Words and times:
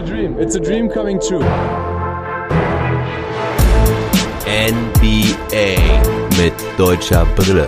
a 0.00 0.06
dream. 0.06 0.38
It's 0.38 0.54
a 0.54 0.60
dream 0.60 0.88
coming 0.88 1.20
true. 1.20 1.44
NBA 4.46 5.76
mit 6.38 6.54
deutscher 6.78 7.26
Brille. 7.36 7.66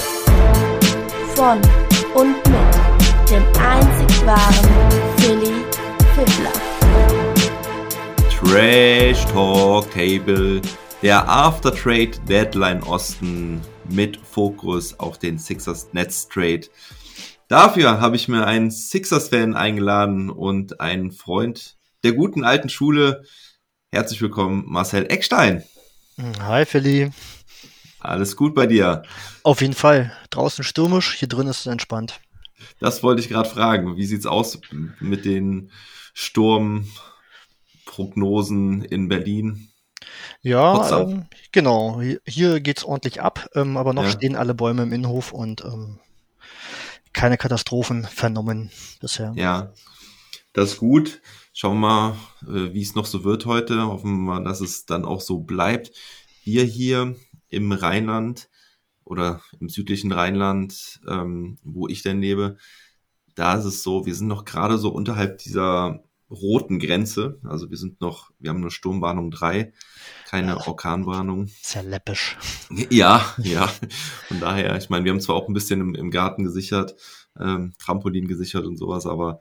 Von 1.35 1.61
und 2.15 2.37
mit 2.49 3.31
dem 3.31 3.45
einzig 3.61 4.27
wahren 4.27 4.71
Philly 5.19 5.53
Fiddler. 6.15 6.53
Trash 8.31 9.25
Talk 9.27 9.91
Table, 9.91 10.63
der 11.03 11.29
After 11.29 11.75
Trade 11.75 12.13
Deadline 12.27 12.83
Osten 12.85 13.61
mit 13.91 14.17
Fokus 14.17 14.99
auf 14.99 15.19
den 15.19 15.39
Sixers 15.39 15.89
Nets 15.93 16.29
Trade. 16.29 16.63
Dafür 17.49 18.01
habe 18.01 18.17
ich 18.17 18.29
mir 18.29 18.47
einen 18.47 18.71
Sixers-Fan 18.71 19.55
eingeladen 19.55 20.31
und 20.31 20.81
einen 20.81 21.11
Freund 21.11 21.77
der 22.03 22.13
guten 22.13 22.45
alten 22.45 22.69
Schule. 22.69 23.25
Herzlich 23.91 24.21
willkommen, 24.21 24.65
Marcel 24.67 25.07
Eckstein. 25.11 25.63
Hi, 26.41 26.65
Philly. 26.65 27.11
Alles 28.01 28.37
gut 28.37 28.55
bei 28.55 28.67
dir? 28.67 29.03
Auf 29.43 29.61
jeden 29.61 29.75
Fall. 29.75 30.13
Draußen 30.31 30.65
stürmisch, 30.65 31.15
hier 31.15 31.29
drin 31.29 31.47
ist 31.47 31.61
es 31.61 31.67
entspannt. 31.67 32.21
Das 32.81 33.03
wollte 33.03 33.21
ich 33.21 33.29
gerade 33.29 33.49
fragen. 33.49 33.97
Wie 33.97 34.07
sieht's 34.07 34.27
aus 34.27 34.59
mit 35.01 35.25
den 35.25 35.71
Sturmprognosen 36.15 38.85
in 38.85 39.09
Berlin? 39.09 39.69
Ja, 40.43 41.01
ähm, 41.03 41.27
genau. 41.53 42.01
Hier, 42.01 42.21
hier 42.27 42.61
geht's 42.61 42.85
ordentlich 42.85 43.21
ab, 43.23 43.49
ähm, 43.55 43.77
aber 43.77 43.93
noch 43.95 44.05
Ja. 44.05 44.11
stehen 44.11 44.37
alle 44.37 44.55
Bäume 44.55 44.83
im 44.83 44.93
Innenhof 44.93 45.33
und 45.33 45.65
ähm, 45.65 45.99
keine 47.13 47.39
Katastrophen 47.39 48.05
vernommen 48.05 48.71
bisher. 49.01 49.33
Ja, 49.37 49.73
das 50.53 50.73
ist 50.73 50.79
gut. 50.79 51.21
Schauen 51.55 51.81
wir 51.81 51.87
mal, 51.87 52.17
äh, 52.49 52.73
wie 52.73 52.81
es 52.81 52.95
noch 52.95 53.05
so 53.05 53.25
wird 53.25 53.45
heute. 53.45 53.83
Hoffen 53.83 54.13
wir 54.13 54.35
mal, 54.35 54.45
dass 54.45 54.63
es 54.63 54.87
dann 54.87 55.05
auch 55.05 55.21
so 55.21 55.41
bleibt. 55.41 55.93
Wir 56.45 56.65
hier 56.65 57.15
im 57.49 57.73
Rheinland 57.73 58.49
oder 59.05 59.43
im 59.61 59.69
südlichen 59.69 60.13
Rheinland, 60.13 61.01
ähm, 61.07 61.59
wo 61.63 61.89
ich 61.89 62.03
denn 62.03 62.23
lebe, 62.23 62.57
da 63.35 63.55
ist 63.55 63.67
es 63.67 63.83
so, 63.83 64.07
wir 64.07 64.15
sind 64.15 64.29
noch 64.29 64.47
gerade 64.47 64.79
so 64.79 64.89
unterhalb 64.89 65.39
dieser 65.39 66.03
roten 66.31 66.79
Grenze. 66.79 67.39
Also 67.45 67.69
wir 67.69 67.77
sind 67.77 68.01
noch, 68.01 68.31
wir 68.39 68.49
haben 68.49 68.63
eine 68.63 68.71
Sturmwarnung 68.71 69.31
3, 69.31 69.75
keine 70.31 70.67
Orkanwarnung. 70.67 71.45
Ist 71.45 71.75
ja 71.75 71.83
läppisch. 71.83 72.39
Ja, 72.89 73.35
ja. 73.37 73.71
Von 74.29 74.41
daher, 74.41 74.77
ich 74.79 74.89
meine, 74.89 75.05
wir 75.05 75.13
haben 75.13 75.21
zwar 75.21 75.37
auch 75.37 75.49
ein 75.49 75.55
bisschen 75.55 75.83
im, 75.83 75.95
im 75.95 76.11
Garten 76.11 76.45
gesichert, 76.45 76.95
ähm, 77.39 77.75
Trampolin 77.79 78.27
gesichert 78.27 78.65
und 78.65 78.79
sowas, 78.79 79.05
aber 79.05 79.41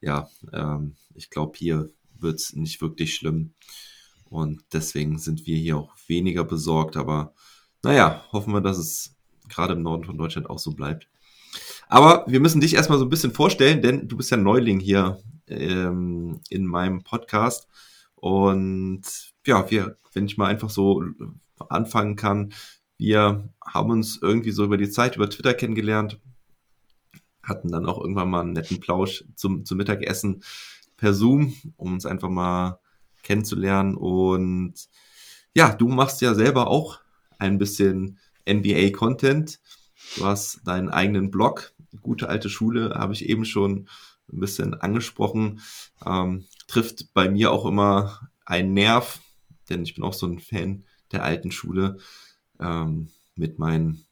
ja, 0.00 0.28
ähm, 0.52 0.96
ich 1.14 1.30
glaube, 1.30 1.52
hier 1.56 1.88
wird's 2.18 2.54
nicht 2.54 2.80
wirklich 2.80 3.14
schlimm. 3.14 3.54
Und 4.24 4.62
deswegen 4.72 5.18
sind 5.18 5.46
wir 5.46 5.56
hier 5.56 5.76
auch 5.76 5.94
weniger 6.06 6.44
besorgt. 6.44 6.96
Aber 6.96 7.34
naja, 7.82 8.24
hoffen 8.32 8.54
wir, 8.54 8.60
dass 8.60 8.78
es 8.78 9.14
gerade 9.48 9.74
im 9.74 9.82
Norden 9.82 10.04
von 10.04 10.16
Deutschland 10.16 10.48
auch 10.48 10.58
so 10.58 10.72
bleibt. 10.72 11.08
Aber 11.88 12.24
wir 12.26 12.40
müssen 12.40 12.60
dich 12.60 12.74
erstmal 12.74 12.98
so 12.98 13.04
ein 13.04 13.10
bisschen 13.10 13.32
vorstellen, 13.34 13.82
denn 13.82 14.08
du 14.08 14.16
bist 14.16 14.30
ja 14.30 14.38
Neuling 14.38 14.80
hier 14.80 15.18
ähm, 15.48 16.40
in 16.48 16.64
meinem 16.64 17.02
Podcast. 17.02 17.68
Und 18.14 19.02
ja, 19.46 19.70
wir, 19.70 19.98
wenn 20.14 20.26
ich 20.26 20.38
mal 20.38 20.46
einfach 20.46 20.70
so 20.70 21.04
anfangen 21.68 22.16
kann, 22.16 22.54
wir 22.96 23.48
haben 23.64 23.90
uns 23.90 24.18
irgendwie 24.22 24.52
so 24.52 24.64
über 24.64 24.76
die 24.76 24.90
Zeit 24.90 25.16
über 25.16 25.28
Twitter 25.28 25.54
kennengelernt, 25.54 26.20
hatten 27.42 27.68
dann 27.70 27.86
auch 27.86 28.00
irgendwann 28.00 28.30
mal 28.30 28.40
einen 28.40 28.52
netten 28.52 28.80
Plausch 28.80 29.24
zum, 29.34 29.64
zum 29.64 29.76
Mittagessen 29.76 30.42
per 31.02 31.14
Zoom, 31.14 31.52
um 31.76 31.94
uns 31.94 32.06
einfach 32.06 32.28
mal 32.28 32.78
kennenzulernen. 33.24 33.96
Und 33.96 34.74
ja, 35.52 35.74
du 35.74 35.88
machst 35.88 36.20
ja 36.20 36.32
selber 36.32 36.68
auch 36.68 37.00
ein 37.40 37.58
bisschen 37.58 38.20
NBA-Content. 38.48 39.58
Du 40.16 40.24
hast 40.24 40.60
deinen 40.64 40.90
eigenen 40.90 41.32
Blog, 41.32 41.74
gute 42.02 42.28
alte 42.28 42.48
Schule, 42.48 42.94
habe 42.94 43.14
ich 43.14 43.28
eben 43.28 43.44
schon 43.44 43.88
ein 44.32 44.38
bisschen 44.38 44.74
angesprochen. 44.74 45.60
Ähm, 46.06 46.44
trifft 46.68 47.12
bei 47.14 47.28
mir 47.28 47.50
auch 47.50 47.66
immer 47.66 48.28
einen 48.46 48.72
Nerv, 48.72 49.18
denn 49.68 49.82
ich 49.82 49.96
bin 49.96 50.04
auch 50.04 50.14
so 50.14 50.28
ein 50.28 50.38
Fan 50.38 50.84
der 51.10 51.24
alten 51.24 51.50
Schule 51.50 51.98
ähm, 52.60 53.08
mit 53.34 53.58
meinen 53.58 54.04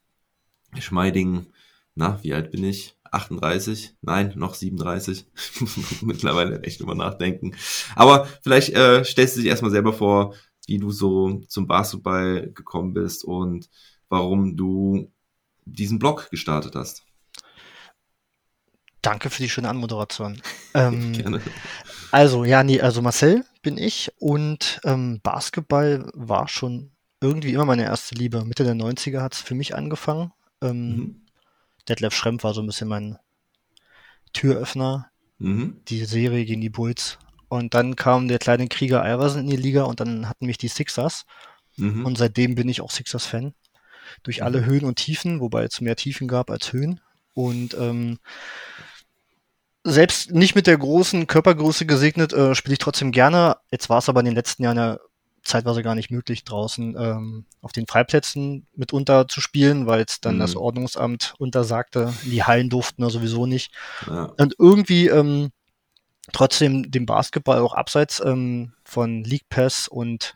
schmeidigen, 0.77 1.47
na, 1.95 2.21
wie 2.21 2.33
alt 2.33 2.51
bin 2.51 2.65
ich? 2.65 2.95
38? 3.11 3.95
Nein, 4.01 4.33
noch 4.35 4.55
37. 4.55 5.25
Ich 5.55 5.61
muss 5.61 6.01
mittlerweile 6.01 6.61
echt 6.63 6.79
drüber 6.79 6.95
nachdenken. 6.95 7.55
Aber 7.95 8.27
vielleicht 8.41 8.69
äh, 8.69 9.03
stellst 9.03 9.35
du 9.35 9.41
dich 9.41 9.49
erstmal 9.49 9.71
selber 9.71 9.93
vor, 9.93 10.33
wie 10.67 10.77
du 10.77 10.91
so 10.91 11.41
zum 11.47 11.67
Basketball 11.67 12.51
gekommen 12.53 12.93
bist 12.93 13.23
und 13.23 13.69
warum 14.09 14.55
du 14.55 15.11
diesen 15.65 15.99
Blog 15.99 16.29
gestartet 16.31 16.75
hast. 16.75 17.03
Danke 19.01 19.29
für 19.29 19.41
die 19.41 19.49
schöne 19.49 19.69
Anmoderation. 19.69 20.41
Ähm, 20.73 21.11
Gerne. 21.11 21.41
also, 22.11 22.45
ja, 22.45 22.63
nee, 22.63 22.79
also 22.79 23.01
Marcel 23.01 23.43
bin 23.61 23.77
ich 23.77 24.09
und 24.19 24.79
ähm, 24.85 25.19
Basketball 25.21 26.09
war 26.13 26.47
schon 26.47 26.91
irgendwie 27.19 27.51
immer 27.51 27.65
meine 27.65 27.83
erste 27.83 28.15
Liebe. 28.15 28.45
Mitte 28.45 28.63
der 28.63 28.73
90er 28.73 29.19
hat 29.19 29.33
es 29.33 29.41
für 29.41 29.53
mich 29.53 29.75
angefangen. 29.75 30.31
Ähm, 30.61 30.95
Mhm. 30.95 31.21
Detlef 31.89 32.13
Schrempf 32.13 32.43
war 32.43 32.53
so 32.53 32.61
ein 32.61 32.67
bisschen 32.67 32.87
mein 32.87 33.17
Türöffner. 34.33 35.11
Mhm. 35.41 35.81
die 35.87 36.05
Serie 36.05 36.45
gegen 36.45 36.61
die 36.61 36.69
Bulls. 36.69 37.17
Und 37.49 37.73
dann 37.73 37.95
kam 37.95 38.27
der 38.27 38.37
kleine 38.37 38.67
Krieger 38.67 39.03
Iverson 39.03 39.41
in 39.41 39.49
die 39.49 39.55
Liga 39.55 39.83
und 39.83 39.99
dann 39.99 40.29
hatten 40.29 40.45
mich 40.45 40.59
die 40.59 40.67
Sixers. 40.67 41.25
Mhm. 41.77 42.05
Und 42.05 42.17
seitdem 42.17 42.55
bin 42.55 42.69
ich 42.69 42.81
auch 42.81 42.91
Sixers-Fan. 42.91 43.53
Durch 44.23 44.43
alle 44.43 44.65
Höhen 44.65 44.85
und 44.85 44.97
Tiefen, 44.97 45.39
wobei 45.39 45.63
es 45.63 45.81
mehr 45.81 45.95
Tiefen 45.95 46.27
gab 46.27 46.51
als 46.51 46.71
Höhen. 46.71 47.01
Und 47.33 47.73
ähm, 47.73 48.19
selbst 49.83 50.31
nicht 50.31 50.53
mit 50.53 50.67
der 50.67 50.77
großen 50.77 51.25
Körpergröße 51.25 51.87
gesegnet, 51.87 52.33
äh, 52.33 52.53
spiele 52.53 52.73
ich 52.73 52.79
trotzdem 52.79 53.11
gerne. 53.11 53.57
Jetzt 53.71 53.89
war 53.89 53.97
es 53.97 54.09
aber 54.09 54.19
in 54.19 54.27
den 54.27 54.35
letzten 54.35 54.63
Jahren 54.63 54.77
ja 54.77 54.99
zeitweise 55.43 55.81
gar 55.83 55.95
nicht 55.95 56.11
möglich, 56.11 56.43
draußen 56.43 56.95
ähm, 56.97 57.45
auf 57.61 57.71
den 57.71 57.87
Freiplätzen 57.87 58.67
mitunter 58.75 59.27
zu 59.27 59.41
spielen, 59.41 59.87
weil 59.87 60.01
es 60.07 60.21
dann 60.21 60.35
Mhm. 60.35 60.39
das 60.39 60.55
Ordnungsamt 60.55 61.33
untersagte. 61.39 62.13
Die 62.23 62.43
Hallen 62.43 62.69
durften 62.69 63.01
ja 63.03 63.09
sowieso 63.09 63.45
nicht. 63.45 63.71
ja. 64.07 64.25
Und 64.37 64.55
irgendwie 64.59 65.07
ähm, 65.07 65.51
trotzdem 66.31 66.91
dem 66.91 67.05
Basketball 67.05 67.59
auch 67.59 67.73
abseits 67.73 68.21
ähm, 68.23 68.73
von 68.83 69.23
League 69.23 69.49
Pass 69.49 69.87
und 69.87 70.35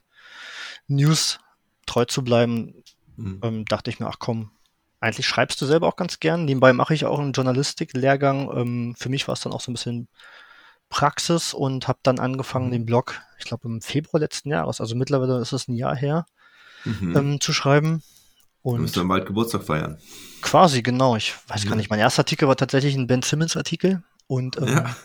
News 0.88 1.39
treu 1.85 2.05
zu 2.05 2.23
bleiben, 2.23 2.73
Mhm. 3.17 3.39
ähm, 3.44 3.65
dachte 3.65 3.89
ich 3.89 3.99
mir, 4.01 4.07
ach 4.07 4.17
komm, 4.19 4.51
eigentlich 4.99 5.25
schreibst 5.27 5.61
du 5.61 5.65
selber 5.65 5.88
auch 5.88 5.95
ganz 5.95 6.19
gern. 6.19 6.44
Nebenbei 6.45 6.73
mache 6.73 6.94
ich 6.94 7.05
auch 7.05 7.19
einen 7.19 7.31
Journalistik-Lehrgang. 7.31 8.49
Ähm, 8.57 8.95
für 8.97 9.07
mich 9.09 9.25
war 9.27 9.33
es 9.33 9.39
dann 9.41 9.53
auch 9.53 9.61
so 9.61 9.71
ein 9.71 9.75
bisschen 9.75 10.09
Praxis 10.95 11.53
und 11.53 11.89
habe 11.89 12.00
dann 12.03 12.19
angefangen, 12.19 12.67
Mhm. 12.67 12.72
den 12.72 12.85
Blog, 12.85 13.19
ich 13.38 13.44
glaube 13.45 13.67
im 13.67 13.81
Februar 13.81 14.22
letzten 14.22 14.50
Jahres, 14.50 14.79
also 14.79 14.95
mittlerweile 14.95 15.39
ist 15.41 15.51
es 15.51 15.67
ein 15.67 15.75
Jahr 15.75 15.95
her, 15.95 16.25
Mhm. 16.85 17.16
ähm, 17.17 17.41
zu 17.41 17.51
schreiben. 17.51 18.01
Du 18.63 18.69
Und 18.72 18.81
musst 18.81 18.95
dann 18.97 19.07
bald 19.09 19.25
Geburtstag 19.25 19.63
feiern. 19.63 19.97
quasi, 20.41 20.81
genau, 20.81 21.16
ich 21.17 21.33
weiß 21.50 21.63
gar 21.63 21.72
Ja. 21.72 21.75
nicht, 21.75 21.89
mein 21.89 22.00
erster 22.00 22.22
Artikel 22.22 22.47
war 22.47 22.56
tatsächlich 22.56 22.95
ein 22.95 23.07
Ben 23.07 23.22
Simmons-Artikel. 23.22 24.03
Und 24.28 24.57
ähm, 24.57 24.67
Ja. 24.69 24.95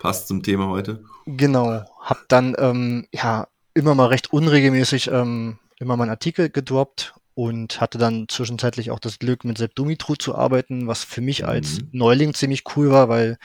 Passt 0.00 0.28
zum 0.28 0.42
Thema 0.42 0.66
heute. 0.68 1.02
Genau, 1.26 1.84
hab 2.00 2.28
dann 2.28 2.54
ähm, 2.58 3.06
ja 3.12 3.46
immer 3.72 3.94
mal 3.94 4.06
recht 4.08 4.32
unregelmäßig 4.32 5.08
ähm, 5.10 5.58
immer 5.78 5.96
mal 5.96 6.04
einen 6.04 6.10
Artikel 6.10 6.50
gedroppt 6.50 7.14
und 7.34 7.80
hatte 7.80 7.96
dann 7.98 8.26
zwischenzeitlich 8.28 8.90
auch 8.90 8.98
das 9.00 9.18
Glück, 9.18 9.44
mit 9.44 9.56
Sepp 9.58 9.74
Dumitru 9.74 10.14
zu 10.16 10.34
arbeiten, 10.34 10.86
was 10.86 11.04
für 11.04 11.20
mich 11.22 11.46
als 11.46 11.80
Mhm. 11.80 11.88
Neuling 11.92 12.34
ziemlich 12.34 12.64
cool 12.76 12.90
war, 12.90 13.08
weil 13.08 13.38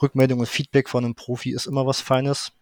Rückmeldung 0.00 0.40
und 0.40 0.48
Feedback 0.48 0.88
von 0.88 1.04
einem 1.04 1.14
Profi 1.14 1.52
ist 1.52 1.66
immer 1.66 1.86
was 1.86 2.00
Feines. 2.00 2.52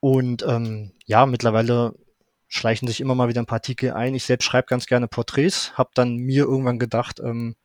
Und 0.00 0.44
ähm, 0.46 0.92
ja, 1.06 1.26
mittlerweile 1.26 1.94
schleichen 2.48 2.86
sich 2.86 3.00
immer 3.00 3.14
mal 3.14 3.28
wieder 3.28 3.42
ein 3.42 3.46
paar 3.46 3.56
Artikel 3.56 3.92
ein. 3.92 4.14
Ich 4.14 4.24
selbst 4.24 4.44
schreibe 4.44 4.66
ganz 4.66 4.86
gerne 4.86 5.08
Porträts, 5.08 5.72
habe 5.76 5.90
dann 5.94 6.16
mir 6.16 6.44
irgendwann 6.44 6.78
gedacht, 6.78 7.20
ähm, 7.20 7.56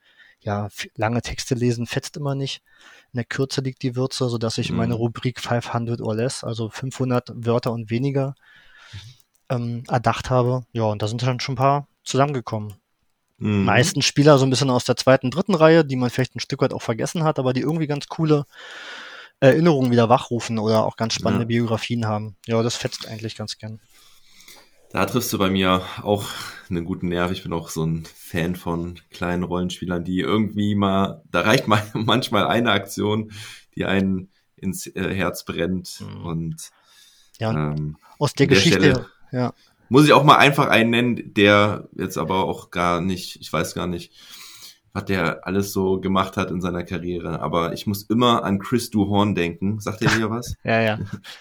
ja, 0.42 0.70
lange 0.96 1.22
Texte 1.22 1.54
lesen 1.54 1.86
fetzt 1.86 2.16
immer 2.16 2.34
nicht. 2.34 2.62
In 3.12 3.18
der 3.18 3.26
Kürze 3.26 3.60
liegt 3.62 3.84
die 3.84 3.96
Würze, 3.98 4.30
sodass 4.30 4.58
ich 4.58 4.72
Mhm. 4.72 4.78
meine 4.78 4.94
Rubrik 4.94 5.42
500 5.42 6.00
or 6.02 6.16
less, 6.16 6.44
also 6.44 6.70
500 6.70 7.32
Wörter 7.36 7.74
und 7.74 7.90
weniger, 7.90 8.36
ähm, 9.50 9.84
erdacht 9.90 10.30
habe. 10.30 10.66
Ja, 10.72 10.84
und 10.84 11.02
da 11.02 11.08
sind 11.08 11.22
dann 11.24 11.40
schon 11.40 11.54
ein 11.54 11.58
paar 11.58 11.88
zusammengekommen. 12.04 12.76
Mhm. 13.40 13.64
Meisten 13.64 14.02
Spieler 14.02 14.38
so 14.38 14.46
ein 14.46 14.50
bisschen 14.50 14.70
aus 14.70 14.84
der 14.86 14.96
zweiten, 14.96 15.32
dritten 15.32 15.56
Reihe, 15.56 15.84
die 15.86 15.96
man 15.96 16.10
vielleicht 16.10 16.36
ein 16.36 16.40
Stück 16.40 16.62
weit 16.62 16.74
auch 16.74 16.82
vergessen 16.82 17.24
hat, 17.24 17.40
aber 17.40 17.54
die 17.54 17.62
irgendwie 17.62 17.88
ganz 17.88 18.08
coole 18.08 18.46
Erinnerungen 19.40 19.92
wieder 19.92 20.10
wachrufen 20.10 20.60
oder 20.60 20.86
auch 20.86 20.98
ganz 20.98 21.14
spannende 21.14 21.44
Ja. 21.44 21.48
Biografien 21.48 22.06
haben. 22.06 22.36
Ja, 22.46 22.62
das 22.62 22.76
fetzt 22.76 23.08
eigentlich 23.08 23.36
ganz 23.38 23.58
gern. 23.58 23.80
Da 24.92 25.06
triffst 25.06 25.32
du 25.32 25.38
bei 25.38 25.50
mir 25.50 25.84
auch 26.02 26.26
einen 26.70 26.84
guten 26.84 27.10
Nerv. 27.10 27.32
Ich 27.32 27.44
bin 27.44 27.54
auch 27.54 27.70
so 27.70 27.86
ein 27.86 28.06
Fan 28.16 28.56
von 28.56 29.00
kleinen 29.12 29.44
Rollenspielern, 29.44 30.04
die 30.04 30.20
irgendwie 30.20 30.74
mal, 30.76 31.22
da 31.32 31.42
reicht 31.42 31.68
mal 31.68 31.82
manchmal 31.94 32.48
eine 32.48 32.72
Aktion, 32.72 33.32
die 33.76 33.86
einen 33.86 34.30
ins 34.56 34.88
äh, 34.88 35.14
Herz 35.14 35.46
brennt. 35.46 36.02
Mhm. 36.02 36.26
Und 36.26 36.70
Ja, 37.40 37.52
ähm, 37.52 37.98
aus 38.18 38.34
der 38.34 38.48
Geschichte, 38.48 38.80
Stelle- 38.80 39.06
ja. 39.32 39.54
Muss 39.90 40.06
ich 40.06 40.14
auch 40.14 40.24
mal 40.24 40.38
einfach 40.38 40.68
einen 40.68 40.92
nennen, 40.92 41.34
der 41.34 41.90
jetzt 41.96 42.18
aber 42.18 42.46
auch 42.46 42.72
gar 42.72 43.02
nicht, 43.02 43.38
ich 43.42 43.52
weiß 43.52 43.74
gar 43.76 43.88
nicht, 43.88 44.14
was 44.94 45.06
der 45.06 45.46
alles 45.46 45.74
so 45.74 46.00
gemacht 46.00 46.38
hat 46.38 46.52
in 46.52 46.62
seiner 46.62 46.84
Karriere. 46.84 47.42
Aber 47.42 47.74
ich 47.74 47.88
muss 47.88 48.04
immer 48.04 48.44
an 48.44 48.60
Chris 48.60 48.90
Duhorn 48.90 49.36
denken. 49.36 49.80
Sagt 49.80 50.02
ihr 50.02 50.16
hier 50.16 50.30
was? 50.30 50.56
Ja, 50.64 50.82
ja. 50.82 51.00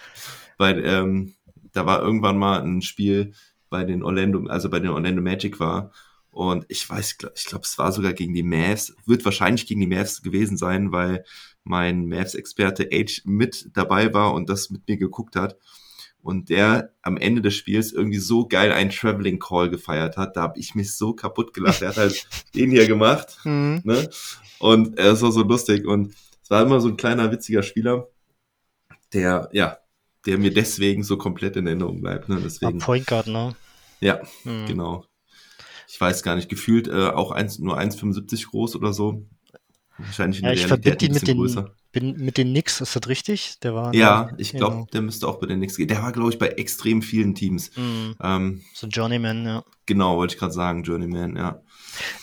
Weil 0.58 0.84
ähm, 0.84 1.34
da 1.72 1.86
war 1.86 2.02
irgendwann 2.02 2.38
mal 2.38 2.62
ein 2.62 2.82
Spiel 2.82 3.32
bei 3.70 3.84
den 3.84 4.02
Orlando, 4.02 4.46
also 4.48 4.70
bei 4.70 4.80
den 4.80 4.90
Orlando 4.90 5.22
Magic 5.22 5.60
war. 5.60 5.92
Und 6.30 6.66
ich 6.68 6.88
weiß, 6.88 7.18
ich 7.34 7.44
glaube, 7.46 7.64
es 7.64 7.78
war 7.78 7.92
sogar 7.92 8.12
gegen 8.12 8.34
die 8.34 8.42
Mavs. 8.42 8.94
Wird 9.06 9.24
wahrscheinlich 9.24 9.66
gegen 9.66 9.80
die 9.80 9.86
Mavs 9.86 10.22
gewesen 10.22 10.56
sein, 10.56 10.92
weil 10.92 11.24
mein 11.64 12.06
Mavs-Experte 12.08 12.88
Age 12.92 13.22
mit 13.24 13.70
dabei 13.74 14.14
war 14.14 14.34
und 14.34 14.48
das 14.48 14.70
mit 14.70 14.86
mir 14.88 14.96
geguckt 14.96 15.36
hat. 15.36 15.56
Und 16.28 16.50
der 16.50 16.92
am 17.00 17.16
Ende 17.16 17.40
des 17.40 17.54
Spiels 17.54 17.90
irgendwie 17.90 18.18
so 18.18 18.46
geil 18.46 18.70
einen 18.70 18.90
Traveling 18.90 19.38
Call 19.38 19.70
gefeiert 19.70 20.18
hat. 20.18 20.36
Da 20.36 20.42
habe 20.42 20.58
ich 20.60 20.74
mich 20.74 20.94
so 20.94 21.14
kaputt 21.14 21.54
gelacht. 21.54 21.80
Er 21.80 21.88
hat 21.88 21.96
halt 21.96 22.28
den 22.54 22.70
hier 22.70 22.86
gemacht. 22.86 23.38
Mhm. 23.44 23.80
Ne? 23.82 24.10
Und 24.58 24.98
es 24.98 25.22
war 25.22 25.32
so 25.32 25.42
lustig. 25.42 25.86
Und 25.86 26.14
es 26.42 26.50
war 26.50 26.62
immer 26.62 26.82
so 26.82 26.88
ein 26.88 26.98
kleiner, 26.98 27.32
witziger 27.32 27.62
Spieler, 27.62 28.08
der, 29.14 29.48
ja, 29.52 29.78
der 30.26 30.36
mir 30.36 30.52
deswegen 30.52 31.02
so 31.02 31.16
komplett 31.16 31.56
in 31.56 31.66
Erinnerung 31.66 32.02
bleibt. 32.02 32.28
Ne? 32.28 32.38
Deswegen, 32.44 32.78
Point 32.78 33.06
Guard, 33.06 33.28
ne? 33.28 33.56
ja, 34.00 34.20
Mhm. 34.44 34.66
genau. 34.66 35.06
Ich 35.88 35.98
weiß 35.98 36.22
gar 36.22 36.36
nicht, 36.36 36.50
gefühlt 36.50 36.88
äh, 36.88 37.06
auch 37.08 37.30
1, 37.30 37.60
nur 37.60 37.78
1,75 37.78 38.50
groß 38.50 38.76
oder 38.76 38.92
so. 38.92 39.26
Wahrscheinlich 39.96 40.40
in 40.40 40.44
Ja, 40.44 40.50
der 40.50 40.58
ich 40.58 40.66
Realität 40.66 40.84
verbinde 41.00 41.04
ihn 41.06 41.10
ein 41.10 41.14
mit 41.14 41.20
bisschen 41.22 41.26
den, 41.26 41.36
größer. 41.38 41.74
Bin, 42.00 42.16
mit 42.24 42.36
den 42.36 42.48
Knicks, 42.50 42.80
ist 42.80 42.94
das 42.96 43.08
richtig? 43.08 43.58
Der 43.62 43.74
war. 43.74 43.94
Ja, 43.94 44.30
ich 44.38 44.52
glaube, 44.52 44.74
Genau. 44.76 44.88
der 44.92 45.02
müsste 45.02 45.26
auch 45.28 45.38
bei 45.40 45.46
den 45.46 45.58
Knicks 45.58 45.76
gehen. 45.76 45.88
Der 45.88 46.02
war, 46.02 46.12
glaube 46.12 46.30
ich, 46.30 46.38
bei 46.38 46.48
extrem 46.48 47.02
vielen 47.02 47.34
Teams. 47.34 47.70
Mhm. 47.76 48.14
Ähm, 48.22 48.62
So 48.74 48.86
Journeyman, 48.86 49.44
ja. 49.46 49.64
genau, 49.86 50.16
wollte 50.16 50.34
ich 50.34 50.38
gerade 50.40 50.52
sagen, 50.52 50.82
Journeyman, 50.82 51.36
ja. 51.36 51.60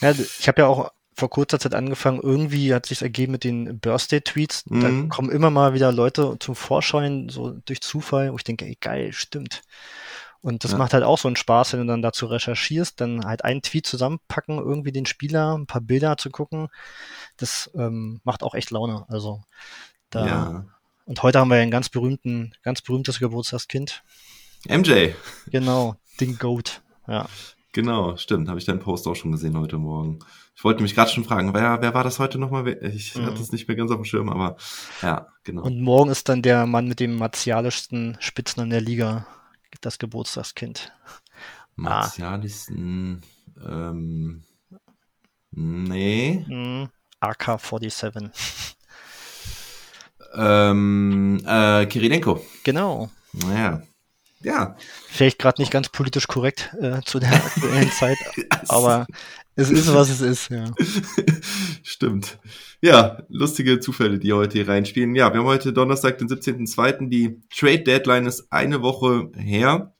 Ja, 0.00 0.10
ich 0.12 0.48
habe 0.48 0.62
ja 0.62 0.66
auch 0.68 0.90
vor 1.18 1.30
kurzer 1.30 1.58
Zeit 1.58 1.74
angefangen, 1.74 2.20
irgendwie 2.22 2.74
hat 2.74 2.86
sich 2.86 3.00
ergeben 3.00 3.32
mit 3.32 3.42
den 3.44 3.78
Birthday-Tweets. 3.80 4.64
Da 4.66 4.88
Mhm. 4.88 5.08
kommen 5.08 5.30
immer 5.30 5.50
mal 5.50 5.72
wieder 5.72 5.90
Leute 5.92 6.36
zum 6.40 6.54
Vorschein, 6.54 7.28
so 7.30 7.52
durch 7.64 7.80
Zufall, 7.80 8.32
wo 8.32 8.36
ich 8.36 8.44
denke, 8.44 8.66
ey, 8.66 8.76
geil, 8.80 9.12
stimmt. 9.12 9.62
Und 10.46 10.62
das 10.62 10.70
Ja. 10.72 10.78
macht 10.78 10.94
halt 10.94 11.02
auch 11.02 11.18
so 11.18 11.26
einen 11.26 11.34
Spaß, 11.34 11.72
wenn 11.72 11.80
du 11.80 11.86
dann 11.86 12.02
dazu 12.02 12.26
recherchierst, 12.26 13.00
dann 13.00 13.24
halt 13.26 13.44
einen 13.44 13.62
Tweet 13.62 13.84
zusammenpacken, 13.84 14.58
irgendwie 14.58 14.92
den 14.92 15.04
Spieler, 15.04 15.58
ein 15.58 15.66
paar 15.66 15.80
Bilder 15.80 16.16
zu 16.18 16.30
gucken. 16.30 16.68
Das 17.36 17.68
ähm, 17.74 18.20
macht 18.22 18.44
auch 18.44 18.54
echt 18.54 18.70
Laune. 18.70 19.04
Also 19.08 19.42
da. 20.10 20.26
Ja. 20.26 20.64
Und 21.04 21.22
heute 21.24 21.40
haben 21.40 21.48
wir 21.50 21.56
ja 21.56 21.62
ein 21.64 21.72
ganz 21.72 21.88
berühmten, 21.88 22.52
ganz 22.62 22.80
berühmtes 22.80 23.18
Geburtstagskind. 23.18 24.04
MJ, 24.68 25.10
Genau, 25.48 25.96
den 26.20 26.38
Goat. 26.38 26.80
Ja. 27.08 27.26
genau, 27.72 28.16
stimmt. 28.16 28.48
Habe 28.48 28.58
ich 28.60 28.64
deinen 28.66 28.78
Post 28.80 29.06
auch 29.08 29.14
schon 29.16 29.32
gesehen 29.32 29.58
heute 29.58 29.78
Morgen. 29.78 30.20
Ich 30.54 30.62
wollte 30.62 30.82
mich 30.82 30.94
gerade 30.94 31.10
schon 31.10 31.24
fragen, 31.24 31.54
wer, 31.54 31.82
wer 31.82 31.92
war 31.92 32.04
das 32.04 32.20
heute 32.20 32.38
nochmal? 32.38 32.66
Ich 32.84 33.16
Mhm. 33.16 33.26
hatte 33.26 33.42
es 33.42 33.50
nicht 33.50 33.66
mehr 33.66 33.76
ganz 33.76 33.90
auf 33.90 33.96
dem 33.98 34.04
Schirm, 34.04 34.28
aber 34.28 34.56
ja, 35.02 35.26
genau. 35.44 35.62
Und 35.62 35.80
morgen 35.80 36.10
ist 36.10 36.28
dann 36.28 36.40
der 36.42 36.66
Mann 36.66 36.86
mit 36.88 37.00
dem 37.00 37.16
martialischsten 37.16 38.16
Spitznamen 38.20 38.70
der 38.70 38.80
Liga, 38.80 39.26
das 39.80 39.98
Geburtstagskind. 39.98 40.92
Martialisten, 41.74 43.22
ähm, 43.64 44.42
nee, 45.50 46.44
Mhm. 46.48 46.88
AK-47. 47.20 48.30
ähm, 50.34 51.42
äh, 51.46 51.86
Kirilenko. 51.86 52.44
Genau. 52.64 53.10
Naja, 53.32 53.82
ja. 54.40 54.76
Vielleicht 55.08 55.38
gerade 55.38 55.60
nicht 55.60 55.70
ganz 55.70 55.88
politisch 55.88 56.26
korrekt 56.26 56.74
äh, 56.80 57.00
zu 57.04 57.18
der 57.18 57.32
aktuellen 57.34 57.90
Zeit, 57.98 58.18
aber 58.68 59.06
es 59.56 59.70
ist, 59.70 59.92
was 59.92 60.10
es 60.10 60.20
ist, 60.20 60.50
ja. 60.50 60.66
Stimmt. 61.82 62.38
Ja, 62.82 63.22
lustige 63.28 63.80
Zufälle, 63.80 64.18
die 64.18 64.32
heute 64.32 64.58
hier 64.58 64.68
reinspielen. 64.68 65.14
Ja, 65.14 65.32
wir 65.32 65.40
haben 65.40 65.46
heute 65.46 65.72
Donnerstag, 65.72 66.18
den 66.18 66.28
17.02. 66.28 67.08
Die 67.08 67.40
Trade 67.48 67.82
Deadline 67.82 68.26
ist 68.26 68.52
eine 68.52 68.82
Woche 68.82 69.30
her. 69.34 69.94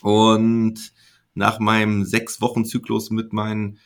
Und 0.00 0.92
nach 1.34 1.58
meinem 1.58 2.04
sechs 2.04 2.40
Wochen 2.40 2.64
Zyklus 2.64 3.10
mit 3.10 3.34
meinen 3.34 3.78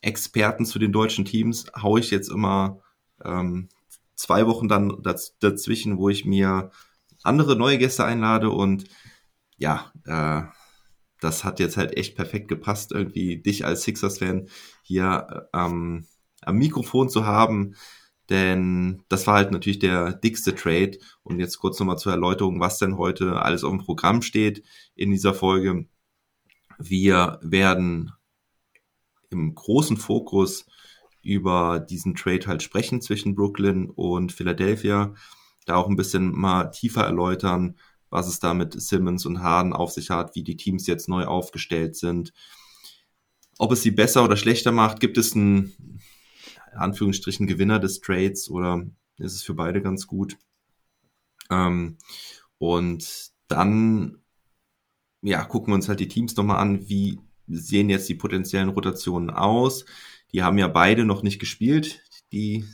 Experten 0.00 0.64
zu 0.64 0.78
den 0.78 0.92
deutschen 0.92 1.24
Teams 1.24 1.66
haue 1.76 2.00
ich 2.00 2.10
jetzt 2.10 2.30
immer 2.30 2.80
ähm, 3.24 3.68
zwei 4.14 4.46
Wochen 4.46 4.68
dann 4.68 5.02
daz 5.02 5.36
dazwischen, 5.40 5.98
wo 5.98 6.08
ich 6.08 6.24
mir 6.24 6.70
andere 7.22 7.56
neue 7.56 7.78
Gäste 7.78 8.04
einlade 8.04 8.50
und 8.50 8.84
ja, 9.56 9.92
äh, 10.06 10.42
das 11.20 11.44
hat 11.44 11.60
jetzt 11.60 11.76
halt 11.76 11.96
echt 11.96 12.16
perfekt 12.16 12.48
gepasst, 12.48 12.92
irgendwie 12.92 13.36
dich 13.38 13.64
als 13.64 13.82
Sixers-Fan 13.82 14.48
hier 14.82 15.26
äh, 15.30 15.56
am 15.56 16.06
am 16.42 16.56
Mikrofon 16.56 17.08
zu 17.08 17.26
haben, 17.26 17.74
denn 18.28 19.02
das 19.08 19.26
war 19.26 19.34
halt 19.34 19.50
natürlich 19.50 19.80
der 19.80 20.12
dickste 20.12 20.54
Trade. 20.54 20.98
Und 21.22 21.40
jetzt 21.40 21.58
kurz 21.58 21.78
nochmal 21.78 21.98
zur 21.98 22.12
Erläuterung, 22.12 22.60
was 22.60 22.78
denn 22.78 22.96
heute 22.96 23.42
alles 23.42 23.64
auf 23.64 23.70
dem 23.70 23.80
Programm 23.80 24.22
steht 24.22 24.64
in 24.94 25.10
dieser 25.10 25.34
Folge. 25.34 25.86
Wir 26.78 27.38
werden 27.42 28.12
im 29.30 29.54
großen 29.54 29.96
Fokus 29.96 30.66
über 31.22 31.80
diesen 31.80 32.14
Trade 32.14 32.46
halt 32.46 32.62
sprechen 32.62 33.02
zwischen 33.02 33.34
Brooklyn 33.34 33.90
und 33.90 34.32
Philadelphia, 34.32 35.14
da 35.66 35.76
auch 35.76 35.88
ein 35.88 35.96
bisschen 35.96 36.32
mal 36.32 36.70
tiefer 36.70 37.02
erläutern, 37.04 37.76
was 38.10 38.28
es 38.28 38.40
da 38.40 38.54
mit 38.54 38.80
Simmons 38.80 39.24
und 39.26 39.42
Harden 39.42 39.72
auf 39.72 39.92
sich 39.92 40.10
hat, 40.10 40.34
wie 40.34 40.42
die 40.42 40.56
Teams 40.56 40.86
jetzt 40.86 41.08
neu 41.08 41.24
aufgestellt 41.24 41.96
sind, 41.96 42.32
ob 43.58 43.72
es 43.72 43.82
sie 43.82 43.90
besser 43.90 44.24
oder 44.24 44.36
schlechter 44.36 44.72
macht, 44.72 45.00
gibt 45.00 45.18
es 45.18 45.34
einen 45.34 46.00
in 46.72 46.78
Anführungsstrichen 46.78 47.46
Gewinner 47.46 47.78
des 47.78 48.00
Trades 48.00 48.48
oder 48.48 48.86
ist 49.18 49.34
es 49.34 49.42
für 49.42 49.54
beide 49.54 49.82
ganz 49.82 50.06
gut. 50.06 50.38
Ähm, 51.50 51.98
und 52.58 53.32
dann 53.48 54.20
ja, 55.22 55.44
gucken 55.44 55.72
wir 55.72 55.74
uns 55.74 55.88
halt 55.88 56.00
die 56.00 56.08
Teams 56.08 56.36
nochmal 56.36 56.58
an, 56.58 56.88
wie 56.88 57.18
sehen 57.46 57.90
jetzt 57.90 58.08
die 58.08 58.14
potenziellen 58.14 58.70
Rotationen 58.70 59.30
aus. 59.30 59.84
Die 60.32 60.42
haben 60.42 60.58
ja 60.58 60.68
beide 60.68 61.04
noch 61.04 61.22
nicht 61.22 61.38
gespielt, 61.38 62.02
die 62.32 62.64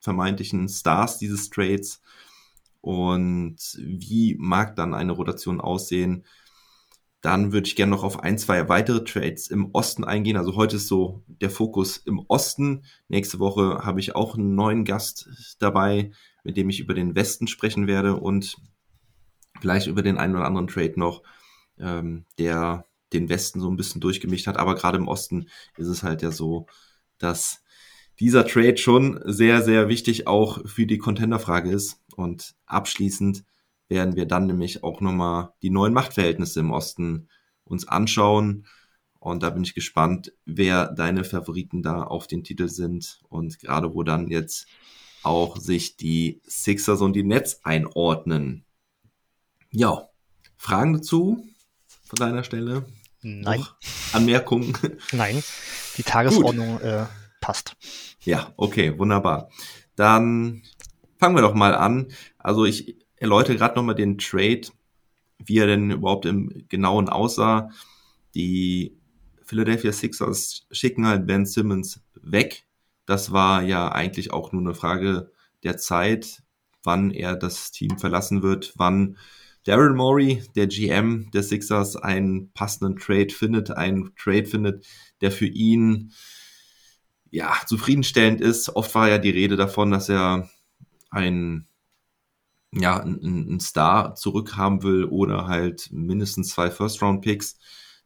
vermeintlichen 0.00 0.68
Stars 0.68 1.18
dieses 1.18 1.50
Trades. 1.50 2.02
Und 2.80 3.56
wie 3.78 4.36
mag 4.38 4.76
dann 4.76 4.94
eine 4.94 5.12
Rotation 5.12 5.60
aussehen? 5.60 6.24
Dann 7.20 7.52
würde 7.52 7.66
ich 7.66 7.74
gerne 7.74 7.90
noch 7.90 8.04
auf 8.04 8.20
ein, 8.20 8.38
zwei 8.38 8.68
weitere 8.68 9.02
Trades 9.02 9.48
im 9.48 9.70
Osten 9.72 10.04
eingehen. 10.04 10.36
Also 10.36 10.54
heute 10.54 10.76
ist 10.76 10.86
so 10.86 11.24
der 11.26 11.50
Fokus 11.50 11.96
im 11.96 12.20
Osten. 12.28 12.84
Nächste 13.08 13.40
Woche 13.40 13.80
habe 13.84 13.98
ich 13.98 14.14
auch 14.14 14.36
einen 14.36 14.54
neuen 14.54 14.84
Gast 14.84 15.28
dabei, 15.58 16.12
mit 16.44 16.56
dem 16.56 16.70
ich 16.70 16.78
über 16.78 16.94
den 16.94 17.16
Westen 17.16 17.48
sprechen 17.48 17.88
werde 17.88 18.16
und 18.16 18.56
vielleicht 19.60 19.88
über 19.88 20.02
den 20.02 20.16
einen 20.16 20.36
oder 20.36 20.46
anderen 20.46 20.68
Trade 20.68 20.94
noch, 20.96 21.22
ähm, 21.78 22.24
der 22.38 22.84
den 23.12 23.28
Westen 23.28 23.60
so 23.60 23.68
ein 23.68 23.76
bisschen 23.76 24.00
durchgemischt 24.00 24.46
hat. 24.46 24.56
Aber 24.56 24.76
gerade 24.76 24.98
im 24.98 25.08
Osten 25.08 25.48
ist 25.76 25.88
es 25.88 26.04
halt 26.04 26.22
ja 26.22 26.30
so, 26.30 26.66
dass 27.18 27.64
dieser 28.20 28.46
Trade 28.46 28.76
schon 28.76 29.20
sehr, 29.24 29.62
sehr 29.62 29.88
wichtig 29.88 30.26
auch 30.26 30.66
für 30.66 30.86
die 30.86 30.98
Contender-Frage 30.98 31.70
ist. 31.70 32.00
Und 32.16 32.54
abschließend 32.66 33.44
werden 33.88 34.16
wir 34.16 34.26
dann 34.26 34.46
nämlich 34.46 34.82
auch 34.82 35.00
nochmal 35.00 35.50
die 35.62 35.70
neuen 35.70 35.92
Machtverhältnisse 35.92 36.60
im 36.60 36.70
Osten 36.70 37.28
uns 37.64 37.86
anschauen. 37.86 38.66
Und 39.20 39.42
da 39.42 39.50
bin 39.50 39.62
ich 39.62 39.74
gespannt, 39.74 40.32
wer 40.44 40.86
deine 40.86 41.24
Favoriten 41.24 41.82
da 41.82 42.02
auf 42.02 42.26
den 42.26 42.44
Titel 42.44 42.68
sind 42.68 43.20
und 43.28 43.58
gerade 43.58 43.94
wo 43.94 44.02
dann 44.02 44.28
jetzt 44.28 44.66
auch 45.22 45.56
sich 45.56 45.96
die 45.96 46.40
Sixers 46.46 47.00
und 47.00 47.14
die 47.14 47.24
Nets 47.24 47.64
einordnen. 47.64 48.64
Ja, 49.70 50.08
Fragen 50.56 50.94
dazu 50.94 51.46
von 52.04 52.16
deiner 52.16 52.44
Stelle? 52.44 52.86
Nein, 53.20 53.60
Noch 53.60 53.76
Anmerkungen? 54.12 54.76
nein. 55.12 55.42
Die 55.96 56.04
Tagesordnung 56.04 56.80
äh, 56.80 57.06
passt. 57.40 57.76
Ja, 58.22 58.52
okay, 58.56 58.98
wunderbar. 58.98 59.50
Dann 59.96 60.62
fangen 61.18 61.36
wir 61.36 61.42
doch 61.42 61.54
mal 61.54 61.74
an. 61.74 62.08
Also 62.38 62.64
ich 62.64 62.96
erläutere 63.16 63.56
gerade 63.56 63.76
nochmal 63.76 63.94
den 63.94 64.18
Trade, 64.18 64.62
wie 65.38 65.58
er 65.58 65.66
denn 65.66 65.90
überhaupt 65.90 66.26
im 66.26 66.66
Genauen 66.68 67.08
aussah. 67.08 67.70
Die 68.34 68.96
Philadelphia 69.42 69.92
Sixers 69.92 70.66
schicken 70.70 71.06
halt 71.06 71.26
Ben 71.26 71.46
Simmons 71.46 72.02
weg. 72.20 72.66
Das 73.06 73.32
war 73.32 73.62
ja 73.62 73.90
eigentlich 73.90 74.32
auch 74.32 74.52
nur 74.52 74.60
eine 74.60 74.74
Frage 74.74 75.32
der 75.62 75.78
Zeit, 75.78 76.42
wann 76.84 77.10
er 77.10 77.36
das 77.36 77.70
Team 77.70 77.98
verlassen 77.98 78.42
wird, 78.42 78.74
wann 78.76 79.16
Daryl 79.64 79.94
Morey, 79.94 80.42
der 80.54 80.66
GM 80.66 81.30
der 81.32 81.42
Sixers, 81.42 81.96
einen 81.96 82.52
passenden 82.52 82.96
Trade 82.96 83.30
findet, 83.30 83.70
einen 83.70 84.14
Trade 84.16 84.46
findet, 84.46 84.86
der 85.20 85.32
für 85.32 85.46
ihn 85.46 86.12
ja 87.30 87.54
zufriedenstellend 87.66 88.40
ist. 88.40 88.74
Oft 88.76 88.94
war 88.94 89.08
ja 89.08 89.18
die 89.18 89.30
Rede 89.30 89.56
davon, 89.56 89.90
dass 89.90 90.08
er 90.08 90.48
ein 91.10 91.68
ja, 92.72 93.00
einen 93.00 93.60
Star 93.60 94.14
zurückhaben 94.14 94.82
will 94.82 95.04
oder 95.04 95.46
halt 95.46 95.90
mindestens 95.90 96.50
zwei 96.50 96.70
First-Round-Picks. 96.70 97.58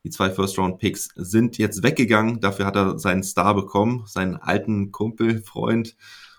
Die 0.05 0.11
zwei 0.11 0.31
First-Round-Picks 0.31 1.11
sind 1.17 1.59
jetzt 1.59 1.83
weggegangen. 1.83 2.41
Dafür 2.41 2.67
hat 2.67 2.77
er 2.77 2.99
seinen 2.99 3.23
Star 3.23 3.55
bekommen, 3.55 4.05
seinen 4.07 4.37
alten 4.37 4.93
Kumpel, 4.93 5.43
Freund. 5.43 5.97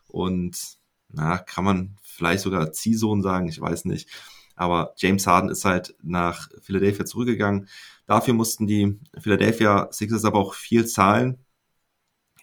Und 0.08 0.78
na, 1.10 1.38
kann 1.38 1.64
man 1.64 1.98
vielleicht 2.02 2.44
sogar 2.44 2.72
Ziehsohn 2.72 3.22
sagen, 3.22 3.48
ich 3.48 3.60
weiß 3.60 3.86
nicht. 3.86 4.10
Aber 4.56 4.94
James 4.98 5.26
Harden 5.28 5.50
ist 5.50 5.66
halt 5.66 5.96
nach 6.02 6.50
Philadelphia 6.62 7.06
zurückgegangen. 7.06 7.68
Dafür 8.06 8.34
mussten 8.34 8.68
die 8.68 9.00
Philadelphia 9.18 9.90
Sixers 9.92 10.26
aber 10.26 10.40
auch 10.40 10.54
viel 10.54 10.86
zahlen. 10.86 11.40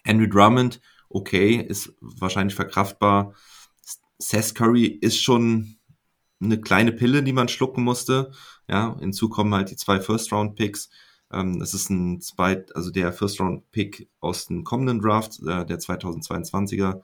Andrew 0.05 0.27
Drummond, 0.27 0.81
okay, 1.09 1.55
ist 1.55 1.93
wahrscheinlich 1.99 2.55
verkraftbar. 2.55 3.35
Seth 4.17 4.55
Curry 4.55 4.85
ist 4.85 5.21
schon 5.21 5.77
eine 6.41 6.59
kleine 6.59 6.91
Pille, 6.91 7.23
die 7.23 7.33
man 7.33 7.47
schlucken 7.47 7.83
musste. 7.83 8.31
Ja, 8.67 8.97
hinzu 8.99 9.29
kommen 9.29 9.53
halt 9.53 9.69
die 9.69 9.75
zwei 9.75 9.99
First-Round-Picks. 9.99 10.89
Ähm, 11.31 11.59
das 11.59 11.73
ist 11.73 11.89
ein 11.89 12.21
zweit, 12.21 12.75
also 12.75 12.91
der 12.91 13.13
First-Round-Pick 13.13 14.09
aus 14.19 14.47
dem 14.47 14.63
kommenden 14.63 14.99
Draft, 14.99 15.39
äh, 15.41 15.65
der 15.65 15.79
2022er 15.79 17.01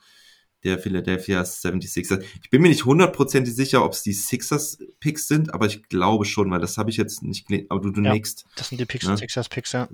der 0.63 0.79
Philadelphia 0.79 1.41
76ers. 1.41 2.23
Ich 2.43 2.49
bin 2.49 2.61
mir 2.61 2.69
nicht 2.69 2.85
hundertprozentig 2.85 3.55
sicher, 3.55 3.85
ob 3.85 3.93
es 3.93 4.01
die 4.01 4.13
Sixers-Picks 4.13 5.27
sind, 5.27 5.53
aber 5.53 5.67
ich 5.67 5.83
glaube 5.83 6.25
schon, 6.25 6.49
weil 6.49 6.59
das 6.59 6.77
habe 6.77 6.89
ich 6.89 6.97
jetzt 6.97 7.21
nicht 7.21 7.47
gelesen. 7.47 7.67
Aber 7.69 7.81
du, 7.81 7.91
du 7.91 8.01
ja, 8.01 8.13
nächst. 8.13 8.45
Das 8.55 8.69
sind 8.69 8.79
die 8.79 8.85
Picks, 8.85 9.05
ne? 9.05 9.17
Sixers-Picks, 9.17 9.71
ja. 9.73 9.87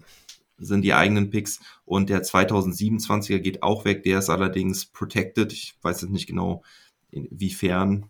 Sind 0.58 0.84
die 0.84 0.94
eigenen 0.94 1.30
Picks. 1.30 1.60
Und 1.86 2.10
der 2.10 2.24
2027er 2.24 3.40
geht 3.40 3.64
auch 3.64 3.86
weg. 3.86 4.04
Der 4.04 4.20
ist 4.20 4.30
allerdings 4.30 4.86
protected. 4.86 5.52
Ich 5.52 5.76
weiß 5.82 6.02
jetzt 6.02 6.12
nicht 6.12 6.28
genau, 6.28 6.64
inwiefern. 7.10 8.06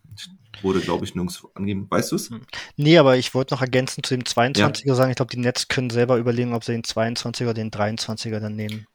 Wurde, 0.62 0.82
glaube 0.82 1.04
ich, 1.06 1.16
nirgends 1.16 1.44
angegeben. 1.56 1.88
Weißt 1.90 2.12
du 2.12 2.16
es? 2.16 2.30
Hm. 2.30 2.42
Nee, 2.78 2.98
aber 2.98 3.18
ich 3.18 3.34
wollte 3.34 3.56
noch 3.56 3.62
ergänzen 3.62 4.04
zu 4.04 4.16
dem 4.16 4.24
22er 4.24 4.86
ja. 4.86 4.96
sagen. 4.96 5.10
Ich 5.10 5.16
glaube, 5.16 5.32
die 5.32 5.40
Nets 5.40 5.68
können 5.68 5.90
selber 5.90 6.18
überlegen, 6.18 6.54
ob 6.54 6.64
sie 6.64 6.74
den 6.74 6.84
22er 6.84 7.44
oder 7.44 7.54
den 7.56 7.72
23er 7.72 8.40
dann 8.40 8.56
nehmen. 8.56 8.86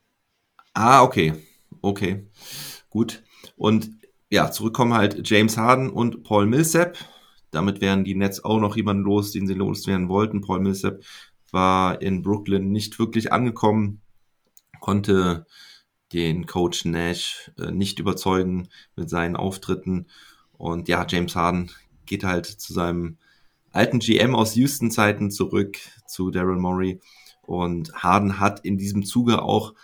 Ah, 0.74 1.02
okay. 1.02 1.34
Okay. 1.82 2.26
Gut. 2.90 3.22
Und 3.56 3.90
ja, 4.30 4.50
zurückkommen 4.50 4.94
halt 4.94 5.28
James 5.28 5.56
Harden 5.56 5.90
und 5.90 6.22
Paul 6.22 6.46
Millsap. 6.46 6.96
Damit 7.50 7.80
wären 7.80 8.04
die 8.04 8.14
Nets 8.14 8.44
auch 8.44 8.60
noch 8.60 8.76
jemanden 8.76 9.02
los, 9.04 9.32
den 9.32 9.46
sie 9.46 9.54
loswerden 9.54 10.08
wollten. 10.08 10.42
Paul 10.42 10.60
Millsap 10.60 11.00
war 11.52 12.00
in 12.02 12.22
Brooklyn 12.22 12.70
nicht 12.70 12.98
wirklich 12.98 13.32
angekommen, 13.32 14.00
konnte 14.80 15.46
den 16.12 16.46
Coach 16.46 16.84
Nash 16.84 17.50
äh, 17.58 17.70
nicht 17.70 17.98
überzeugen 17.98 18.68
mit 18.96 19.10
seinen 19.10 19.36
Auftritten. 19.36 20.06
Und 20.56 20.88
ja, 20.88 21.06
James 21.08 21.36
Harden 21.36 21.70
geht 22.06 22.24
halt 22.24 22.46
zu 22.46 22.72
seinem 22.72 23.18
alten 23.70 23.98
GM 23.98 24.34
aus 24.34 24.54
Houston-Zeiten 24.54 25.30
zurück, 25.30 25.78
zu 26.06 26.30
Daryl 26.30 26.56
Morey. 26.56 27.00
Und 27.42 27.92
Harden 27.94 28.40
hat 28.40 28.64
in 28.64 28.78
diesem 28.78 29.04
Zuge 29.04 29.42
auch 29.42 29.74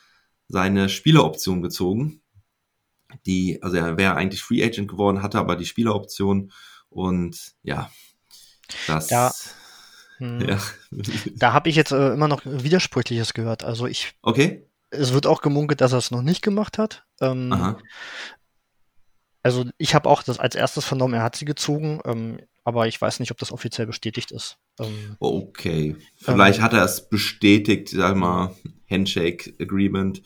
seine 0.48 0.88
Spieleroption 0.88 1.62
gezogen 1.62 2.22
die, 3.26 3.62
also 3.62 3.76
er 3.76 3.96
wäre 3.96 4.16
eigentlich 4.16 4.42
Free 4.42 4.62
Agent 4.64 4.88
geworden, 4.88 5.22
hatte 5.22 5.38
aber 5.38 5.56
die 5.56 5.66
Spieleroption 5.66 6.52
und 6.88 7.54
ja, 7.62 7.90
das. 8.86 9.08
Da, 9.08 9.32
hm, 10.18 10.40
ja. 10.40 10.58
da 11.36 11.52
habe 11.52 11.68
ich 11.68 11.76
jetzt 11.76 11.92
äh, 11.92 12.12
immer 12.12 12.28
noch 12.28 12.42
Widersprüchliches 12.44 13.34
gehört. 13.34 13.64
Also 13.64 13.86
ich. 13.86 14.14
Okay. 14.22 14.66
Es 14.90 15.12
wird 15.12 15.26
auch 15.26 15.42
gemunkelt, 15.42 15.80
dass 15.80 15.92
er 15.92 15.98
es 15.98 16.10
noch 16.10 16.22
nicht 16.22 16.42
gemacht 16.42 16.78
hat. 16.78 17.04
Ähm, 17.20 17.52
Aha. 17.52 17.78
Also 19.42 19.66
ich 19.76 19.94
habe 19.94 20.08
auch 20.08 20.22
das 20.22 20.38
als 20.38 20.54
erstes 20.54 20.84
vernommen, 20.84 21.14
er 21.14 21.22
hat 21.22 21.36
sie 21.36 21.44
gezogen, 21.44 22.00
ähm, 22.06 22.38
aber 22.64 22.86
ich 22.86 22.98
weiß 22.98 23.20
nicht, 23.20 23.30
ob 23.30 23.38
das 23.38 23.52
offiziell 23.52 23.86
bestätigt 23.86 24.30
ist. 24.30 24.56
Ähm, 24.80 25.16
okay. 25.18 25.96
Vielleicht 26.16 26.60
ähm, 26.60 26.64
hat 26.64 26.72
er 26.72 26.84
es 26.84 27.08
bestätigt, 27.08 27.90
sag 27.90 28.16
mal, 28.16 28.54
Handshake 28.88 29.52
Agreement. 29.60 30.22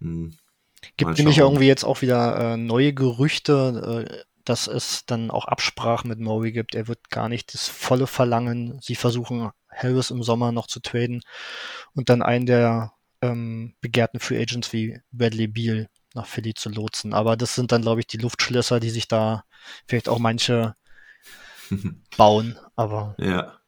Hm. 0.00 0.36
Gibt 0.96 1.18
nämlich 1.18 1.38
irgendwie 1.38 1.66
jetzt 1.66 1.84
auch 1.84 2.02
wieder 2.02 2.54
äh, 2.54 2.56
neue 2.56 2.92
Gerüchte, 2.92 4.06
äh, 4.08 4.24
dass 4.46 4.68
es 4.68 5.04
dann 5.06 5.30
auch 5.30 5.44
Absprachen 5.44 6.08
mit 6.08 6.20
Murray 6.20 6.52
gibt. 6.52 6.74
Er 6.74 6.88
wird 6.88 7.10
gar 7.10 7.28
nicht 7.28 7.52
das 7.52 7.68
volle 7.68 8.06
verlangen. 8.06 8.78
Sie 8.80 8.94
versuchen 8.94 9.50
Harris 9.68 10.10
im 10.10 10.22
Sommer 10.22 10.52
noch 10.52 10.68
zu 10.68 10.80
traden 10.80 11.20
und 11.94 12.08
dann 12.08 12.22
einen 12.22 12.46
der 12.46 12.92
ähm, 13.20 13.74
begehrten 13.80 14.20
Free 14.20 14.40
Agents 14.40 14.72
wie 14.72 15.00
Bradley 15.10 15.48
Beal 15.48 15.88
nach 16.14 16.26
Philly 16.26 16.54
zu 16.54 16.70
lotsen. 16.70 17.12
Aber 17.12 17.36
das 17.36 17.54
sind 17.54 17.72
dann, 17.72 17.82
glaube 17.82 18.00
ich, 18.00 18.06
die 18.06 18.18
Luftschlösser, 18.18 18.80
die 18.80 18.90
sich 18.90 19.08
da 19.08 19.44
vielleicht 19.86 20.08
auch 20.08 20.18
manche 20.18 20.74
bauen. 22.16 22.56
Aber 22.76 23.14
ja. 23.18 23.58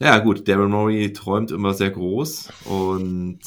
Ja, 0.00 0.18
gut, 0.18 0.48
Daryl 0.48 0.68
Murray 0.68 1.12
träumt 1.12 1.50
immer 1.52 1.72
sehr 1.72 1.90
groß 1.90 2.52
und 2.64 3.40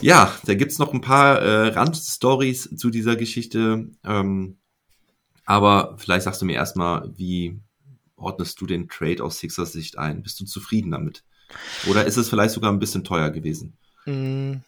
ja, 0.00 0.32
da 0.44 0.54
gibt's 0.54 0.78
noch 0.78 0.92
ein 0.94 1.00
paar 1.00 1.40
äh, 1.40 1.68
Randstories 1.68 2.76
zu 2.76 2.90
dieser 2.90 3.16
Geschichte. 3.16 3.90
Ähm, 4.04 4.59
aber 5.50 5.96
vielleicht 5.98 6.22
sagst 6.22 6.40
du 6.40 6.46
mir 6.46 6.54
erstmal, 6.54 7.10
wie 7.18 7.58
ordnest 8.14 8.60
du 8.60 8.66
den 8.66 8.88
Trade 8.88 9.24
aus 9.24 9.40
Sixers 9.40 9.72
Sicht 9.72 9.98
ein? 9.98 10.22
Bist 10.22 10.38
du 10.38 10.44
zufrieden 10.44 10.92
damit? 10.92 11.24
Oder 11.88 12.04
ist 12.04 12.16
es 12.16 12.28
vielleicht 12.28 12.54
sogar 12.54 12.70
ein 12.70 12.78
bisschen 12.78 13.02
teuer 13.02 13.30
gewesen? 13.30 13.76
Mm, 14.06 14.58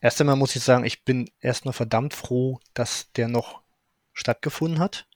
erst 0.00 0.22
einmal 0.22 0.36
muss 0.36 0.56
ich 0.56 0.62
sagen, 0.62 0.86
ich 0.86 1.04
bin 1.04 1.28
erstmal 1.40 1.74
verdammt 1.74 2.14
froh, 2.14 2.60
dass 2.72 3.12
der 3.12 3.28
noch 3.28 3.60
stattgefunden 4.14 4.78
hat. 4.78 5.06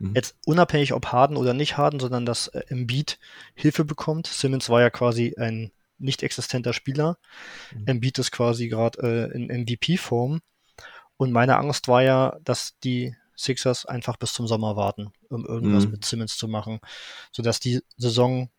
Mhm. 0.00 0.16
Jetzt 0.16 0.34
unabhängig 0.44 0.92
ob 0.92 1.06
Harden 1.06 1.36
oder 1.36 1.54
nicht 1.54 1.76
Harden, 1.76 2.00
sondern 2.00 2.26
dass 2.26 2.48
äh, 2.48 2.64
Embiid 2.66 3.20
Hilfe 3.54 3.84
bekommt. 3.84 4.26
Simmons 4.26 4.68
war 4.70 4.80
ja 4.80 4.90
quasi 4.90 5.36
ein 5.38 5.70
nicht 5.98 6.24
existenter 6.24 6.72
Spieler. 6.72 7.16
Mhm. 7.72 7.86
Embiid 7.86 8.18
ist 8.18 8.32
quasi 8.32 8.66
gerade 8.66 9.30
äh, 9.30 9.36
in 9.36 9.62
MVP-Form. 9.62 10.40
Und 11.16 11.30
meine 11.30 11.58
Angst 11.58 11.86
war 11.86 12.02
ja, 12.02 12.36
dass 12.42 12.76
die 12.80 13.14
Sixers 13.36 13.86
einfach 13.86 14.16
bis 14.16 14.32
zum 14.32 14.46
Sommer 14.46 14.76
warten, 14.76 15.12
um 15.28 15.44
irgendwas 15.44 15.86
mhm. 15.86 15.92
mit 15.92 16.04
Simmons 16.04 16.36
zu 16.36 16.48
machen, 16.48 16.80
sodass 17.32 17.60
die 17.60 17.80
Saison 17.96 18.50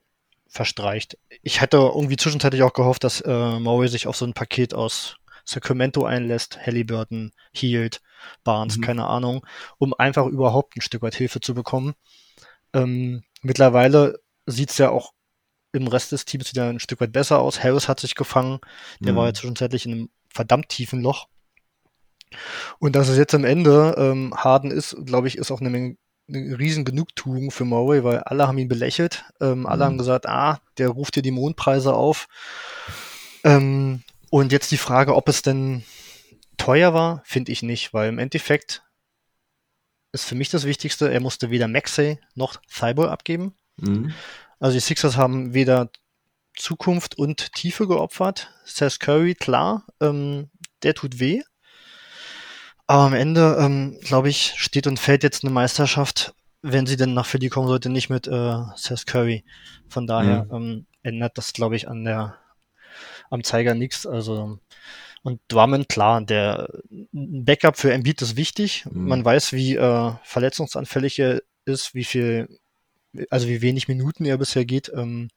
verstreicht. 0.47 1.17
Ich 1.41 1.61
hätte 1.61 1.77
irgendwie 1.77 2.17
zwischenzeitlich 2.17 2.63
auch 2.63 2.73
gehofft, 2.73 3.03
dass 3.03 3.21
äh, 3.21 3.59
Maury 3.59 3.87
sich 3.87 4.07
auf 4.07 4.15
so 4.15 4.25
ein 4.25 4.33
Paket 4.33 4.73
aus 4.73 5.17
Sacramento 5.45 6.05
einlässt, 6.05 6.57
Halliburton, 6.65 7.31
Heald, 7.53 8.01
Barnes, 8.43 8.77
mhm. 8.77 8.81
keine 8.81 9.05
Ahnung, 9.05 9.45
um 9.77 9.93
einfach 9.93 10.25
überhaupt 10.25 10.75
ein 10.75 10.81
Stück 10.81 11.01
weit 11.01 11.15
Hilfe 11.15 11.39
zu 11.39 11.53
bekommen. 11.53 11.93
Ähm, 12.73 13.23
mittlerweile 13.41 14.19
sieht's 14.45 14.77
ja 14.77 14.89
auch 14.89 15.13
im 15.71 15.87
Rest 15.87 16.11
des 16.11 16.25
Teams 16.25 16.51
wieder 16.51 16.69
ein 16.69 16.79
Stück 16.79 17.01
weit 17.01 17.11
besser 17.11 17.39
aus. 17.39 17.63
Harris 17.63 17.87
hat 17.87 17.99
sich 17.99 18.15
gefangen. 18.15 18.59
Der 18.99 19.13
mhm. 19.13 19.17
war 19.17 19.27
ja 19.27 19.33
zwischenzeitlich 19.33 19.85
in 19.85 19.91
einem 19.91 20.09
verdammt 20.29 20.69
tiefen 20.69 21.01
Loch. 21.01 21.27
Und 22.79 22.95
dass 22.95 23.09
es 23.09 23.17
jetzt 23.17 23.35
am 23.35 23.45
Ende 23.45 23.95
ähm, 23.97 24.33
Harden 24.35 24.71
ist, 24.71 24.95
glaube 25.05 25.27
ich, 25.27 25.37
ist 25.37 25.51
auch 25.51 25.61
eine, 25.61 25.69
Menge, 25.69 25.97
eine 26.27 26.57
riesen 26.57 26.85
Genugtuung 26.85 27.51
für 27.51 27.65
Murray, 27.65 28.03
weil 28.03 28.19
alle 28.19 28.47
haben 28.47 28.57
ihn 28.57 28.67
belächelt. 28.67 29.25
Ähm, 29.41 29.59
mhm. 29.59 29.65
Alle 29.65 29.85
haben 29.85 29.97
gesagt, 29.97 30.27
ah, 30.27 30.59
der 30.77 30.89
ruft 30.89 31.15
dir 31.15 31.21
die 31.21 31.31
Mondpreise 31.31 31.93
auf. 31.93 32.27
Ähm, 33.43 34.03
und 34.29 34.51
jetzt 34.51 34.71
die 34.71 34.77
Frage, 34.77 35.15
ob 35.15 35.29
es 35.29 35.41
denn 35.41 35.83
teuer 36.57 36.93
war, 36.93 37.21
finde 37.25 37.51
ich 37.51 37.61
nicht, 37.61 37.93
weil 37.93 38.09
im 38.09 38.19
Endeffekt 38.19 38.83
ist 40.11 40.25
für 40.25 40.35
mich 40.35 40.49
das 40.49 40.65
Wichtigste, 40.65 41.11
er 41.11 41.19
musste 41.19 41.49
weder 41.49 41.67
Maxey 41.67 42.19
noch 42.35 42.55
Thibault 42.73 43.09
abgeben. 43.09 43.53
Mhm. 43.77 44.13
Also 44.59 44.75
die 44.75 44.81
Sixers 44.81 45.17
haben 45.17 45.53
weder 45.53 45.89
Zukunft 46.55 47.17
und 47.17 47.53
Tiefe 47.53 47.87
geopfert. 47.87 48.51
Seth 48.63 48.99
Curry, 48.99 49.35
klar, 49.35 49.85
ähm, 49.99 50.49
der 50.83 50.93
tut 50.93 51.19
weh. 51.19 51.41
Aber 52.87 53.03
am 53.03 53.13
Ende, 53.13 53.57
ähm, 53.59 53.97
glaube 54.01 54.29
ich, 54.29 54.53
steht 54.57 54.87
und 54.87 54.99
fällt 54.99 55.23
jetzt 55.23 55.43
eine 55.43 55.53
Meisterschaft, 55.53 56.33
wenn 56.61 56.85
sie 56.85 56.97
denn 56.97 57.13
nach 57.13 57.25
Philly 57.25 57.49
kommen 57.49 57.67
sollte, 57.67 57.89
nicht 57.89 58.09
mit 58.09 58.27
äh, 58.27 58.57
Seth 58.75 59.07
Curry. 59.07 59.43
Von 59.87 60.07
daher 60.07 60.45
mhm. 60.45 60.53
ähm, 60.53 60.85
ändert 61.03 61.37
das, 61.37 61.53
glaube 61.53 61.75
ich, 61.75 61.87
an 61.87 62.03
der 62.03 62.37
am 63.29 63.43
Zeiger 63.43 63.73
nichts. 63.73 64.05
Also 64.05 64.59
und 65.23 65.41
Drummond, 65.47 65.89
klar, 65.89 66.21
der 66.21 66.69
Backup 67.11 67.77
für 67.77 67.91
Embiid 67.91 68.21
ist 68.21 68.37
wichtig. 68.37 68.85
Mhm. 68.85 69.07
Man 69.07 69.25
weiß, 69.25 69.53
wie 69.53 69.75
äh, 69.75 70.11
verletzungsanfällig 70.23 71.17
er 71.19 71.41
ist, 71.65 71.95
wie 71.95 72.03
viel 72.03 72.47
also 73.29 73.47
wie 73.47 73.61
wenig 73.61 73.87
Minuten 73.87 74.25
er 74.25 74.37
bisher 74.37 74.65
geht. 74.65 74.91
Ähm, 74.93 75.29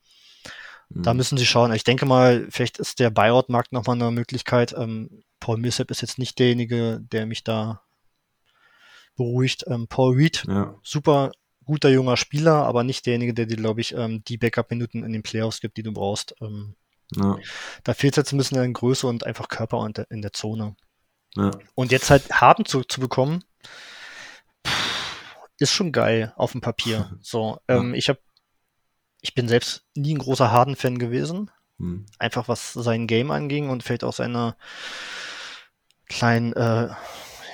mhm. 0.88 1.02
Da 1.02 1.14
müssen 1.14 1.38
sie 1.38 1.46
schauen. 1.46 1.72
Ich 1.72 1.84
denke 1.84 2.06
mal, 2.06 2.46
vielleicht 2.50 2.78
ist 2.78 2.98
der 2.98 3.10
Buyout-Markt 3.10 3.72
nochmal 3.72 3.96
eine 3.96 4.10
Möglichkeit. 4.10 4.74
Ähm, 4.76 5.22
Paul 5.40 5.58
Millsap 5.58 5.90
ist 5.90 6.02
jetzt 6.02 6.18
nicht 6.18 6.38
derjenige, 6.38 7.00
der 7.00 7.26
mich 7.26 7.44
da 7.44 7.82
beruhigt. 9.16 9.64
Ähm, 9.68 9.88
Paul 9.88 10.14
Reed, 10.14 10.44
ja. 10.48 10.74
super 10.82 11.32
guter 11.64 11.90
junger 11.90 12.16
Spieler, 12.16 12.64
aber 12.64 12.82
nicht 12.82 13.04
derjenige, 13.04 13.34
der 13.34 13.46
dir, 13.46 13.56
glaube 13.56 13.82
ich, 13.82 13.94
ähm, 13.94 14.24
die 14.24 14.38
Backup-Minuten 14.38 15.04
in 15.04 15.12
den 15.12 15.22
Playoffs 15.22 15.60
gibt, 15.60 15.76
die 15.76 15.82
du 15.82 15.92
brauchst. 15.92 16.34
Ähm, 16.40 16.74
ja. 17.14 17.38
Da 17.84 17.94
fehlt 17.94 18.14
es 18.14 18.16
jetzt 18.16 18.32
ein 18.32 18.38
bisschen 18.38 18.58
an 18.58 18.72
Größe 18.72 19.06
und 19.06 19.24
einfach 19.24 19.48
Körper 19.48 19.84
in 19.84 19.92
der, 19.92 20.10
in 20.10 20.22
der 20.22 20.32
Zone. 20.32 20.76
Ja. 21.36 21.50
Und 21.74 21.92
jetzt 21.92 22.08
halt 22.08 22.30
Harden 22.30 22.64
zu, 22.64 22.84
zu 22.84 23.00
bekommen, 23.00 23.44
ist 25.58 25.72
schon 25.72 25.92
geil 25.92 26.32
auf 26.36 26.52
dem 26.52 26.60
Papier. 26.60 27.10
So, 27.20 27.58
ähm, 27.68 27.92
ich 27.92 28.08
habe, 28.08 28.20
ich 29.20 29.34
bin 29.34 29.48
selbst 29.48 29.84
nie 29.94 30.14
ein 30.14 30.18
großer 30.18 30.50
Harden-Fan 30.50 30.98
gewesen. 30.98 31.50
Hm. 31.78 32.06
Einfach 32.18 32.48
was 32.48 32.72
sein 32.72 33.06
Game 33.06 33.30
anging 33.30 33.70
und 33.70 33.82
vielleicht 33.82 34.04
auch 34.04 34.12
seine 34.12 34.56
kleinen, 36.06 36.52
äh, 36.54 36.88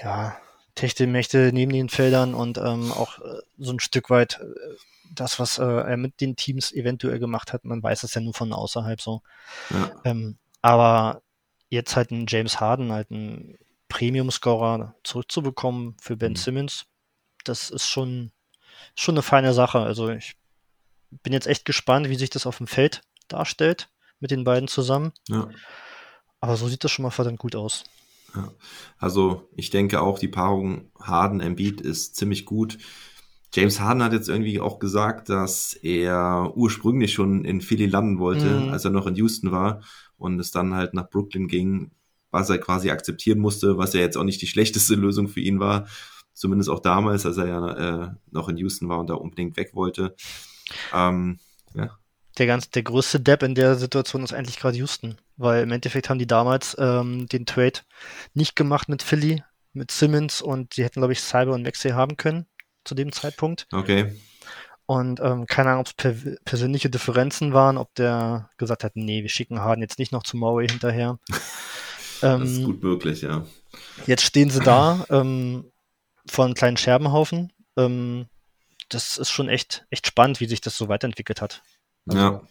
ja, 0.03 0.37
Techtelmächte 0.75 1.51
neben 1.53 1.73
den 1.73 1.89
Feldern 1.89 2.35
und 2.35 2.59
ähm, 2.59 2.91
auch 2.91 3.19
äh, 3.21 3.41
so 3.59 3.73
ein 3.73 3.81
Stück 3.81 4.11
weit 4.11 4.41
äh, 4.41 4.77
das, 5.15 5.39
was 5.39 5.59
äh, 5.59 5.65
er 5.65 5.97
mit 5.97 6.21
den 6.21 6.35
Teams 6.35 6.73
eventuell 6.73 7.19
gemacht 7.21 7.53
hat. 7.53 7.65
Man 7.65 7.83
weiß 7.83 8.03
es 8.03 8.15
ja 8.15 8.21
nur 8.21 8.35
von 8.35 8.53
außerhalb 8.53 9.01
so. 9.01 9.23
Ja. 9.71 9.93
Ähm, 10.05 10.39
aber 10.63 11.23
jetzt 11.69 11.95
halt 11.95 12.11
ein 12.11 12.27
James 12.29 12.59
Harden, 12.59 12.91
halt 12.91 13.11
ein 13.11 13.57
Premium-Scorer 13.89 14.97
zurückzubekommen 15.05 15.97
für 16.01 16.17
Ben 16.17 16.33
mhm. 16.33 16.37
Simmons, 16.37 16.87
das 17.45 17.71
ist 17.71 17.89
schon, 17.89 18.33
schon 18.97 19.15
eine 19.15 19.23
feine 19.23 19.55
Sache. 19.55 19.79
Also 19.79 20.09
ich 20.09 20.37
bin 21.23 21.33
jetzt 21.33 21.47
echt 21.47 21.65
gespannt, 21.65 22.09
wie 22.09 22.17
sich 22.17 22.31
das 22.31 22.47
auf 22.47 22.59
dem 22.59 22.67
Feld 22.67 23.03
darstellt 23.29 23.89
mit 24.21 24.31
den 24.31 24.45
beiden 24.45 24.69
zusammen. 24.69 25.13
Ja. 25.29 25.49
Aber 26.41 26.57
so 26.57 26.69
sieht 26.69 26.85
das 26.85 26.91
schon 26.91 27.05
mal 27.05 27.11
verdammt 27.11 27.39
gut 27.39 27.57
aus. 27.57 27.85
Ja. 28.35 28.53
Also 28.99 29.49
ich 29.57 29.71
denke 29.71 30.01
auch, 30.01 30.19
die 30.19 30.29
Paarung 30.29 30.91
Harden-Embiid 31.01 31.81
ist 31.81 32.17
ziemlich 32.17 32.45
gut. 32.45 32.79
James 33.55 33.79
Harden 33.79 34.03
hat 34.03 34.13
jetzt 34.13 34.29
irgendwie 34.29 34.61
auch 34.61 34.81
gesagt, 34.81 35.29
dass 35.29 35.75
er 35.75 36.53
ursprünglich 36.57 37.13
schon 37.13 37.45
in 37.45 37.61
Philly 37.61 37.87
landen 37.87 38.19
wollte, 38.19 38.47
mhm. 38.47 38.73
als 38.73 38.85
er 38.85 38.91
noch 38.91 39.07
in 39.07 39.15
Houston 39.15 39.53
war 39.53 39.83
und 40.17 40.41
es 40.41 40.51
dann 40.51 40.75
halt 40.75 40.93
nach 40.93 41.09
Brooklyn 41.09 41.47
ging, 41.47 41.93
was 42.33 42.51
er 42.51 42.59
quasi 42.59 42.91
akzeptieren 42.91 43.39
musste, 43.39 43.79
was 43.79 43.95
ja 43.95 44.01
jetzt 44.01 44.17
auch 44.17 44.25
nicht 44.25 44.43
die 44.43 44.49
schlechteste 44.49 44.95
Lösung 44.97 45.29
für 45.29 45.41
ihn 45.41 45.61
war. 45.61 45.87
Zumindest 46.33 46.69
auch 46.69 46.81
damals, 46.81 47.25
als 47.27 47.37
er 47.37 47.47
ja 47.47 47.73
äh, 48.07 48.11
noch 48.33 48.49
in 48.49 48.57
Houston 48.57 48.89
war 48.89 48.99
und 48.99 49.09
da 49.09 49.15
unbedingt 49.15 49.57
weg 49.57 49.71
wollte. 49.75 50.17
Ähm, 50.93 51.39
ja. 51.75 51.97
Der, 52.39 52.47
ganz, 52.47 52.71
der 52.71 52.83
größte 52.83 53.21
Depp 53.21 53.43
in 53.43 53.55
der 53.55 53.77
Situation 53.77 54.25
ist 54.25 54.33
eigentlich 54.33 54.59
gerade 54.59 54.77
Houston, 54.77 55.17
weil 55.37 55.63
im 55.63 55.71
Endeffekt 55.71 56.11
haben 56.11 56.19
die 56.19 56.27
damals 56.27 56.77
ähm, 56.79 57.27
den 57.29 57.47
Trade 57.47 57.81
nicht 58.33 58.57
gemacht 58.57 58.89
mit 58.89 59.03
Philly, 59.03 59.43
mit 59.73 59.91
Simmons 59.91 60.43
und 60.43 60.77
die 60.77 60.85
hätten, 60.85 61.01
glaube 61.01 61.13
ich, 61.13 61.21
Cyber 61.21 61.53
und 61.53 61.63
Maxey 61.63 61.93
haben 61.93 62.17
können 62.17 62.47
zu 62.85 62.95
dem 62.95 63.13
Zeitpunkt. 63.13 63.67
Okay. 63.73 64.13
Und 64.87 65.21
ähm, 65.21 65.47
keine 65.47 65.71
Ahnung, 65.71 65.81
ob 65.81 65.87
es 65.87 65.95
per 65.95 66.15
persönliche 66.45 66.91
Differenzen 66.91 67.55
waren, 67.55 67.79
ob 67.79 67.95
der 67.95 68.51
gesagt 68.59 68.85
hat, 68.85 68.97
nee, 68.97 69.23
wir 69.23 69.31
schicken 69.31 69.61
Harden 69.61 69.83
jetzt 69.83 69.99
nicht 69.99 70.13
noch 70.13 70.23
zu 70.23 70.37
Maury 70.37 70.69
hinterher. 70.69 71.19
das 72.21 72.43
ist 72.43 72.59
ähm, 72.59 72.65
gut 72.65 72.83
möglich, 72.83 73.23
ja. 73.23 73.47
Jetzt 74.07 74.23
stehen 74.23 74.51
sie 74.51 74.61
da 74.61 75.07
ähm, 75.09 75.71
vor 76.29 76.45
einem 76.45 76.55
kleinen 76.55 76.77
Scherbenhaufen. 76.77 77.53
Ähm, 77.77 78.27
das 78.91 79.17
ist 79.17 79.31
schon 79.31 79.49
echt, 79.49 79.87
echt 79.89 80.07
spannend, 80.07 80.41
wie 80.41 80.47
sich 80.47 80.61
das 80.61 80.77
so 80.77 80.89
weiterentwickelt 80.89 81.41
hat. 81.41 81.63
Also, 82.07 82.19
ja. 82.19 82.43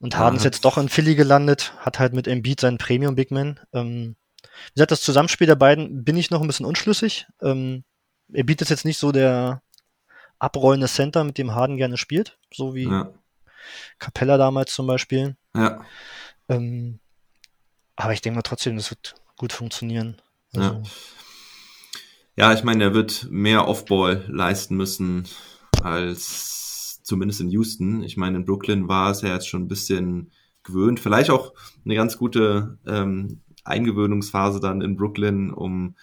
Und 0.00 0.16
Harden 0.16 0.36
ja, 0.36 0.38
ist 0.38 0.44
jetzt 0.44 0.64
doch 0.64 0.78
in 0.78 0.88
Philly 0.88 1.14
gelandet, 1.14 1.72
hat 1.78 1.98
halt 1.98 2.12
mit 2.12 2.28
Embiid 2.28 2.60
seinen 2.60 2.78
Premium 2.78 3.16
Big 3.16 3.30
Man. 3.30 3.58
Ähm, 3.72 4.16
wie 4.42 4.74
gesagt, 4.74 4.92
das 4.92 5.00
Zusammenspiel 5.00 5.46
der 5.46 5.56
beiden 5.56 6.04
bin 6.04 6.16
ich 6.16 6.30
noch 6.30 6.40
ein 6.40 6.46
bisschen 6.46 6.66
unschlüssig. 6.66 7.26
Ähm, 7.42 7.84
er 8.32 8.44
bietet 8.44 8.70
jetzt 8.70 8.84
nicht 8.84 8.98
so 8.98 9.10
der 9.10 9.62
abrollende 10.38 10.86
Center, 10.86 11.24
mit 11.24 11.38
dem 11.38 11.54
Harden 11.54 11.76
gerne 11.76 11.96
spielt, 11.96 12.38
so 12.52 12.74
wie 12.74 12.88
ja. 12.88 13.12
Capella 13.98 14.36
damals 14.36 14.72
zum 14.72 14.86
Beispiel. 14.86 15.36
Ja. 15.54 15.84
Ähm, 16.48 17.00
aber 17.96 18.12
ich 18.12 18.20
denke 18.20 18.36
mal 18.36 18.42
trotzdem, 18.42 18.76
das 18.76 18.90
wird 18.90 19.16
gut 19.36 19.52
funktionieren. 19.52 20.20
Also, 20.54 20.70
ja. 20.70 20.82
ja, 22.36 22.52
ich 22.52 22.62
meine, 22.62 22.84
er 22.84 22.94
wird 22.94 23.26
mehr 23.30 23.66
Offball 23.66 24.24
leisten 24.28 24.76
müssen 24.76 25.28
als 25.82 26.67
zumindest 27.08 27.40
in 27.40 27.50
Houston. 27.50 28.02
Ich 28.02 28.16
meine, 28.18 28.36
in 28.36 28.44
Brooklyn 28.44 28.86
war 28.86 29.10
es 29.10 29.22
ja 29.22 29.32
jetzt 29.32 29.48
schon 29.48 29.62
ein 29.62 29.68
bisschen 29.68 30.30
gewöhnt. 30.62 31.00
Vielleicht 31.00 31.30
auch 31.30 31.54
eine 31.84 31.94
ganz 31.94 32.18
gute 32.18 32.78
ähm, 32.86 33.40
Eingewöhnungsphase 33.64 34.60
dann 34.60 34.82
in 34.82 34.96
Brooklyn, 34.96 35.50
um 35.50 35.96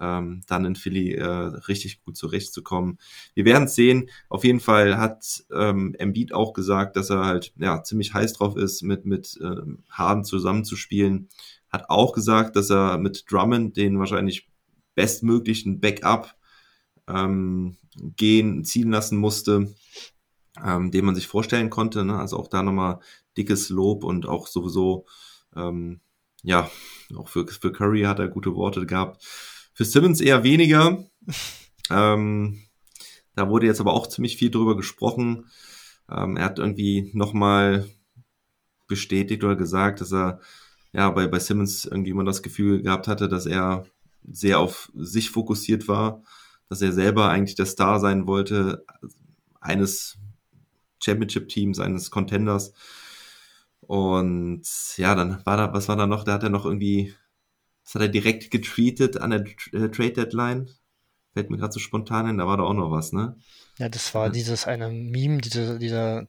ähm, 0.00 0.42
dann 0.46 0.64
in 0.64 0.76
Philly 0.76 1.14
äh, 1.14 1.24
richtig 1.24 2.04
gut 2.04 2.16
zurechtzukommen. 2.16 2.98
Wir 3.34 3.44
werden 3.44 3.64
es 3.64 3.74
sehen. 3.74 4.08
Auf 4.28 4.44
jeden 4.44 4.60
Fall 4.60 4.98
hat 4.98 5.44
ähm, 5.52 5.96
Embiid 5.98 6.32
auch 6.32 6.52
gesagt, 6.52 6.96
dass 6.96 7.10
er 7.10 7.24
halt 7.24 7.52
ja 7.58 7.82
ziemlich 7.82 8.14
heiß 8.14 8.34
drauf 8.34 8.56
ist, 8.56 8.82
mit 8.82 9.04
mit 9.04 9.38
ähm, 9.42 9.82
Harden 9.90 10.24
zusammenzuspielen. 10.24 11.28
Hat 11.70 11.90
auch 11.90 12.12
gesagt, 12.12 12.54
dass 12.54 12.70
er 12.70 12.98
mit 12.98 13.24
Drummond 13.28 13.76
den 13.76 13.98
wahrscheinlich 13.98 14.48
bestmöglichen 14.94 15.80
Backup 15.80 16.36
ähm, 17.08 17.76
gehen 18.16 18.64
ziehen 18.64 18.90
lassen 18.90 19.18
musste, 19.18 19.74
ähm, 20.64 20.90
den 20.90 21.04
man 21.04 21.14
sich 21.14 21.26
vorstellen 21.26 21.70
konnte. 21.70 22.04
Ne? 22.04 22.18
Also 22.18 22.38
auch 22.38 22.48
da 22.48 22.62
nochmal 22.62 23.00
dickes 23.36 23.68
Lob 23.68 24.04
und 24.04 24.26
auch 24.26 24.46
sowieso 24.46 25.06
ähm, 25.56 26.00
ja 26.42 26.70
auch 27.16 27.28
für, 27.28 27.46
für 27.46 27.72
Curry 27.72 28.02
hat 28.02 28.18
er 28.18 28.28
gute 28.28 28.54
Worte 28.54 28.86
gehabt. 28.86 29.24
Für 29.74 29.84
Simmons 29.84 30.20
eher 30.20 30.44
weniger. 30.44 31.04
ähm, 31.90 32.62
da 33.34 33.48
wurde 33.48 33.66
jetzt 33.66 33.80
aber 33.80 33.94
auch 33.94 34.06
ziemlich 34.06 34.36
viel 34.36 34.50
drüber 34.50 34.76
gesprochen. 34.76 35.46
Ähm, 36.10 36.36
er 36.36 36.44
hat 36.44 36.58
irgendwie 36.58 37.10
nochmal 37.14 37.88
bestätigt 38.88 39.42
oder 39.44 39.56
gesagt, 39.56 40.00
dass 40.00 40.12
er 40.12 40.40
ja 40.92 41.10
bei, 41.10 41.26
bei 41.26 41.38
Simmons 41.38 41.86
irgendwie 41.86 42.10
immer 42.10 42.24
das 42.24 42.42
Gefühl 42.42 42.82
gehabt 42.82 43.08
hatte, 43.08 43.28
dass 43.28 43.46
er 43.46 43.86
sehr 44.30 44.58
auf 44.58 44.90
sich 44.94 45.30
fokussiert 45.30 45.88
war, 45.88 46.22
dass 46.68 46.82
er 46.82 46.92
selber 46.92 47.30
eigentlich 47.30 47.54
der 47.54 47.66
Star 47.66 48.00
sein 48.00 48.26
wollte, 48.26 48.84
eines 49.60 50.18
Championship-Teams, 51.02 51.80
eines 51.80 52.10
Contenders. 52.10 52.72
Und 53.80 54.62
ja, 54.96 55.14
dann 55.14 55.44
war 55.44 55.56
da, 55.56 55.72
was 55.72 55.88
war 55.88 55.96
da 55.96 56.06
noch? 56.06 56.24
Da 56.24 56.34
hat 56.34 56.42
er 56.42 56.50
noch 56.50 56.64
irgendwie 56.64 57.14
das 57.84 57.94
hat 57.94 58.02
er 58.02 58.08
direkt 58.08 58.50
getweetet 58.50 59.18
an 59.18 59.30
der 59.30 59.44
äh, 59.72 59.88
Trade 59.90 60.12
Deadline. 60.12 60.70
Fällt 61.34 61.50
mir 61.50 61.56
gerade 61.56 61.72
so 61.72 61.80
spontan 61.80 62.26
hin, 62.26 62.38
da 62.38 62.46
war 62.46 62.56
da 62.56 62.62
auch 62.62 62.74
noch 62.74 62.90
was, 62.90 63.12
ne? 63.12 63.36
Ja, 63.78 63.88
das 63.88 64.14
war 64.14 64.26
ja. 64.26 64.32
dieses 64.32 64.66
eine 64.66 64.90
Meme, 64.90 65.38
diese, 65.38 65.78
dieser 65.78 66.26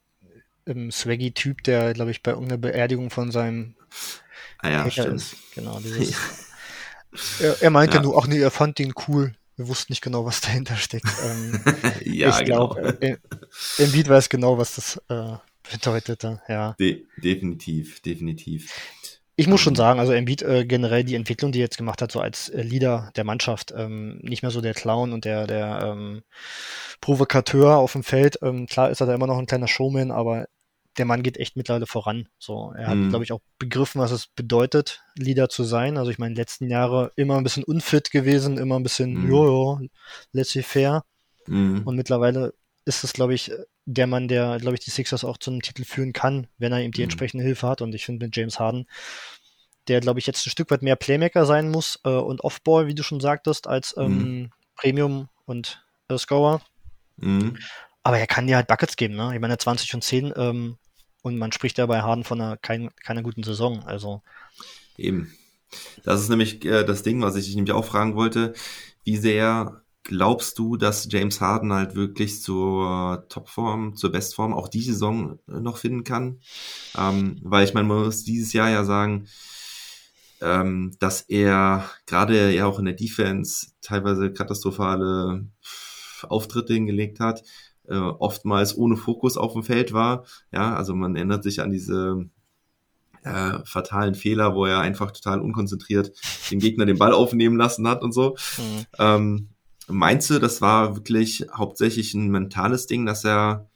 ähm, 0.66 0.92
Swaggy-Typ, 0.92 1.64
der, 1.64 1.94
glaube 1.94 2.12
ich, 2.12 2.24
bei 2.24 2.32
irgendeiner 2.32 2.58
Beerdigung 2.58 3.10
von 3.10 3.32
seinem 3.32 3.76
ah, 4.60 4.70
ja, 4.70 4.90
stimmt. 4.90 5.16
ist. 5.16 5.36
Genau, 5.54 5.80
dieses. 5.84 6.50
er, 7.40 7.62
er 7.62 7.70
meinte 7.70 7.98
ja. 7.98 8.04
nur, 8.04 8.18
ach 8.18 8.28
nee, 8.28 8.40
er 8.40 8.52
fand 8.52 8.80
den 8.80 8.94
cool. 9.08 9.36
Wir 9.56 9.68
wussten 9.68 9.92
nicht 9.92 10.02
genau, 10.02 10.26
was 10.26 10.42
dahinter 10.42 10.76
steckt. 10.76 11.08
Ähm, 11.24 11.62
ja, 12.06 12.38
ich 12.40 12.46
glaube, 12.46 12.98
genau. 13.00 13.14
äh, 13.14 13.84
Embiid 13.84 14.10
weiß 14.10 14.30
genau, 14.30 14.58
was 14.58 14.76
das 14.76 15.02
äh, 15.10 15.38
bedeutete. 15.72 16.42
Ja. 16.48 16.76
De 16.80 17.06
definitiv, 17.18 18.02
definitiv. 18.02 18.72
Ich 19.36 19.48
muss 19.48 19.62
schon 19.62 19.76
sagen, 19.76 20.00
also 20.00 20.12
Embiid 20.12 20.44
äh, 20.44 20.64
generell 20.64 21.04
die 21.04 21.16
Entwicklung, 21.16 21.52
die 21.52 21.60
er 21.60 21.64
jetzt 21.64 21.78
gemacht 21.78 22.04
hat, 22.04 22.12
so 22.12 22.20
als 22.20 22.50
äh, 22.50 22.62
Leader 22.62 23.12
der 23.16 23.24
Mannschaft, 23.24 23.74
ähm, 23.76 24.20
nicht 24.22 24.44
mehr 24.44 24.52
so 24.52 24.62
der 24.62 24.76
Clown 24.76 25.12
und 25.12 25.26
der, 25.26 25.48
der 25.48 25.82
ähm, 25.84 26.22
Provokateur 27.02 27.78
auf 27.78 27.94
dem 27.94 28.04
Feld. 28.04 28.38
Ähm, 28.44 28.68
klar 28.68 28.92
ist 28.92 29.02
er 29.02 29.08
da 29.08 29.16
immer 29.16 29.26
noch 29.26 29.40
ein 29.40 29.48
kleiner 29.48 29.68
Showman, 29.68 30.12
aber 30.12 30.46
der 30.98 31.06
Mann 31.06 31.24
geht 31.24 31.38
echt 31.38 31.56
mittlerweile 31.56 31.88
voran. 31.88 32.28
So, 32.38 32.74
er 32.78 32.88
hat, 32.88 32.96
mhm. 32.96 33.10
glaube 33.10 33.26
ich, 33.26 33.32
auch 33.32 33.42
begriffen, 33.58 34.00
was 34.00 34.12
es 34.12 34.28
bedeutet, 34.28 35.04
Leader 35.18 35.50
zu 35.50 35.64
sein. 35.64 35.98
Also 35.98 36.12
ich 36.12 36.20
meine, 36.20 36.36
letzten 36.36 36.70
Jahre 36.70 37.12
immer 37.16 37.38
ein 37.38 37.44
bisschen 37.44 37.64
unfit 37.64 38.12
gewesen, 38.12 38.58
immer 38.58 38.80
ein 38.80 38.84
bisschen, 38.84 39.14
mhm. 39.14 39.30
jojo, 39.30 39.82
laissez-faire. 40.32 41.04
Mhm. 41.48 41.84
Und 41.86 41.96
mittlerweile 41.96 42.54
ist 42.86 43.04
es, 43.04 43.14
glaube 43.14 43.34
ich, 43.34 43.52
der 43.86 44.08
Mann, 44.08 44.28
der, 44.28 44.58
glaube 44.60 44.76
ich, 44.76 44.84
die 44.84 44.92
Sixers 44.92 45.24
auch 45.24 45.38
zu 45.38 45.52
einem 45.52 45.62
Titel 45.62 45.84
führen 45.84 46.14
kann, 46.14 46.48
wenn 46.58 46.72
er 46.72 46.82
ihm 46.82 46.92
die 46.92 47.02
mhm. 47.02 47.06
entsprechende 47.06 47.44
Hilfe 47.44 47.68
hat. 47.68 47.82
Und 47.82 47.96
ich 47.96 48.06
finde 48.06 48.26
mit 48.26 48.36
James 48.36 48.60
Harden, 48.60 48.88
der, 49.88 50.00
glaube 50.00 50.20
ich, 50.20 50.28
jetzt 50.28 50.46
ein 50.46 50.52
Stück 50.52 50.72
weit 50.72 50.82
mehr 50.82 50.96
Playmaker 50.96 51.46
sein 51.46 51.70
muss 51.70 52.00
äh, 52.06 52.10
und 52.10 52.42
Offball, 52.42 52.88
wie 52.88 52.96
du 52.96 53.04
schon 53.04 53.20
sagtest, 53.20 53.68
als 53.68 53.96
ähm, 53.98 54.18
mhm. 54.18 54.52
Premium 54.76 55.30
und 55.46 55.84
äh, 56.08 56.18
Scorer. 56.18 56.62
Mhm. 57.18 57.58
Aber 58.04 58.20
er 58.20 58.28
kann 58.28 58.48
dir 58.48 58.58
halt 58.58 58.68
Buckets 58.68 58.96
geben, 58.96 59.16
ne? 59.16 59.32
Ich 59.34 59.40
meine, 59.40 59.58
20 59.58 59.94
und 59.94 60.04
10 60.04 60.34
ähm, 60.36 60.78
und 61.24 61.38
man 61.38 61.52
spricht 61.52 61.80
ja 61.80 61.86
bei 61.88 62.02
Harden 62.02 62.24
von 62.24 62.40
einer 62.40 62.58
kein, 62.58 62.92
keiner 63.04 63.24
guten 63.24 63.44
Saison. 63.44 63.84
Also. 63.86 64.22
Eben. 64.98 65.34
Das 66.04 66.22
ist 66.22 66.30
nämlich 66.30 66.64
äh, 66.66 66.84
das 66.84 67.02
Ding, 67.02 67.22
was 67.22 67.36
ich 67.36 67.46
dich 67.46 67.56
nämlich 67.56 67.74
auch 67.74 67.86
fragen 67.86 68.16
wollte. 68.16 68.54
Wie 69.04 69.18
sehr 69.18 69.82
glaubst 70.04 70.60
du, 70.60 70.76
dass 70.76 71.08
James 71.10 71.40
Harden 71.40 71.72
halt 71.74 71.96
wirklich 71.96 72.42
zur 72.42 73.26
Topform, 73.30 73.96
zur 73.96 74.12
Bestform 74.12 74.54
auch 74.54 74.68
die 74.68 74.82
Saison 74.82 75.40
noch 75.48 75.78
finden 75.78 76.04
kann? 76.04 76.42
Ähm, 76.98 77.40
weil 77.42 77.66
ich 77.66 77.74
meine, 77.74 77.88
man 77.88 78.04
muss 78.04 78.26
dieses 78.26 78.52
Jahr 78.52 78.70
ja 78.70 78.84
sagen, 78.84 79.28
ähm, 80.42 80.92
dass 81.00 81.22
er 81.22 81.90
gerade 82.06 82.52
ja 82.52 82.66
auch 82.66 82.80
in 82.80 82.86
der 82.86 82.96
Defense 82.96 83.68
teilweise 83.82 84.34
katastrophale 84.34 85.48
Auftritte 86.24 86.74
hingelegt 86.74 87.22
hat, 87.22 87.44
äh, 87.88 87.96
oftmals 87.96 88.78
ohne 88.78 88.98
Fokus 88.98 89.38
auf 89.38 89.54
dem 89.54 89.64
Feld 89.64 89.94
war. 89.94 90.26
Ja, 90.52 90.76
also 90.76 90.96
man 90.96 91.16
erinnert 91.16 91.44
sich 91.44 91.62
an 91.62 91.72
diese 91.72 92.30
äh, 93.24 93.60
fatalen 93.66 94.16
Fehler, 94.16 94.56
wo 94.56 94.66
er 94.66 94.80
einfach 94.80 95.12
total 95.12 95.40
unkonzentriert 95.40 96.12
den 96.52 96.60
Gegner 96.60 96.86
den 96.86 96.98
Ball 96.98 97.14
aufnehmen 97.14 97.58
lassen 97.58 97.88
hat 97.88 98.02
und 98.02 98.14
so. 98.14 98.36
Mhm. 98.58 98.86
Ähm, 99.00 99.50
meinst 99.88 100.30
du, 100.30 100.40
das 100.40 100.62
war 100.62 100.96
wirklich 100.96 101.46
hauptsächlich 101.54 102.14
ein 102.14 102.30
mentales 102.30 102.88
Ding, 102.88 103.06
dass 103.06 103.24
er 103.24 103.70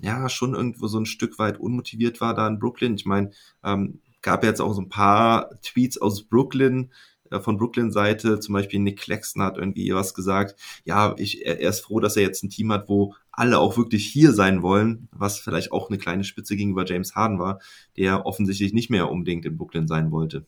ja 0.00 0.28
schon 0.28 0.54
irgendwo 0.54 0.86
so 0.86 0.98
ein 0.98 1.06
Stück 1.06 1.38
weit 1.38 1.58
unmotiviert 1.58 2.20
war 2.20 2.34
da 2.34 2.46
in 2.46 2.58
Brooklyn? 2.58 2.94
Ich 2.94 3.06
meine, 3.06 3.30
ähm, 3.64 4.00
gab 4.22 4.44
jetzt 4.44 4.60
auch 4.60 4.72
so 4.74 4.82
ein 4.82 4.88
paar 4.88 5.50
Tweets 5.62 5.98
aus 5.98 6.24
Brooklyn, 6.24 6.92
von 7.38 7.56
Brooklyn-Seite, 7.56 8.40
zum 8.40 8.54
Beispiel 8.54 8.80
Nick 8.80 8.98
Claxton 8.98 9.42
hat 9.42 9.56
irgendwie 9.56 9.94
was 9.94 10.14
gesagt, 10.14 10.56
ja, 10.84 11.14
ich, 11.16 11.46
er, 11.46 11.60
er 11.60 11.70
ist 11.70 11.80
froh, 11.80 12.00
dass 12.00 12.16
er 12.16 12.22
jetzt 12.22 12.42
ein 12.42 12.50
Team 12.50 12.72
hat, 12.72 12.88
wo 12.88 13.14
alle 13.30 13.58
auch 13.58 13.76
wirklich 13.76 14.06
hier 14.06 14.32
sein 14.32 14.62
wollen, 14.62 15.08
was 15.12 15.38
vielleicht 15.38 15.70
auch 15.70 15.88
eine 15.88 15.98
kleine 15.98 16.24
Spitze 16.24 16.56
gegenüber 16.56 16.84
James 16.84 17.14
Harden 17.14 17.38
war, 17.38 17.60
der 17.96 18.26
offensichtlich 18.26 18.72
nicht 18.72 18.90
mehr 18.90 19.10
unbedingt 19.10 19.44
in 19.46 19.56
Brooklyn 19.56 19.86
sein 19.86 20.10
wollte. 20.10 20.44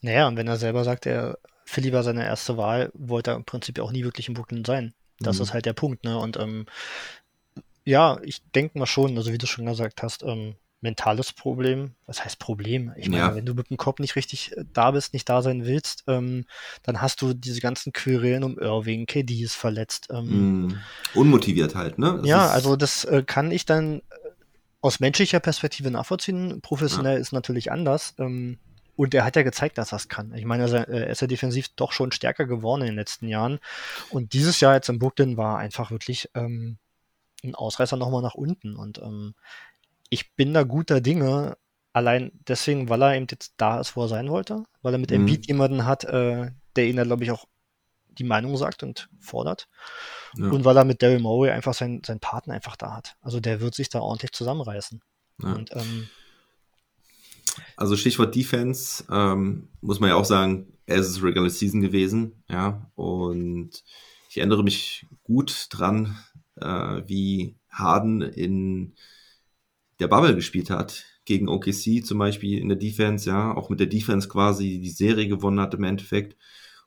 Naja, 0.00 0.26
und 0.28 0.36
wenn 0.36 0.48
er 0.48 0.56
selber 0.56 0.84
sagt, 0.84 1.06
er 1.06 1.38
Philly 1.64 1.92
war 1.92 2.02
seine 2.02 2.24
erste 2.24 2.56
Wahl, 2.56 2.90
wollte 2.94 3.32
er 3.32 3.36
im 3.36 3.44
Prinzip 3.44 3.78
auch 3.78 3.92
nie 3.92 4.04
wirklich 4.04 4.28
in 4.28 4.34
Brooklyn 4.34 4.64
sein. 4.64 4.94
Das 5.18 5.38
mhm. 5.38 5.42
ist 5.42 5.54
halt 5.54 5.66
der 5.66 5.72
Punkt, 5.72 6.04
ne? 6.04 6.18
Und 6.18 6.36
ähm, 6.38 6.66
ja, 7.84 8.18
ich 8.22 8.42
denke 8.54 8.78
mal 8.78 8.86
schon, 8.86 9.16
also 9.16 9.32
wie 9.32 9.38
du 9.38 9.46
schon 9.46 9.66
gesagt 9.66 10.02
hast, 10.02 10.22
ähm, 10.22 10.56
mentales 10.84 11.32
Problem. 11.32 11.94
Was 12.06 12.24
heißt 12.24 12.38
Problem? 12.38 12.92
Ich 12.96 13.08
meine, 13.08 13.22
ja. 13.22 13.34
wenn 13.34 13.46
du 13.46 13.54
mit 13.54 13.70
dem 13.70 13.76
Kopf 13.76 13.98
nicht 13.98 14.14
richtig 14.14 14.56
äh, 14.56 14.64
da 14.72 14.92
bist, 14.92 15.12
nicht 15.12 15.28
da 15.28 15.42
sein 15.42 15.64
willst, 15.64 16.04
ähm, 16.06 16.44
dann 16.84 17.02
hast 17.02 17.20
du 17.22 17.34
diese 17.34 17.60
ganzen 17.60 17.92
Querelen 17.92 18.44
um 18.44 18.58
Irving, 18.58 19.06
KD 19.06 19.42
ist 19.42 19.54
verletzt. 19.54 20.08
Ähm, 20.10 20.66
mm, 20.66 20.78
unmotiviert 21.14 21.74
halt, 21.74 21.98
ne? 21.98 22.18
Das 22.18 22.28
ja, 22.28 22.46
also 22.48 22.76
das 22.76 23.04
äh, 23.04 23.24
kann 23.26 23.50
ich 23.50 23.66
dann 23.66 23.98
äh, 23.98 24.02
aus 24.80 25.00
menschlicher 25.00 25.40
Perspektive 25.40 25.90
nachvollziehen. 25.90 26.60
Professionell 26.60 27.14
ja. 27.14 27.20
ist 27.20 27.32
natürlich 27.32 27.72
anders. 27.72 28.14
Ähm, 28.18 28.58
und 28.96 29.12
er 29.12 29.24
hat 29.24 29.34
ja 29.34 29.42
gezeigt, 29.42 29.78
dass 29.78 29.92
er 29.92 29.96
es 29.96 30.08
kann. 30.08 30.32
Ich 30.34 30.44
meine, 30.44 30.64
er 30.70 31.08
ist 31.08 31.20
ja 31.20 31.26
defensiv 31.26 31.70
doch 31.74 31.90
schon 31.90 32.12
stärker 32.12 32.46
geworden 32.46 32.82
in 32.82 32.88
den 32.88 32.94
letzten 32.94 33.26
Jahren. 33.26 33.58
Und 34.10 34.34
dieses 34.34 34.60
Jahr 34.60 34.74
jetzt 34.74 34.88
in 34.88 35.00
Brooklyn 35.00 35.36
war 35.36 35.58
einfach 35.58 35.90
wirklich 35.90 36.30
ähm, 36.36 36.78
ein 37.42 37.56
Ausreißer 37.56 37.96
nochmal 37.96 38.22
nach 38.22 38.34
unten. 38.34 38.76
Und 38.76 38.98
ähm, 38.98 39.34
ich 40.10 40.34
bin 40.34 40.54
da 40.54 40.62
guter 40.62 41.00
Dinge, 41.00 41.56
allein 41.92 42.32
deswegen, 42.48 42.88
weil 42.88 43.02
er 43.02 43.16
eben 43.16 43.26
jetzt 43.30 43.54
da 43.56 43.80
ist, 43.80 43.96
wo 43.96 44.02
er 44.02 44.08
sein 44.08 44.28
wollte, 44.28 44.64
weil 44.82 44.94
er 44.94 44.98
mit 44.98 45.10
mhm. 45.10 45.16
Embiid 45.16 45.46
jemanden 45.46 45.86
hat, 45.86 46.04
äh, 46.04 46.50
der 46.76 46.86
ihn 46.86 46.96
da, 46.96 47.04
glaube 47.04 47.24
ich, 47.24 47.30
auch 47.30 47.46
die 48.08 48.24
Meinung 48.24 48.56
sagt 48.56 48.82
und 48.82 49.08
fordert. 49.20 49.68
Ja. 50.36 50.48
Und 50.48 50.64
weil 50.64 50.76
er 50.76 50.84
mit 50.84 51.02
Daryl 51.02 51.20
Morey 51.20 51.50
einfach 51.50 51.74
seinen, 51.74 52.02
seinen 52.04 52.20
Partner 52.20 52.54
einfach 52.54 52.76
da 52.76 52.94
hat. 52.94 53.16
Also 53.20 53.40
der 53.40 53.60
wird 53.60 53.74
sich 53.74 53.88
da 53.88 54.00
ordentlich 54.00 54.32
zusammenreißen. 54.32 55.00
Ja. 55.42 55.52
Und, 55.52 55.74
ähm, 55.74 56.08
also 57.76 57.96
Stichwort 57.96 58.34
Defense, 58.34 59.04
ähm, 59.10 59.68
muss 59.80 60.00
man 60.00 60.10
ja 60.10 60.16
auch 60.16 60.24
sagen, 60.24 60.72
es 60.86 61.08
ist 61.08 61.22
Regular 61.22 61.50
Season 61.50 61.80
gewesen, 61.80 62.42
ja, 62.48 62.90
und 62.94 63.84
ich 64.28 64.38
erinnere 64.38 64.64
mich 64.64 65.06
gut 65.22 65.68
dran, 65.70 66.18
äh, 66.56 67.02
wie 67.06 67.56
Harden 67.70 68.22
in 68.22 68.94
der 70.04 70.08
Bubble 70.08 70.34
gespielt 70.34 70.68
hat, 70.68 71.04
gegen 71.24 71.48
OKC 71.48 72.04
zum 72.04 72.18
Beispiel 72.18 72.58
in 72.58 72.68
der 72.68 72.76
Defense, 72.76 73.28
ja, 73.28 73.56
auch 73.56 73.70
mit 73.70 73.80
der 73.80 73.86
Defense 73.86 74.28
quasi 74.28 74.78
die 74.78 74.90
Serie 74.90 75.28
gewonnen 75.28 75.60
hat 75.60 75.72
im 75.72 75.84
Endeffekt. 75.84 76.36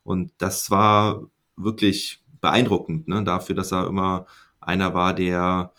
Und 0.04 0.30
das 0.38 0.70
war 0.70 1.28
wirklich 1.56 2.20
beeindruckend, 2.40 3.08
ne, 3.08 3.24
dafür, 3.24 3.56
dass 3.56 3.72
er 3.72 3.88
immer 3.88 4.26
einer 4.60 4.94
war, 4.94 5.14
der 5.14 5.72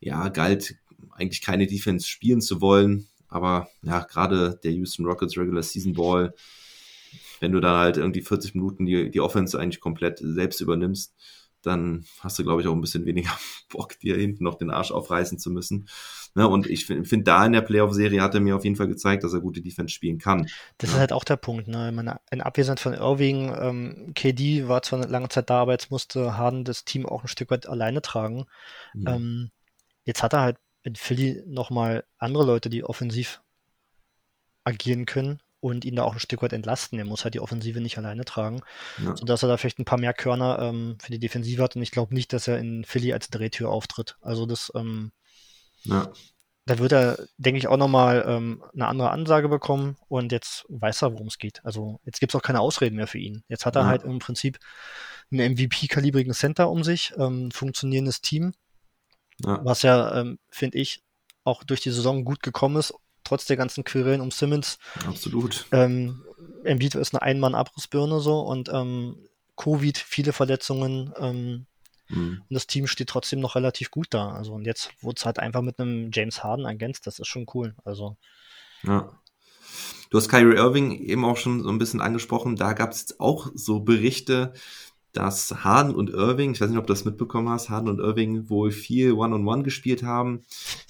ja 0.00 0.28
galt, 0.28 0.76
eigentlich 1.10 1.42
keine 1.42 1.66
Defense 1.66 2.08
spielen 2.08 2.40
zu 2.40 2.62
wollen. 2.62 3.06
Aber 3.28 3.68
ja, 3.82 4.00
gerade 4.00 4.58
der 4.64 4.72
Houston 4.72 5.04
Rockets 5.04 5.36
Regular 5.36 5.62
Season 5.62 5.92
Ball, 5.92 6.32
wenn 7.40 7.52
du 7.52 7.60
da 7.60 7.80
halt 7.80 7.98
irgendwie 7.98 8.22
40 8.22 8.54
Minuten 8.54 8.86
die, 8.86 9.10
die 9.10 9.20
Offense 9.20 9.58
eigentlich 9.60 9.80
komplett 9.80 10.18
selbst 10.22 10.62
übernimmst, 10.62 11.14
dann 11.60 12.04
hast 12.20 12.38
du, 12.38 12.44
glaube 12.44 12.62
ich, 12.62 12.68
auch 12.68 12.74
ein 12.74 12.80
bisschen 12.80 13.04
weniger 13.04 13.36
Bock, 13.68 13.98
dir 13.98 14.16
hinten 14.16 14.44
noch 14.44 14.56
den 14.56 14.70
Arsch 14.70 14.90
aufreißen 14.90 15.38
zu 15.38 15.50
müssen. 15.50 15.88
Ne, 16.36 16.48
und 16.48 16.66
ich 16.66 16.86
finde, 16.86 17.04
find, 17.04 17.28
da 17.28 17.46
in 17.46 17.52
der 17.52 17.60
Playoff-Serie 17.60 18.20
hat 18.20 18.34
er 18.34 18.40
mir 18.40 18.56
auf 18.56 18.64
jeden 18.64 18.74
Fall 18.74 18.88
gezeigt, 18.88 19.22
dass 19.22 19.32
er 19.32 19.40
gute 19.40 19.62
Defense 19.62 19.94
spielen 19.94 20.18
kann. 20.18 20.48
Das 20.78 20.90
ja. 20.90 20.96
ist 20.96 21.00
halt 21.00 21.12
auch 21.12 21.22
der 21.22 21.36
Punkt. 21.36 21.68
Ne? 21.68 21.92
Meine, 21.92 22.20
in 22.32 22.40
Abwesenheit 22.40 22.80
von 22.80 22.92
Irving, 22.92 23.54
ähm, 23.56 24.12
KD 24.14 24.66
war 24.66 24.82
zwar 24.82 25.00
eine 25.00 25.10
lange 25.10 25.28
Zeit 25.28 25.48
da, 25.48 25.60
aber 25.60 25.72
jetzt 25.72 25.92
musste 25.92 26.36
Harden 26.36 26.64
das 26.64 26.84
Team 26.84 27.06
auch 27.06 27.22
ein 27.22 27.28
Stück 27.28 27.52
weit 27.52 27.68
alleine 27.68 28.02
tragen. 28.02 28.46
Mhm. 28.94 29.06
Ähm, 29.06 29.50
jetzt 30.04 30.24
hat 30.24 30.32
er 30.32 30.40
halt 30.40 30.56
in 30.82 30.96
Philly 30.96 31.42
nochmal 31.46 32.04
andere 32.18 32.44
Leute, 32.44 32.68
die 32.68 32.82
offensiv 32.82 33.40
agieren 34.64 35.06
können 35.06 35.40
und 35.60 35.84
ihn 35.84 35.96
da 35.96 36.02
auch 36.02 36.14
ein 36.14 36.20
Stück 36.20 36.42
weit 36.42 36.52
entlasten. 36.52 36.98
Er 36.98 37.04
muss 37.04 37.22
halt 37.22 37.34
die 37.34 37.40
Offensive 37.40 37.80
nicht 37.80 37.96
alleine 37.96 38.24
tragen, 38.24 38.60
ja. 39.02 39.16
sodass 39.16 39.42
er 39.42 39.48
da 39.48 39.56
vielleicht 39.56 39.78
ein 39.78 39.84
paar 39.84 39.98
mehr 39.98 40.12
Körner 40.12 40.58
ähm, 40.60 40.98
für 41.00 41.12
die 41.12 41.20
Defensive 41.20 41.62
hat. 41.62 41.76
Und 41.76 41.82
ich 41.82 41.92
glaube 41.92 42.12
nicht, 42.12 42.32
dass 42.32 42.48
er 42.48 42.58
in 42.58 42.84
Philly 42.84 43.12
als 43.12 43.30
Drehtür 43.30 43.70
auftritt. 43.70 44.16
Also 44.20 44.46
das, 44.46 44.72
ähm, 44.74 45.12
ja. 45.84 46.12
da 46.66 46.78
wird 46.78 46.92
er, 46.92 47.26
denke 47.36 47.58
ich, 47.58 47.68
auch 47.68 47.76
nochmal 47.76 48.24
ähm, 48.26 48.64
eine 48.72 48.86
andere 48.86 49.10
Ansage 49.10 49.48
bekommen 49.48 49.96
und 50.08 50.32
jetzt 50.32 50.64
weiß 50.68 51.02
er, 51.02 51.12
worum 51.12 51.28
es 51.28 51.38
geht. 51.38 51.64
Also 51.64 52.00
jetzt 52.04 52.20
gibt 52.20 52.32
es 52.32 52.36
auch 52.36 52.42
keine 52.42 52.60
Ausreden 52.60 52.96
mehr 52.96 53.06
für 53.06 53.18
ihn. 53.18 53.42
Jetzt 53.48 53.66
hat 53.66 53.76
er 53.76 53.82
ja. 53.82 53.88
halt 53.88 54.04
im 54.04 54.18
Prinzip 54.18 54.58
einen 55.30 55.52
MVP-kalibrigen 55.52 56.34
Center 56.34 56.70
um 56.70 56.84
sich, 56.84 57.12
ähm, 57.18 57.50
funktionierendes 57.50 58.20
Team, 58.20 58.54
was 59.38 59.82
ja, 59.82 60.20
ähm, 60.20 60.38
finde 60.48 60.78
ich, 60.78 61.02
auch 61.42 61.64
durch 61.64 61.80
die 61.80 61.90
Saison 61.90 62.24
gut 62.24 62.42
gekommen 62.42 62.76
ist 62.76 62.94
trotz 63.24 63.46
der 63.46 63.56
ganzen 63.56 63.84
Querelen 63.84 64.20
um 64.20 64.30
Simmons. 64.30 64.78
Absolut. 65.06 65.66
Ähm, 65.72 66.22
Embiid 66.62 66.94
ist 66.94 67.14
eine 67.14 67.22
Ein-Mann-Abrissbirne 67.22 68.20
so 68.20 68.40
und 68.40 68.68
ähm, 68.68 69.16
Covid, 69.56 69.98
viele 69.98 70.32
Verletzungen 70.32 71.12
ähm, 71.18 71.66
mhm. 72.08 72.42
und 72.48 72.54
das 72.54 72.66
Team 72.66 72.86
steht 72.86 73.08
trotzdem 73.08 73.40
noch 73.40 73.54
relativ 73.54 73.90
gut 73.90 74.08
da. 74.10 74.32
Also 74.32 74.54
und 74.54 74.66
jetzt 74.66 74.90
wurde 75.02 75.16
es 75.18 75.26
halt 75.26 75.38
einfach 75.38 75.62
mit 75.62 75.78
einem 75.78 76.10
James 76.12 76.42
Harden 76.42 76.64
ergänzt, 76.64 77.06
das 77.06 77.18
ist 77.18 77.28
schon 77.28 77.46
cool. 77.54 77.74
Also. 77.84 78.16
Ja. 78.82 79.18
Du 80.10 80.18
hast 80.18 80.28
Kyrie 80.28 80.56
Irving 80.56 80.92
eben 80.92 81.24
auch 81.24 81.36
schon 81.36 81.62
so 81.62 81.68
ein 81.68 81.78
bisschen 81.78 82.00
angesprochen. 82.00 82.56
Da 82.56 82.72
gab 82.72 82.92
es 82.92 83.18
auch 83.18 83.50
so 83.54 83.80
Berichte, 83.80 84.52
dass 85.14 85.64
Harden 85.64 85.94
und 85.94 86.10
Irving, 86.10 86.52
ich 86.52 86.60
weiß 86.60 86.68
nicht, 86.68 86.78
ob 86.78 86.86
du 86.86 86.92
das 86.92 87.04
mitbekommen 87.04 87.48
hast, 87.48 87.70
Harden 87.70 87.88
und 87.88 88.00
Irving 88.00 88.50
wohl 88.50 88.70
viel 88.70 89.12
One-on-One 89.12 89.42
-on 89.42 89.60
-One 89.60 89.62
gespielt 89.62 90.02
haben 90.02 90.42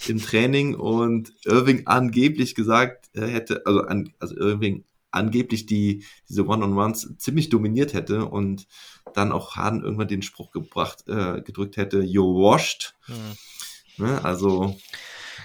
im 0.07 0.19
Training 0.19 0.75
und 0.75 1.31
Irving 1.45 1.83
angeblich 1.85 2.55
gesagt 2.55 3.09
hätte, 3.13 3.65
also, 3.65 3.81
an, 3.81 4.11
also 4.19 4.35
Irving 4.35 4.83
angeblich 5.15 5.65
die, 5.65 6.05
diese 6.29 6.45
One-on-Ones 6.45 7.15
ziemlich 7.17 7.49
dominiert 7.49 7.93
hätte 7.93 8.25
und 8.25 8.67
dann 9.13 9.31
auch 9.31 9.55
Harden 9.55 9.83
irgendwann 9.83 10.07
den 10.07 10.21
Spruch 10.21 10.51
gebracht, 10.51 11.07
äh, 11.07 11.41
gedrückt 11.41 11.77
hätte, 11.77 12.01
you're 12.01 12.35
washed. 12.35 12.95
Mhm. 13.07 14.05
Ne, 14.05 14.23
also, 14.23 14.75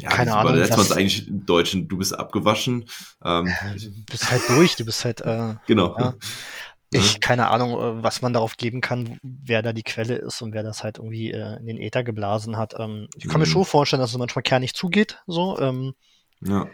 ja, 0.00 0.08
keine 0.08 0.34
Ahnung. 0.34 0.56
Jetzt 0.56 0.76
es 0.76 0.92
eigentlich 0.92 1.28
im 1.28 1.46
Deutschen, 1.46 1.88
du 1.88 1.98
bist 1.98 2.18
abgewaschen. 2.18 2.86
Ähm, 3.24 3.52
du 3.76 4.04
bist 4.10 4.30
halt 4.30 4.42
durch, 4.48 4.76
du 4.76 4.84
bist 4.84 5.04
halt, 5.04 5.20
äh, 5.20 5.54
genau. 5.66 5.96
Ja. 5.98 6.14
Ich, 6.92 7.20
keine 7.20 7.48
Ahnung, 7.50 7.72
äh, 7.72 8.02
was 8.02 8.20
man 8.20 8.32
darauf 8.32 8.56
geben 8.56 8.80
kann, 8.80 9.18
wer 9.22 9.62
da 9.62 9.72
die 9.72 9.84
Quelle 9.84 10.16
ist 10.16 10.42
und 10.42 10.52
wer 10.52 10.64
das 10.64 10.82
halt 10.82 10.98
irgendwie 10.98 11.30
äh, 11.30 11.58
in 11.58 11.66
den 11.66 11.78
Äther 11.78 12.02
geblasen 12.02 12.56
hat. 12.56 12.74
Ähm, 12.78 13.08
ich 13.16 13.24
kann 13.24 13.34
mhm. 13.34 13.40
mir 13.40 13.46
schon 13.46 13.64
vorstellen, 13.64 14.00
dass 14.00 14.10
es 14.10 14.18
manchmal 14.18 14.42
kernig 14.42 14.74
zugeht, 14.74 15.22
so. 15.26 15.58
Ähm, 15.60 15.94
ja. 16.40 16.66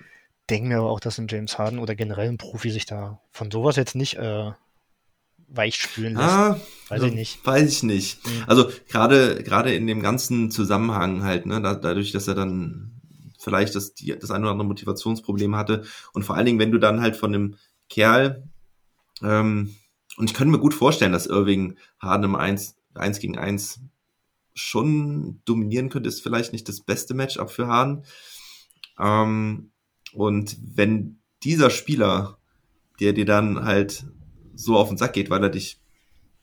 Denke 0.48 0.68
mir 0.68 0.78
aber 0.78 0.90
auch, 0.90 1.00
dass 1.00 1.18
ein 1.18 1.28
James 1.28 1.58
Harden 1.58 1.78
oder 1.78 1.94
generell 1.94 2.28
ein 2.28 2.38
Profi 2.38 2.70
sich 2.70 2.86
da 2.86 3.20
von 3.30 3.50
sowas 3.50 3.76
jetzt 3.76 3.94
nicht 3.94 4.14
äh, 4.14 4.52
weich 5.48 5.76
spülen 5.76 6.14
lässt. 6.14 6.28
Ah, 6.28 6.60
weiß 6.88 7.02
ich 7.02 7.14
nicht. 7.14 7.46
Weiß 7.46 7.68
ich 7.68 7.82
nicht. 7.82 8.24
Mhm. 8.26 8.44
Also 8.46 8.70
gerade 8.88 9.42
gerade 9.42 9.74
in 9.74 9.86
dem 9.86 10.02
ganzen 10.02 10.50
Zusammenhang 10.50 11.24
halt, 11.24 11.46
ne, 11.46 11.60
da, 11.60 11.74
dadurch, 11.74 12.12
dass 12.12 12.28
er 12.28 12.34
dann 12.34 12.92
vielleicht 13.38 13.74
das, 13.74 13.94
die, 13.94 14.16
das 14.18 14.30
ein 14.30 14.42
oder 14.42 14.52
andere 14.52 14.68
Motivationsproblem 14.68 15.56
hatte 15.56 15.84
und 16.12 16.24
vor 16.24 16.36
allen 16.36 16.46
Dingen, 16.46 16.58
wenn 16.58 16.72
du 16.72 16.78
dann 16.78 17.00
halt 17.00 17.16
von 17.16 17.34
einem 17.34 17.56
Kerl 17.88 18.48
ähm, 19.22 19.76
und 20.16 20.30
ich 20.30 20.34
könnte 20.34 20.52
mir 20.52 20.58
gut 20.58 20.74
vorstellen, 20.74 21.12
dass 21.12 21.26
Irving 21.26 21.76
Harden 21.98 22.24
im 22.24 22.36
1, 22.36 22.76
1 22.94 23.18
gegen 23.18 23.38
1 23.38 23.80
schon 24.54 25.42
dominieren 25.44 25.90
könnte. 25.90 26.08
Ist 26.08 26.22
vielleicht 26.22 26.52
nicht 26.52 26.68
das 26.68 26.80
beste 26.80 27.14
Matchup 27.14 27.50
für 27.50 27.66
Harden. 27.66 28.04
Ähm, 28.98 29.70
und 30.16 30.56
wenn 30.62 31.18
dieser 31.44 31.68
Spieler, 31.68 32.38
der 33.00 33.12
dir 33.12 33.26
dann 33.26 33.64
halt 33.64 34.06
so 34.54 34.76
auf 34.76 34.88
den 34.88 34.96
Sack 34.96 35.12
geht, 35.12 35.28
weil 35.28 35.42
er 35.42 35.50
dich 35.50 35.78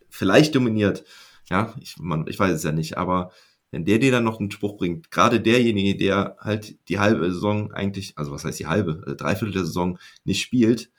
vielleicht 0.10 0.54
dominiert, 0.54 1.04
ja, 1.50 1.74
ich, 1.82 1.98
man, 1.98 2.28
ich 2.28 2.38
weiß 2.38 2.54
es 2.54 2.64
ja 2.64 2.72
nicht, 2.72 2.98
aber 2.98 3.32
wenn 3.72 3.86
der 3.86 3.98
dir 3.98 4.12
dann 4.12 4.24
noch 4.24 4.40
einen 4.40 4.52
Spruch 4.52 4.78
bringt, 4.78 5.10
gerade 5.10 5.42
derjenige, 5.42 5.98
der 5.98 6.38
halt 6.40 6.78
die 6.88 7.00
halbe 7.00 7.32
Saison 7.32 7.72
eigentlich, 7.72 8.14
also 8.16 8.32
was 8.32 8.46
heißt 8.46 8.60
die 8.60 8.68
halbe, 8.68 9.02
also 9.04 9.16
Dreiviertel 9.16 9.54
der 9.54 9.66
Saison 9.66 9.98
nicht 10.24 10.42
spielt, 10.42 10.92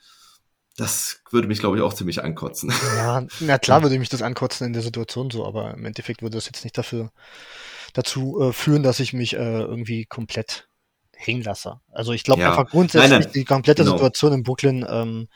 das 0.75 1.21
würde 1.31 1.47
mich, 1.47 1.59
glaube 1.59 1.77
ich, 1.77 1.81
auch 1.81 1.93
ziemlich 1.93 2.21
ankotzen. 2.21 2.73
Ja, 2.97 3.25
na 3.39 3.57
klar 3.57 3.81
würde 3.81 3.97
mich 3.97 4.09
das 4.09 4.21
ankotzen 4.21 4.67
in 4.67 4.73
der 4.73 4.81
Situation 4.81 5.31
so, 5.31 5.45
aber 5.45 5.73
im 5.73 5.85
Endeffekt 5.85 6.21
würde 6.21 6.35
das 6.35 6.47
jetzt 6.47 6.65
nicht 6.65 6.77
dafür 6.77 7.13
dazu 7.93 8.41
äh, 8.41 8.51
führen, 8.51 8.83
dass 8.83 8.99
ich 8.99 9.13
mich 9.13 9.35
äh, 9.35 9.61
irgendwie 9.61 10.05
komplett 10.05 10.67
hängen 11.27 11.43
lasse. 11.43 11.79
Also 11.91 12.11
ich 12.13 12.23
glaube 12.23 12.41
ja. 12.41 12.49
einfach 12.51 12.69
grundsätzlich 12.69 13.11
nein, 13.11 13.21
nein. 13.21 13.31
die 13.33 13.45
komplette 13.45 13.83
genau. 13.83 13.95
Situation 13.97 14.33
in 14.33 14.43
Brooklyn, 14.43 14.85
ähm, 14.89 15.27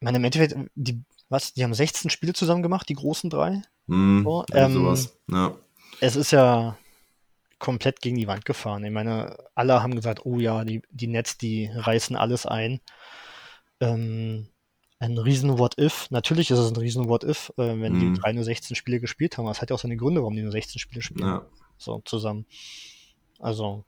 ich 0.00 0.04
meine, 0.04 0.18
im 0.18 0.24
Endeffekt, 0.24 0.56
die, 0.74 1.00
was, 1.28 1.52
die 1.54 1.62
haben 1.64 1.74
16 1.74 2.10
Spiele 2.10 2.32
zusammen 2.32 2.62
gemacht, 2.62 2.88
die 2.88 2.94
großen 2.94 3.30
drei. 3.30 3.62
Hm, 3.88 4.22
So, 4.24 4.44
ähm, 4.52 4.72
sowas. 4.74 5.16
Ja. 5.30 5.54
Es 6.00 6.16
ist 6.16 6.32
ja 6.32 6.76
komplett 7.58 8.00
gegen 8.00 8.16
die 8.16 8.26
Wand 8.26 8.44
gefahren. 8.44 8.82
Ich 8.84 8.90
meine, 8.90 9.36
alle 9.54 9.82
haben 9.82 9.94
gesagt, 9.94 10.26
oh 10.26 10.38
ja, 10.40 10.64
die, 10.64 10.82
die 10.90 11.06
Nets, 11.06 11.38
die 11.38 11.70
reißen 11.72 12.16
alles 12.16 12.44
ein. 12.46 12.80
Ähm, 13.80 14.48
ein 14.98 15.18
riesen 15.18 15.58
What-If. 15.58 16.10
Natürlich 16.10 16.50
ist 16.50 16.58
es 16.58 16.70
ein 16.70 16.76
riesen 16.76 17.08
What-If, 17.08 17.50
äh, 17.56 17.80
wenn 17.80 17.92
Mhm. 17.94 18.14
die 18.14 18.20
drei 18.20 18.32
nur 18.32 18.44
16 18.44 18.74
Spiele 18.76 18.98
gespielt 19.00 19.38
haben. 19.38 19.46
Das 19.46 19.60
hat 19.60 19.70
ja 19.70 19.74
auch 19.74 19.80
seine 19.80 19.96
Gründe, 19.96 20.20
warum 20.22 20.34
die 20.34 20.42
nur 20.42 20.52
16 20.52 20.80
Spiele 20.80 21.02
spielen. 21.02 21.26
ja. 21.28 21.46
So 21.78 22.00
zusammen. 22.04 22.46
Also, 23.40 23.84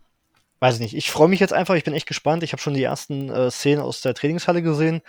weiß 0.65 0.77
ich 0.77 0.81
nicht. 0.81 0.97
Ich 0.97 1.11
freue 1.11 1.29
mich 1.29 1.41
jetzt 1.41 1.53
einfach. 1.53 1.75
Ich 1.75 1.85
bin 1.85 1.93
echt 1.93 2.07
gespannt. 2.07 2.43
Ich 2.43 2.53
habe 2.53 2.63
schon 2.63 2.73
die 2.73 2.83
ersten 2.83 3.29
äh, 3.29 3.51
Szenen 3.51 3.83
aus 3.83 4.01
der 4.01 4.15
Trainingshalle 4.15 4.63
gesehen, 4.63 5.03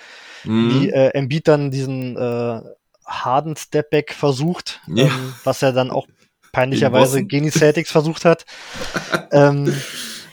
Mhm. 0.43 0.69
wie 0.69 0.89
äh, 0.89 1.09
Embiid 1.13 1.47
dann 1.47 1.71
diesen 1.71 2.17
äh, 2.17 2.61
harden 3.05 3.55
Stepback 3.55 4.13
versucht, 4.13 4.81
Ja. 4.87 5.05
ähm, 5.05 5.33
was 5.45 5.61
er 5.61 5.71
dann 5.71 5.91
auch 5.91 6.07
peinlicherweise 6.51 7.23
gegen 7.23 7.45
die 7.45 7.51
Celtics 7.51 7.89
versucht 7.91 8.25
hat. 8.25 8.45
ähm, 9.31 9.73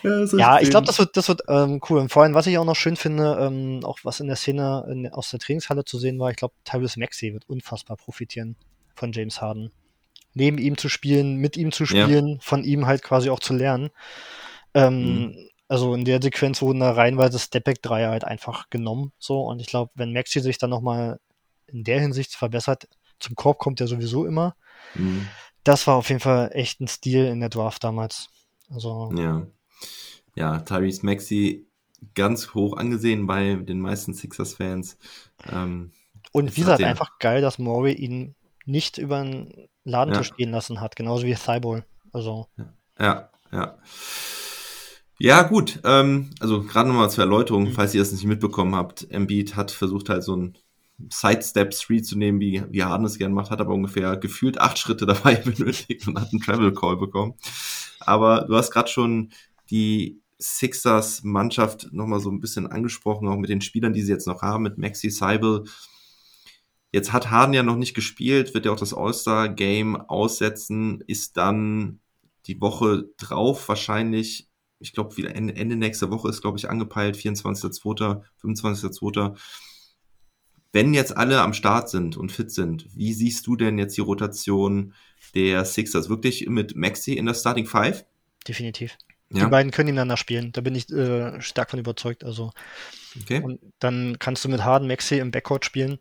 ja, 0.02 0.24
ja, 0.36 0.60
ich 0.60 0.70
glaube, 0.70 0.86
das 0.88 0.98
wird, 0.98 1.16
das 1.16 1.28
wird 1.28 1.42
ähm, 1.48 1.80
cool. 1.88 2.00
Und 2.00 2.08
vor 2.08 2.24
allem, 2.24 2.34
was 2.34 2.48
ich 2.48 2.58
auch 2.58 2.64
noch 2.64 2.74
schön 2.74 2.96
finde, 2.96 3.38
ähm, 3.40 3.84
auch 3.84 4.00
was 4.02 4.18
in 4.18 4.26
der 4.26 4.34
Szene 4.36 4.84
in, 4.90 5.08
aus 5.12 5.30
der 5.30 5.38
Trainingshalle 5.38 5.84
zu 5.84 5.98
sehen 5.98 6.18
war, 6.18 6.30
ich 6.30 6.36
glaube, 6.36 6.54
Tyrese 6.64 6.98
Maxey 6.98 7.32
wird 7.32 7.48
unfassbar 7.48 7.96
profitieren 7.96 8.56
von 8.96 9.12
James 9.12 9.40
Harden. 9.40 9.70
Neben 10.34 10.58
ihm 10.58 10.76
zu 10.76 10.88
spielen, 10.88 11.36
mit 11.36 11.56
ihm 11.56 11.70
zu 11.70 11.84
Ja. 11.84 12.06
spielen, 12.06 12.40
von 12.40 12.64
ihm 12.64 12.86
halt 12.86 13.02
quasi 13.02 13.30
auch 13.30 13.38
zu 13.40 13.52
lernen. 13.54 13.90
Ähm, 14.74 15.26
Mhm. 15.26 15.48
Also 15.68 15.94
in 15.94 16.04
der 16.04 16.20
Sequenz 16.20 16.60
wurden 16.60 16.80
da 16.80 16.90
reihenweise 16.92 17.38
Stepback-Dreier 17.38 18.10
halt 18.10 18.24
einfach 18.24 18.68
genommen. 18.68 19.12
So, 19.18 19.40
und 19.46 19.58
ich 19.60 19.68
glaube, 19.68 19.90
wenn 19.94 20.12
Maxi 20.12 20.40
sich 20.40 20.58
dann 20.58 20.68
nochmal 20.68 21.18
in 21.66 21.82
der 21.82 21.98
Hinsicht 21.98 22.34
verbessert, 22.34 22.88
zum 23.18 23.36
Korb 23.36 23.58
kommt 23.58 23.80
er 23.80 23.86
sowieso 23.86 24.26
immer. 24.26 24.54
Mhm. 24.94 25.26
Das 25.64 25.86
war 25.86 25.94
auf 25.96 26.10
jeden 26.10 26.20
Fall 26.20 26.50
echt 26.52 26.80
ein 26.82 26.88
Stil 26.88 27.24
in 27.24 27.40
der 27.40 27.48
Draft 27.48 27.84
damals. 27.84 28.28
Also, 28.70 29.10
Ja. 29.16 29.46
Ja, 30.34 30.58
Tyrese 30.60 31.06
Maxey 31.06 31.64
ganz 32.14 32.52
hoch 32.52 32.76
angesehen 32.76 33.26
bei 33.26 33.54
den 33.54 33.80
meisten 33.80 34.12
Sixers-Fans. 34.12 34.98
Ähm, 35.50 35.92
Und 36.32 36.54
wie 36.56 36.60
gesagt, 36.60 36.82
einfach 36.82 37.18
geil, 37.18 37.40
dass 37.40 37.58
Maury 37.58 37.92
ihn 37.92 38.34
nicht 38.66 38.98
über 38.98 39.22
den 39.22 39.68
Ladentisch 39.84 40.30
Ja. 40.30 40.36
gehen 40.36 40.50
lassen 40.50 40.80
hat, 40.82 40.96
genauso 40.96 41.24
wie 41.24 41.34
Thibault. 41.34 41.84
Also, 42.12 42.48
ja, 42.58 42.74
ja. 42.98 43.30
Ja, 43.52 43.78
gut. 45.44 45.78
Ähm, 45.84 46.30
also 46.40 46.64
gerade 46.64 46.88
nochmal 46.88 47.08
zur 47.08 47.22
Erläuterung, 47.22 47.70
falls 47.70 47.94
ihr 47.94 48.00
das 48.00 48.10
nicht 48.10 48.24
mitbekommen 48.24 48.74
habt. 48.74 49.08
Embiid 49.08 49.54
hat 49.54 49.70
versucht 49.70 50.08
halt 50.08 50.24
so 50.24 50.34
ein 50.34 50.58
Sidestep-Three 51.10 52.02
zu 52.02 52.18
nehmen, 52.18 52.40
wie, 52.40 52.64
wie 52.70 52.82
Harden 52.82 53.06
es 53.06 53.18
gern 53.18 53.32
macht, 53.32 53.52
hat 53.52 53.60
aber 53.60 53.72
ungefähr 53.72 54.16
gefühlt 54.16 54.60
acht 54.60 54.80
Schritte 54.80 55.06
dabei 55.06 55.36
benötigt 55.36 56.08
und 56.08 56.20
hat 56.20 56.32
einen 56.32 56.42
Travel-Call 56.42 56.96
bekommen. 56.96 57.34
Aber 58.00 58.46
du 58.48 58.56
hast 58.56 58.72
gerade 58.72 58.90
schon 58.90 59.30
die 59.70 60.20
Sixers-Mannschaft 60.40 61.92
nochmal 61.92 62.18
so 62.18 62.28
ein 62.28 62.40
bisschen 62.40 62.66
angesprochen, 62.66 63.28
auch 63.28 63.36
mit 63.36 63.48
den 63.48 63.60
Spielern, 63.60 63.92
die 63.92 64.02
sie 64.02 64.10
jetzt 64.10 64.26
noch 64.26 64.42
haben, 64.42 64.64
mit 64.64 64.76
Maxi 64.76 65.08
Seibel. 65.08 65.66
Jetzt 66.90 67.12
hat 67.12 67.30
Harden 67.30 67.54
ja 67.54 67.62
noch 67.62 67.76
nicht 67.76 67.94
gespielt, 67.94 68.54
wird 68.54 68.66
ja 68.66 68.72
auch 68.72 68.76
das 68.76 68.92
All-Star-Game 68.92 69.94
aussetzen, 69.94 71.00
ist 71.06 71.36
dann 71.36 72.00
die 72.46 72.60
Woche 72.60 73.04
drauf 73.18 73.68
wahrscheinlich, 73.68 74.48
ich 74.82 74.92
glaube, 74.92 75.16
wieder 75.16 75.34
Ende, 75.34 75.56
Ende 75.56 75.76
nächster 75.76 76.10
Woche 76.10 76.28
ist, 76.28 76.42
glaube 76.42 76.58
ich, 76.58 76.68
angepeilt, 76.68 77.16
24.02., 77.16 78.22
25.02. 78.42 79.38
Wenn 80.72 80.94
jetzt 80.94 81.16
alle 81.16 81.40
am 81.40 81.52
Start 81.52 81.90
sind 81.90 82.16
und 82.16 82.32
fit 82.32 82.50
sind, 82.50 82.86
wie 82.94 83.12
siehst 83.12 83.46
du 83.46 83.56
denn 83.56 83.78
jetzt 83.78 83.96
die 83.96 84.00
Rotation 84.00 84.94
der 85.34 85.64
Sixers? 85.64 86.08
Wirklich 86.08 86.48
mit 86.48 86.76
Maxi 86.76 87.12
in 87.14 87.26
der 87.26 87.34
Starting 87.34 87.66
Five? 87.66 88.04
definitiv. 88.48 88.96
Ja, 89.30 89.44
Die 89.44 89.50
beiden 89.50 89.72
können 89.72 89.86
nebeneinander 89.86 90.16
spielen. 90.16 90.52
Da 90.52 90.60
bin 90.60 90.74
ich 90.74 90.90
äh, 90.90 91.40
stark 91.40 91.70
von 91.70 91.78
überzeugt. 91.78 92.24
Also, 92.24 92.52
okay. 93.20 93.40
und 93.40 93.60
dann 93.78 94.18
kannst 94.18 94.44
du 94.44 94.48
mit 94.48 94.62
Harden 94.64 94.88
Maxi 94.88 95.18
im 95.18 95.30
Backcourt 95.30 95.64
spielen. 95.64 95.98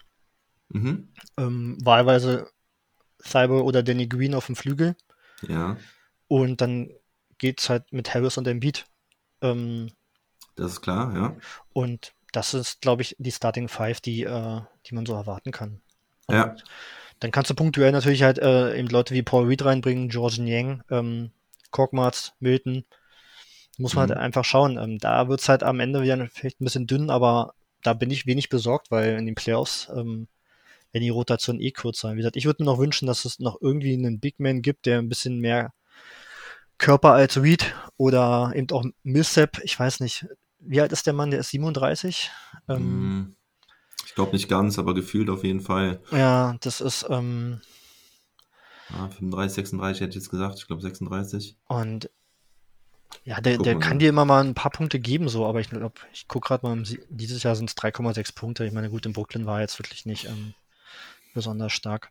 Mhm. 0.70 1.10
Ähm, 1.38 1.78
wahlweise 1.82 2.50
Thibault 3.24 3.64
oder 3.64 3.84
Danny 3.84 4.08
Green 4.08 4.34
auf 4.34 4.48
dem 4.48 4.56
Flügel. 4.56 4.96
Ja, 5.48 5.78
Und 6.28 6.62
dann 6.62 6.90
geht's 7.42 7.70
halt 7.70 7.92
mit 7.92 8.14
Harris 8.14 8.38
und 8.38 8.48
Embiid. 8.48 8.86
Ähm, 9.42 9.92
das 10.56 10.74
ist 10.74 10.82
klar, 10.82 11.14
ja. 11.16 11.36
und 11.74 12.14
das 12.32 12.54
ist, 12.54 12.82
glaube 12.82 13.02
ich, 13.02 13.16
die 13.20 13.32
Starting 13.32 13.68
Five, 13.68 14.00
die, 14.00 14.24
äh, 14.24 14.62
die 14.86 14.96
man 14.96 15.06
so 15.06 15.14
erwarten 15.14 15.52
kann. 15.52 15.82
Und 16.28 16.36
Ja. 16.36 16.56
Dann 17.20 17.32
kannst 17.32 17.50
du 17.52 17.56
punktuell 17.56 17.92
natürlich 17.92 18.24
halt 18.24 18.40
äh, 18.40 18.76
eben 18.80 18.88
Leute 18.88 19.14
wie 19.14 19.22
Paul 19.22 19.46
Reed 19.46 19.64
reinbringen, 19.66 20.10
George 20.10 20.42
Yang, 20.42 20.84
ähm, 20.90 21.32
Korkmaz, 21.70 22.34
Milton. 22.40 22.84
Muss 23.78 23.94
man 23.94 24.06
Mhm. 24.06 24.10
halt 24.14 24.20
einfach 24.22 24.46
schauen. 24.46 24.78
Ähm, 24.78 24.98
da 24.98 25.28
wird's 25.28 25.48
halt 25.50 25.62
am 25.64 25.80
Ende 25.80 26.02
wieder 26.02 26.28
vielleicht 26.32 26.62
ein 26.62 26.64
bisschen 26.66 26.88
dünn, 26.88 27.10
aber 27.10 27.54
da 27.84 27.94
bin 27.94 28.10
ich 28.12 28.26
wenig 28.26 28.50
besorgt, 28.50 28.90
weil 28.92 29.18
in 29.18 29.26
den 29.26 29.36
Playoffs 29.36 29.90
ähm, 29.96 30.28
wenn 30.94 31.02
die 31.02 31.10
Rotation 31.10 31.60
eh 31.62 31.72
kürzer. 31.72 32.14
Wie 32.14 32.18
gesagt, 32.18 32.36
ich 32.36 32.46
würde 32.46 32.64
mir 32.64 32.72
noch 32.72 32.80
wünschen, 32.80 33.06
dass 33.08 33.24
es 33.26 33.40
noch 33.40 33.62
irgendwie 33.62 33.94
einen 33.94 34.20
Big 34.20 34.40
Man 34.40 34.62
gibt, 34.62 34.86
der 34.86 34.98
ein 35.00 35.08
bisschen 35.10 35.40
mehr 35.40 35.74
Körper 36.82 37.14
als 37.14 37.42
Reed 37.42 37.74
oder 37.98 38.52
eben 38.56 38.68
auch 38.72 38.84
Millsap. 39.04 39.60
Ich 39.64 39.80
weiß 39.80 40.00
nicht, 40.02 40.26
wie 40.60 40.82
alt 40.82 40.92
ist 40.92 41.06
der 41.06 41.14
Mann? 41.14 41.32
Der 41.32 41.40
ist 41.40 41.50
37. 41.52 42.30
Ähm, 42.68 43.20
Mm, 43.20 43.36
Ich 44.06 44.16
glaube 44.16 44.34
nicht 44.34 44.50
ganz, 44.50 44.78
aber 44.80 44.94
gefühlt 44.94 45.30
auf 45.30 45.44
jeden 45.44 45.62
Fall. 45.62 46.02
Ja, 46.12 46.56
das 46.62 46.82
ist, 46.82 47.06
ähm, 47.10 47.62
Ja, 48.90 49.08
35, 49.10 49.56
36 49.56 50.02
hätte 50.02 50.10
ich 50.10 50.16
jetzt 50.16 50.30
gesagt. 50.32 50.60
Ich 50.60 50.68
glaube 50.68 50.82
36. 50.82 51.56
und 51.68 52.10
ja, 53.26 53.40
der, 53.42 53.58
der 53.58 53.78
kann 53.78 54.00
dir 54.00 54.10
immer 54.10 54.26
mal 54.26 54.44
ein 54.44 54.54
paar 54.56 54.72
Punkte 54.72 55.00
geben, 55.00 55.28
so, 55.30 55.46
aber 55.46 55.60
ich 55.60 55.70
glaube, 55.70 55.94
ich 56.14 56.28
gucke 56.30 56.48
gerade 56.48 56.66
mal, 56.66 56.82
dieses 57.10 57.44
Jahr 57.44 57.56
sind 57.56 57.70
es 57.70 57.76
3,6 57.76 58.34
Punkte. 58.34 58.66
Ich 58.66 58.72
meine, 58.72 58.90
gut, 58.90 59.06
in 59.06 59.14
Brooklyn 59.14 59.46
war 59.46 59.58
er 59.58 59.62
jetzt 59.62 59.78
wirklich 59.80 60.06
nicht 60.06 60.26
ähm, 60.26 60.54
besonders 61.34 61.74
stark. 61.74 62.10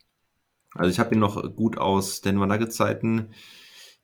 Also 0.74 0.90
ich 0.90 0.98
habe 1.00 1.14
ihn 1.14 1.18
noch 1.20 1.42
gut 1.56 1.78
aus 1.78 2.20
Denver 2.20 2.46
Nuggets 2.46 2.76
Zeiten 2.76 3.30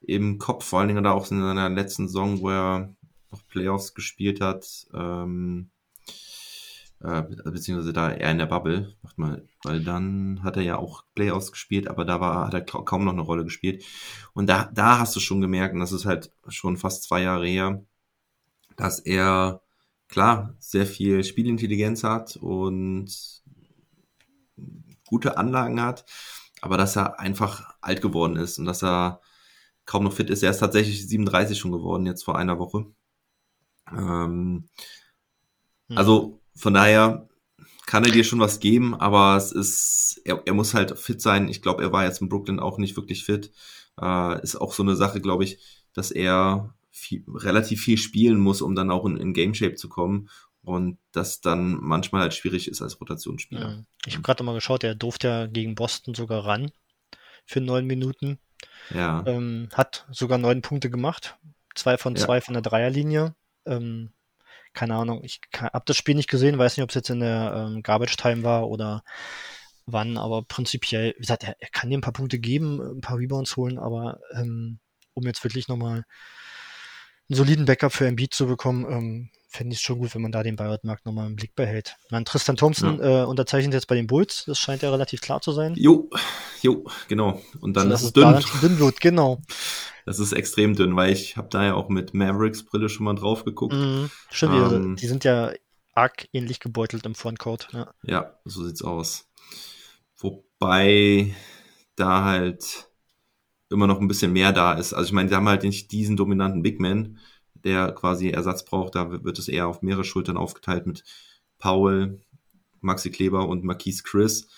im 0.07 0.39
Kopf, 0.39 0.65
vor 0.65 0.81
allen 0.81 0.89
Dingen 0.89 1.05
da 1.05 1.13
auch 1.13 1.31
in 1.31 1.41
seiner 1.41 1.69
letzten 1.69 2.07
Saison, 2.07 2.41
wo 2.41 2.51
er 2.51 2.95
noch 3.31 3.47
Playoffs 3.49 3.95
gespielt 3.95 4.41
hat, 4.41 4.87
ähm, 4.95 5.71
äh, 7.01 7.23
beziehungsweise 7.45 7.93
da 7.93 8.13
eher 8.13 8.31
in 8.31 8.39
der 8.39 8.47
Bubble, 8.47 8.95
macht 9.03 9.19
mal, 9.19 9.47
weil 9.65 9.83
dann 9.83 10.41
hat 10.43 10.57
er 10.57 10.63
ja 10.63 10.79
auch 10.79 11.05
Playoffs 11.15 11.53
gespielt, 11.53 11.89
aber 11.89 12.05
da 12.05 12.21
war, 12.21 12.47
hat 12.47 12.55
er 12.55 12.63
ka- 12.63 12.83
kaum 12.83 13.05
noch 13.05 13.13
eine 13.13 13.23
Rolle 13.23 13.45
gespielt. 13.45 13.85
Und 14.33 14.47
da, 14.49 14.71
da 14.73 14.99
hast 14.99 15.15
du 15.17 15.21
schon 15.21 15.41
gemerkt, 15.41 15.75
und 15.75 15.81
das 15.81 15.93
ist 15.93 16.07
halt 16.07 16.31
schon 16.49 16.77
fast 16.77 17.03
zwei 17.03 17.23
Jahre 17.23 17.47
her, 17.47 17.83
dass 18.77 19.01
er 19.01 19.61
klar 20.09 20.55
sehr 20.59 20.87
viel 20.87 21.25
Spielintelligenz 21.25 22.05
hat 22.05 22.37
und 22.37 23.43
gute 25.07 25.37
Anlagen 25.37 25.81
hat, 25.83 26.05
aber 26.61 26.77
dass 26.77 26.97
er 26.97 27.21
einfach 27.21 27.75
alt 27.81 28.01
geworden 28.01 28.37
ist 28.37 28.59
und 28.59 28.65
dass 28.65 28.83
er 28.83 29.21
kaum 29.87 30.05
noch 30.05 30.13
fit 30.13 30.31
ist. 30.31 30.43
Er 30.43 30.51
ist 30.51 30.59
tatsächlich 30.59 31.09
37 31.09 31.59
schon 31.59 31.73
geworden, 31.73 32.07
jetzt 32.07 32.25
vor 32.25 32.37
einer 32.39 32.59
Woche. 32.59 32.87
Ähm, 33.91 34.69
Hm. 35.89 35.97
also 35.99 36.41
von 36.55 36.75
daher 36.75 37.29
kann 37.87 38.05
er 38.05 38.11
dir 38.11 38.25
schon 38.25 38.41
was 38.41 38.61
geben, 38.61 38.95
aber 38.95 39.37
es 39.37 39.53
ist, 39.53 40.21
er, 40.25 40.43
er 40.45 40.55
muss 40.55 40.75
halt 40.75 40.99
fit 40.99 41.21
sein. 41.21 41.49
Ich 41.49 41.63
glaube, 41.63 41.83
er 41.83 41.93
war 41.93 42.05
jetzt 42.05 42.21
in 42.21 42.29
Brooklyn 42.29 42.61
auch 42.61 42.79
nicht 42.79 42.97
wirklich 42.97 43.25
fit. 43.25 43.53
Äh, 44.01 44.43
ist 44.43 44.57
auch 44.57 44.73
so 44.73 44.83
eine 44.83 44.97
Sache, 44.97 45.21
glaube 45.21 45.45
ich, 45.45 45.59
dass 45.93 46.11
er 46.11 46.75
viel, 46.91 47.25
relativ 47.29 47.83
viel 47.83 47.99
spielen 47.99 48.39
muss, 48.41 48.63
um 48.63 48.75
dann 48.75 48.91
auch 48.91 49.07
in, 49.07 49.17
in 49.17 49.35
Game 49.35 49.55
Shape 49.55 49.77
zu 49.77 49.89
kommen. 49.89 50.29
Und 50.63 50.99
das 51.13 51.41
dann 51.41 51.79
manchmal 51.81 52.23
halt 52.23 52.35
schwierig 52.35 52.67
ist 52.67 52.83
als 52.83 53.01
Rotationsspieler. 53.01 53.69
Mhm. 53.69 53.87
Ich 54.05 54.15
habe 54.15 54.23
gerade 54.23 54.43
mal 54.43 54.55
geschaut, 54.55 54.83
der 54.83 54.97
durfte 54.97 55.29
ja 55.29 55.47
gegen 55.47 55.77
Boston 55.77 56.15
sogar 56.15 56.45
ran 56.45 56.73
für 57.45 57.61
neun 57.61 57.87
Minuten. 57.87 58.39
Ja. 58.91 59.25
Ähm, 59.27 59.69
hat 59.73 60.07
sogar 60.11 60.39
neun 60.39 60.63
Punkte 60.63 60.91
gemacht. 60.91 61.37
Zwei 61.75 61.99
von 61.99 62.15
Ja. 62.15 62.25
zwei 62.25 62.41
von 62.41 62.55
der 62.55 62.63
Dreierlinie. 62.63 63.35
Ähm, 63.67 64.13
keine 64.73 64.95
Ahnung, 64.95 65.25
ich 65.25 65.41
habe 65.59 65.85
das 65.87 65.97
Spiel 65.97 66.15
nicht 66.15 66.29
gesehen, 66.29 66.59
weiß 66.59 66.77
nicht, 66.77 66.85
ob 66.85 66.91
es 66.91 66.95
jetzt 66.95 67.11
in 67.11 67.21
der 67.21 67.69
ähm, 67.69 67.83
Garbage 67.83 68.17
Time 68.17 68.43
war 68.43 68.69
oder 68.69 69.03
wann, 69.87 70.19
aber 70.19 70.43
prinzipiell, 70.43 71.15
wie 71.17 71.23
gesagt, 71.23 71.45
er, 71.45 71.57
er 71.59 71.69
kann 71.71 71.89
dir 71.89 71.97
ein 71.97 72.03
paar 72.03 72.13
Punkte 72.13 72.39
geben, 72.39 72.81
ein 72.81 73.01
paar 73.01 73.19
Rebounds 73.19 73.57
holen, 73.57 73.79
aber 73.79 74.21
ähm, 74.35 74.79
um 75.15 75.25
jetzt 75.25 75.43
wirklich 75.45 75.69
nochmal 75.69 76.05
einen 77.29 77.37
soliden 77.37 77.65
Backup 77.65 77.93
für 77.93 78.07
Embiid 78.07 78.35
zu 78.35 78.47
bekommen, 78.47 78.85
ähm, 78.91 79.31
fände 79.49 79.73
ich 79.75 79.79
es 79.79 79.83
schon 79.83 79.99
gut, 79.99 80.15
wenn 80.15 80.23
man 80.23 80.33
da 80.33 80.43
den 80.43 80.57
Buyout-Markt 80.57 81.07
nochmal 81.07 81.27
im 81.27 81.37
Blick 81.37 81.55
behält. 81.55 81.97
Dann 82.11 82.25
Tristan 82.25 82.57
Thompson 82.57 83.01
äh, 83.01 83.23
unterzeichnet 83.25 83.75
jetzt 83.75 83.87
bei 83.87 83.95
den 83.95 84.07
Bulls, 84.07 84.45
das 84.47 84.59
scheint 84.59 84.83
ja 84.83 84.91
relativ 84.91 85.21
klar 85.21 85.41
zu 85.41 85.53
sein. 85.53 85.75
Jo, 85.77 86.11
jo, 86.63 86.85
genau. 87.09 87.41
Und 87.61 87.77
dann 87.77 87.89
So, 87.89 87.95
ist 87.95 88.03
es 88.03 88.13
dünn. 88.13 88.23
dann 88.25 88.43
schon 88.43 88.61
dünn 88.61 88.79
wird, 88.79 89.01
genau. 89.01 89.41
Das 90.05 90.19
ist 90.19 90.33
extrem 90.33 90.77
dünn, 90.77 90.95
weil 90.97 91.13
ich 91.13 91.37
habe 91.37 91.49
da 91.49 91.65
ja 91.65 91.75
auch 91.75 91.89
mit 91.89 92.15
Mavericks 92.15 92.65
Brille 92.65 92.89
schon 92.89 93.05
mal 93.05 93.15
drauf 93.15 93.45
geguckt. 93.45 93.75
Mhm. 93.75 94.11
Stimmt, 94.31 94.55
Ähm, 94.73 94.97
die, 94.97 95.01
die 95.03 95.07
sind 95.09 95.25
ja 95.25 95.53
arg 95.95 96.29
ähnlich 96.33 96.61
gebeutelt 96.61 97.07
im 97.07 97.15
Frontcourt. 97.15 97.69
Ja. 97.73 97.91
Ja, 98.03 98.39
so 98.45 98.65
sieht's 98.65 98.83
aus. 98.83 99.29
wobei 100.19 101.35
da 101.97 102.25
halt 102.25 102.89
immer 103.71 103.87
noch 103.87 104.01
ein 104.01 104.09
bisschen 104.09 104.33
mehr 104.33 104.53
da 104.53 104.75
ist. 104.75 104.93
Also 104.93 105.07
ich 105.09 105.13
meine, 105.13 105.29
sie 105.29 105.35
haben 105.35 105.49
halt 105.49 105.63
nicht 105.63 105.91
diesen 105.93 106.17
dominanten 106.17 106.63
Big 106.63 106.79
Man, 106.81 107.19
der 107.67 107.93
quasi 107.93 108.29
Ersatz 108.29 108.65
braucht. 108.65 108.95
Da 108.95 109.25
wird 109.25 109.39
es 109.39 109.49
eher 109.49 109.67
auf 109.67 109.83
mehrere 109.83 110.05
Schultern 110.05 110.37
aufgeteilt 110.37 110.87
mit 110.87 111.05
Paul, 111.59 112.21
Maxi 112.81 113.11
Kleber 113.11 113.49
und 113.49 113.65
Marquise 113.65 114.03
Chris. 114.05 114.49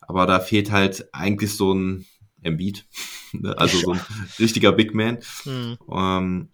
Aber 0.00 0.26
da 0.26 0.40
fehlt 0.40 0.70
halt 0.72 1.08
eigentlich 1.14 1.54
so 1.54 1.72
ein 1.72 2.06
Embiid, 2.42 2.86
ne? 3.32 3.56
also 3.56 3.78
so 3.78 3.92
ein 3.92 4.00
richtiger 4.38 4.72
Big 4.72 4.94
Man. 4.94 5.18
Mhm. 5.44 5.78
Ähm, 5.90 6.48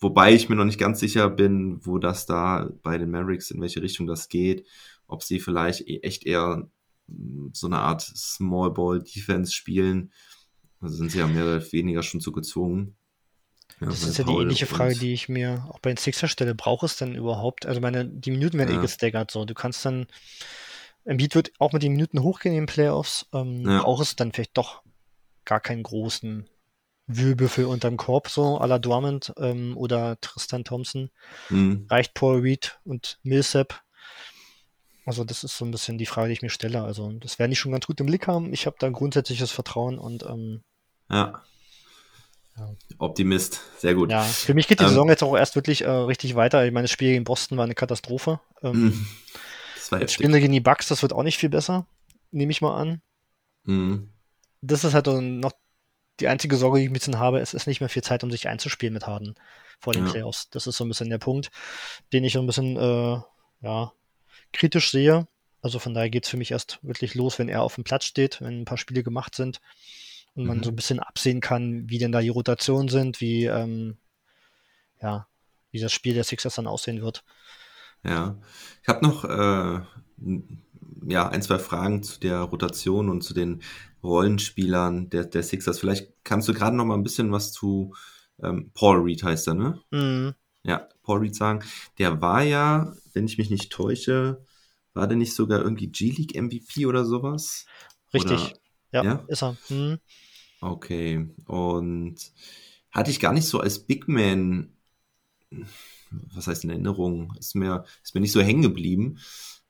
wobei 0.00 0.34
ich 0.34 0.48
mir 0.48 0.56
noch 0.56 0.64
nicht 0.64 0.80
ganz 0.80 1.00
sicher 1.00 1.30
bin, 1.30 1.78
wo 1.86 1.98
das 1.98 2.26
da 2.26 2.68
bei 2.82 2.98
den 2.98 3.10
Mavericks, 3.10 3.50
in 3.50 3.60
welche 3.60 3.82
Richtung 3.82 4.06
das 4.06 4.28
geht. 4.28 4.66
Ob 5.06 5.22
sie 5.22 5.38
vielleicht 5.38 5.88
e-, 5.88 6.00
echt 6.00 6.26
eher 6.26 6.68
so 7.52 7.68
eine 7.68 7.78
Art 7.78 8.02
Small 8.02 8.72
Ball 8.72 9.00
Defense 9.00 9.52
spielen. 9.52 10.12
Also 10.80 10.96
sind 10.96 11.12
sie 11.12 11.18
ja 11.18 11.28
mehr 11.28 11.44
oder 11.44 11.72
weniger 11.72 12.02
schon 12.02 12.20
zu 12.20 12.32
gezwungen. 12.32 12.96
Ja, 13.80 13.88
das 13.88 14.02
ist 14.02 14.18
ja 14.18 14.24
Paul 14.24 14.36
die 14.36 14.42
ähnliche 14.42 14.66
Frage, 14.66 14.94
die 14.94 15.12
ich 15.12 15.28
mir 15.28 15.66
auch 15.70 15.78
bei 15.80 15.90
den 15.90 15.96
Sixers 15.96 16.30
stelle. 16.30 16.54
Braucht 16.54 16.84
es 16.84 16.96
denn 16.96 17.14
überhaupt? 17.14 17.66
Also 17.66 17.80
meine, 17.80 18.06
die 18.06 18.30
Minuten 18.30 18.58
werden 18.58 18.70
eh 18.70 18.74
ja. 18.74 18.78
eh 18.78 18.82
gestaggert 18.82 19.30
so. 19.30 19.44
Du 19.44 19.54
kannst 19.54 19.84
dann, 19.84 20.06
Embiid 21.04 21.34
wird 21.34 21.52
auch 21.58 21.72
mit 21.72 21.82
den 21.82 21.92
Minuten 21.92 22.22
hochgehen 22.22 22.54
in 22.54 22.62
den 22.62 22.66
Playoffs. 22.66 23.26
Ähm, 23.32 23.68
ja. 23.68 23.82
Braucht 23.82 24.02
es 24.02 24.16
dann 24.16 24.32
vielleicht 24.32 24.56
doch 24.56 24.82
gar 25.44 25.60
keinen 25.60 25.82
großen 25.82 26.48
Wühlbüffel 27.06 27.66
unterm 27.66 27.96
Korb, 27.96 28.28
so 28.28 28.60
à 28.60 28.66
la 28.66 28.78
Drummond 28.78 29.32
ähm, 29.38 29.76
oder 29.76 30.20
Tristan 30.20 30.64
Thompson. 30.64 31.10
Mhm. 31.50 31.86
Reicht 31.88 32.14
Paul 32.14 32.40
Reed 32.40 32.78
und 32.84 33.18
Millsap 33.22 33.82
also 35.06 35.22
das 35.22 35.44
ist 35.44 35.56
so 35.56 35.64
ein 35.64 35.70
bisschen 35.70 35.98
die 35.98 36.06
Frage, 36.06 36.28
die 36.28 36.32
ich 36.34 36.42
mir 36.42 36.50
stelle. 36.50 36.82
Also 36.82 37.12
das 37.12 37.38
werden 37.38 37.52
die 37.52 37.56
schon 37.56 37.70
ganz 37.70 37.86
gut 37.86 38.00
im 38.00 38.06
Blick 38.06 38.26
haben. 38.26 38.52
Ich 38.52 38.66
habe 38.66 38.76
da 38.78 38.88
grundsätzliches 38.90 39.52
Vertrauen 39.52 39.98
und 39.98 40.24
ähm, 40.24 40.62
ja. 41.08 41.42
Ja. 42.56 42.74
Optimist, 42.98 43.60
sehr 43.78 43.94
gut. 43.94 44.10
Ja, 44.10 44.22
für 44.22 44.54
mich 44.54 44.66
geht 44.66 44.80
die 44.80 44.84
ähm, 44.84 44.90
Saison 44.90 45.08
jetzt 45.08 45.22
auch 45.22 45.36
erst 45.36 45.54
wirklich 45.56 45.82
äh, 45.82 45.90
richtig 45.90 46.34
weiter. 46.36 46.64
Ich 46.64 46.72
meine, 46.72 46.84
das 46.84 46.90
Spiel 46.90 47.12
gegen 47.12 47.24
Boston 47.24 47.58
war 47.58 47.64
eine 47.64 47.74
Katastrophe. 47.74 48.40
Ähm, 48.62 48.84
mhm. 48.84 49.06
das 49.74 49.92
war 49.92 50.00
das 50.00 50.12
Spiel 50.12 50.30
gegen 50.30 50.52
die 50.52 50.60
Bucks, 50.60 50.88
das 50.88 51.02
wird 51.02 51.12
auch 51.12 51.22
nicht 51.22 51.38
viel 51.38 51.50
besser, 51.50 51.86
nehme 52.30 52.50
ich 52.50 52.62
mal 52.62 52.76
an. 52.76 53.02
Mhm. 53.64 54.10
Das 54.62 54.84
ist 54.84 54.94
halt 54.94 55.06
noch 55.06 55.52
die 56.20 56.28
einzige 56.28 56.56
Sorge, 56.56 56.78
die 56.78 56.84
ich 56.84 56.90
ein 56.90 56.94
bisschen 56.94 57.18
habe. 57.18 57.40
Es 57.40 57.52
ist 57.52 57.66
nicht 57.66 57.80
mehr 57.80 57.90
viel 57.90 58.02
Zeit, 58.02 58.24
um 58.24 58.30
sich 58.30 58.48
einzuspielen 58.48 58.94
mit 58.94 59.06
Harden 59.06 59.34
vor 59.78 59.92
den 59.92 60.06
ja. 60.06 60.12
Playoffs. 60.12 60.48
Das 60.50 60.66
ist 60.66 60.78
so 60.78 60.84
ein 60.84 60.88
bisschen 60.88 61.10
der 61.10 61.18
Punkt, 61.18 61.50
den 62.12 62.24
ich 62.24 62.32
so 62.32 62.40
ein 62.40 62.46
bisschen 62.46 62.76
äh, 62.76 63.20
ja, 63.60 63.92
kritisch 64.52 64.90
sehe. 64.90 65.28
Also 65.60 65.78
von 65.78 65.92
daher 65.92 66.08
geht 66.08 66.24
es 66.24 66.30
für 66.30 66.36
mich 66.38 66.52
erst 66.52 66.78
wirklich 66.82 67.14
los, 67.14 67.38
wenn 67.38 67.48
er 67.48 67.62
auf 67.62 67.74
dem 67.74 67.84
Platz 67.84 68.04
steht, 68.06 68.40
wenn 68.40 68.62
ein 68.62 68.64
paar 68.64 68.78
Spiele 68.78 69.02
gemacht 69.02 69.34
sind 69.34 69.60
und 70.36 70.44
mhm. 70.44 70.48
man 70.48 70.62
so 70.62 70.70
ein 70.70 70.76
bisschen 70.76 71.00
absehen 71.00 71.40
kann, 71.40 71.88
wie 71.88 71.98
denn 71.98 72.12
da 72.12 72.20
die 72.20 72.28
Rotationen 72.28 72.88
sind, 72.88 73.20
wie, 73.20 73.46
ähm, 73.46 73.96
ja, 75.00 75.26
wie 75.70 75.80
das 75.80 75.92
Spiel 75.92 76.14
der 76.14 76.24
Sixers 76.24 76.54
dann 76.54 76.66
aussehen 76.66 77.02
wird. 77.02 77.24
Ja, 78.04 78.38
ich 78.82 78.88
habe 78.88 79.04
noch 79.04 79.24
äh, 79.24 79.80
ja, 81.08 81.28
ein, 81.28 81.42
zwei 81.42 81.58
Fragen 81.58 82.02
zu 82.02 82.20
der 82.20 82.40
Rotation 82.40 83.08
und 83.08 83.22
zu 83.22 83.34
den 83.34 83.62
Rollenspielern 84.02 85.10
der, 85.10 85.24
der 85.24 85.42
Sixers. 85.42 85.80
Vielleicht 85.80 86.12
kannst 86.22 86.48
du 86.48 86.54
gerade 86.54 86.76
noch 86.76 86.84
mal 86.84 86.94
ein 86.94 87.02
bisschen 87.02 87.32
was 87.32 87.52
zu 87.52 87.94
ähm, 88.42 88.70
Paul 88.74 89.00
Reed 89.00 89.22
heißt 89.22 89.48
er, 89.48 89.54
ne? 89.54 89.80
Mhm. 89.90 90.34
Ja, 90.62 90.88
Paul 91.02 91.20
Reed 91.20 91.34
sagen. 91.34 91.64
Der 91.98 92.20
war 92.20 92.42
ja, 92.42 92.92
wenn 93.12 93.26
ich 93.26 93.38
mich 93.38 93.50
nicht 93.50 93.72
täusche, 93.72 94.44
war 94.94 95.06
der 95.06 95.16
nicht 95.16 95.34
sogar 95.34 95.60
irgendwie 95.60 95.86
G-League 95.86 96.34
MVP 96.34 96.86
oder 96.86 97.04
sowas? 97.04 97.66
Richtig. 98.12 98.40
Oder, 98.40 98.52
ja, 98.92 99.04
ja, 99.04 99.24
ist 99.28 99.42
er. 99.42 99.56
Hm. 99.68 99.98
Okay. 100.60 101.28
Und 101.46 102.16
hatte 102.90 103.10
ich 103.10 103.20
gar 103.20 103.32
nicht 103.32 103.46
so 103.46 103.60
als 103.60 103.78
Big 103.78 104.08
Man, 104.08 104.72
was 106.10 106.46
heißt 106.46 106.64
in 106.64 106.70
Erinnerung, 106.70 107.34
ist 107.38 107.54
mir, 107.54 107.84
ist 108.02 108.14
mir 108.14 108.20
nicht 108.20 108.32
so 108.32 108.40
hängen 108.40 108.62
geblieben. 108.62 109.18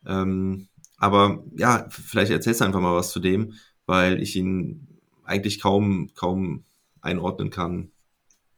Ähm, 0.07 0.69
aber 0.99 1.45
ja, 1.57 1.87
vielleicht 1.91 2.31
erzählst 2.31 2.61
du 2.61 2.65
einfach 2.65 2.81
mal 2.81 2.95
was 2.95 3.11
zu 3.11 3.21
dem, 3.21 3.55
weil 3.85 4.23
ich 4.23 4.37
ihn 4.37 4.87
eigentlich 5.25 5.61
kaum, 5.61 6.11
kaum 6.15 6.65
einordnen 7.01 7.51
kann. 7.51 7.91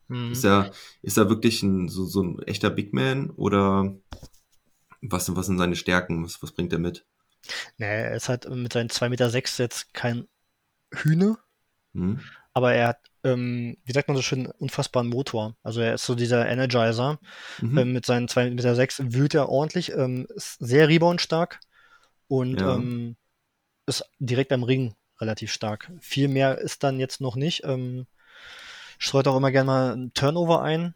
Mhm. 0.08 0.32
Ist 0.32 0.44
er, 0.44 0.72
ist 1.02 1.18
er 1.18 1.28
wirklich 1.28 1.62
ein, 1.62 1.88
so, 1.88 2.04
so 2.04 2.22
ein 2.22 2.42
echter 2.42 2.70
Big 2.70 2.92
Man 2.92 3.30
oder 3.30 3.94
was, 5.00 5.34
was 5.34 5.46
sind 5.46 5.58
seine 5.58 5.76
Stärken? 5.76 6.24
Was, 6.24 6.42
was 6.42 6.52
bringt 6.52 6.72
er 6.72 6.78
mit? 6.78 7.04
Naja, 7.78 7.92
er 7.92 8.16
ist 8.16 8.28
halt 8.28 8.48
mit 8.50 8.72
seinen 8.72 8.88
2,6 8.88 9.08
Meter 9.08 9.30
sechs 9.30 9.58
jetzt 9.58 9.94
kein 9.94 10.26
Hühne, 10.92 11.38
mhm. 11.92 12.20
aber 12.52 12.74
er 12.74 12.88
hat, 12.88 13.00
ähm, 13.24 13.76
wie 13.84 13.92
sagt 13.92 14.08
man 14.08 14.16
so 14.16 14.22
schön, 14.22 14.46
unfassbaren 14.46 15.08
Motor. 15.08 15.56
Also 15.62 15.80
er 15.80 15.94
ist 15.94 16.04
so 16.04 16.14
dieser 16.14 16.48
Energizer. 16.48 17.18
Mhm. 17.60 17.78
Ähm, 17.78 17.92
mit 17.92 18.06
seinen 18.06 18.28
2,6 18.28 18.50
Meter 18.50 18.74
sechs 18.74 19.02
wühlt 19.04 19.34
er 19.34 19.48
ordentlich, 19.48 19.92
ähm, 19.92 20.26
ist 20.34 20.58
sehr 20.58 20.88
reboundstark 20.88 21.60
und 22.28 22.60
ja. 22.60 22.74
ähm, 22.74 23.16
ist 23.86 24.04
direkt 24.18 24.52
am 24.52 24.62
Ring 24.62 24.94
relativ 25.20 25.52
stark. 25.52 25.90
Viel 26.00 26.28
mehr 26.28 26.58
ist 26.58 26.84
dann 26.84 27.00
jetzt 27.00 27.20
noch 27.20 27.36
nicht. 27.36 27.64
Ähm, 27.64 28.06
streut 28.98 29.26
auch 29.26 29.36
immer 29.36 29.50
gerne 29.50 29.66
mal 29.66 29.92
einen 29.92 30.14
Turnover 30.14 30.62
ein. 30.62 30.94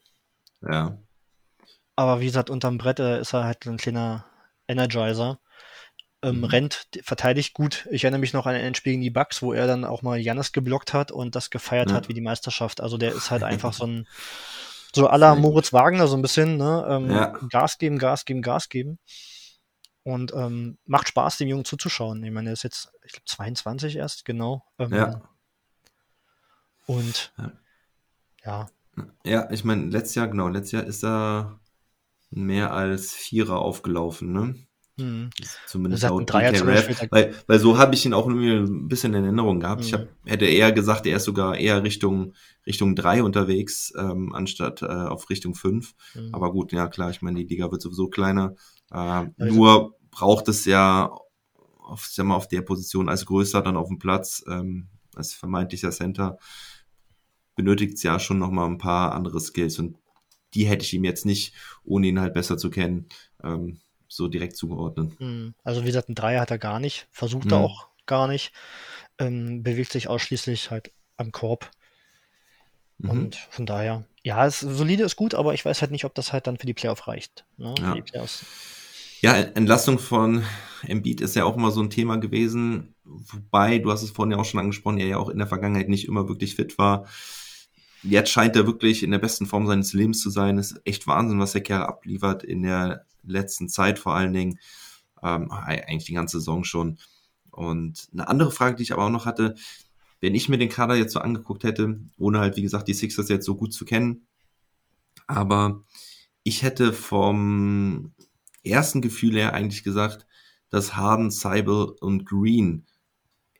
Ja. 0.60 0.96
Aber 1.96 2.20
wie 2.20 2.26
gesagt, 2.26 2.50
unterm 2.50 2.78
Brett 2.78 3.00
äh, 3.00 3.20
ist 3.20 3.32
er 3.32 3.44
halt 3.44 3.66
ein 3.66 3.76
kleiner 3.76 4.26
Energizer. 4.68 5.38
Ähm, 6.22 6.38
mhm. 6.38 6.44
Rennt, 6.44 6.86
verteidigt 7.02 7.52
gut. 7.52 7.88
Ich 7.90 8.04
erinnere 8.04 8.20
mich 8.20 8.32
noch 8.32 8.46
an 8.46 8.54
ein 8.54 8.74
Spiel 8.74 8.92
gegen 8.92 9.02
die 9.02 9.10
Bucks, 9.10 9.42
wo 9.42 9.52
er 9.52 9.66
dann 9.66 9.84
auch 9.84 10.02
mal 10.02 10.18
Janis 10.18 10.52
geblockt 10.52 10.92
hat 10.92 11.10
und 11.10 11.34
das 11.34 11.50
gefeiert 11.50 11.90
ja. 11.90 11.96
hat 11.96 12.08
wie 12.08 12.14
die 12.14 12.20
Meisterschaft. 12.20 12.80
Also 12.80 12.96
der 12.96 13.12
ist 13.12 13.30
halt 13.30 13.42
einfach 13.42 13.72
so 13.72 13.86
ein, 13.86 14.06
so 14.94 15.08
aller 15.08 15.34
Moritz 15.34 15.72
Wagner 15.72 16.06
so 16.06 16.16
ein 16.16 16.22
bisschen, 16.22 16.56
ne? 16.56 16.86
Ähm, 16.88 17.10
ja. 17.10 17.38
Gas 17.50 17.78
geben, 17.78 17.98
Gas 17.98 18.24
geben, 18.24 18.42
Gas 18.42 18.68
geben. 18.68 18.98
Und 20.04 20.32
ähm, 20.34 20.78
macht 20.84 21.08
Spaß, 21.08 21.38
dem 21.38 21.48
Jungen 21.48 21.64
zuzuschauen. 21.64 22.22
Ich 22.24 22.32
meine, 22.32 22.50
er 22.50 22.54
ist 22.54 22.64
jetzt, 22.64 22.92
ich 23.04 23.12
glaube, 23.12 23.26
22 23.26 23.96
erst, 23.96 24.24
genau. 24.24 24.64
Ähm, 24.78 24.92
ja. 24.92 25.22
Und 26.86 27.32
ja. 27.38 27.52
Ja. 28.44 28.68
Ja, 29.24 29.50
ich 29.50 29.64
meine, 29.64 29.86
letztes 29.86 30.16
Jahr, 30.16 30.28
genau, 30.28 30.48
letztes 30.48 30.72
Jahr 30.72 30.84
ist 30.84 31.04
er 31.04 31.60
mehr 32.30 32.72
als 32.72 33.12
Vierer 33.12 33.58
aufgelaufen, 33.58 34.32
ne? 34.32 34.66
Mhm. 35.02 35.30
Zumindest 35.66 36.04
laut 36.04 36.28
DKRF. 36.28 37.08
Weil, 37.10 37.34
weil 37.46 37.58
so 37.58 37.78
habe 37.78 37.94
ich 37.94 38.06
ihn 38.06 38.14
auch 38.14 38.26
irgendwie 38.26 38.52
ein 38.52 38.88
bisschen 38.88 39.14
in 39.14 39.24
Erinnerung 39.24 39.60
gehabt. 39.60 39.82
Mhm. 39.82 39.86
Ich 39.86 39.94
hab, 39.94 40.08
hätte 40.24 40.46
eher 40.46 40.72
gesagt, 40.72 41.06
er 41.06 41.16
ist 41.16 41.24
sogar 41.24 41.56
eher 41.56 41.82
Richtung 41.82 42.34
Richtung 42.66 42.94
3 42.94 43.22
unterwegs, 43.22 43.92
ähm, 43.98 44.32
anstatt 44.34 44.82
äh, 44.82 44.86
auf 44.86 45.28
Richtung 45.30 45.54
5. 45.54 45.94
Mhm. 46.14 46.34
Aber 46.34 46.52
gut, 46.52 46.72
ja 46.72 46.88
klar, 46.88 47.10
ich 47.10 47.22
meine, 47.22 47.40
die 47.40 47.46
Liga 47.46 47.70
wird 47.70 47.82
sowieso 47.82 48.08
kleiner. 48.08 48.54
Äh, 48.90 48.96
also, 48.96 49.32
nur 49.38 49.96
braucht 50.10 50.48
es 50.48 50.64
ja 50.64 51.10
auf, 51.78 52.06
sag 52.06 52.26
mal, 52.26 52.36
auf 52.36 52.48
der 52.48 52.62
Position 52.62 53.08
als 53.08 53.26
größer 53.26 53.62
dann 53.62 53.76
auf 53.76 53.88
dem 53.88 53.98
Platz, 53.98 54.44
ähm, 54.48 54.88
als 55.14 55.34
vermeintlicher 55.34 55.90
Center, 55.90 56.38
benötigt 57.56 57.94
es 57.94 58.02
ja 58.02 58.18
schon 58.18 58.38
nochmal 58.38 58.66
ein 58.66 58.78
paar 58.78 59.12
andere 59.12 59.40
Skills 59.40 59.78
und 59.78 59.96
die 60.54 60.66
hätte 60.66 60.84
ich 60.84 60.92
ihm 60.92 61.04
jetzt 61.04 61.26
nicht, 61.26 61.54
ohne 61.82 62.06
ihn 62.06 62.20
halt 62.20 62.34
besser 62.34 62.58
zu 62.58 62.70
kennen, 62.70 63.08
ähm, 63.42 63.80
so 64.14 64.28
direkt 64.28 64.56
zugeordnet. 64.56 65.18
Hm. 65.18 65.54
Also 65.64 65.82
wie 65.82 65.86
gesagt, 65.86 66.08
ein 66.08 66.14
Dreier 66.14 66.40
hat 66.40 66.50
er 66.50 66.58
gar 66.58 66.80
nicht, 66.80 67.06
versucht 67.10 67.46
mhm. 67.46 67.52
er 67.52 67.58
auch 67.58 67.88
gar 68.06 68.28
nicht, 68.28 68.52
ähm, 69.18 69.62
bewegt 69.62 69.92
sich 69.92 70.08
ausschließlich 70.08 70.70
halt 70.70 70.92
am 71.16 71.32
Korb. 71.32 71.70
Mhm. 72.98 73.10
Und 73.10 73.36
von 73.50 73.66
daher, 73.66 74.04
ja, 74.22 74.46
es, 74.46 74.60
solide 74.60 75.04
ist 75.04 75.16
gut, 75.16 75.34
aber 75.34 75.54
ich 75.54 75.64
weiß 75.64 75.80
halt 75.80 75.90
nicht, 75.90 76.04
ob 76.04 76.14
das 76.14 76.32
halt 76.32 76.46
dann 76.46 76.58
für 76.58 76.66
die 76.66 76.74
Playoff 76.74 77.08
reicht. 77.08 77.44
Ne? 77.56 77.74
Ja. 77.80 78.24
ja, 79.20 79.34
Entlastung 79.34 79.98
von 79.98 80.44
Embiid 80.82 81.20
ist 81.20 81.36
ja 81.36 81.44
auch 81.44 81.56
immer 81.56 81.70
so 81.70 81.80
ein 81.80 81.90
Thema 81.90 82.16
gewesen, 82.16 82.94
wobei, 83.04 83.78
du 83.78 83.90
hast 83.90 84.02
es 84.02 84.10
vorhin 84.10 84.32
ja 84.32 84.38
auch 84.38 84.44
schon 84.44 84.60
angesprochen, 84.60 84.98
er 84.98 85.06
ja 85.06 85.18
auch 85.18 85.28
in 85.28 85.38
der 85.38 85.46
Vergangenheit 85.46 85.88
nicht 85.88 86.06
immer 86.06 86.28
wirklich 86.28 86.54
fit 86.56 86.78
war 86.78 87.06
jetzt 88.02 88.30
scheint 88.30 88.56
er 88.56 88.66
wirklich 88.66 89.02
in 89.02 89.10
der 89.10 89.18
besten 89.18 89.46
Form 89.46 89.66
seines 89.66 89.92
Lebens 89.92 90.20
zu 90.20 90.30
sein. 90.30 90.58
ist 90.58 90.80
echt 90.84 91.06
Wahnsinn, 91.06 91.38
was 91.38 91.52
der 91.52 91.62
Kerl 91.62 91.84
abliefert 91.84 92.42
in 92.42 92.62
der 92.62 93.06
letzten 93.24 93.68
Zeit 93.68 93.98
vor 93.98 94.14
allen 94.14 94.32
Dingen. 94.32 94.58
Ähm, 95.22 95.50
eigentlich 95.50 96.04
die 96.04 96.14
ganze 96.14 96.38
Saison 96.38 96.64
schon. 96.64 96.98
Und 97.50 98.08
eine 98.12 98.28
andere 98.28 98.50
Frage, 98.50 98.76
die 98.76 98.82
ich 98.82 98.92
aber 98.92 99.04
auch 99.04 99.10
noch 99.10 99.26
hatte, 99.26 99.54
wenn 100.20 100.34
ich 100.34 100.48
mir 100.48 100.58
den 100.58 100.68
Kader 100.68 100.94
jetzt 100.94 101.12
so 101.12 101.20
angeguckt 101.20 101.64
hätte, 101.64 102.00
ohne 102.18 102.38
halt, 102.38 102.56
wie 102.56 102.62
gesagt, 102.62 102.88
die 102.88 102.94
Sixers 102.94 103.28
jetzt 103.28 103.46
so 103.46 103.56
gut 103.56 103.72
zu 103.72 103.84
kennen, 103.84 104.26
aber 105.26 105.84
ich 106.44 106.62
hätte 106.62 106.92
vom 106.92 108.12
ersten 108.64 109.00
Gefühl 109.00 109.36
her 109.36 109.52
eigentlich 109.52 109.84
gesagt, 109.84 110.26
dass 110.70 110.96
Harden, 110.96 111.30
Seibel 111.30 111.94
und 112.00 112.24
Green 112.24 112.86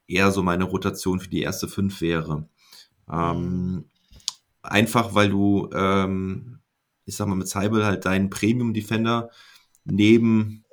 eher 0.06 0.30
so 0.30 0.42
meine 0.42 0.64
Rotation 0.64 1.20
für 1.20 1.28
die 1.28 1.42
erste 1.42 1.68
fünf 1.68 2.00
wäre. 2.00 2.48
Ähm, 3.10 3.84
Einfach 4.62 5.14
weil 5.14 5.28
du, 5.28 5.68
ähm, 5.74 6.60
ich 7.04 7.16
sag 7.16 7.26
mal, 7.26 7.34
mit 7.34 7.48
Cybel 7.48 7.84
halt 7.84 8.04
deinen 8.04 8.30
Premium-Defender 8.30 9.30
neben 9.84 10.64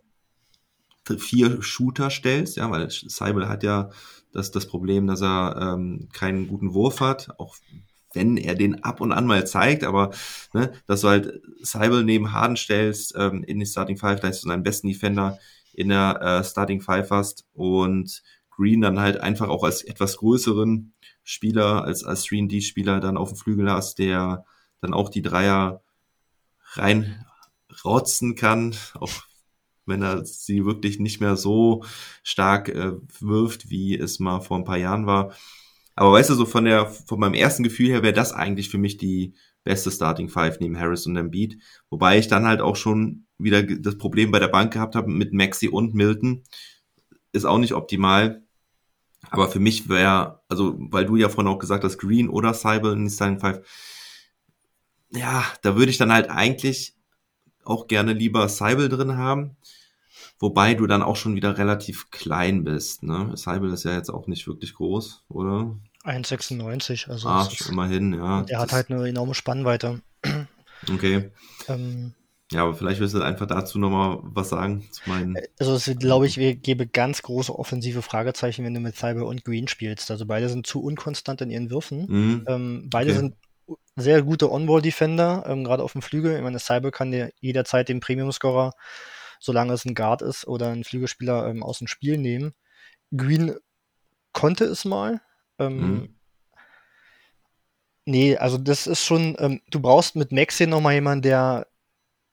vier 1.17 1.61
Shooter 1.61 2.09
stellst, 2.09 2.57
ja, 2.57 2.69
weil 2.69 2.89
Cybel 2.89 3.49
hat 3.49 3.63
ja 3.63 3.89
das, 4.31 4.51
das 4.51 4.67
Problem, 4.67 5.07
dass 5.07 5.21
er 5.21 5.57
ähm, 5.59 6.09
keinen 6.13 6.47
guten 6.47 6.73
Wurf 6.73 7.01
hat, 7.01 7.29
auch 7.39 7.55
wenn 8.13 8.37
er 8.37 8.55
den 8.55 8.83
ab 8.83 9.01
und 9.01 9.11
an 9.11 9.27
mal 9.27 9.45
zeigt, 9.45 9.83
aber 9.83 10.11
ne, 10.53 10.73
dass 10.87 11.01
du 11.01 11.09
halt 11.09 11.41
Seibel 11.61 12.03
neben 12.03 12.31
Harden 12.31 12.57
stellst 12.57 13.13
ähm, 13.15 13.43
in 13.43 13.59
die 13.59 13.65
Starting 13.65 13.97
Five, 13.97 14.19
da 14.19 14.29
ist 14.29 14.43
du 14.43 14.49
deinen 14.49 14.63
besten 14.63 14.87
Defender 14.87 15.37
in 15.73 15.89
der 15.89 16.21
äh, 16.21 16.43
Starting 16.43 16.81
Five 16.81 17.11
hast 17.11 17.45
und 17.53 18.23
Green 18.49 18.81
dann 18.81 18.99
halt 18.99 19.21
einfach 19.21 19.47
auch 19.47 19.63
als 19.63 19.83
etwas 19.83 20.17
größeren 20.17 20.93
Spieler, 21.23 21.83
als, 21.83 22.03
als 22.03 22.25
3D-Spieler 22.25 22.99
dann 22.99 23.17
auf 23.17 23.29
dem 23.29 23.37
Flügel 23.37 23.71
hast, 23.71 23.99
der 23.99 24.43
dann 24.81 24.93
auch 24.93 25.09
die 25.09 25.21
Dreier 25.21 25.81
reinrotzen 27.69 28.35
kann, 28.35 28.75
auch 28.95 29.11
wenn 29.85 30.01
er 30.01 30.23
sie 30.23 30.65
wirklich 30.65 30.99
nicht 30.99 31.19
mehr 31.19 31.35
so 31.35 31.83
stark 32.23 32.69
äh, 32.69 32.93
wirft, 33.19 33.69
wie 33.69 33.97
es 33.97 34.19
mal 34.19 34.39
vor 34.39 34.57
ein 34.57 34.63
paar 34.63 34.77
Jahren 34.77 35.05
war. 35.05 35.33
Aber 35.95 36.13
weißt 36.13 36.29
du, 36.29 36.35
so 36.35 36.45
von 36.45 36.65
der, 36.65 36.85
von 36.85 37.19
meinem 37.19 37.33
ersten 37.33 37.63
Gefühl 37.63 37.89
her 37.89 38.03
wäre 38.03 38.13
das 38.13 38.31
eigentlich 38.31 38.69
für 38.69 38.77
mich 38.77 38.97
die 38.97 39.33
beste 39.63 39.91
Starting 39.91 40.29
Five 40.29 40.59
neben 40.59 40.79
Harris 40.79 41.05
und 41.07 41.17
Embiid. 41.17 41.61
Wobei 41.89 42.19
ich 42.19 42.27
dann 42.27 42.47
halt 42.47 42.61
auch 42.61 42.75
schon 42.75 43.25
wieder 43.37 43.63
das 43.63 43.97
Problem 43.97 44.31
bei 44.31 44.39
der 44.39 44.47
Bank 44.47 44.71
gehabt 44.73 44.95
habe 44.95 45.09
mit 45.09 45.33
Maxi 45.33 45.67
und 45.67 45.93
Milton. 45.95 46.43
Ist 47.33 47.45
auch 47.45 47.57
nicht 47.57 47.73
optimal. 47.73 48.43
Aber 49.29 49.49
für 49.49 49.59
mich 49.59 49.89
wäre, 49.89 50.41
also, 50.47 50.75
weil 50.79 51.05
du 51.05 51.17
ja 51.17 51.27
vorhin 51.27 51.51
auch 51.51 51.59
gesagt 51.59 51.83
hast, 51.83 51.97
Green 51.97 52.29
oder 52.29 52.53
Cyber 52.53 52.93
in 52.93 53.03
die 53.03 53.11
Starting 53.11 53.39
Five, 53.39 53.61
ja, 55.11 55.43
da 55.61 55.75
würde 55.75 55.91
ich 55.91 55.97
dann 55.97 56.13
halt 56.13 56.29
eigentlich 56.29 56.95
auch 57.69 57.87
gerne 57.87 58.13
lieber 58.13 58.47
Seibel 58.49 58.89
drin 58.89 59.17
haben. 59.17 59.55
Wobei 60.39 60.73
du 60.73 60.87
dann 60.87 61.01
auch 61.01 61.17
schon 61.17 61.35
wieder 61.35 61.57
relativ 61.57 62.11
klein 62.11 62.63
bist. 62.63 63.03
Ne? 63.03 63.31
Seibel 63.35 63.73
ist 63.73 63.83
ja 63.83 63.93
jetzt 63.93 64.09
auch 64.09 64.27
nicht 64.27 64.47
wirklich 64.47 64.73
groß, 64.73 65.25
oder? 65.29 65.75
1,96. 66.05 67.09
Also 67.09 67.27
ah, 67.27 67.49
immerhin, 67.69 68.13
ja. 68.13 68.43
Der 68.43 68.59
hat 68.59 68.71
halt 68.71 68.89
eine 68.89 69.07
enorme 69.07 69.35
Spannweite. 69.35 70.01
Okay. 70.89 71.29
Ähm, 71.67 72.13
ja, 72.51 72.63
aber 72.63 72.73
vielleicht 72.73 72.99
wirst 72.99 73.13
du 73.13 73.21
einfach 73.21 73.45
dazu 73.45 73.77
nochmal 73.77 74.19
was 74.23 74.49
sagen 74.49 74.87
zu 74.91 75.07
meinen. 75.09 75.35
Also 75.59 75.75
es 75.75 75.91
glaube 75.99 76.25
ich, 76.25 76.37
wir 76.37 76.55
gebe 76.55 76.87
ganz 76.87 77.21
große 77.21 77.57
offensive 77.57 78.01
Fragezeichen, 78.01 78.65
wenn 78.65 78.73
du 78.73 78.79
mit 78.79 78.95
Cyber 78.95 79.25
und 79.27 79.45
Green 79.45 79.67
spielst. 79.67 80.09
Also 80.09 80.25
beide 80.25 80.49
sind 80.49 80.65
zu 80.65 80.81
unkonstant 80.81 81.41
in 81.41 81.51
ihren 81.51 81.69
Würfen. 81.69 82.05
Mhm. 82.07 82.45
Ähm, 82.47 82.87
beide 82.89 83.11
okay. 83.11 83.19
sind 83.19 83.35
sehr 83.95 84.21
gute 84.23 84.51
On-Ball-Defender, 84.51 85.45
ähm, 85.47 85.63
gerade 85.63 85.83
auf 85.83 85.93
dem 85.93 86.01
Flügel. 86.01 86.35
Ich 86.35 86.41
meine, 86.41 86.59
Cyber 86.59 86.91
kann 86.91 87.11
dir 87.11 87.31
jederzeit 87.39 87.89
den 87.89 87.99
Premium-Scorer, 87.99 88.73
solange 89.39 89.73
es 89.73 89.85
ein 89.85 89.95
Guard 89.95 90.21
ist 90.21 90.47
oder 90.47 90.69
ein 90.69 90.83
Flügelspieler 90.83 91.47
ähm, 91.47 91.63
aus 91.63 91.79
dem 91.79 91.87
Spiel 91.87 92.17
nehmen. 92.17 92.53
Green 93.15 93.55
konnte 94.33 94.65
es 94.65 94.85
mal, 94.85 95.21
ähm, 95.57 95.79
mhm. 95.79 96.19
Nee, 98.09 98.37
also 98.37 98.57
das 98.57 98.87
ist 98.87 99.05
schon, 99.05 99.35
ähm, 99.37 99.61
du 99.69 99.79
brauchst 99.81 100.15
mit 100.15 100.31
Maxi 100.31 100.65
nochmal 100.65 100.95
jemanden, 100.95 101.21
der 101.21 101.67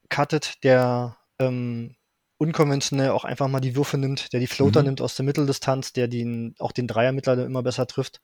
cuttet, 0.08 0.64
der 0.64 1.18
ähm, 1.38 1.96
unkonventionell 2.38 3.10
auch 3.10 3.24
einfach 3.24 3.46
mal 3.48 3.60
die 3.60 3.76
Würfe 3.76 3.98
nimmt, 3.98 4.32
der 4.32 4.40
die 4.40 4.46
Floater 4.46 4.80
mhm. 4.80 4.86
nimmt 4.86 5.00
aus 5.02 5.16
der 5.16 5.26
Mitteldistanz, 5.26 5.92
der 5.92 6.08
den, 6.08 6.54
auch 6.60 6.72
den 6.72 6.86
Dreier 6.86 7.12
mittlerweile 7.12 7.44
immer 7.44 7.62
besser 7.62 7.86
trifft. 7.86 8.22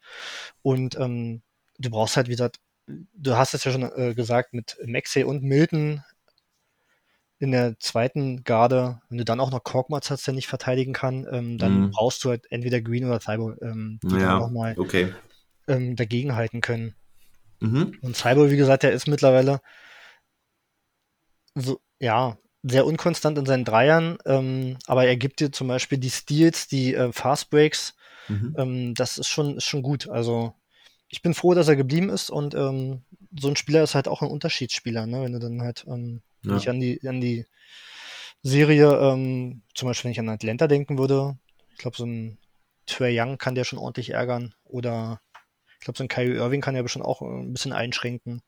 Und 0.62 0.98
ähm, 0.98 1.42
du 1.78 1.90
brauchst 1.90 2.16
halt, 2.16 2.28
wie 2.28 2.32
gesagt, 2.32 2.56
du 2.86 3.36
hast 3.36 3.54
es 3.54 3.64
ja 3.64 3.72
schon 3.72 3.82
äh, 3.82 4.14
gesagt, 4.14 4.54
mit 4.54 4.76
Maxey 4.86 5.24
und 5.24 5.42
Milton 5.42 6.02
in 7.38 7.50
der 7.50 7.76
zweiten 7.80 8.44
Garde, 8.44 9.00
wenn 9.08 9.18
du 9.18 9.24
dann 9.24 9.40
auch 9.40 9.50
noch 9.50 9.64
Korkmaz 9.64 10.10
hast, 10.10 10.26
der 10.26 10.34
nicht 10.34 10.46
verteidigen 10.46 10.92
kann, 10.92 11.26
ähm, 11.28 11.58
dann 11.58 11.80
mhm. 11.80 11.90
brauchst 11.90 12.22
du 12.22 12.30
halt 12.30 12.44
entweder 12.50 12.80
Green 12.80 13.04
oder 13.04 13.20
Cyborg, 13.20 13.60
ähm, 13.62 13.98
die 14.04 14.14
ja, 14.14 14.20
dann 14.20 14.38
nochmal 14.38 14.74
okay. 14.78 15.12
ähm, 15.66 15.96
dagegenhalten 15.96 16.60
können. 16.60 16.94
Mhm. 17.58 17.98
Und 18.00 18.16
Cyborg, 18.16 18.50
wie 18.50 18.56
gesagt, 18.56 18.84
der 18.84 18.92
ist 18.92 19.08
mittlerweile 19.08 19.60
so, 21.56 21.80
ja, 21.98 22.38
sehr 22.62 22.86
unkonstant 22.86 23.36
in 23.38 23.46
seinen 23.46 23.64
Dreiern, 23.64 24.18
ähm, 24.24 24.78
aber 24.86 25.06
er 25.06 25.16
gibt 25.16 25.40
dir 25.40 25.50
zum 25.50 25.66
Beispiel 25.66 25.98
die 25.98 26.10
Steals, 26.10 26.68
die 26.68 26.94
äh, 26.94 27.12
Fast 27.12 27.50
Breaks, 27.50 27.96
mhm. 28.28 28.54
ähm, 28.56 28.94
das 28.94 29.18
ist 29.18 29.28
schon, 29.28 29.56
ist 29.56 29.64
schon 29.64 29.82
gut. 29.82 30.08
Also 30.08 30.54
ich 31.12 31.20
bin 31.20 31.34
froh, 31.34 31.52
dass 31.52 31.68
er 31.68 31.76
geblieben 31.76 32.08
ist 32.08 32.30
und 32.30 32.54
ähm, 32.54 33.02
so 33.38 33.48
ein 33.48 33.56
Spieler 33.56 33.82
ist 33.82 33.94
halt 33.94 34.08
auch 34.08 34.22
ein 34.22 34.30
Unterschiedsspieler, 34.30 35.06
ne? 35.06 35.22
wenn 35.22 35.32
du 35.32 35.38
dann 35.38 35.60
halt 35.60 35.84
ähm, 35.86 36.22
ja. 36.42 36.56
ich 36.56 36.70
an 36.70 36.80
die, 36.80 37.06
an 37.06 37.20
die 37.20 37.44
Serie, 38.42 38.98
ähm, 38.98 39.62
zum 39.74 39.88
Beispiel 39.88 40.06
wenn 40.06 40.12
ich 40.12 40.20
an 40.20 40.30
Atlanta 40.30 40.66
denken 40.66 40.96
würde, 40.96 41.38
ich 41.72 41.78
glaube, 41.78 41.98
so 41.98 42.06
ein 42.06 42.38
Trey 42.86 43.18
Young 43.20 43.36
kann 43.36 43.54
der 43.54 43.64
schon 43.64 43.78
ordentlich 43.78 44.10
ärgern. 44.10 44.54
Oder 44.64 45.20
ich 45.78 45.84
glaube, 45.84 45.98
so 45.98 46.04
ein 46.04 46.08
Kyrie 46.08 46.36
Irving 46.36 46.62
kann 46.62 46.74
ja 46.74 46.82
bestimmt 46.82 47.04
auch 47.04 47.20
äh, 47.20 47.26
ein 47.26 47.52
bisschen 47.52 47.72
einschränken. 47.72 48.40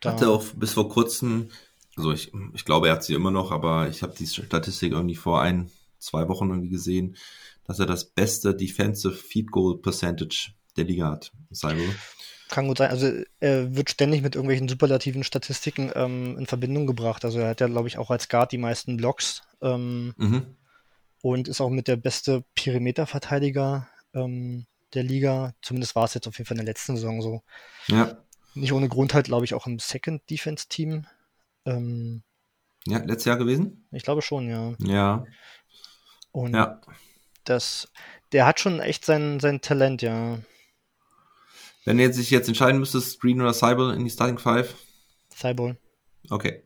Da 0.00 0.12
hatte 0.12 0.30
auch 0.30 0.44
bis 0.56 0.72
vor 0.72 0.88
kurzem, 0.88 1.50
also 1.96 2.12
ich, 2.12 2.32
ich 2.52 2.64
glaube, 2.64 2.88
er 2.88 2.94
hat 2.94 3.04
sie 3.04 3.14
immer 3.14 3.30
noch, 3.30 3.52
aber 3.52 3.88
ich 3.88 4.02
habe 4.02 4.14
die 4.18 4.26
Statistik 4.26 4.92
irgendwie 4.92 5.16
vor 5.16 5.40
ein, 5.40 5.70
zwei 6.00 6.28
Wochen 6.28 6.50
irgendwie 6.50 6.68
gesehen, 6.68 7.16
dass 7.64 7.78
er 7.78 7.86
das 7.86 8.10
beste 8.10 8.56
Defensive 8.56 9.14
Feed 9.14 9.52
Goal 9.52 9.78
Percentage 9.78 10.52
der 10.78 10.84
Liga 10.84 11.10
hat. 11.10 11.32
Cyber. 11.52 11.82
Kann 12.48 12.66
gut 12.66 12.78
sein. 12.78 12.90
Also 12.90 13.12
er 13.40 13.76
wird 13.76 13.90
ständig 13.90 14.22
mit 14.22 14.34
irgendwelchen 14.34 14.68
superlativen 14.68 15.22
Statistiken 15.22 15.92
ähm, 15.94 16.38
in 16.38 16.46
Verbindung 16.46 16.86
gebracht. 16.86 17.24
Also 17.24 17.40
er 17.40 17.50
hat 17.50 17.60
ja, 17.60 17.66
glaube 17.66 17.88
ich, 17.88 17.98
auch 17.98 18.10
als 18.10 18.28
Guard 18.28 18.52
die 18.52 18.58
meisten 18.58 18.96
Blocks 18.96 19.42
ähm, 19.60 20.14
mhm. 20.16 20.56
und 21.20 21.48
ist 21.48 21.60
auch 21.60 21.68
mit 21.68 21.88
der 21.88 21.96
beste 21.96 22.44
Perimeterverteidiger 22.54 23.88
ähm, 24.14 24.66
der 24.94 25.02
Liga. 25.02 25.54
Zumindest 25.60 25.94
war 25.94 26.04
es 26.04 26.14
jetzt 26.14 26.26
auf 26.26 26.38
jeden 26.38 26.46
Fall 26.46 26.56
in 26.56 26.64
der 26.64 26.72
letzten 26.72 26.96
Saison 26.96 27.20
so. 27.20 27.42
Ja. 27.88 28.16
Nicht 28.54 28.72
ohne 28.72 28.88
Grund 28.88 29.12
halt, 29.12 29.26
glaube 29.26 29.44
ich, 29.44 29.52
auch 29.52 29.66
im 29.66 29.78
Second 29.78 30.22
Defense 30.30 30.68
Team. 30.68 31.06
Ähm, 31.66 32.22
ja, 32.86 32.98
letztes 32.98 33.26
Jahr 33.26 33.36
gewesen? 33.36 33.86
Ich 33.90 34.04
glaube 34.04 34.22
schon, 34.22 34.48
ja. 34.48 34.74
Ja. 34.78 35.26
Und 36.32 36.54
ja. 36.54 36.80
das, 37.44 37.92
der 38.32 38.46
hat 38.46 38.58
schon 38.58 38.80
echt 38.80 39.04
sein, 39.04 39.38
sein 39.40 39.60
Talent, 39.60 40.00
ja. 40.00 40.38
Wenn 41.88 41.96
du 41.96 42.02
jetzt 42.02 42.16
sich 42.16 42.28
jetzt 42.28 42.48
entscheiden 42.48 42.80
müsstest, 42.80 43.18
Green 43.18 43.40
oder 43.40 43.54
Cybel 43.54 43.94
in 43.94 44.04
die 44.04 44.10
Starting 44.10 44.36
Five? 44.36 44.74
Cybel. 45.34 45.78
Okay, 46.28 46.62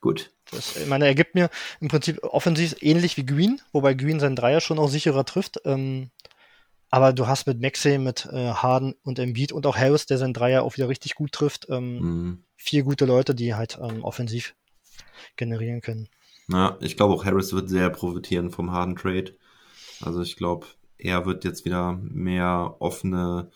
gut. 0.00 0.32
Das, 0.50 0.76
ich 0.76 0.88
meine, 0.88 1.06
er 1.06 1.14
gibt 1.14 1.36
mir 1.36 1.50
im 1.80 1.86
Prinzip 1.86 2.20
offensiv 2.24 2.74
ähnlich 2.80 3.16
wie 3.16 3.24
Green, 3.24 3.60
wobei 3.70 3.94
Green 3.94 4.18
seinen 4.18 4.34
Dreier 4.34 4.60
schon 4.60 4.80
auch 4.80 4.88
sicherer 4.88 5.24
trifft. 5.24 5.60
Ähm, 5.64 6.10
aber 6.90 7.12
du 7.12 7.28
hast 7.28 7.46
mit 7.46 7.60
Maxey, 7.60 7.98
mit 7.98 8.26
äh, 8.32 8.54
Harden 8.54 8.96
und 9.04 9.20
Embiid 9.20 9.52
und 9.52 9.68
auch 9.68 9.76
Harris, 9.76 10.06
der 10.06 10.18
seinen 10.18 10.34
Dreier 10.34 10.64
auch 10.64 10.76
wieder 10.76 10.88
richtig 10.88 11.14
gut 11.14 11.30
trifft, 11.30 11.68
ähm, 11.70 11.98
mhm. 11.98 12.44
vier 12.56 12.82
gute 12.82 13.04
Leute, 13.04 13.36
die 13.36 13.54
halt 13.54 13.78
ähm, 13.80 14.02
offensiv 14.02 14.56
generieren 15.36 15.80
können. 15.80 16.08
Ja, 16.48 16.76
ich 16.80 16.96
glaube 16.96 17.14
auch 17.14 17.24
Harris 17.24 17.52
wird 17.52 17.68
sehr 17.68 17.88
profitieren 17.90 18.50
vom 18.50 18.72
Harden 18.72 18.96
Trade. 18.96 19.36
Also 20.00 20.22
ich 20.22 20.34
glaube, 20.34 20.66
er 20.98 21.24
wird 21.24 21.44
jetzt 21.44 21.64
wieder 21.64 22.00
mehr 22.02 22.74
offene 22.80 23.52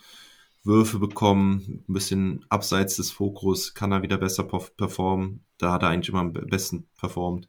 Würfe 0.63 0.99
bekommen, 0.99 1.85
ein 1.89 1.93
bisschen 1.93 2.45
abseits 2.49 2.97
des 2.97 3.11
Fokus 3.11 3.75
kann 3.75 3.93
er 3.93 4.03
wieder 4.03 4.19
besser 4.19 4.45
performen. 4.45 5.45
Da 5.59 5.73
hat 5.73 5.83
er 5.83 5.89
eigentlich 5.89 6.11
immer 6.11 6.21
am 6.21 6.33
besten 6.33 6.87
performt. 6.99 7.49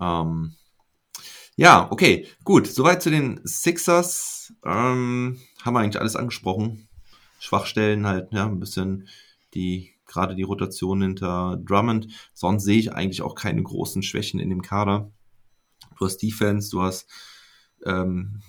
Ähm, 0.00 0.54
ja, 1.56 1.90
okay, 1.90 2.28
gut. 2.44 2.68
Soweit 2.68 3.02
zu 3.02 3.10
den 3.10 3.40
Sixers. 3.44 4.52
Ähm, 4.64 5.40
haben 5.62 5.74
wir 5.74 5.80
eigentlich 5.80 6.00
alles 6.00 6.14
angesprochen. 6.14 6.88
Schwachstellen 7.40 8.06
halt, 8.06 8.32
ja, 8.32 8.46
ein 8.46 8.60
bisschen 8.60 9.08
die, 9.54 9.94
gerade 10.06 10.36
die 10.36 10.44
Rotation 10.44 11.02
hinter 11.02 11.60
Drummond. 11.64 12.08
Sonst 12.34 12.64
sehe 12.64 12.78
ich 12.78 12.92
eigentlich 12.92 13.22
auch 13.22 13.34
keine 13.34 13.62
großen 13.62 14.04
Schwächen 14.04 14.38
in 14.38 14.50
dem 14.50 14.62
Kader. 14.62 15.10
Du 15.98 16.04
hast 16.04 16.18
Defense, 16.18 16.70
du 16.70 16.82
hast 16.82 17.10
ähm, 17.84 18.40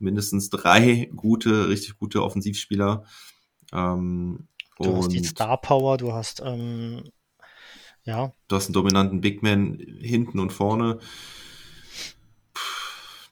mindestens 0.00 0.50
drei 0.50 1.10
gute, 1.14 1.68
richtig 1.68 1.96
gute 1.98 2.22
Offensivspieler. 2.22 3.04
Ähm, 3.72 4.48
du 4.78 4.96
hast 4.96 5.12
die 5.12 5.24
Star 5.24 5.60
Power, 5.60 5.96
du 5.96 6.12
hast 6.12 6.40
ähm, 6.44 7.04
ja. 8.08 8.32
Du 8.48 8.56
hast 8.56 8.66
einen 8.66 8.74
dominanten 8.74 9.20
Big 9.20 9.42
Man 9.42 9.78
hinten 10.00 10.38
und 10.38 10.50
vorne. 10.50 10.98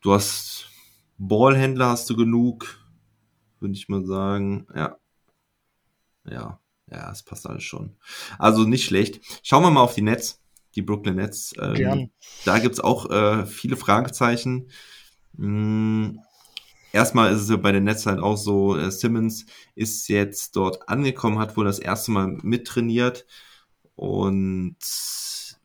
Du 0.02 0.12
hast 0.12 0.68
Ballhändler, 1.16 1.88
hast 1.88 2.10
du 2.10 2.16
genug, 2.16 2.78
würde 3.58 3.74
ich 3.74 3.88
mal 3.88 4.04
sagen. 4.04 4.66
Ja. 4.74 4.98
Ja, 6.28 6.60
ja, 6.90 7.10
es 7.10 7.22
passt 7.22 7.46
alles 7.46 7.62
schon. 7.62 7.96
Also 8.38 8.64
nicht 8.64 8.84
schlecht. 8.84 9.20
Schauen 9.42 9.62
wir 9.62 9.70
mal 9.70 9.80
auf 9.80 9.94
die 9.94 10.02
Nets, 10.02 10.42
die 10.74 10.82
Brooklyn 10.82 11.16
Nets. 11.16 11.54
Ähm, 11.58 11.74
Gern. 11.74 12.10
Da 12.44 12.58
gibt's 12.58 12.80
auch 12.80 13.10
äh, 13.10 13.46
viele 13.46 13.76
Fragezeichen. 13.76 14.70
Hm, 15.38 16.20
erstmal 16.96 17.32
ist 17.32 17.42
es 17.42 17.50
ja 17.50 17.56
bei 17.56 17.72
den 17.72 17.84
Nets 17.84 18.06
halt 18.06 18.20
auch 18.20 18.36
so, 18.36 18.76
äh, 18.76 18.90
Simmons 18.90 19.44
ist 19.74 20.08
jetzt 20.08 20.56
dort 20.56 20.88
angekommen, 20.88 21.38
hat 21.38 21.56
wohl 21.56 21.66
das 21.66 21.78
erste 21.78 22.10
Mal 22.10 22.38
mittrainiert 22.42 23.26
und 23.94 24.76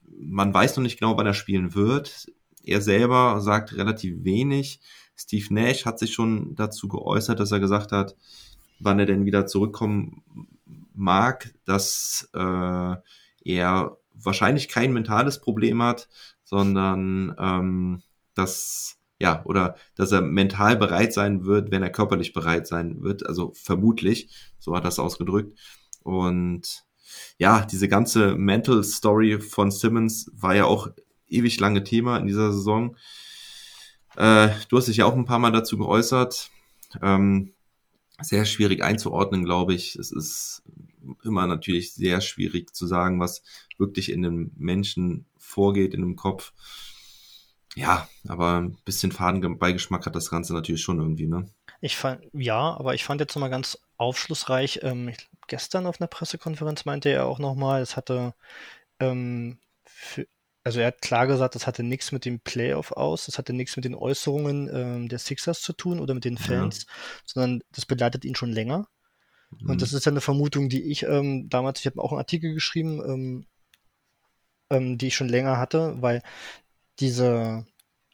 man 0.07 0.53
weiß 0.53 0.75
noch 0.75 0.83
nicht 0.83 0.99
genau, 0.99 1.17
wann 1.17 1.25
er 1.25 1.33
spielen 1.33 1.73
wird. 1.73 2.31
Er 2.63 2.81
selber 2.81 3.39
sagt 3.41 3.73
relativ 3.75 4.23
wenig. 4.23 4.81
Steve 5.15 5.53
Nash 5.53 5.85
hat 5.85 5.99
sich 5.99 6.13
schon 6.13 6.55
dazu 6.55 6.87
geäußert, 6.87 7.39
dass 7.39 7.51
er 7.51 7.59
gesagt 7.59 7.91
hat, 7.91 8.15
wann 8.79 8.99
er 8.99 9.05
denn 9.05 9.25
wieder 9.25 9.47
zurückkommen 9.47 10.23
mag, 10.93 11.53
dass 11.65 12.29
äh, 12.33 12.95
er 13.45 13.97
wahrscheinlich 14.13 14.67
kein 14.67 14.91
mentales 14.91 15.39
Problem 15.39 15.81
hat, 15.81 16.09
sondern 16.43 17.33
ähm, 17.39 18.03
dass 18.33 19.00
ja, 19.21 19.43
oder 19.45 19.75
dass 19.95 20.11
er 20.11 20.21
mental 20.21 20.75
bereit 20.75 21.13
sein 21.13 21.45
wird, 21.45 21.71
wenn 21.71 21.83
er 21.83 21.91
körperlich 21.91 22.33
bereit 22.33 22.67
sein 22.67 23.01
wird. 23.03 23.25
Also 23.25 23.53
vermutlich, 23.55 24.29
so 24.59 24.75
hat 24.75 24.83
er 24.83 24.89
es 24.89 24.99
ausgedrückt. 24.99 25.57
Und 26.03 26.83
ja, 27.37 27.65
diese 27.65 27.87
ganze 27.87 28.35
Mental 28.35 28.83
Story 28.83 29.39
von 29.39 29.69
Simmons 29.69 30.31
war 30.33 30.55
ja 30.55 30.65
auch 30.65 30.89
ewig 31.27 31.59
lange 31.59 31.83
Thema 31.83 32.17
in 32.17 32.27
dieser 32.27 32.51
Saison. 32.51 32.97
Äh, 34.15 34.49
du 34.69 34.77
hast 34.77 34.87
dich 34.87 34.97
ja 34.97 35.05
auch 35.05 35.15
ein 35.15 35.25
paar 35.25 35.39
Mal 35.39 35.51
dazu 35.51 35.77
geäußert. 35.77 36.49
Ähm, 37.01 37.53
sehr 38.21 38.45
schwierig 38.45 38.83
einzuordnen, 38.83 39.45
glaube 39.45 39.73
ich. 39.73 39.95
Es 39.95 40.11
ist 40.11 40.63
immer 41.23 41.47
natürlich 41.47 41.93
sehr 41.93 42.21
schwierig 42.21 42.75
zu 42.75 42.87
sagen, 42.87 43.19
was 43.19 43.43
wirklich 43.77 44.11
in 44.11 44.25
einem 44.25 44.51
Menschen 44.57 45.25
vorgeht, 45.37 45.93
in 45.93 46.01
einem 46.01 46.15
Kopf. 46.15 46.53
Ja, 47.75 48.09
aber 48.27 48.57
ein 48.57 48.77
bisschen 48.83 49.11
Fadenbeigeschmack 49.11 50.05
hat 50.05 50.15
das 50.15 50.29
Ganze 50.29 50.53
natürlich 50.53 50.81
schon 50.81 50.99
irgendwie, 50.99 51.27
ne? 51.27 51.45
Ich 51.79 51.95
fand, 51.95 52.21
ja, 52.33 52.75
aber 52.75 52.93
ich 52.95 53.05
fand 53.05 53.21
jetzt 53.21 53.33
nochmal 53.35 53.49
ganz 53.49 53.77
aufschlussreich, 53.97 54.81
ähm, 54.83 55.13
gestern 55.47 55.85
auf 55.85 56.01
einer 56.01 56.07
Pressekonferenz 56.07 56.85
meinte 56.85 57.09
er 57.09 57.25
auch 57.25 57.39
nochmal, 57.39 57.81
es 57.81 57.95
hatte, 57.95 58.33
ähm, 58.99 59.59
für, 59.85 60.27
also 60.63 60.79
er 60.79 60.87
hat 60.87 61.01
klar 61.01 61.27
gesagt, 61.27 61.55
das 61.55 61.65
hatte 61.65 61.83
nichts 61.83 62.11
mit 62.11 62.25
dem 62.25 62.39
Playoff 62.39 62.91
aus, 62.91 63.25
das 63.25 63.37
hatte 63.37 63.53
nichts 63.53 63.75
mit 63.75 63.85
den 63.85 63.95
Äußerungen 63.95 64.69
ähm, 64.73 65.09
der 65.09 65.19
Sixers 65.19 65.61
zu 65.61 65.73
tun 65.73 65.99
oder 65.99 66.13
mit 66.13 66.25
den 66.25 66.37
Fans, 66.37 66.85
ja. 66.85 66.93
sondern 67.25 67.63
das 67.71 67.85
begleitet 67.85 68.25
ihn 68.25 68.35
schon 68.35 68.51
länger. 68.51 68.87
Mhm. 69.49 69.69
Und 69.71 69.81
das 69.81 69.93
ist 69.93 70.05
ja 70.05 70.11
eine 70.11 70.21
Vermutung, 70.21 70.69
die 70.69 70.91
ich 70.91 71.03
ähm, 71.03 71.49
damals, 71.49 71.79
ich 71.79 71.85
habe 71.85 72.01
auch 72.01 72.11
einen 72.11 72.19
Artikel 72.19 72.53
geschrieben, 72.53 73.01
ähm, 73.03 73.45
ähm, 74.69 74.97
die 74.97 75.07
ich 75.07 75.15
schon 75.15 75.29
länger 75.29 75.57
hatte, 75.57 76.01
weil 76.01 76.21
diese 77.01 77.65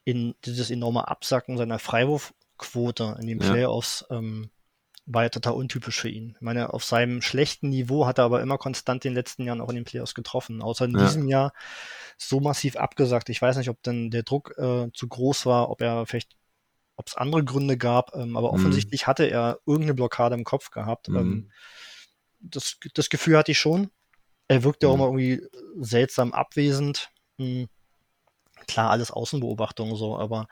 in, 0.04 0.36
dieses 0.46 0.72
enorme 0.72 1.08
Absacken 1.10 1.58
seiner 1.58 1.80
Freiwurfquote 1.80 3.18
in 3.20 3.28
den 3.28 3.40
Playoffs 3.40 4.06
ja. 4.10 4.18
ähm, 4.18 4.50
war 5.06 5.24
ja 5.24 5.30
total 5.30 5.54
untypisch 5.54 6.00
für 6.00 6.10
ihn. 6.10 6.34
Ich 6.36 6.42
meine, 6.42 6.74
auf 6.74 6.84
seinem 6.84 7.22
schlechten 7.22 7.70
Niveau 7.70 8.06
hat 8.06 8.18
er 8.18 8.26
aber 8.26 8.42
immer 8.42 8.58
konstant 8.58 9.04
in 9.06 9.12
den 9.12 9.16
letzten 9.16 9.44
Jahren 9.44 9.62
auch 9.62 9.70
in 9.70 9.76
den 9.76 9.86
Playoffs 9.86 10.14
getroffen. 10.14 10.62
Außer 10.62 10.86
in 10.86 10.98
ja. 10.98 11.00
diesem 11.00 11.28
Jahr 11.28 11.54
so 12.18 12.40
massiv 12.40 12.76
abgesagt. 12.76 13.30
Ich 13.30 13.42
weiß 13.42 13.58
nicht, 13.58 13.70
ob 13.70 13.82
denn 13.84 14.10
der 14.10 14.24
Druck 14.24 14.54
äh, 14.58 14.90
zu 14.94 15.08
groß 15.08 15.46
war, 15.46 15.70
ob 15.70 15.82
er 15.82 16.06
vielleicht, 16.06 16.36
ob 16.96 17.08
es 17.08 17.16
andere 17.16 17.44
Gründe 17.44 17.78
gab, 17.78 18.16
ähm, 18.16 18.36
aber 18.36 18.50
mhm. 18.50 18.56
offensichtlich 18.56 19.04
mhm. 19.04 19.08
hatte 19.08 19.26
er 19.26 19.60
irgendeine 19.66 19.94
Blockade 19.94 20.36
im 20.36 20.44
Kopf 20.44 20.72
gehabt. 20.72 21.10
Mhm. 21.10 21.18
Ähm, 21.18 21.52
das, 22.40 22.78
das 22.94 23.10
Gefühl 23.10 23.38
hatte 23.38 23.52
ich 23.52 23.60
schon. 23.60 23.90
Er 24.48 24.64
wirkte 24.64 24.88
mhm. 24.88 24.92
auch 24.92 24.96
immer 24.96 25.06
irgendwie 25.06 25.42
seltsam 25.80 26.34
abwesend. 26.34 27.10
Hm. 27.40 27.68
Klar, 28.68 28.92
alles 28.92 29.12
Außenbeobachtung 29.12 29.96
so, 29.96 30.18
aber 30.18 30.48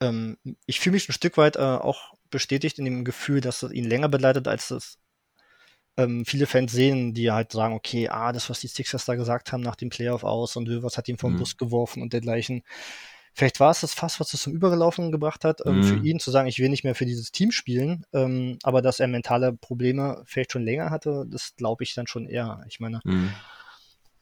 ähm, 0.00 0.36
ich 0.66 0.80
fühle 0.80 0.94
mich 0.94 1.08
ein 1.08 1.12
Stück 1.12 1.36
weit 1.36 1.56
äh, 1.56 1.60
auch 1.60 2.14
bestätigt 2.30 2.78
in 2.78 2.84
dem 2.84 3.04
Gefühl, 3.04 3.40
dass 3.40 3.62
es 3.62 3.72
ihn 3.72 3.84
länger 3.84 4.08
begleitet, 4.08 4.48
als 4.48 4.68
das 4.68 4.98
ähm, 5.96 6.24
viele 6.24 6.46
Fans 6.46 6.72
sehen, 6.72 7.14
die 7.14 7.30
halt 7.30 7.52
sagen, 7.52 7.74
okay, 7.74 8.08
ah, 8.08 8.32
das, 8.32 8.48
was 8.48 8.60
die 8.60 8.68
Sixers 8.68 9.04
da 9.04 9.14
gesagt 9.14 9.52
haben 9.52 9.62
nach 9.62 9.76
dem 9.76 9.90
Playoff 9.90 10.24
aus 10.24 10.56
und 10.56 10.68
Rivers 10.68 10.96
hat 10.96 11.08
ihn 11.08 11.18
vom 11.18 11.34
mhm. 11.34 11.38
Bus 11.38 11.56
geworfen 11.56 12.02
und 12.02 12.12
dergleichen. 12.12 12.62
Vielleicht 13.32 13.60
war 13.60 13.70
es 13.70 13.80
das 13.80 13.94
Fass, 13.94 14.18
was 14.18 14.34
es 14.34 14.42
zum 14.42 14.52
Übergelaufen 14.52 15.12
gebracht 15.12 15.44
hat, 15.44 15.60
ähm, 15.64 15.78
mhm. 15.78 15.84
für 15.84 15.96
ihn 16.06 16.20
zu 16.20 16.30
sagen, 16.30 16.48
ich 16.48 16.58
will 16.58 16.68
nicht 16.68 16.84
mehr 16.84 16.94
für 16.94 17.06
dieses 17.06 17.32
Team 17.32 17.52
spielen, 17.52 18.04
ähm, 18.12 18.58
aber 18.62 18.82
dass 18.82 19.00
er 19.00 19.08
mentale 19.08 19.52
Probleme 19.52 20.22
vielleicht 20.26 20.52
schon 20.52 20.64
länger 20.64 20.90
hatte, 20.90 21.26
das 21.28 21.54
glaube 21.56 21.84
ich 21.84 21.94
dann 21.94 22.06
schon 22.06 22.26
eher. 22.26 22.64
Ich 22.68 22.80
meine, 22.80 23.00
mhm. 23.04 23.30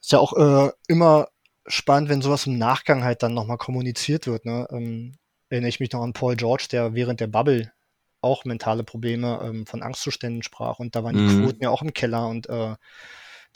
ist 0.01 0.13
ja 0.13 0.19
auch 0.19 0.35
äh, 0.37 0.73
immer 0.89 1.29
spannend, 1.69 2.09
wenn 2.09 2.23
sowas 2.23 2.47
im 2.47 2.59
Nachgang 2.59 3.05
halt 3.05 3.23
dann 3.23 3.35
nochmal 3.35 3.59
kommuniziert 3.59 4.27
wird. 4.27 4.45
Ne? 4.45 4.67
Ähm, 4.71 5.17
erinnere 5.49 5.69
ich 5.69 5.81
mich 5.81 5.93
noch 5.93 6.03
an 6.03 6.13
Paul 6.13 6.37
George, 6.37 6.69
der 6.71 6.95
während 6.95 7.21
der 7.21 7.27
Bubble 7.29 7.73
auch 8.21 8.45
mentale 8.45 8.85
Probleme 8.85 9.41
ähm, 9.43 9.67
von 9.67 9.83
Angstzuständen 9.83 10.43
sprach 10.43 10.81
und 10.81 10.97
da 10.97 11.05
waren 11.05 11.17
die 11.17 11.23
mhm. 11.23 11.45
Quoten 11.45 11.63
ja 11.63 11.71
auch 11.71 11.83
im 11.83 11.93
Keller 11.93 12.27
und 12.27 12.49
äh, 12.49 12.75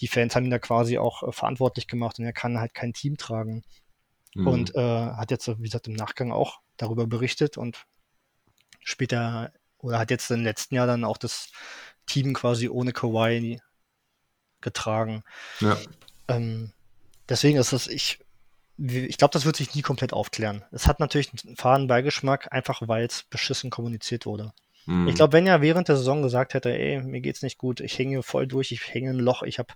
die 0.01 0.09
Fans 0.09 0.35
haben 0.35 0.45
ihn 0.45 0.51
da 0.51 0.59
quasi 0.59 0.99
auch 0.99 1.23
äh, 1.23 1.33
verantwortlich 1.33 1.89
gemacht 1.89 2.19
und 2.19 2.25
er 2.25 2.33
kann 2.33 2.59
halt 2.59 2.75
kein 2.75 2.93
Team 2.93 3.17
tragen. 3.17 3.63
Mhm. 4.35 4.47
Und 4.47 4.75
äh, 4.75 4.81
hat 4.81 5.31
jetzt, 5.31 5.49
wie 5.49 5.63
gesagt, 5.63 5.89
im 5.89 5.95
Nachgang 5.95 6.33
auch 6.33 6.61
darüber 6.77 7.07
berichtet 7.07 7.59
und 7.59 7.87
später 8.81 9.53
oder 9.79 9.99
hat 9.99 10.11
jetzt 10.11 10.31
im 10.31 10.43
letzten 10.43 10.77
Jahr 10.77 10.87
dann 10.87 11.05
auch 11.05 11.19
das 11.19 11.51
Team 12.07 12.33
quasi 12.35 12.69
ohne 12.69 12.93
Kawhi 12.93 13.61
getragen. 14.61 15.23
Ja. 15.61 15.77
Ähm, 16.29 16.73
deswegen 17.33 17.59
ist 17.59 17.73
es, 17.73 17.89
ich, 17.89 18.19
ich 18.77 19.17
glaube, 19.17 19.33
das 19.33 19.47
wird 19.47 19.57
sich 19.57 19.75
nie 19.75 19.83
komplett 19.83 20.13
aufklären. 20.13 20.65
Es 20.71 20.87
hat 20.87 21.01
natürlich 21.01 21.31
einen 21.45 21.57
faden 21.57 21.87
Beigeschmack, 21.87 22.53
einfach 22.53 22.83
weil 22.87 23.07
es 23.07 23.25
beschissen 23.25 23.71
kommuniziert 23.71 24.27
wurde. 24.27 24.53
Mhm. 24.85 25.09
Ich 25.09 25.15
glaube, 25.15 25.33
wenn 25.33 25.47
er 25.47 25.63
während 25.63 25.89
der 25.89 25.97
Saison 25.97 26.23
gesagt 26.23 26.53
hätte, 26.53 26.71
ey, 26.71 27.03
mir 27.03 27.23
geht's 27.23 27.43
nicht 27.43 27.57
gut, 27.57 27.81
ich 27.81 27.99
hänge 27.99 28.23
voll 28.23 28.47
durch, 28.47 28.71
ich 28.71 28.87
hänge 28.93 29.11
ein 29.11 29.19
Loch, 29.19 29.43
ich 29.43 29.59
habe 29.59 29.73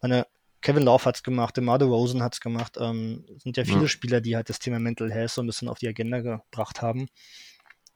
meine 0.00 0.26
Kevin 0.62 0.82
Love 0.82 1.04
hat's 1.04 1.22
gemacht, 1.22 1.56
DeMar 1.56 1.80
Rosen 1.80 2.22
hat's 2.22 2.40
gemacht, 2.40 2.76
ähm, 2.78 3.24
sind 3.38 3.56
ja 3.56 3.64
viele 3.64 3.82
ja. 3.82 3.88
Spieler, 3.88 4.20
die 4.20 4.36
halt 4.36 4.50
das 4.50 4.58
Thema 4.58 4.78
Mental 4.78 5.10
Health 5.10 5.30
so 5.30 5.42
ein 5.42 5.46
bisschen 5.46 5.68
auf 5.68 5.78
die 5.78 5.88
Agenda 5.88 6.20
gebracht 6.20 6.82
haben. 6.82 7.08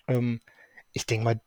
Ähm, 0.06 0.40
ich 0.92 1.04
denke 1.04 1.24
mal, 1.24 1.40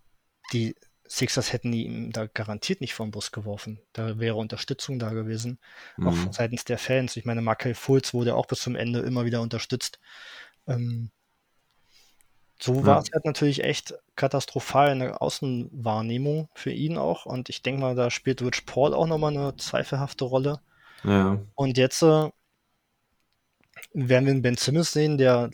die 0.53 0.75
Sixers 1.07 1.53
hätten 1.53 1.73
ihm 1.73 2.11
da 2.11 2.27
garantiert 2.27 2.81
nicht 2.81 2.93
vom 2.93 3.11
Bus 3.11 3.31
geworfen. 3.31 3.79
Da 3.93 4.19
wäre 4.19 4.35
Unterstützung 4.35 4.99
da 4.99 5.11
gewesen, 5.11 5.59
mhm. 5.97 6.07
auch 6.07 6.33
seitens 6.33 6.65
der 6.65 6.77
Fans. 6.77 7.15
Ich 7.15 7.25
meine, 7.25 7.41
Markel 7.41 7.73
Fultz 7.75 8.13
wurde 8.13 8.35
auch 8.35 8.45
bis 8.45 8.59
zum 8.59 8.75
Ende 8.75 8.99
immer 8.99 9.25
wieder 9.25 9.41
unterstützt. 9.41 9.99
Ähm, 10.67 11.11
so 12.59 12.75
ja. 12.75 12.85
war 12.85 12.99
es 13.01 13.11
halt 13.13 13.25
natürlich 13.25 13.63
echt 13.63 13.93
katastrophal 14.15 14.91
in 14.91 14.99
der 14.99 15.21
Außenwahrnehmung 15.21 16.49
für 16.53 16.71
ihn 16.71 16.97
auch. 16.97 17.25
Und 17.25 17.49
ich 17.49 17.61
denke 17.61 17.81
mal, 17.81 17.95
da 17.95 18.09
spielt 18.09 18.41
Rich 18.41 18.65
Paul 18.65 18.93
auch 18.93 19.07
nochmal 19.07 19.35
eine 19.35 19.55
zweifelhafte 19.57 20.25
Rolle. 20.25 20.59
Ja. 21.03 21.39
Und 21.55 21.77
jetzt 21.77 22.01
äh, 22.01 22.29
werden 23.93 24.25
wir 24.25 24.31
einen 24.31 24.41
Ben 24.41 24.57
Simmons 24.57 24.91
sehen, 24.91 25.17
der 25.17 25.51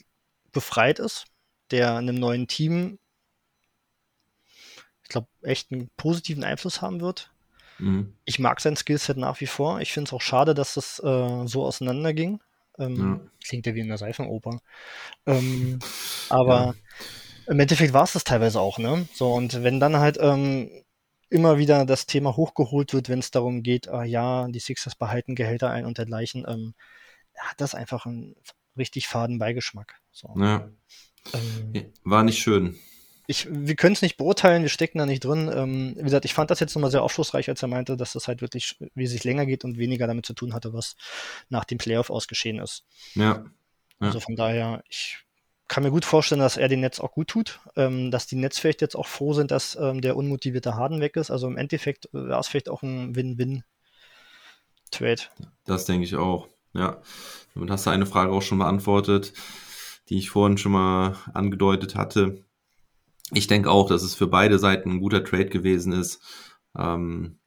befreit 0.51 0.99
ist, 0.99 1.25
der 1.71 1.91
in 1.99 2.09
einem 2.09 2.19
neuen 2.19 2.47
Team 2.47 2.99
ich 5.03 5.09
glaube, 5.09 5.27
echt 5.41 5.71
einen 5.71 5.89
positiven 5.97 6.43
Einfluss 6.43 6.81
haben 6.81 7.01
wird. 7.01 7.31
Mhm. 7.79 8.13
Ich 8.25 8.39
mag 8.39 8.61
sein 8.61 8.75
Skillset 8.75 9.17
nach 9.17 9.39
wie 9.41 9.47
vor. 9.47 9.81
Ich 9.81 9.91
finde 9.91 10.09
es 10.09 10.13
auch 10.13 10.21
schade, 10.21 10.53
dass 10.53 10.75
das 10.75 10.99
äh, 10.99 11.47
so 11.47 11.65
auseinanderging. 11.65 12.39
Ähm, 12.79 12.97
ja. 12.97 13.31
Klingt 13.45 13.65
ja 13.65 13.75
wie 13.75 13.81
in 13.81 13.87
der 13.87 13.97
Seifenoper. 13.97 14.61
Ähm, 15.25 15.79
aber 16.29 16.75
ja. 17.47 17.51
im 17.51 17.59
Endeffekt 17.59 17.93
war 17.93 18.03
es 18.03 18.13
das 18.13 18.23
teilweise 18.23 18.59
auch, 18.59 18.79
ne? 18.79 19.07
So, 19.13 19.33
und 19.33 19.63
wenn 19.63 19.79
dann 19.79 19.97
halt 19.97 20.17
ähm, 20.19 20.69
immer 21.29 21.57
wieder 21.57 21.85
das 21.85 22.05
Thema 22.05 22.35
hochgeholt 22.35 22.93
wird, 22.93 23.09
wenn 23.09 23.19
es 23.19 23.31
darum 23.31 23.63
geht, 23.63 23.89
ah 23.89 24.03
ja, 24.03 24.47
die 24.47 24.59
Sixers 24.59 24.95
behalten 24.95 25.35
Gehälter 25.35 25.69
ein 25.69 25.85
und 25.85 25.97
dergleichen, 25.97 26.45
ähm, 26.47 26.73
hat 27.37 27.59
das 27.59 27.75
einfach 27.75 28.05
einen 28.05 28.35
richtig 28.77 29.07
faden 29.07 29.39
Beigeschmack. 29.39 29.99
So. 30.11 30.33
Ja. 30.37 30.69
Ähm, 31.33 31.91
war 32.03 32.23
nicht 32.23 32.39
schön 32.39 32.77
ich, 33.28 33.47
wir 33.49 33.76
können 33.76 33.93
es 33.93 34.01
nicht 34.01 34.17
beurteilen, 34.17 34.63
wir 34.63 34.69
stecken 34.69 34.97
da 34.97 35.05
nicht 35.05 35.24
drin. 35.24 35.49
Ähm, 35.53 35.93
wie 35.97 36.03
gesagt, 36.03 36.26
ich 36.26 36.34
fand 36.34 36.51
das 36.51 36.59
jetzt 36.59 36.76
nochmal 36.76 36.91
sehr 36.91 37.03
aufschlussreich, 37.03 37.47
als 37.49 37.61
er 37.61 37.69
meinte, 37.69 37.95
dass 37.95 38.11
das 38.13 38.28
halt 38.28 38.41
wirklich 38.41 38.78
wesentlich 38.95 39.24
länger 39.24 39.45
geht 39.45 39.63
und 39.63 39.78
weniger 39.78 40.07
damit 40.07 40.26
zu 40.26 40.34
tun 40.34 40.53
hatte, 40.53 40.74
was 40.74 40.97
nach 41.49 41.63
dem 41.63 41.78
Playoff 41.78 42.09
ausgeschehen 42.09 42.59
ist. 42.59 42.84
Ja. 43.15 43.24
ja. 43.24 43.45
Also 43.99 44.19
von 44.19 44.36
daher, 44.36 44.84
ich 44.89 45.19
kann 45.69 45.84
mir 45.84 45.91
gut 45.91 46.03
vorstellen, 46.03 46.41
dass 46.41 46.57
er 46.57 46.67
den 46.67 46.82
Netz 46.82 46.99
auch 46.99 47.13
gut 47.13 47.30
tut, 47.30 47.61
ähm, 47.78 48.11
dass 48.11 48.28
die 48.28 48.36
Netz 48.36 48.59
vielleicht 48.59 48.82
jetzt 48.82 48.95
auch 48.95 49.07
froh 49.07 49.32
sind, 49.34 49.51
dass 49.51 49.78
ähm, 49.80 50.01
der 50.01 50.17
unmotivierte 50.17 50.76
Harden 50.76 50.99
weg 50.99 51.15
ist. 51.15 51.32
Also 51.32 51.47
im 51.47 51.55
Endeffekt 51.55 52.09
war 52.11 52.39
es 52.39 52.49
vielleicht 52.49 52.67
auch 52.67 52.84
ein 52.84 53.15
Win-Win-Trade. 53.15 55.21
Das 55.65 55.86
denke 55.86 56.03
ich 56.03 56.15
auch, 56.15 56.49
ja. 56.74 57.01
Damit 57.53 57.71
hast 57.71 57.86
du 57.86 57.91
eine 57.91 58.05
Frage 58.05 58.34
auch 58.34 58.41
schon 58.41 58.57
beantwortet, 58.57 59.32
die 60.09 60.17
ich 60.17 60.30
vorhin 60.30 60.57
schon 60.57 60.74
mal 60.74 61.15
angedeutet 61.34 61.95
hatte 61.95 62.43
ich 63.32 63.47
denke 63.47 63.69
auch, 63.71 63.88
dass 63.88 64.03
es 64.03 64.15
für 64.15 64.28
beide 64.28 64.59
Seiten 64.59 64.91
ein 64.91 64.99
guter 64.99 65.24
Trade 65.24 65.47
gewesen 65.47 65.93
ist. 65.93 66.21
Ähm, 66.78 67.38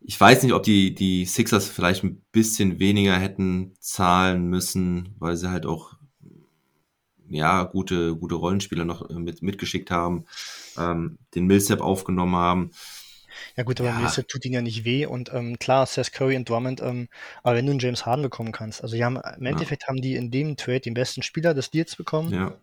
ich 0.00 0.20
weiß 0.20 0.42
nicht, 0.42 0.52
ob 0.52 0.62
die, 0.62 0.94
die 0.94 1.24
Sixers 1.24 1.68
vielleicht 1.68 2.04
ein 2.04 2.22
bisschen 2.32 2.78
weniger 2.78 3.16
hätten 3.16 3.74
zahlen 3.80 4.46
müssen, 4.46 5.14
weil 5.18 5.36
sie 5.36 5.50
halt 5.50 5.66
auch 5.66 5.94
ja, 7.28 7.62
gute, 7.62 8.16
gute 8.16 8.34
Rollenspieler 8.34 8.84
noch 8.84 9.08
mit, 9.08 9.40
mitgeschickt 9.42 9.90
haben, 9.90 10.24
ähm, 10.76 11.18
den 11.34 11.46
Millsap 11.46 11.80
aufgenommen 11.80 12.34
haben. 12.34 12.70
Ja 13.56 13.62
gut, 13.62 13.80
aber 13.80 13.90
ja. 13.90 13.98
Millsap 13.98 14.26
tut 14.26 14.44
ihnen 14.44 14.54
ja 14.54 14.62
nicht 14.62 14.84
weh 14.84 15.06
und 15.06 15.32
ähm, 15.32 15.58
klar, 15.58 15.86
Seth 15.86 16.12
Curry 16.12 16.36
und 16.36 16.48
Drummond, 16.48 16.80
ähm, 16.80 17.08
aber 17.44 17.56
wenn 17.56 17.66
du 17.66 17.70
einen 17.70 17.78
James 17.78 18.04
Harden 18.04 18.22
bekommen 18.22 18.50
kannst, 18.50 18.82
also 18.82 18.96
die 18.96 19.04
haben, 19.04 19.16
im 19.16 19.46
Endeffekt 19.46 19.82
ja. 19.82 19.88
haben 19.88 20.00
die 20.02 20.16
in 20.16 20.32
dem 20.32 20.56
Trade 20.56 20.80
den 20.80 20.94
besten 20.94 21.22
Spieler 21.22 21.54
des 21.54 21.70
Deals 21.70 21.94
bekommen. 21.94 22.32
Ja 22.32 22.56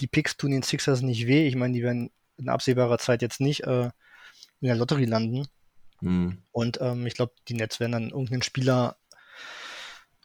die 0.00 0.06
Picks 0.06 0.36
tun 0.36 0.50
den 0.50 0.62
Sixers 0.62 1.02
nicht 1.02 1.26
weh. 1.26 1.46
Ich 1.46 1.56
meine, 1.56 1.74
die 1.74 1.82
werden 1.82 2.10
in 2.36 2.48
absehbarer 2.48 2.98
Zeit 2.98 3.22
jetzt 3.22 3.40
nicht 3.40 3.64
äh, 3.64 3.90
in 4.60 4.66
der 4.68 4.76
Lotterie 4.76 5.06
landen. 5.06 5.46
Mhm. 6.00 6.42
Und 6.52 6.80
ähm, 6.80 7.06
ich 7.06 7.14
glaube, 7.14 7.32
die 7.48 7.54
Nets 7.54 7.80
werden 7.80 7.92
dann 7.92 8.10
irgendeinen 8.10 8.42
Spieler 8.42 8.96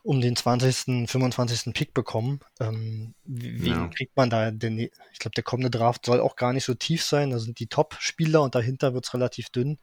um 0.04 0.22
den 0.22 0.36
20., 0.36 1.10
25. 1.10 1.74
Pick 1.74 1.96
bekommen. 1.96 2.40
Ähm, 2.60 3.16
wie 3.24 3.70
Ja. 3.72 3.88
kriegt 3.88 4.16
man 4.16 4.30
da 4.30 4.52
denn? 4.52 4.78
Ich 4.78 5.20
glaube, 5.20 5.34
der 5.36 5.44
kommende 5.44 5.72
Draft 5.72 6.06
soll 6.06 6.20
auch 6.20 6.36
gar 6.36 6.54
nicht 6.54 6.64
so 6.64 6.76
tief 6.76 7.04
sein. 7.04 7.32
Da 7.32 7.40
sind 7.40 7.60
die 7.60 7.66
Top-Spieler 7.66 8.44
und 8.44 8.54
dahinter 8.54 8.94
wird 8.94 9.06
es 9.06 9.14
relativ 9.16 9.50
dünn. 9.50 9.80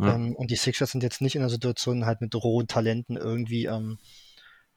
Ja. 0.00 0.16
Ähm, 0.16 0.34
und 0.34 0.50
die 0.50 0.56
Sixers 0.56 0.90
sind 0.90 1.04
jetzt 1.04 1.20
nicht 1.20 1.36
in 1.36 1.42
der 1.42 1.50
Situation, 1.50 2.04
halt 2.04 2.20
mit 2.20 2.34
rohen 2.34 2.66
Talenten 2.66 3.16
irgendwie 3.16 3.66
ähm, 3.66 3.98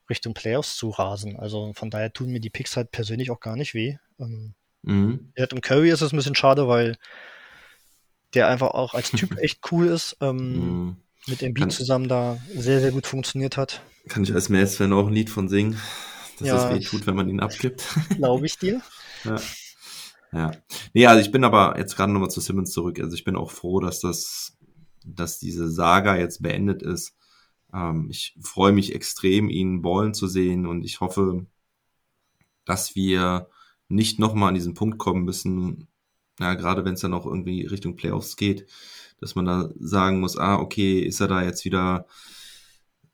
Richtung 0.09 0.33
Playoffs 0.33 0.75
zu 0.77 0.89
rasen. 0.89 1.37
Also 1.37 1.73
von 1.73 1.89
daher 1.89 2.11
tun 2.11 2.29
mir 2.31 2.39
die 2.39 2.49
Picks 2.49 2.75
halt 2.75 2.91
persönlich 2.91 3.31
auch 3.31 3.39
gar 3.39 3.55
nicht 3.55 3.73
weh. 3.73 3.97
Ähm, 4.19 4.53
Mhm. 4.83 5.31
um 5.51 5.61
Curry 5.61 5.89
ist 5.91 6.01
es 6.01 6.11
ein 6.11 6.17
bisschen 6.17 6.35
schade, 6.35 6.67
weil 6.67 6.97
der 8.33 8.47
einfach 8.49 8.71
auch 8.71 8.93
als 8.93 9.11
Typ 9.11 9.37
echt 9.41 9.59
cool 9.71 9.87
ist. 9.87 10.17
Ähm, 10.21 10.53
Mhm. 10.57 10.97
mit 11.27 11.41
Embiid 11.41 11.71
zusammen 11.71 12.09
da 12.09 12.37
sehr, 12.53 12.81
sehr 12.81 12.91
gut 12.91 13.07
funktioniert 13.07 13.55
hat. 13.55 13.81
Kann 14.09 14.23
ich 14.23 14.33
als 14.33 14.49
Mavs-Fan 14.49 14.91
auch 14.91 15.07
ein 15.07 15.13
Lied 15.13 15.29
von 15.29 15.47
singen, 15.47 15.79
dass 16.37 16.49
Ja, 16.49 16.69
es 16.69 16.75
weh 16.75 16.83
tut, 16.83 17.07
wenn 17.07 17.15
man 17.15 17.29
ihn 17.29 17.39
abgibt. 17.39 17.85
Glaube 18.17 18.45
ich 18.45 18.57
dir. 18.57 18.81
Ja. 19.23 19.39
Ja. 20.33 20.51
Nee, 20.93 21.05
also 21.07 21.21
ich 21.21 21.31
bin 21.31 21.45
aber 21.45 21.77
jetzt 21.77 21.95
gerade 21.95 22.11
nochmal 22.11 22.29
zu 22.31 22.41
Simmons 22.41 22.71
zurück. 22.71 22.99
Also 22.99 23.15
ich 23.15 23.23
bin 23.23 23.37
auch 23.37 23.51
froh, 23.51 23.79
dass 23.79 24.01
das, 24.01 24.57
dass 25.05 25.39
diese 25.39 25.69
Saga 25.71 26.17
jetzt 26.17 26.41
beendet 26.41 26.81
ist. 26.81 27.13
Ähm, 27.73 28.07
ich 28.09 28.37
freue 28.41 28.71
mich 28.71 28.93
extrem, 28.95 29.49
ihn 29.49 29.81
ballen 29.81 30.13
zu 30.13 30.27
sehen 30.27 30.65
und 30.65 30.83
ich 30.83 31.01
hoffe, 31.01 31.45
dass 32.65 32.95
wir 32.95 33.49
nicht 33.89 34.19
nochmal 34.19 34.49
an 34.49 34.55
diesen 34.55 34.73
Punkt 34.73 34.97
kommen 34.97 35.23
müssen, 35.23 35.87
ja, 36.39 36.55
gerade 36.55 36.85
wenn 36.85 36.95
es 36.95 37.01
dann 37.01 37.13
auch 37.13 37.25
irgendwie 37.25 37.65
Richtung 37.65 37.95
Playoffs 37.95 38.35
geht, 38.35 38.67
dass 39.19 39.35
man 39.35 39.45
da 39.45 39.69
sagen 39.79 40.19
muss, 40.19 40.37
ah, 40.37 40.57
okay, 40.57 40.99
ist 41.01 41.19
er 41.19 41.27
da 41.27 41.43
jetzt 41.43 41.65
wieder 41.65 42.07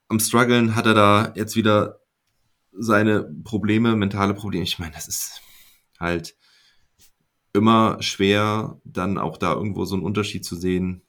am 0.07 0.19
struggeln, 0.19 0.75
hat 0.75 0.85
er 0.85 0.93
da 0.93 1.33
jetzt 1.35 1.55
wieder 1.55 1.99
seine 2.71 3.23
Probleme, 3.43 3.95
mentale 3.95 4.33
Probleme. 4.33 4.63
Ich 4.63 4.79
meine, 4.79 4.93
das 4.93 5.07
ist 5.07 5.41
halt 5.99 6.35
immer 7.53 8.01
schwer, 8.01 8.79
dann 8.85 9.17
auch 9.17 9.37
da 9.37 9.53
irgendwo 9.53 9.85
so 9.85 9.95
einen 9.95 10.03
Unterschied 10.03 10.45
zu 10.45 10.55
sehen. 10.55 11.01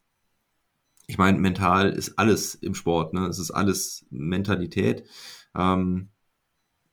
Ich 1.11 1.19
meine, 1.19 1.39
mental 1.41 1.91
ist 1.91 2.21
alles 2.21 2.55
im 2.55 2.77
Sport, 2.77 3.15
ne? 3.15 3.27
Es 3.27 3.41
ist 3.41 3.51
alles 3.51 4.07
Mentalität. 4.11 5.03
Ähm, 5.57 6.11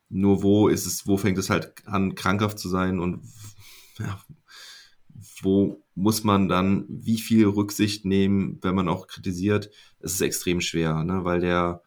nur 0.09 0.41
wo 0.41 0.69
ist 0.69 0.87
es, 0.87 1.05
wo 1.05 1.17
fängt 1.17 1.37
es 1.37 1.51
halt 1.51 1.87
an, 1.87 2.15
krankhaft 2.15 2.57
zu 2.57 2.67
sein 2.67 2.99
und 2.99 3.21
ja, 3.99 4.19
wo 5.43 5.83
muss 5.93 6.23
man 6.23 6.47
dann 6.47 6.85
wie 6.89 7.19
viel 7.19 7.45
Rücksicht 7.45 8.05
nehmen, 8.05 8.57
wenn 8.63 8.73
man 8.73 8.89
auch 8.89 9.05
kritisiert? 9.05 9.69
Es 9.99 10.13
ist 10.13 10.21
extrem 10.21 10.61
schwer, 10.61 11.03
ne? 11.03 11.23
Weil 11.23 11.39
der, 11.39 11.83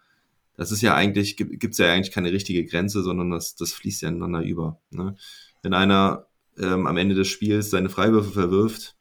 das 0.57 0.71
ist 0.71 0.83
ja 0.83 0.95
eigentlich, 0.95 1.37
gibt 1.37 1.73
es 1.73 1.79
ja 1.79 1.93
eigentlich 1.93 2.15
keine 2.15 2.31
richtige 2.31 2.65
Grenze, 2.65 3.03
sondern 3.03 3.31
das, 3.31 3.57
das 3.57 3.73
fließt 3.73 4.03
ja 4.03 4.09
ineinander 4.09 4.43
über. 4.43 4.81
Ne? 4.91 5.17
Wenn 5.63 5.75
einer 5.75 6.27
ähm, 6.59 6.87
am 6.87 6.97
Ende 6.97 7.17
des 7.17 7.27
Spiels 7.27 7.71
seine 7.71 7.89
Freiwürfe 7.89 8.31
verwirft, 8.31 8.97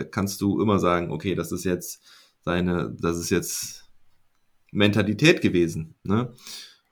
da 0.00 0.04
kannst 0.04 0.40
du 0.40 0.60
immer 0.60 0.78
sagen, 0.78 1.10
okay, 1.10 1.34
das 1.34 1.52
ist 1.52 1.64
jetzt 1.64 2.02
seine, 2.40 2.96
das 2.98 3.18
ist 3.18 3.30
jetzt 3.30 3.90
Mentalität 4.72 5.42
gewesen. 5.42 5.94
Ne? 6.04 6.32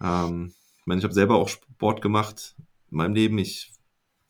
Ähm, 0.03 0.53
ich 0.81 0.87
meine, 0.87 0.99
ich 0.99 1.05
habe 1.05 1.15
selber 1.15 1.37
auch 1.37 1.49
Sport 1.49 2.03
gemacht 2.03 2.55
in 2.91 2.99
meinem 2.99 3.15
Leben. 3.15 3.39
Ich 3.39 3.73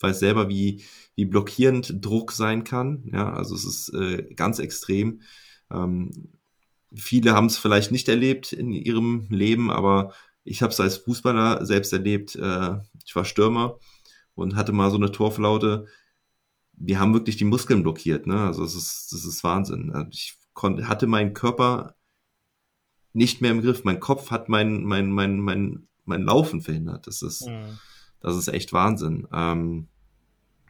weiß 0.00 0.20
selber, 0.20 0.48
wie, 0.48 0.84
wie 1.16 1.24
blockierend 1.24 2.04
Druck 2.04 2.30
sein 2.32 2.62
kann. 2.62 3.08
Ja, 3.12 3.32
also 3.32 3.54
es 3.56 3.64
ist 3.64 3.92
äh, 3.94 4.32
ganz 4.34 4.60
extrem. 4.60 5.22
Ähm, 5.72 6.10
viele 6.94 7.32
haben 7.32 7.46
es 7.46 7.58
vielleicht 7.58 7.90
nicht 7.90 8.08
erlebt 8.08 8.52
in 8.52 8.72
ihrem 8.72 9.26
Leben, 9.28 9.70
aber 9.70 10.12
ich 10.44 10.62
habe 10.62 10.72
es 10.72 10.78
als 10.78 10.98
Fußballer 10.98 11.66
selbst 11.66 11.92
erlebt. 11.92 12.36
Äh, 12.36 12.76
ich 13.04 13.16
war 13.16 13.24
Stürmer 13.24 13.78
und 14.34 14.54
hatte 14.54 14.72
mal 14.72 14.90
so 14.90 14.96
eine 14.96 15.10
Torflaute. 15.10 15.86
Die 16.80 16.96
haben 16.98 17.12
wirklich 17.12 17.36
die 17.36 17.44
Muskeln 17.44 17.82
blockiert. 17.82 18.26
Ne? 18.26 18.40
Also 18.40 18.64
es 18.64 18.74
ist, 18.74 19.12
das 19.12 19.24
ist 19.24 19.42
Wahnsinn. 19.44 20.08
Ich 20.10 20.36
konnte, 20.54 20.88
hatte 20.88 21.06
meinen 21.06 21.34
Körper 21.34 21.94
nicht 23.12 23.40
mehr 23.40 23.50
im 23.50 23.62
Griff. 23.62 23.84
Mein 23.84 24.00
Kopf 24.00 24.30
hat 24.30 24.48
mein, 24.48 24.84
mein, 24.84 25.10
mein, 25.10 25.40
mein, 25.40 25.88
mein 26.04 26.22
Laufen 26.22 26.60
verhindert. 26.60 27.06
Das 27.06 27.22
ist, 27.22 27.46
Mhm. 27.46 27.78
das 28.20 28.36
ist 28.36 28.48
echt 28.48 28.72
Wahnsinn. 28.72 29.26
Ähm, 29.32 29.88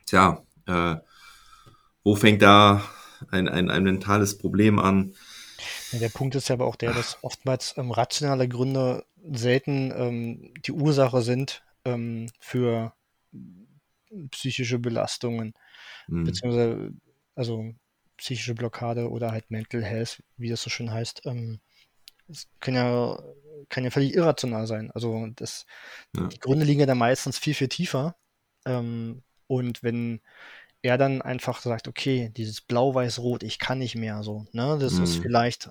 tja, 0.07 0.43
äh, 0.67 0.97
wo 2.05 2.17
fängt 2.17 2.43
da 2.43 2.83
ein, 3.31 3.49
ein, 3.49 3.71
ein 3.71 3.83
mentales 3.83 4.39
Problem 4.39 4.79
an? 4.79 5.15
Ja, 5.93 5.99
der 5.99 6.09
Punkt 6.09 6.35
ist 6.37 6.49
ja 6.49 6.55
aber 6.55 6.67
auch 6.67 6.77
der, 6.77 6.93
dass 6.95 7.19
oftmals 7.23 7.75
ähm, 7.77 7.91
rationale 7.91 8.49
Gründe 8.49 9.05
selten 9.31 9.93
ähm, 9.95 10.55
die 10.65 10.73
Ursache 10.73 11.23
sind 11.23 11.63
ähm, 11.85 12.31
für 12.39 12.95
psychische 14.31 14.79
Belastungen, 14.79 15.55
Hm, 16.09 16.25
beziehungsweise 16.25 16.93
also 17.35 17.73
psychische 18.17 18.55
Blockade 18.55 19.11
oder 19.11 19.33
halt 19.33 19.51
Mental 19.51 19.83
Health, 19.85 20.23
wie 20.37 20.49
das 20.51 20.63
so 20.63 20.71
schön 20.71 20.91
heißt. 20.91 21.23
Ähm, 21.27 21.61
es 22.29 22.49
kann 22.61 22.75
ja, 22.75 23.19
kann 23.69 23.85
ja 23.85 23.91
völlig 23.91 24.15
irrational 24.15 24.67
sein. 24.67 24.91
Also 24.93 25.29
das, 25.37 25.67
Ja. 26.17 26.29
die 26.31 26.39
Gründe 26.41 26.65
liegen 26.67 26.81
ja 26.81 26.87
dann 26.87 26.99
meistens 26.99 27.39
viel, 27.39 27.55
viel 27.55 27.69
tiefer. 27.69 28.17
Ähm, 28.67 29.23
und 29.47 29.83
wenn 29.83 30.21
er 30.83 30.99
dann 30.99 31.23
einfach 31.23 31.61
sagt, 31.63 31.89
okay, 31.89 32.31
dieses 32.37 32.61
Blau-Weiß-Rot, 32.63 33.43
ich 33.45 33.59
kann 33.59 33.79
nicht 33.79 33.97
mehr 33.97 34.23
so, 34.23 34.47
ne? 34.53 34.79
Das 34.81 35.01
ist 35.01 35.17
Mhm. 35.17 35.23
vielleicht 35.23 35.71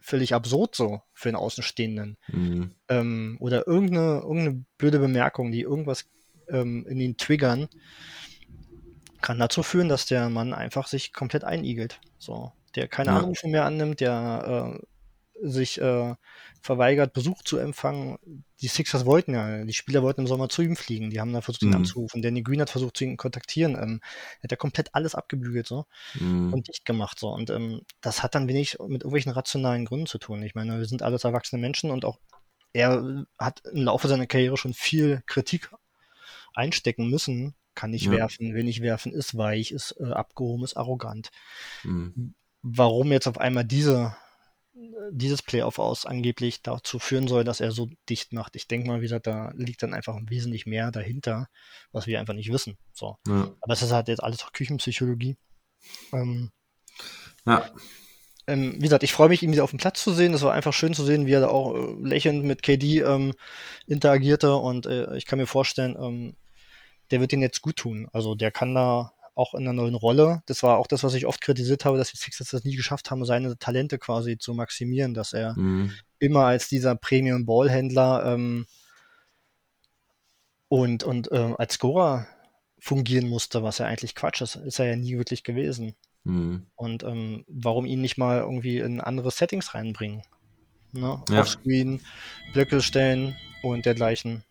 völlig 0.00 0.34
absurd 0.34 0.74
so 0.74 1.02
für 1.12 1.28
einen 1.28 1.36
Außenstehenden. 1.36 2.16
hm, 2.32 2.74
Ähm, 2.88 3.38
oder 3.40 3.66
irgendeine, 3.66 4.20
irgendeine 4.20 4.64
blöde 4.78 4.98
Bemerkung, 4.98 5.52
die 5.52 5.62
irgendwas 5.62 6.06
ähm, 6.48 6.86
in 6.86 7.00
ihn 7.00 7.16
triggern, 7.16 7.68
kann 9.24 9.38
dazu 9.38 9.62
führen, 9.62 9.88
dass 9.88 10.06
der 10.06 10.28
Mann 10.28 10.52
einfach 10.54 10.86
sich 10.86 11.12
komplett 11.12 11.44
einigelt. 11.44 12.00
So, 12.18 12.52
der 12.76 12.88
keine 12.88 13.10
Ja. 13.10 13.18
Anrufe 13.18 13.48
mehr 13.48 13.64
annimmt, 13.64 14.00
der 14.00 14.76
äh, 14.78 14.86
sich 15.48 15.80
äh, 15.80 16.14
verweigert, 16.60 17.12
Besuch 17.14 17.42
zu 17.42 17.58
empfangen. 17.58 18.18
Die 18.60 18.68
Sixers 18.68 19.04
wollten 19.06 19.34
ja, 19.34 19.64
die 19.64 19.72
Spieler 19.72 20.02
wollten 20.02 20.22
im 20.22 20.26
Sommer 20.26 20.48
zu 20.48 20.62
ihm 20.62 20.76
fliegen, 20.76 21.10
die 21.10 21.20
haben 21.20 21.32
dann 21.32 21.42
versucht, 21.42 21.62
ihn 21.62 21.70
Mhm. 21.70 21.76
anzurufen. 21.76 22.22
Danny 22.22 22.42
Green 22.42 22.60
hat 22.60 22.70
versucht, 22.70 22.96
zu 22.96 23.04
ihm 23.04 23.12
zu 23.12 23.16
kontaktieren. 23.16 23.74
Ähm, 23.74 24.00
er 24.40 24.44
hat 24.44 24.50
ja 24.52 24.56
komplett 24.56 24.94
alles 24.94 25.14
abgebügelt 25.14 25.66
so 25.66 25.86
hm, 26.12 26.52
und 26.52 26.68
dicht 26.68 26.84
gemacht 26.84 27.18
so. 27.18 27.28
Und 27.30 27.50
ähm, 27.50 27.80
das 28.02 28.22
hat 28.22 28.34
dann 28.34 28.48
wenig 28.48 28.78
mit 28.80 29.02
irgendwelchen 29.02 29.32
rationalen 29.32 29.86
Gründen 29.86 30.06
zu 30.06 30.18
tun. 30.18 30.42
Ich 30.42 30.54
meine, 30.54 30.78
wir 30.78 30.86
sind 30.86 31.02
alles 31.02 31.24
erwachsene 31.24 31.60
Menschen 31.60 31.90
und 31.90 32.04
auch 32.04 32.18
er 32.74 33.24
hat 33.38 33.62
im 33.72 33.84
Laufe 33.84 34.08
seiner 34.08 34.26
Karriere 34.26 34.56
schon 34.56 34.74
viel 34.74 35.22
Kritik 35.26 35.70
einstecken 36.54 37.08
müssen. 37.10 37.54
Kann 37.74 37.90
nicht 37.90 38.06
Ja. 38.06 38.12
werfen, 38.12 38.54
will 38.54 38.64
nicht 38.64 38.82
werfen, 38.82 39.12
ist 39.12 39.36
weich, 39.36 39.72
ist 39.72 39.96
äh, 40.00 40.12
abgehoben, 40.12 40.64
ist 40.64 40.76
arrogant. 40.76 41.30
hm, 41.82 42.34
Warum 42.62 43.12
jetzt 43.12 43.26
auf 43.26 43.38
einmal 43.38 43.64
diese, 43.64 44.16
dieses 45.10 45.42
Playoff 45.42 45.78
aus 45.78 46.06
angeblich 46.06 46.62
dazu 46.62 46.98
führen 46.98 47.28
soll, 47.28 47.44
dass 47.44 47.60
er 47.60 47.70
so 47.72 47.88
dicht 48.08 48.32
macht. 48.32 48.56
Ich 48.56 48.66
denke 48.68 48.88
mal, 48.88 49.00
wie 49.00 49.04
gesagt, 49.04 49.26
da 49.26 49.52
liegt 49.54 49.82
dann 49.82 49.94
einfach 49.94 50.18
wesentlich 50.28 50.66
mehr 50.66 50.90
dahinter, 50.90 51.48
was 51.92 52.06
wir 52.06 52.18
einfach 52.20 52.34
nicht 52.34 52.50
wissen. 52.52 52.78
So. 52.92 53.18
ja, 53.26 53.52
Aber 53.60 53.72
es 53.72 53.82
ist 53.82 53.92
halt 53.92 54.08
jetzt 54.08 54.22
alles 54.22 54.42
auch 54.42 54.52
Küchenpsychologie. 54.52 55.36
Ähm, 56.12 56.50
ja, 57.46 57.70
ähm, 58.46 58.74
wie 58.76 58.80
gesagt, 58.82 59.02
ich 59.02 59.12
freue 59.12 59.28
mich, 59.28 59.42
ihn 59.42 59.52
wieder 59.52 59.64
auf 59.64 59.70
dem 59.70 59.78
Platz 59.78 60.02
zu 60.02 60.12
sehen. 60.12 60.34
Es 60.34 60.42
war 60.42 60.52
einfach 60.52 60.72
schön 60.72 60.92
zu 60.94 61.04
sehen, 61.04 61.26
wie 61.26 61.32
er 61.32 61.40
da 61.40 61.48
auch 61.48 61.74
äh, 61.74 61.94
lächelnd 62.06 62.44
mit 62.44 62.62
KD 62.62 63.00
ähm, 63.00 63.32
interagierte. 63.86 64.56
Und 64.56 64.86
äh, 64.86 65.16
ich 65.16 65.24
kann 65.26 65.38
mir 65.38 65.46
vorstellen, 65.46 65.96
ähm, 65.98 66.36
der 67.10 67.20
wird 67.20 67.32
ihn 67.32 67.42
jetzt 67.42 67.62
gut 67.62 67.76
tun. 67.76 68.08
Also 68.12 68.34
der 68.34 68.50
kann 68.50 68.74
da 68.74 69.12
auch 69.34 69.54
in 69.54 69.62
einer 69.62 69.72
neuen 69.72 69.94
Rolle. 69.94 70.42
Das 70.46 70.62
war 70.62 70.78
auch 70.78 70.86
das, 70.86 71.02
was 71.02 71.14
ich 71.14 71.26
oft 71.26 71.40
kritisiert 71.40 71.84
habe, 71.84 71.98
dass 71.98 72.10
die 72.10 72.16
Sixers 72.16 72.50
das 72.50 72.64
nie 72.64 72.76
geschafft 72.76 73.10
haben, 73.10 73.24
seine 73.24 73.58
Talente 73.58 73.98
quasi 73.98 74.38
zu 74.38 74.54
maximieren, 74.54 75.12
dass 75.14 75.32
er 75.32 75.56
hm, 75.56 75.92
immer 76.18 76.44
als 76.44 76.68
dieser 76.68 76.94
Premium-Ballhändler 76.94 78.24
ähm, 78.26 78.66
und, 80.68 81.02
und 81.04 81.28
ähm, 81.32 81.56
als 81.58 81.74
Scorer 81.74 82.26
fungieren 82.78 83.28
musste, 83.28 83.62
was 83.62 83.78
ja 83.78 83.86
eigentlich 83.86 84.14
Quatsch 84.14 84.40
ist. 84.40 84.56
Ist 84.56 84.78
er 84.78 84.86
ja 84.86 84.96
nie 84.96 85.16
wirklich 85.16 85.42
gewesen. 85.42 85.94
hm, 86.24 86.66
Und 86.76 87.02
ähm, 87.02 87.44
warum 87.48 87.86
ihn 87.86 88.00
nicht 88.00 88.18
mal 88.18 88.40
irgendwie 88.40 88.78
in 88.78 89.00
andere 89.00 89.30
Settings 89.30 89.74
reinbringen? 89.74 90.22
Ne? 90.92 91.22
Ja. 91.28 91.40
Offscreen, 91.40 92.00
Blöcke 92.52 92.80
stellen 92.82 93.36
und 93.62 93.84
dergleichen. 93.84 94.44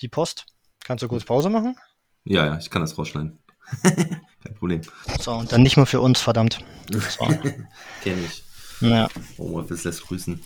Die 0.00 0.08
Post. 0.08 0.46
Kannst 0.86 1.02
du 1.02 1.08
kurz 1.08 1.24
Pause 1.24 1.50
machen? 1.50 1.76
ja, 2.24 2.46
ja, 2.46 2.58
ich 2.58 2.70
kann 2.70 2.80
das 2.82 2.96
rausschneiden. 2.96 3.38
Kein 3.82 4.54
Problem. 4.56 4.80
So, 5.20 5.32
und 5.32 5.50
dann 5.50 5.62
nicht 5.62 5.76
mal 5.76 5.86
für 5.86 6.00
uns, 6.00 6.20
verdammt. 6.20 6.64
So. 6.90 7.26
Kenn 8.02 8.24
ich. 8.24 8.44
naja. 8.80 9.08
Homeoffice 9.38 9.82
lässt 9.84 10.02
grüßen. 10.02 10.40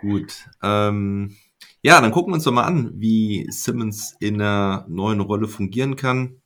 Gut. 0.00 0.34
Ähm, 0.62 1.36
Ja, 1.82 2.00
dann 2.00 2.10
gucken 2.10 2.32
wir 2.32 2.34
uns 2.34 2.44
doch 2.44 2.52
mal 2.52 2.64
an, 2.64 2.90
wie 2.94 3.46
Simmons 3.50 4.16
in 4.18 4.34
einer 4.42 4.84
neuen 4.88 5.20
Rolle 5.20 5.46
fungieren 5.46 5.94
kann. 5.94 6.40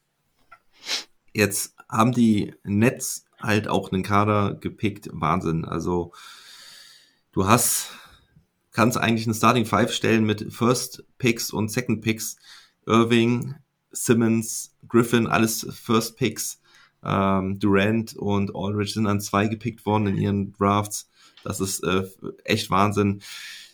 Jetzt 1.32 1.74
haben 1.88 2.12
die 2.12 2.54
Nets 2.64 3.24
halt 3.40 3.68
auch 3.68 3.90
einen 3.90 4.02
Kader 4.02 4.54
gepickt. 4.54 5.08
Wahnsinn. 5.12 5.64
Also 5.64 6.12
du 7.32 7.46
hast, 7.46 7.88
kannst 8.72 8.98
eigentlich 8.98 9.26
eine 9.26 9.34
Starting 9.34 9.64
Five 9.64 9.92
stellen 9.92 10.24
mit 10.24 10.52
First 10.52 11.04
Picks 11.16 11.50
und 11.50 11.70
Second 11.70 12.02
Picks. 12.02 12.36
Irving, 12.86 13.54
Simmons, 13.90 14.74
Griffin, 14.88 15.26
alles 15.26 15.66
First 15.70 16.16
Picks. 16.16 16.60
Ähm, 17.04 17.58
Durant 17.58 18.14
und 18.16 18.54
Aldridge 18.54 18.92
sind 18.92 19.06
an 19.06 19.20
zwei 19.20 19.48
gepickt 19.48 19.84
worden 19.86 20.06
in 20.06 20.16
ihren 20.16 20.52
Drafts. 20.52 21.08
Das 21.42 21.60
ist 21.60 21.82
äh, 21.82 22.04
echt 22.44 22.70
Wahnsinn. 22.70 23.22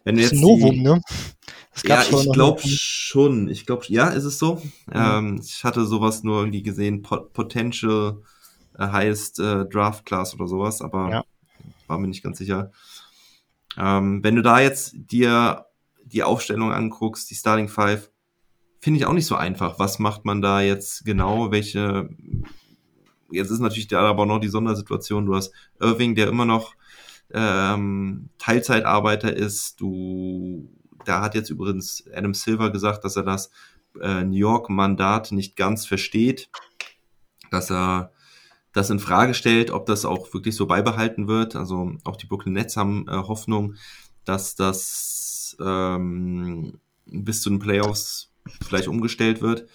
Wenn 0.05 0.17
Das 0.17 0.25
jetzt 0.25 0.33
ist 0.33 0.39
ein 0.39 0.43
Novum, 0.43 0.71
die, 0.71 0.81
ne? 0.81 1.03
Das 1.75 1.83
ja, 1.83 2.03
ich 2.03 2.33
glaube 2.33 2.61
schon. 2.67 3.49
Ich 3.49 3.67
glaube, 3.67 3.85
ja, 3.89 4.09
ist 4.09 4.25
es 4.25 4.39
so. 4.39 4.57
Mhm. 4.87 4.93
Ähm, 4.95 5.41
ich 5.45 5.65
hatte 5.65 5.85
sowas 5.85 6.23
nur 6.23 6.41
irgendwie 6.41 6.63
gesehen, 6.63 7.03
Pot 7.03 7.33
Potential 7.33 8.23
äh, 8.79 8.89
Highest 8.89 9.39
äh, 9.39 9.67
Draft 9.67 10.05
Class 10.07 10.35
oder 10.35 10.49
sowas, 10.49 10.81
aber 10.81 11.11
Ja. 11.11 11.25
war 11.87 11.99
mir 11.99 12.09
nicht 12.09 12.23
ganz 12.23 12.39
sicher. 12.39 12.73
Ähm, 13.77 14.25
wenn 14.25 14.35
du 14.35 14.43
da 14.43 14.61
jetzt 14.61 14.93
dir 14.95 15.67
die 16.05 16.23
Aufstellung 16.23 16.73
anguckst, 16.73 17.31
die 17.31 17.35
Starting 17.35 17.69
Five, 17.69 18.11
finde 18.81 19.01
ich 19.01 19.07
auch 19.07 19.13
nicht 19.13 19.27
so 19.27 19.37
einfach. 19.37 19.79
Was 19.79 19.99
macht 19.99 20.25
man 20.25 20.43
da 20.43 20.61
jetzt 20.61 21.05
genau? 21.05 21.51
Welche 21.51 22.09
jetzt 23.31 23.51
ist 23.51 23.61
natürlich 23.61 23.89
da 23.89 24.03
aber 24.03 24.27
noch 24.27 24.39
die 24.39 24.49
Sondersituation. 24.49 25.27
Du 25.27 25.35
hast 25.35 25.53
Irving, 25.81 26.15
der 26.15 26.29
immer 26.29 26.45
noch 26.45 26.75
ähm, 27.33 28.31
Teilzeitarbeiter 28.39 29.35
ist. 29.35 29.81
Du, 29.81 30.69
da 31.05 31.21
hat 31.21 31.35
jetzt 31.35 31.51
übrigens 31.51 32.05
Adam 32.15 32.35
Silver 32.35 32.71
gesagt, 32.71 33.05
dass 33.05 33.17
er 33.17 33.25
das 33.25 33.51
äh, 34.01 34.25
New 34.25 34.37
York-Mandat 34.37 35.33
nicht 35.33 35.57
ganz 35.57 35.87
versteht, 35.87 36.51
dass 37.51 37.71
er 37.71 38.13
das 38.73 38.91
in 38.91 38.99
Frage 38.99 39.35
stellt, 39.35 39.71
ob 39.71 39.87
das 39.87 40.05
auch 40.05 40.33
wirklich 40.33 40.55
so 40.55 40.67
beibehalten 40.67 41.27
wird. 41.27 41.57
Also 41.57 41.93
auch 42.05 42.17
die 42.17 42.27
Brooklyn 42.27 42.55
Nets 42.55 42.77
haben 42.77 43.07
äh, 43.09 43.13
Hoffnung, 43.13 43.75
dass 44.25 44.55
das 44.55 45.57
ähm, 45.61 46.79
bis 47.07 47.41
zu 47.41 47.51
den 47.51 47.59
Playoffs 47.59 48.28
vielleicht 48.67 48.89
umgestellt 48.89 49.41
wird. 49.41 49.69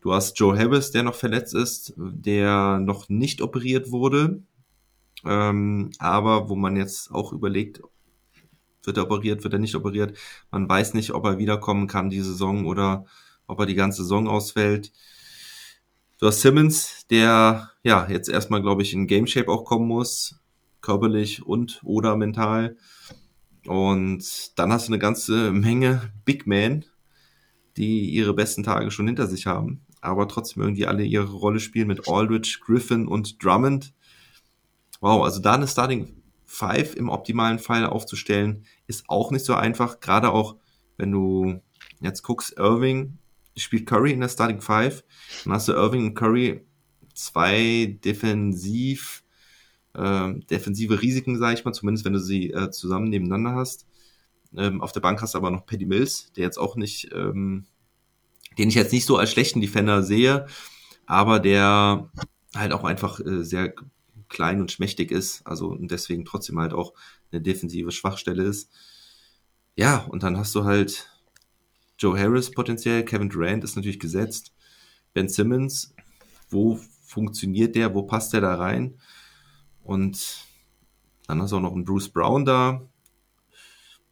Du 0.00 0.12
hast 0.12 0.38
Joe 0.38 0.56
Harris, 0.56 0.90
der 0.92 1.02
noch 1.02 1.14
verletzt 1.14 1.54
ist, 1.54 1.94
der 1.96 2.78
noch 2.78 3.08
nicht 3.08 3.42
operiert 3.42 3.90
wurde, 3.90 4.42
ähm, 5.24 5.90
aber 5.98 6.48
wo 6.48 6.54
man 6.54 6.76
jetzt 6.76 7.10
auch 7.10 7.32
überlegt, 7.32 7.80
wird 8.84 8.96
er 8.96 9.04
operiert, 9.04 9.42
wird 9.42 9.54
er 9.54 9.58
nicht 9.58 9.74
operiert. 9.74 10.16
Man 10.50 10.68
weiß 10.68 10.94
nicht, 10.94 11.12
ob 11.12 11.24
er 11.24 11.38
wiederkommen 11.38 11.88
kann 11.88 12.10
die 12.10 12.20
Saison 12.20 12.66
oder 12.66 13.04
ob 13.46 13.60
er 13.60 13.66
die 13.66 13.74
ganze 13.74 14.02
Saison 14.02 14.28
ausfällt. 14.28 14.92
Du 16.18 16.26
hast 16.26 16.40
Simmons, 16.40 17.06
der 17.10 17.70
ja 17.82 18.08
jetzt 18.08 18.28
erstmal, 18.28 18.62
glaube 18.62 18.82
ich, 18.82 18.92
in 18.92 19.06
Game 19.06 19.26
Shape 19.26 19.50
auch 19.50 19.64
kommen 19.64 19.86
muss, 19.86 20.40
körperlich 20.80 21.44
und 21.44 21.80
oder 21.84 22.16
mental. 22.16 22.76
Und 23.66 24.58
dann 24.58 24.72
hast 24.72 24.88
du 24.88 24.92
eine 24.92 24.98
ganze 24.98 25.52
Menge 25.52 26.12
Big 26.24 26.46
Men, 26.46 26.84
die 27.78 28.10
ihre 28.10 28.34
besten 28.34 28.62
Tage 28.62 28.90
schon 28.90 29.06
hinter 29.06 29.26
sich 29.26 29.46
haben, 29.46 29.80
aber 30.00 30.28
trotzdem 30.28 30.62
irgendwie 30.62 30.86
alle 30.86 31.04
ihre 31.04 31.30
Rolle 31.32 31.60
spielen 31.60 31.88
mit 31.88 32.08
Aldridge, 32.08 32.58
Griffin 32.64 33.06
und 33.06 33.42
Drummond. 33.42 33.94
Wow, 35.00 35.24
also 35.24 35.40
da 35.40 35.54
eine 35.54 35.68
Starting 35.68 36.14
Five 36.44 36.96
im 36.96 37.08
optimalen 37.08 37.58
Fall 37.58 37.86
aufzustellen, 37.86 38.64
ist 38.86 39.08
auch 39.08 39.30
nicht 39.30 39.44
so 39.44 39.54
einfach. 39.54 40.00
Gerade 40.00 40.32
auch, 40.32 40.56
wenn 40.96 41.12
du 41.12 41.60
jetzt 42.00 42.22
guckst, 42.22 42.58
Irving 42.58 43.18
spielt 43.56 43.86
Curry 43.86 44.12
in 44.12 44.20
der 44.20 44.28
Starting 44.28 44.60
Five, 44.60 45.04
dann 45.44 45.52
hast 45.52 45.68
du 45.68 45.72
Irving 45.72 46.06
und 46.06 46.14
Curry 46.14 46.62
zwei 47.14 47.98
defensiv 48.04 49.24
ähm, 49.96 50.46
defensive 50.46 51.02
Risiken, 51.02 51.38
sage 51.38 51.54
ich 51.54 51.64
mal, 51.64 51.72
zumindest 51.72 52.04
wenn 52.04 52.12
du 52.12 52.20
sie 52.20 52.50
äh, 52.50 52.70
zusammen 52.70 53.08
nebeneinander 53.08 53.54
hast. 53.54 53.87
Ähm, 54.56 54.80
auf 54.80 54.92
der 54.92 55.00
Bank 55.00 55.20
hast 55.20 55.34
du 55.34 55.38
aber 55.38 55.50
noch 55.50 55.66
Paddy 55.66 55.86
Mills, 55.86 56.32
der 56.32 56.44
jetzt 56.44 56.58
auch 56.58 56.76
nicht, 56.76 57.12
ähm, 57.12 57.66
den 58.56 58.68
ich 58.68 58.74
jetzt 58.74 58.92
nicht 58.92 59.04
so 59.04 59.16
als 59.16 59.30
schlechten 59.30 59.60
Defender 59.60 60.02
sehe, 60.02 60.46
aber 61.06 61.40
der 61.40 62.10
halt 62.54 62.72
auch 62.72 62.84
einfach 62.84 63.20
äh, 63.20 63.44
sehr 63.44 63.74
klein 64.28 64.60
und 64.60 64.72
schmächtig 64.72 65.10
ist, 65.10 65.46
also 65.46 65.68
und 65.68 65.90
deswegen 65.90 66.24
trotzdem 66.24 66.58
halt 66.58 66.72
auch 66.72 66.92
eine 67.30 67.40
defensive 67.40 67.90
Schwachstelle 67.92 68.42
ist. 68.42 68.70
Ja, 69.76 69.98
und 70.08 70.22
dann 70.22 70.36
hast 70.36 70.54
du 70.54 70.64
halt 70.64 71.10
Joe 71.98 72.18
Harris 72.18 72.50
potenziell, 72.50 73.04
Kevin 73.04 73.28
Durant 73.28 73.64
ist 73.64 73.76
natürlich 73.76 74.00
gesetzt, 74.00 74.52
Ben 75.14 75.28
Simmons, 75.28 75.94
wo 76.50 76.78
funktioniert 77.04 77.74
der, 77.74 77.94
wo 77.94 78.02
passt 78.02 78.32
der 78.32 78.40
da 78.40 78.54
rein? 78.54 79.00
Und 79.82 80.44
dann 81.26 81.42
hast 81.42 81.52
du 81.52 81.56
auch 81.56 81.60
noch 81.60 81.72
einen 81.72 81.84
Bruce 81.84 82.08
Brown 82.08 82.44
da. 82.44 82.82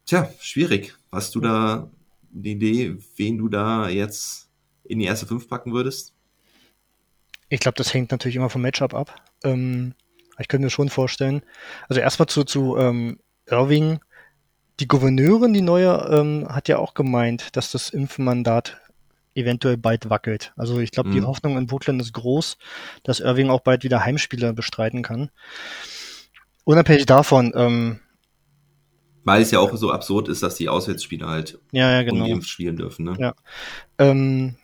Tja, 0.06 0.30
schwierig. 0.38 0.94
Hast 1.10 1.34
du 1.34 1.40
da 1.40 1.90
eine 2.32 2.48
Idee, 2.48 2.96
wen 3.16 3.38
du 3.38 3.48
da 3.48 3.88
jetzt 3.88 4.48
in 4.84 5.00
die 5.00 5.04
erste 5.04 5.26
Fünf 5.26 5.48
packen 5.48 5.72
würdest? 5.72 6.14
Ich 7.48 7.58
glaube, 7.60 7.76
das 7.76 7.92
hängt 7.92 8.12
natürlich 8.12 8.36
immer 8.36 8.50
vom 8.50 8.62
Matchup 8.62 8.94
ab. 8.94 9.20
Ähm, 9.42 9.94
ich 10.38 10.46
könnte 10.46 10.64
mir 10.64 10.70
schon 10.70 10.90
vorstellen. 10.90 11.42
Also 11.88 12.00
erstmal 12.00 12.28
zu, 12.28 12.44
zu 12.44 12.76
ähm, 12.76 13.18
Irving. 13.46 13.98
Die 14.78 14.86
Gouverneurin, 14.86 15.52
die 15.52 15.62
neue, 15.62 16.08
ähm, 16.10 16.46
hat 16.48 16.68
ja 16.68 16.78
auch 16.78 16.94
gemeint, 16.94 17.56
dass 17.56 17.72
das 17.72 17.90
Impfmandat 17.90 18.80
eventuell 19.34 19.76
bald 19.76 20.08
wackelt. 20.08 20.52
Also 20.56 20.78
ich 20.78 20.92
glaube, 20.92 21.10
die 21.10 21.20
Mhm. 21.20 21.26
Hoffnung 21.26 21.58
in 21.58 21.66
Brooklyn 21.66 21.98
ist 21.98 22.12
groß, 22.12 22.58
dass 23.02 23.20
Irving 23.20 23.50
auch 23.50 23.60
bald 23.60 23.84
wieder 23.84 24.04
Heimspiele 24.04 24.52
bestreiten 24.52 25.02
kann. 25.02 25.30
Unabhängig 26.64 27.06
davon, 27.06 27.52
ähm, 27.56 28.00
Weil 29.26 29.42
es 29.42 29.50
ja 29.50 29.58
auch 29.58 29.76
so 29.76 29.90
absurd 29.90 30.28
ist, 30.28 30.44
dass 30.44 30.54
die 30.54 30.68
Auswärtsspieler 30.68 31.26
halt 31.26 31.58
ja, 31.72 31.90
ja, 31.90 32.02
genau. 32.04 32.22
ungeimpft 32.22 32.48
spielen 32.48 32.76
dürfen. 32.76 33.06
Ne? 33.06 33.16
Ja. 33.18 33.34
Ähm, 33.98 34.54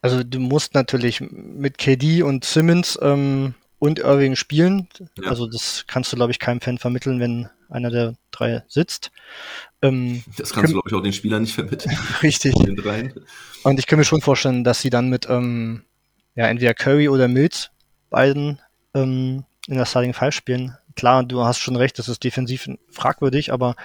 also 0.00 0.22
du 0.22 0.38
musst 0.38 0.74
natürlich 0.74 1.20
mit 1.20 1.76
KD 1.76 2.22
und 2.22 2.44
Simmons 2.44 2.96
ähm, 3.02 3.54
und 3.80 3.98
Irving 3.98 4.36
spielen. 4.36 4.86
Ja. 5.18 5.28
Also 5.28 5.48
das 5.48 5.86
kannst 5.88 6.12
du, 6.12 6.16
glaube 6.16 6.30
ich, 6.30 6.38
keinem 6.38 6.60
Fan 6.60 6.78
vermitteln, 6.78 7.18
wenn 7.18 7.48
einer 7.68 7.90
der 7.90 8.14
drei 8.30 8.62
sitzt. 8.68 9.10
Ähm, 9.82 10.22
Das 10.36 10.52
kannst 10.52 10.70
du, 10.70 10.74
glaube 10.74 10.88
ich, 10.88 10.94
auch 10.94 11.02
den 11.02 11.12
Spielern 11.12 11.42
nicht 11.42 11.54
vermitteln. 11.54 11.98
richtig. 12.22 12.54
Und 13.64 13.78
ich 13.80 13.88
kann 13.88 13.98
mir 13.98 14.04
schon 14.04 14.20
vorstellen, 14.20 14.62
dass 14.62 14.80
sie 14.80 14.90
dann 14.90 15.08
mit 15.08 15.28
ähm, 15.28 15.82
ja 16.36 16.46
entweder 16.46 16.74
Curry 16.74 17.08
oder 17.08 17.26
Mills 17.26 17.70
beiden 18.08 18.60
ähm, 18.94 19.44
in 19.66 19.76
der 19.78 19.84
Starting 19.84 20.14
Five 20.14 20.34
spielen. 20.34 20.76
Klar, 20.96 21.24
du 21.24 21.42
hast 21.42 21.58
schon 21.58 21.76
recht, 21.76 21.98
das 21.98 22.08
ist 22.08 22.22
defensiv 22.24 22.68
fragwürdig, 22.88 23.52
aber 23.52 23.76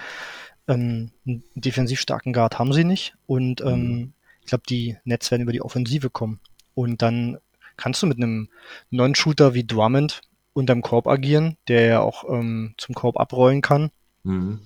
ähm, 0.68 1.10
einen 1.26 1.42
defensiv 1.54 2.00
starken 2.00 2.32
Guard 2.32 2.58
haben 2.58 2.72
sie 2.72 2.84
nicht. 2.84 3.14
Und 3.26 3.60
ähm, 3.60 4.12
ich 4.40 4.46
glaube, 4.46 4.64
die 4.68 4.96
Nets 5.04 5.30
werden 5.30 5.42
über 5.42 5.52
die 5.52 5.62
Offensive 5.62 6.10
kommen. 6.10 6.40
Und 6.74 7.02
dann 7.02 7.38
kannst 7.76 8.02
du 8.02 8.06
mit 8.06 8.18
einem 8.18 8.48
Non-Shooter 8.90 9.54
wie 9.54 9.66
Drummond 9.66 10.20
unterm 10.52 10.82
Korb 10.82 11.06
agieren, 11.06 11.56
der 11.68 11.86
ja 11.86 12.00
auch 12.00 12.24
ähm, 12.28 12.74
zum 12.76 12.94
Korb 12.94 13.18
abrollen 13.18 13.62
kann. 13.62 13.90
Mhm. 14.22 14.60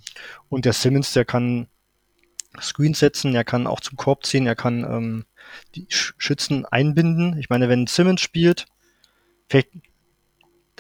Und 0.49 0.65
der 0.65 0.73
Simmons, 0.73 1.13
der 1.13 1.25
kann 1.25 1.69
Screens 2.61 2.99
setzen, 2.99 3.35
er 3.35 3.45
kann 3.45 3.67
auch 3.67 3.81
zum 3.81 3.97
Korb 3.97 4.25
ziehen, 4.25 4.47
er 4.47 4.57
kann 4.57 4.85
ähm, 4.85 5.25
die 5.75 5.87
Sch 5.89 6.15
Schützen 6.19 6.65
einbinden. 6.65 7.39
Ich 7.39 7.49
meine, 7.51 7.69
wenn 7.69 7.87
Simmons 7.87 8.21
spielt, 8.21 8.67
vielleicht 9.49 9.71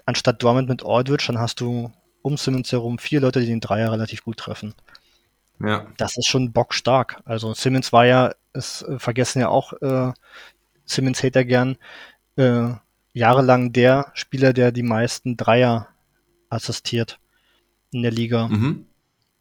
anstatt 0.06 0.42
Drummond 0.42 0.68
mit 0.68 0.84
Aldridge, 0.84 1.24
dann 1.28 1.38
hast 1.38 1.60
du 1.60 1.92
um 2.22 2.36
Simmons 2.36 2.72
herum 2.72 2.98
vier 2.98 3.20
Leute, 3.20 3.40
die 3.40 3.46
den 3.46 3.60
Dreier 3.60 3.92
relativ 3.92 4.24
gut 4.24 4.38
treffen. 4.38 4.74
Ja. 5.60 5.86
Das 5.98 6.16
ist 6.16 6.26
schon 6.26 6.52
bockstark. 6.52 7.20
Also 7.24 7.54
Simmons 7.54 7.92
war 7.92 8.06
ja, 8.06 8.32
es 8.52 8.82
äh, 8.82 8.98
vergessen 8.98 9.40
ja 9.40 9.48
auch 9.48 9.72
äh, 9.82 10.12
Simmons 10.84 11.22
Hater 11.22 11.44
gern, 11.44 11.76
äh, 12.36 12.70
jahrelang 13.12 13.72
der 13.72 14.10
Spieler, 14.14 14.52
der 14.52 14.72
die 14.72 14.82
meisten 14.82 15.36
Dreier 15.36 15.88
assistiert 16.48 17.18
in 17.92 18.02
der 18.02 18.10
Liga. 18.10 18.48
Mhm. 18.48 18.86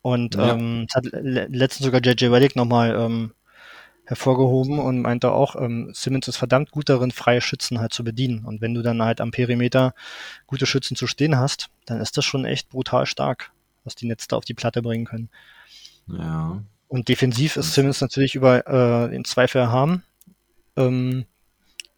Und 0.02 0.36
Ja. 0.36 0.54
ähm, 0.54 0.88
hat 0.94 1.06
le- 1.06 1.48
letztens 1.50 1.86
sogar 1.86 2.02
JJ 2.02 2.26
Redick 2.28 2.56
nochmal 2.56 2.96
ähm, 2.96 3.34
hervorgehoben 4.06 4.80
und 4.80 5.02
meinte 5.02 5.32
auch, 5.32 5.56
ähm, 5.56 5.92
Simmons 5.94 6.28
ist 6.28 6.38
verdammt 6.38 6.72
gut 6.72 6.90
darin, 6.90 7.12
freie 7.12 7.42
Schützen 7.42 7.80
halt 7.80 7.94
zu 7.94 8.04
bedienen. 8.04 8.46
Und 8.46 8.62
wenn 8.62 8.74
du 8.74 8.82
dann 8.82 9.02
halt 9.02 9.22
am 9.22 9.32
Perimeter 9.32 9.94
gute 10.46 10.66
Schützen 10.66 10.96
zu 10.96 11.08
stehen 11.08 11.38
hast, 11.38 11.70
dann 11.86 12.02
ist 12.02 12.18
das 12.18 12.26
schon 12.26 12.46
echt 12.46 12.70
brutal 12.70 13.06
stark, 13.06 13.52
was 13.84 13.96
die 13.96 14.08
Netz 14.08 14.28
da 14.28 14.36
auf 14.36 14.46
die 14.46 14.54
Platte 14.54 14.82
bringen 14.82 15.06
können. 15.06 15.30
Ja. 16.08 16.62
Und 16.90 17.08
defensiv 17.08 17.56
ist 17.56 17.74
Simmons 17.74 18.02
natürlich 18.02 18.36
über 18.36 18.68
äh, 18.68 19.10
den 19.10 19.26
Zweifel 19.26 19.72
haben. 19.72 20.04
Ähm, 20.76 21.26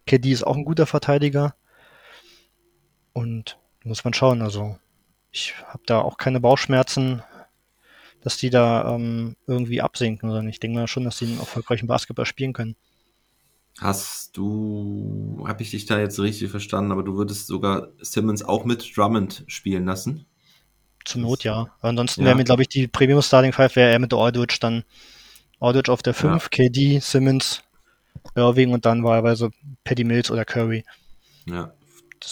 KD 0.06 0.30
ist 0.30 0.46
auch 0.46 0.56
ein 0.56 0.64
guter 0.64 0.86
Verteidiger. 0.86 1.54
Und 3.12 3.58
muss 3.82 4.04
man 4.04 4.14
schauen. 4.14 4.42
Also 4.42 4.78
ich 5.32 5.54
habe 5.66 5.82
da 5.86 6.00
auch 6.00 6.18
keine 6.18 6.40
Bauchschmerzen, 6.40 7.22
dass 8.26 8.36
die 8.36 8.50
da 8.50 8.92
ähm, 8.92 9.36
irgendwie 9.46 9.80
absinken, 9.80 10.28
sondern 10.28 10.48
ich 10.48 10.58
denke 10.58 10.80
mal 10.80 10.88
schon, 10.88 11.04
dass 11.04 11.16
sie 11.18 11.26
einen 11.26 11.38
erfolgreichen 11.38 11.86
Basketball 11.86 12.26
spielen 12.26 12.52
können. 12.52 12.74
Hast 13.78 14.36
du, 14.36 15.44
habe 15.46 15.62
ich 15.62 15.70
dich 15.70 15.86
da 15.86 16.00
jetzt 16.00 16.18
richtig 16.18 16.50
verstanden, 16.50 16.90
aber 16.90 17.04
du 17.04 17.16
würdest 17.16 17.46
sogar 17.46 17.86
Simmons 18.00 18.42
auch 18.42 18.64
mit 18.64 18.96
Drummond 18.96 19.44
spielen 19.46 19.84
lassen? 19.84 20.26
Zur 21.04 21.20
Not 21.20 21.44
ja. 21.44 21.68
Ansonsten 21.80 22.22
Ja. 22.22 22.26
wäre 22.26 22.36
mir, 22.38 22.42
glaube 22.42 22.62
ich, 22.62 22.68
die 22.68 22.88
Premium 22.88 23.22
Starting 23.22 23.52
Five 23.52 23.76
wäre 23.76 23.92
eher 23.92 24.00
mit 24.00 24.12
Aldridge 24.12 24.56
dann 24.60 24.82
Aldridge 25.60 25.92
auf 25.92 26.02
der 26.02 26.12
5, 26.14 26.42
Ja. 26.42 26.48
KD, 26.48 26.98
Simmons, 26.98 27.62
Irving 28.34 28.72
und 28.72 28.86
dann 28.86 29.04
wahlweise 29.04 29.50
Paddy 29.84 30.02
Mills 30.02 30.32
oder 30.32 30.44
Curry. 30.44 30.84
Ja, 31.46 31.72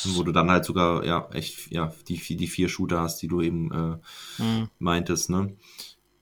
wo 0.02 0.22
du 0.22 0.32
dann 0.32 0.50
halt 0.50 0.64
sogar, 0.64 1.04
ja, 1.04 1.28
echt, 1.32 1.70
ja, 1.72 1.92
die, 2.08 2.18
die 2.36 2.46
vier 2.46 2.68
Shooter 2.68 3.00
hast, 3.00 3.22
die 3.22 3.28
du 3.28 3.40
eben 3.40 3.72
äh, 3.72 4.42
mh. 4.42 4.68
meintest, 4.78 5.30
ne? 5.30 5.56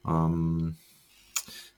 Ähm, 0.06 0.76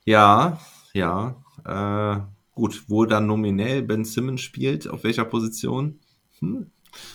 ja, 0.05 0.59
ja, 0.93 1.37
äh, 1.65 2.21
gut, 2.55 2.85
wo 2.89 3.05
dann 3.07 3.27
nominell 3.27 3.83
Ben 3.83 4.05
Simmons 4.05 4.41
spielt, 4.43 4.89
auf 4.89 5.05
welcher 5.05 5.25
Position? 5.25 6.01
Hm? 6.41 6.71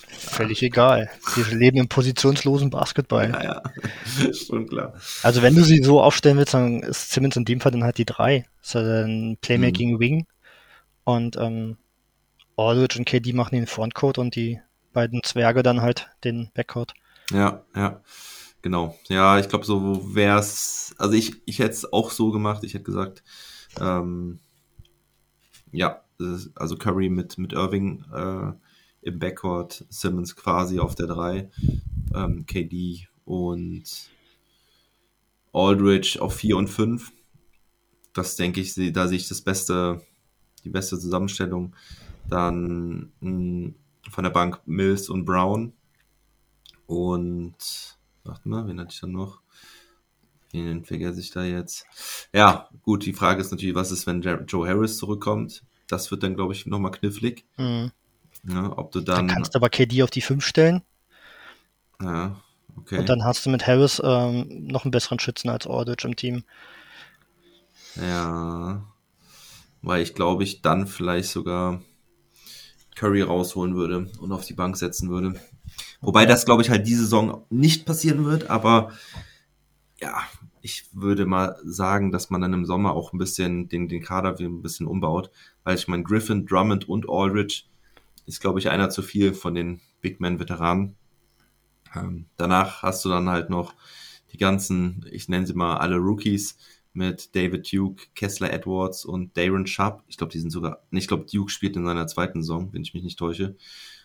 Völlig 0.07 0.61
egal. 0.63 1.09
Wir 1.35 1.45
leben 1.45 1.77
im 1.77 1.87
positionslosen 1.87 2.69
Basketball. 2.69 3.31
Ja, 3.31 3.43
ja, 3.43 3.63
schon 4.33 4.67
klar. 4.67 4.93
Also 5.21 5.41
wenn 5.41 5.55
du 5.55 5.63
sie 5.63 5.81
so 5.83 6.01
aufstellen 6.01 6.37
willst, 6.37 6.53
dann 6.53 6.81
ist 6.81 7.11
Simmons 7.11 7.35
in 7.37 7.45
dem 7.45 7.59
Fall 7.61 7.71
dann 7.71 7.83
halt 7.83 7.97
die 7.97 8.05
drei. 8.05 8.45
Ist 8.61 8.75
halt 8.75 9.07
ein 9.07 9.37
Playmaking 9.41 9.93
Mhm. 9.93 9.99
Wing 9.99 10.27
und 11.05 11.37
ähm, 11.37 11.77
Aldridge 12.57 12.99
und 12.99 13.05
KD 13.05 13.33
machen 13.33 13.55
den 13.55 13.67
Frontcourt 13.67 14.17
und 14.19 14.35
die 14.35 14.61
beiden 14.93 15.23
Zwerge 15.23 15.63
dann 15.63 15.81
halt 15.81 16.09
den 16.23 16.49
Backcourt. 16.53 16.93
Ja, 17.31 17.63
ja, 17.75 18.01
genau. 18.61 18.97
Ja, 19.07 19.39
ich 19.39 19.49
glaube, 19.49 19.65
so 19.65 20.15
wär's, 20.15 20.95
also 20.97 21.13
ich, 21.13 21.41
ich 21.45 21.59
hätte 21.59 21.71
es 21.71 21.93
auch 21.93 22.11
so 22.11 22.31
gemacht, 22.31 22.63
ich 22.63 22.73
hätte 22.73 22.85
gesagt, 22.85 23.23
ähm, 23.79 24.39
ja, 25.71 26.03
also 26.55 26.75
Curry 26.75 27.09
mit, 27.09 27.37
mit 27.37 27.53
Irving 27.53 28.03
äh, 28.13 28.51
im 29.01 29.19
Backcourt, 29.19 29.85
Simmons 29.89 30.35
quasi 30.35 30.79
auf 30.79 30.95
der 30.95 31.07
3, 31.07 31.49
ähm, 32.13 32.45
KD 32.45 33.07
und 33.25 34.09
Aldridge 35.53 36.21
auf 36.21 36.35
4 36.35 36.57
und 36.57 36.67
5. 36.67 37.11
Das 38.13 38.35
denke 38.35 38.59
ich, 38.59 38.73
da 38.93 39.07
sehe 39.07 39.17
ich 39.17 39.27
das 39.29 39.41
beste, 39.41 40.01
die 40.63 40.69
beste 40.69 40.99
Zusammenstellung. 40.99 41.75
Dann 42.27 43.11
mh, 43.21 43.73
von 44.09 44.23
der 44.23 44.31
Bank 44.31 44.61
Mills 44.65 45.09
und 45.09 45.25
Brown. 45.25 45.73
Und, 46.85 47.55
warte 48.23 48.49
mal, 48.49 48.67
wen 48.67 48.79
hatte 48.79 48.93
ich 48.93 49.01
dann 49.01 49.11
noch? 49.11 49.41
Wen 50.51 50.83
vergesse 50.83 51.19
ich 51.19 51.31
da 51.31 51.43
jetzt? 51.43 51.85
Ja, 52.33 52.69
gut, 52.81 53.05
die 53.05 53.13
Frage 53.13 53.41
ist 53.41 53.51
natürlich, 53.51 53.75
was 53.75 53.91
ist, 53.91 54.07
wenn 54.07 54.21
Joe 54.21 54.67
Harris 54.67 54.97
zurückkommt? 54.97 55.63
Das 55.87 56.09
wird 56.09 56.23
dann, 56.23 56.35
glaube 56.35 56.53
ich, 56.53 56.65
nochmal 56.65 56.91
knifflig. 56.91 57.45
Mhm. 57.57 57.91
Ja, 58.47 58.77
ob 58.77 58.91
du 58.91 59.01
Dann 59.01 59.27
dann. 59.27 59.27
kannst 59.27 59.53
du 59.53 59.59
aber 59.59 59.69
KD 59.69 60.01
auf 60.01 60.11
die 60.11 60.21
5 60.21 60.45
stellen 60.45 60.81
ja, 62.01 62.39
okay. 62.77 62.97
und 62.97 63.09
dann 63.09 63.23
hast 63.23 63.45
du 63.45 63.49
mit 63.49 63.67
Harris 63.67 64.01
ähm, 64.03 64.67
noch 64.67 64.85
einen 64.85 64.91
besseren 64.91 65.19
Schützen 65.19 65.49
als 65.49 65.67
Aldridge 65.67 66.07
im 66.07 66.15
Team. 66.15 66.43
Ja. 67.95 68.83
Weil 69.81 70.01
ich 70.01 70.13
glaube, 70.13 70.43
ich 70.43 70.61
dann 70.61 70.87
vielleicht 70.87 71.29
sogar 71.29 71.81
Curry 72.95 73.21
rausholen 73.21 73.75
würde 73.75 74.09
und 74.19 74.31
auf 74.31 74.45
die 74.45 74.53
Bank 74.53 74.77
setzen 74.77 75.09
würde. 75.09 75.39
Wobei 76.01 76.25
das, 76.25 76.45
glaube 76.45 76.61
ich, 76.61 76.69
halt 76.69 76.87
diese 76.87 77.03
Saison 77.03 77.45
nicht 77.49 77.85
passieren 77.85 78.25
wird, 78.25 78.49
aber 78.49 78.91
ja, 80.01 80.23
ich 80.61 80.85
würde 80.93 81.25
mal 81.25 81.55
sagen, 81.63 82.11
dass 82.11 82.29
man 82.29 82.41
dann 82.41 82.53
im 82.53 82.65
Sommer 82.65 82.93
auch 82.93 83.13
ein 83.13 83.17
bisschen 83.17 83.69
den, 83.69 83.87
den 83.87 84.01
Kader 84.01 84.35
ein 84.37 84.61
bisschen 84.61 84.87
umbaut, 84.87 85.31
weil 85.63 85.75
ich 85.75 85.87
meine, 85.87 86.03
Griffin, 86.03 86.45
Drummond 86.45 86.87
und 86.89 87.09
Aldridge 87.09 87.63
ist, 88.25 88.41
glaube 88.41 88.59
ich, 88.59 88.69
einer 88.69 88.89
zu 88.89 89.01
viel 89.01 89.33
von 89.33 89.55
den 89.55 89.81
Big 90.01 90.19
Man-Veteranen. 90.19 90.95
Ähm, 91.95 92.25
danach 92.37 92.83
hast 92.83 93.03
du 93.05 93.09
dann 93.09 93.29
halt 93.29 93.49
noch 93.49 93.73
die 94.31 94.37
ganzen, 94.37 95.05
ich 95.11 95.29
nenne 95.29 95.47
sie 95.47 95.53
mal 95.53 95.77
alle 95.77 95.97
Rookies 95.97 96.57
mit 96.93 97.35
David 97.35 97.71
Duke, 97.71 98.07
Kessler 98.15 98.51
Edwards 98.51 99.05
und 99.05 99.37
Darren 99.37 99.67
Sharp. 99.67 100.03
Ich 100.07 100.17
glaube, 100.17 100.31
die 100.33 100.39
sind 100.39 100.49
sogar, 100.51 100.81
ich 100.91 101.07
glaube, 101.07 101.25
Duke 101.31 101.51
spielt 101.51 101.75
in 101.75 101.85
seiner 101.85 102.07
zweiten 102.07 102.41
Saison, 102.41 102.69
wenn 102.73 102.81
ich 102.81 102.93
mich 102.93 103.03
nicht 103.03 103.19
täusche. 103.19 103.55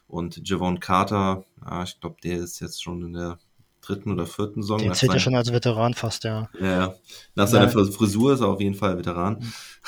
Und 0.07 0.47
Javon 0.49 0.80
Carter, 0.80 1.45
ja, 1.64 1.82
ich 1.82 1.99
glaube, 2.01 2.16
der 2.22 2.37
ist 2.39 2.61
jetzt 2.61 2.82
schon 2.82 3.03
in 3.03 3.12
der 3.14 3.39
dritten 3.80 4.12
oder 4.12 4.26
vierten 4.26 4.62
Saison. 4.62 4.78
Der 4.78 4.89
nach 4.91 4.97
zählt 4.97 5.12
ja 5.12 5.18
schon 5.18 5.35
als 5.35 5.53
Veteran 5.53 5.95
fast, 5.95 6.24
ja. 6.24 6.49
ja, 6.61 6.66
ja. 6.66 6.95
Nach 7.35 7.47
seiner 7.47 7.64
Ja. 7.70 7.85
Frisur 7.91 8.32
ist 8.35 8.41
er 8.41 8.49
auf 8.49 8.61
jeden 8.61 8.74
Fall 8.74 8.97
Veteran. 8.99 9.39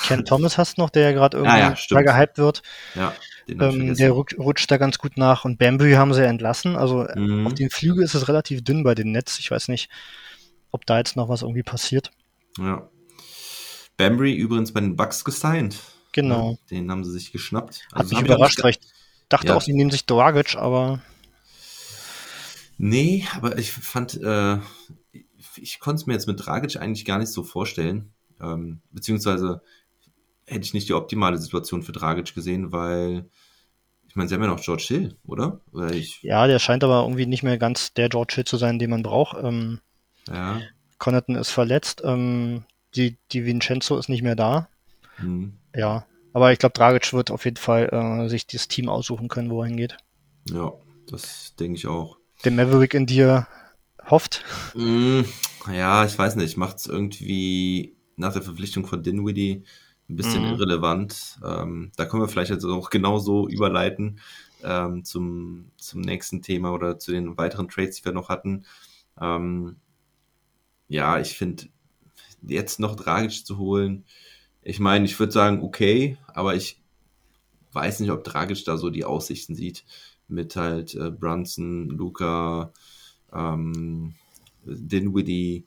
Ken 0.07 0.25
Thomas 0.25 0.59
hast 0.59 0.77
du 0.77 0.83
noch, 0.83 0.91
der 0.91 1.03
ja 1.03 1.13
gerade 1.13 1.37
irgendwie 1.39 1.59
ja, 1.59 1.77
stimmt. 1.77 2.07
gehypt 2.07 2.39
wird. 2.39 2.63
Ja, 2.95 3.15
den 3.49 3.61
Ähm, 3.61 3.95
der 3.95 4.11
rutscht, 4.11 4.71
da 4.71 4.77
ganz 4.79 4.99
gut 4.99 5.17
nach 5.17 5.45
und 5.45 5.59
Bambury 5.59 5.93
haben 5.93 6.13
sie 6.13 6.23
ja 6.23 6.27
entlassen. 6.29 6.77
Also 6.77 7.07
Mhm. 7.15 7.47
auf 7.47 7.55
den 7.55 7.71
Flügel 7.71 8.03
ist 8.05 8.15
es 8.15 8.29
relativ 8.29 8.65
dünn 8.65 8.83
bei 8.85 8.95
den 8.95 9.13
Nets. 9.13 9.39
Ich 9.39 9.51
weiß 9.51 9.69
nicht, 9.69 9.89
ob 10.73 10.85
da 10.85 10.99
jetzt 10.99 11.17
noch 11.17 11.29
was 11.29 11.43
irgendwie 11.43 11.63
passiert. 11.63 12.11
Ja. 12.59 12.89
Bambry 13.97 14.35
übrigens 14.35 14.73
bei 14.73 14.81
den 14.81 14.97
Bucks 14.97 15.25
gesigned. 15.25 15.79
Genau. 16.13 16.53
Ja, 16.53 16.57
den 16.71 16.91
haben 16.91 17.05
sie 17.05 17.13
sich 17.13 17.33
geschnappt. 17.33 17.87
Hat 17.93 18.01
Also 18.01 18.17
mich 18.17 18.25
wir 18.25 18.33
auch 18.33 18.37
überrascht, 18.37 18.63
weil 18.63 18.71
ich 18.71 18.81
dachte 19.29 19.49
Ja. 19.49 19.57
auch, 19.57 19.63
sie 19.63 19.73
nehmen 19.73 19.91
sich 19.91 20.07
Dragic, 20.07 20.57
aber 20.57 21.01
Nee, 22.79 23.27
aber 23.35 23.59
ich 23.59 23.73
fand, 23.73 24.21
äh, 24.23 24.59
ich 25.57 25.81
konnte 25.81 26.01
es 26.01 26.07
mir 26.07 26.13
jetzt 26.13 26.27
mit 26.27 26.45
Dragic 26.45 26.77
eigentlich 26.77 27.05
gar 27.07 27.19
nicht 27.19 27.33
so 27.33 27.43
vorstellen. 27.43 28.13
Ähm, 28.41 28.83
beziehungsweise 28.91 29.63
hätte 30.47 30.65
ich 30.65 30.75
nicht 30.75 30.89
die 30.89 30.95
optimale 30.95 31.39
Situation 31.39 31.83
für 31.83 31.93
Dragic 31.93 32.35
gesehen, 32.35 32.73
weil 32.73 33.31
ich 34.09 34.15
meine, 34.15 34.29
sie 34.29 34.35
haben 34.35 34.43
ja 34.43 34.49
noch 34.49 34.63
George 34.63 34.85
Hill, 34.89 35.19
oder? 35.25 35.61
Oder 35.73 35.95
ja, 35.95 36.47
der 36.47 36.59
scheint 36.59 36.85
aber 36.85 37.03
irgendwie 37.03 37.27
nicht 37.27 37.43
mehr 37.43 37.59
ganz 37.59 37.95
der 37.95 38.09
George 38.09 38.35
Hill 38.37 38.45
zu 38.45 38.57
sein, 38.59 38.79
den 38.79 38.91
man 38.91 39.03
braucht. 39.03 39.37
Ähm, 39.43 39.81
ja. 40.29 40.61
Connaughton 40.99 41.37
ist 41.37 41.51
verletzt, 41.51 42.03
ähm, 42.05 42.65
die, 42.95 43.19
die 43.33 43.45
Vincenzo 43.47 43.99
ist 43.99 44.09
nicht 44.09 44.23
mehr 44.23 44.37
da. 44.37 44.69
Hm, 45.19 45.53
Ja, 45.77 46.07
aber 46.33 46.53
ich 46.53 46.59
glaube, 46.59 46.73
Dragic 46.73 47.13
wird 47.13 47.31
auf 47.31 47.45
jeden 47.45 47.57
Fall 47.57 47.89
äh, 47.93 48.29
sich 48.29 48.47
das 48.49 48.67
Team 48.69 48.89
aussuchen 48.89 49.29
können, 49.29 49.51
wo 49.51 49.63
er 49.63 49.69
hingeht. 49.69 49.97
ja, 50.45 50.73
das 51.09 51.55
denke 51.57 51.77
ich 51.77 51.87
auch. 51.87 52.19
Der 52.45 52.53
Maverick 52.53 52.95
in 52.95 53.07
dir 53.07 53.47
hofft. 54.09 54.45
Mm, 54.75 55.23
ja, 55.73 56.05
ich 56.05 56.19
weiß 56.19 56.37
nicht, 56.37 56.57
macht 56.57 56.77
es 56.79 56.87
irgendwie 56.87 57.97
nach 58.17 58.33
der 58.33 58.43
Verpflichtung 58.43 58.87
von 58.87 59.03
Dinwiddie 59.03 59.65
ein 60.09 60.17
bisschen 60.17 60.45
Mhm. 60.45 60.51
irrelevant. 60.53 61.39
Ähm, 61.45 61.93
da 61.97 62.05
können 62.07 62.23
wir 62.23 62.29
vielleicht 62.29 62.51
jetzt 62.51 62.65
auch 62.65 62.91
genauso 62.91 63.49
überleiten 63.49 64.21
ähm, 64.63 65.05
zum, 65.05 65.71
zum 65.79 66.01
nächsten 66.01 66.43
Thema 66.43 66.73
oder 66.73 66.99
zu 66.99 67.13
den 67.13 67.37
weiteren 67.39 67.69
Trades, 67.69 67.97
die 67.97 68.05
wir 68.05 68.13
noch 68.13 68.29
hatten. 68.29 68.65
Ähm, 69.21 69.77
ja, 70.89 71.19
ich 71.21 71.37
finde, 71.37 71.65
jetzt 72.43 72.81
noch 72.81 72.95
Dragic 72.97 73.45
zu 73.47 73.59
holen, 73.59 74.05
ich 74.63 74.81
meine, 74.81 75.05
ich 75.05 75.19
würde 75.19 75.33
sagen, 75.33 75.63
okay, 75.63 76.19
aber 76.35 76.55
ich 76.57 76.81
weiß 77.73 78.01
nicht, 78.01 78.11
ob 78.11 78.25
Dragic 78.25 78.65
da 78.65 78.77
so 78.77 78.91
die 78.91 79.05
Aussichten 79.05 79.55
sieht 79.55 79.85
mit 80.29 80.57
halt 80.57 80.95
äh, 80.95 81.11
Brunson, 81.11 81.89
Luca, 81.91 82.73
ähm, 83.33 84.15
Dinwiddie 84.65 85.67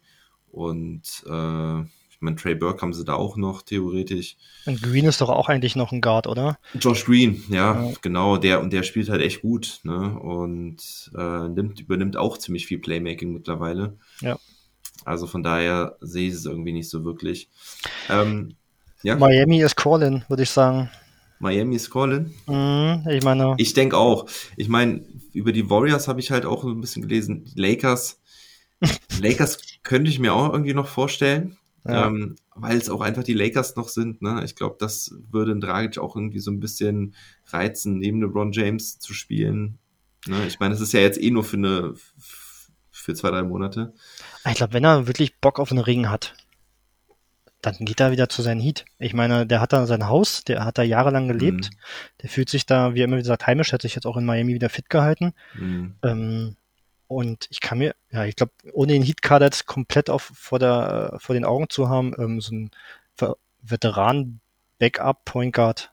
und 0.51 1.23
äh, 1.27 1.81
ich 2.19 2.21
meine, 2.21 2.35
Trey 2.35 2.55
Burke 2.55 2.81
haben 2.81 2.93
sie 2.93 3.05
da 3.05 3.13
auch 3.13 3.37
noch 3.37 3.61
theoretisch. 3.61 4.35
Und 4.65 4.81
Green 4.81 5.05
ist 5.05 5.21
doch 5.21 5.29
auch 5.29 5.47
eigentlich 5.47 5.77
noch 5.77 5.93
ein 5.93 6.01
Guard, 6.01 6.27
oder? 6.27 6.59
Josh 6.77 7.05
Green, 7.05 7.41
ja, 7.47 7.81
Ja. 7.81 7.93
genau, 8.01 8.35
der 8.35 8.61
und 8.61 8.73
der 8.73 8.83
spielt 8.83 9.07
halt 9.07 9.21
echt 9.21 9.41
gut, 9.41 9.79
ne? 9.83 10.19
Und 10.19 11.11
äh, 11.17 11.47
nimmt, 11.47 11.79
übernimmt 11.79 12.17
auch 12.17 12.37
ziemlich 12.37 12.65
viel 12.65 12.79
Playmaking 12.79 13.31
mittlerweile. 13.31 13.97
Ja. 14.19 14.37
Also 15.05 15.27
von 15.27 15.43
daher 15.43 15.97
sehe 16.01 16.27
ich 16.27 16.33
es 16.35 16.45
irgendwie 16.45 16.73
nicht 16.73 16.89
so 16.89 17.03
wirklich. 17.05 17.49
Ähm, 18.09 18.55
ja, 19.03 19.15
Miami 19.15 19.61
ist 19.61 19.75
Colin, 19.75 20.23
würde 20.27 20.43
ich 20.43 20.49
sagen. 20.49 20.89
Miami 21.39 21.77
ist 21.77 21.89
Colin. 21.89 22.33
Mhm, 22.47 23.05
ich 23.09 23.23
meine, 23.23 23.55
Ich 23.57 23.73
denke 23.73 23.97
auch. 23.97 24.27
Ich 24.57 24.67
meine, 24.67 25.05
über 25.33 25.53
die 25.53 25.69
Warriors 25.69 26.07
habe 26.09 26.19
ich 26.19 26.31
halt 26.31 26.45
auch 26.45 26.65
ein 26.65 26.81
bisschen 26.81 27.01
gelesen. 27.03 27.45
Lakers, 27.55 28.19
Lakers 29.21 29.57
könnte 29.83 30.09
ich 30.11 30.19
mir 30.19 30.33
auch 30.33 30.51
irgendwie 30.51 30.73
noch 30.73 30.87
vorstellen, 30.87 31.57
Ja. 31.87 32.07
ähm, 32.07 32.35
weil 32.55 32.77
es 32.77 32.89
auch 32.89 32.99
einfach 32.99 33.23
die 33.23 33.33
Lakers 33.33 33.77
noch 33.77 33.87
sind. 33.87 34.21
Ne? 34.21 34.41
Ich 34.43 34.55
glaube, 34.55 34.75
das 34.79 35.15
würde 35.31 35.53
ein 35.53 35.61
Dragic 35.61 35.97
auch 35.97 36.15
irgendwie 36.17 36.39
so 36.39 36.51
ein 36.51 36.59
bisschen 36.59 37.15
reizen, 37.47 37.99
neben 37.99 38.19
LeBron 38.21 38.51
James 38.51 38.99
zu 38.99 39.13
spielen. 39.13 39.79
Ne? 40.27 40.45
Ich 40.45 40.59
meine, 40.59 40.73
es 40.73 40.81
ist 40.81 40.91
ja 40.91 40.99
jetzt 40.99 41.21
eh 41.21 41.31
nur 41.31 41.45
für 41.45 41.55
eine 41.57 41.93
für 41.95 42.38
zwei, 43.15 43.29
drei 43.31 43.43
Monate. 43.43 43.93
ich 44.47 44.55
glaube, 44.55 44.73
wenn 44.73 44.83
er 44.85 45.07
wirklich 45.07 45.37
Bock 45.37 45.59
auf 45.59 45.71
einen 45.71 45.81
Ring 45.81 46.09
hat, 46.09 46.33
dann 47.61 47.75
geht 47.79 47.99
er 47.99 48.11
wieder 48.11 48.29
zu 48.29 48.41
seinem 48.41 48.61
Heat. 48.61 48.85
Ich 48.99 49.13
meine, 49.13 49.45
der 49.45 49.59
hat 49.59 49.73
da 49.73 49.85
sein 49.85 50.07
Haus, 50.07 50.43
der 50.45 50.63
hat 50.63 50.77
da 50.77 50.83
jahrelang 50.83 51.27
gelebt. 51.27 51.71
Der 52.21 52.29
fühlt 52.29 52.49
sich 52.49 52.65
da, 52.65 52.93
wie 52.93 53.01
er 53.01 53.05
immer 53.05 53.17
gesagt, 53.17 53.47
heimisch, 53.47 53.73
hat 53.73 53.81
sich 53.81 53.95
jetzt 53.95 54.05
auch 54.05 54.15
in 54.15 54.23
Miami 54.25 54.53
wieder 54.53 54.69
fit 54.69 54.89
gehalten. 54.89 55.33
Mhm. 55.55 55.95
Ähm, 56.03 56.55
Und 57.07 57.47
ich 57.49 57.59
kann 57.59 57.79
mir, 57.79 57.95
ja, 58.11 58.23
ich 58.23 58.35
glaube, 58.35 58.53
ohne 58.71 58.93
den 58.93 59.03
Heat-Kader 59.03 59.47
jetzt 59.47 59.65
komplett 59.65 60.09
auf, 60.09 60.31
vor, 60.33 60.59
der, 60.59 61.17
vor 61.19 61.33
den 61.33 61.43
Augen 61.43 61.69
zu 61.69 61.89
haben, 61.89 62.13
ähm, 62.17 62.39
so 62.39 62.53
ein 62.55 62.71
Veteran-Backup-Point 63.61 65.53
Guard 65.53 65.91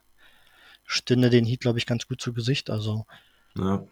stünde 0.85 1.29
den 1.29 1.45
Heat, 1.45 1.61
glaube 1.61 1.79
ich, 1.79 1.85
ganz 1.85 2.07
gut 2.07 2.21
zu 2.21 2.33
Gesicht. 2.33 2.69
Also. 2.69 3.05
Ja. 3.57 3.83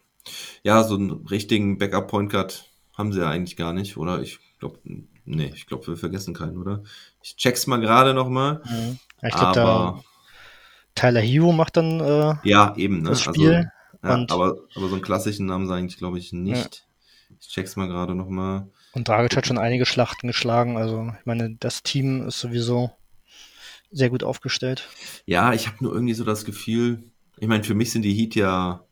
ja, 0.63 0.83
so 0.83 0.95
einen 0.95 1.11
richtigen 1.27 1.77
Backup-Point 1.77 2.31
Guard 2.31 2.69
haben 2.97 3.13
sie 3.13 3.19
ja 3.19 3.29
eigentlich 3.29 3.57
gar 3.57 3.73
nicht, 3.73 3.97
oder? 3.97 4.21
Ich 4.21 4.39
glaube, 4.59 4.79
nee, 5.25 5.51
ich 5.53 5.67
glaube, 5.67 5.87
wir 5.87 5.97
vergessen 5.97 6.33
keinen, 6.33 6.57
oder? 6.57 6.83
Ich 7.21 7.35
check's 7.35 7.67
mal 7.67 7.79
gerade 7.79 8.13
nochmal. 8.13 8.61
Mhm. 8.65 8.99
Ja, 9.21 9.27
ich 9.29 9.35
glaube, 9.35 9.53
da 9.55 10.01
Tyler 10.95 11.21
Hero 11.21 11.51
macht 11.51 11.77
dann 11.77 11.99
äh, 11.99 12.35
ja, 12.43 12.73
eben, 12.77 13.01
ne? 13.01 13.09
das 13.09 13.21
Spiel. 13.21 13.69
Also, 14.01 14.17
ja, 14.23 14.25
aber, 14.29 14.57
aber 14.75 14.87
so 14.87 14.95
einen 14.95 15.01
klassischen 15.01 15.45
Namen 15.45 15.67
sage 15.67 15.85
ich, 15.85 15.97
glaube 15.97 16.17
ich, 16.17 16.31
nicht. 16.31 16.85
Ja. 17.29 17.35
Ich 17.39 17.49
check's 17.49 17.75
mal 17.75 17.87
gerade 17.87 18.15
nochmal. 18.15 18.67
Und 18.93 19.07
Dragic 19.07 19.35
hat 19.35 19.45
schon 19.45 19.57
einige 19.57 19.85
Schlachten 19.85 20.27
geschlagen. 20.27 20.77
Also, 20.77 21.11
ich 21.19 21.25
meine, 21.25 21.55
das 21.59 21.83
Team 21.83 22.27
ist 22.27 22.39
sowieso 22.39 22.91
sehr 23.91 24.09
gut 24.09 24.23
aufgestellt. 24.23 24.87
Ja, 25.25 25.53
ich 25.53 25.67
habe 25.67 25.77
nur 25.81 25.93
irgendwie 25.93 26.13
so 26.13 26.23
das 26.23 26.45
Gefühl, 26.45 27.03
ich 27.37 27.47
meine, 27.47 27.63
für 27.63 27.75
mich 27.75 27.91
sind 27.91 28.03
die 28.03 28.13
Heat 28.13 28.35
ja 28.35 28.85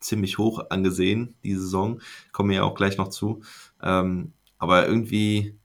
ziemlich 0.00 0.38
hoch 0.38 0.70
angesehen, 0.70 1.34
die 1.44 1.54
Saison. 1.54 2.00
Kommen 2.32 2.50
wir 2.50 2.56
ja 2.56 2.62
auch 2.64 2.74
gleich 2.74 2.96
noch 2.96 3.08
zu. 3.08 3.42
Ähm, 3.82 4.32
aber 4.58 4.86
irgendwie 4.86 5.58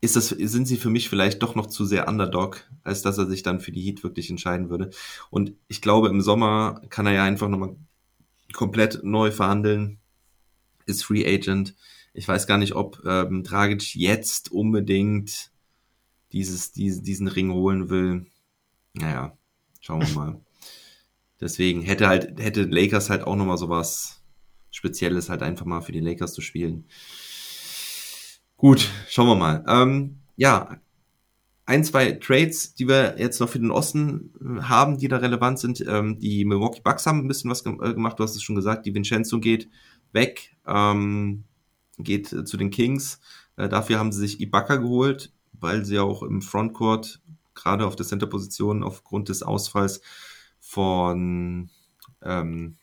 ist 0.00 0.16
das, 0.16 0.28
sind 0.28 0.66
sie 0.66 0.76
für 0.76 0.90
mich 0.90 1.08
vielleicht 1.08 1.42
doch 1.42 1.54
noch 1.54 1.66
zu 1.66 1.84
sehr 1.84 2.08
Underdog, 2.08 2.66
als 2.82 3.02
dass 3.02 3.18
er 3.18 3.26
sich 3.26 3.42
dann 3.42 3.60
für 3.60 3.72
die 3.72 3.82
Heat 3.82 4.02
wirklich 4.02 4.30
entscheiden 4.30 4.70
würde. 4.70 4.90
Und 5.28 5.52
ich 5.68 5.82
glaube, 5.82 6.08
im 6.08 6.22
Sommer 6.22 6.80
kann 6.88 7.06
er 7.06 7.12
ja 7.12 7.24
einfach 7.24 7.48
nochmal 7.48 7.76
komplett 8.52 9.04
neu 9.04 9.30
verhandeln, 9.30 9.98
ist 10.86 11.04
Free 11.04 11.26
Agent. 11.26 11.76
Ich 12.14 12.26
weiß 12.26 12.46
gar 12.46 12.58
nicht, 12.58 12.74
ob 12.74 13.02
ähm, 13.04 13.44
Dragic 13.44 13.94
jetzt 13.94 14.50
unbedingt 14.50 15.50
dieses, 16.32 16.72
diese, 16.72 17.02
diesen 17.02 17.28
Ring 17.28 17.52
holen 17.52 17.90
will. 17.90 18.26
Naja, 18.94 19.36
schauen 19.80 20.02
wir 20.02 20.14
mal. 20.14 20.40
Deswegen 21.40 21.82
hätte 21.82 22.08
halt, 22.08 22.40
hätte 22.40 22.64
Lakers 22.64 23.10
halt 23.10 23.24
auch 23.24 23.36
nochmal 23.36 23.58
sowas 23.58 24.22
Spezielles 24.70 25.28
halt 25.28 25.42
einfach 25.42 25.66
mal 25.66 25.80
für 25.80 25.92
die 25.92 26.00
Lakers 26.00 26.34
zu 26.34 26.40
spielen. 26.40 26.86
Gut, 28.56 28.88
schauen 29.08 29.26
wir 29.26 29.36
mal. 29.36 29.64
Ähm, 29.66 30.20
ja, 30.36 30.76
ein, 31.66 31.82
zwei 31.84 32.12
Trades, 32.12 32.74
die 32.74 32.86
wir 32.88 33.16
jetzt 33.18 33.40
noch 33.40 33.48
für 33.48 33.58
den 33.58 33.70
Osten 33.70 34.32
haben, 34.62 34.98
die 34.98 35.08
da 35.08 35.16
relevant 35.16 35.58
sind. 35.58 35.84
Ähm, 35.86 36.18
die 36.18 36.44
Milwaukee 36.44 36.82
Bucks 36.82 37.06
haben 37.06 37.20
ein 37.20 37.28
bisschen 37.28 37.50
was 37.50 37.64
äh, 37.64 37.94
gemacht, 37.94 38.18
du 38.18 38.22
hast 38.22 38.36
es 38.36 38.42
schon 38.42 38.56
gesagt, 38.56 38.86
die 38.86 38.94
Vincenzo 38.94 39.40
geht 39.40 39.68
weg, 40.12 40.56
ähm, 40.66 41.44
geht 41.98 42.32
äh, 42.32 42.44
zu 42.44 42.56
den 42.56 42.70
Kings. 42.70 43.20
Äh, 43.56 43.68
dafür 43.68 43.98
haben 43.98 44.12
sie 44.12 44.20
sich 44.20 44.40
Ibaka 44.40 44.76
geholt 44.76 45.32
weil 45.60 45.84
sie 45.84 45.98
auch 45.98 46.22
im 46.22 46.42
Frontcourt, 46.42 47.20
gerade 47.54 47.86
auf 47.86 47.96
der 47.96 48.06
Center-Position, 48.06 48.82
aufgrund 48.82 49.28
des 49.28 49.42
Ausfalls 49.42 50.00
von 50.70 51.68
ähm, 52.22 52.76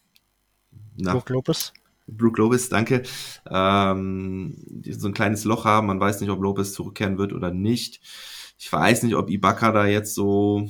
na, 0.97 1.13
Brook 1.13 1.29
Lopez. 1.29 1.73
Brook 2.07 2.37
Lopez, 2.37 2.69
danke. 2.69 3.03
Ähm, 3.49 4.83
so 4.91 5.07
ein 5.07 5.13
kleines 5.13 5.45
Loch 5.45 5.63
haben. 5.63 5.87
Man 5.87 5.99
weiß 5.99 6.19
nicht, 6.19 6.29
ob 6.29 6.41
Lopez 6.41 6.73
zurückkehren 6.73 7.17
wird 7.17 7.31
oder 7.31 7.51
nicht. 7.51 8.01
Ich 8.57 8.71
weiß 8.71 9.03
nicht, 9.03 9.15
ob 9.15 9.29
Ibaka 9.29 9.71
da 9.71 9.85
jetzt 9.85 10.15
so 10.15 10.67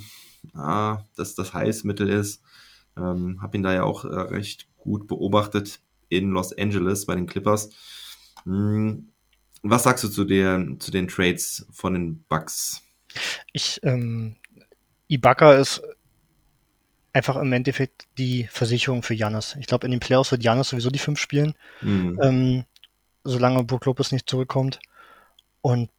ah, 0.53 0.99
dass 1.15 1.35
das 1.35 1.53
Heilsmittel 1.53 2.09
ist. 2.09 2.43
Ähm, 2.95 3.41
hab 3.41 3.55
ihn 3.55 3.63
da 3.63 3.73
ja 3.73 3.83
auch 3.83 4.05
äh, 4.05 4.07
recht 4.07 4.67
gut 4.77 5.07
beobachtet 5.07 5.79
in 6.09 6.31
Los 6.31 6.53
Angeles 6.57 7.05
bei 7.05 7.15
den 7.15 7.27
Clippers. 7.27 7.69
Hm, 8.43 9.09
was 9.63 9.83
sagst 9.83 10.03
du 10.03 10.09
zu, 10.09 10.23
der, 10.23 10.65
zu 10.79 10.91
den 10.91 11.07
Trades 11.07 11.65
von 11.71 11.93
den 11.93 12.23
Bucks? 12.29 12.83
Ich, 13.53 13.79
ähm, 13.83 14.35
Ibaka 15.07 15.53
ist 15.53 15.81
einfach 17.17 17.35
im 17.35 17.51
Endeffekt 17.51 18.07
die 18.17 18.47
Versicherung 18.51 19.03
für 19.03 19.13
Janis. 19.13 19.57
Ich 19.59 19.67
glaube, 19.67 19.85
in 19.85 19.91
den 19.91 19.99
Playoffs 19.99 20.31
wird 20.31 20.43
Janis 20.43 20.69
sowieso 20.69 20.89
die 20.89 20.99
fünf 20.99 21.19
spielen, 21.19 21.55
mhm. 21.81 22.19
ähm, 22.21 22.65
solange 23.23 23.63
Brook 23.63 23.85
Lopez 23.85 24.11
nicht 24.11 24.29
zurückkommt. 24.29 24.79
Und 25.61 25.89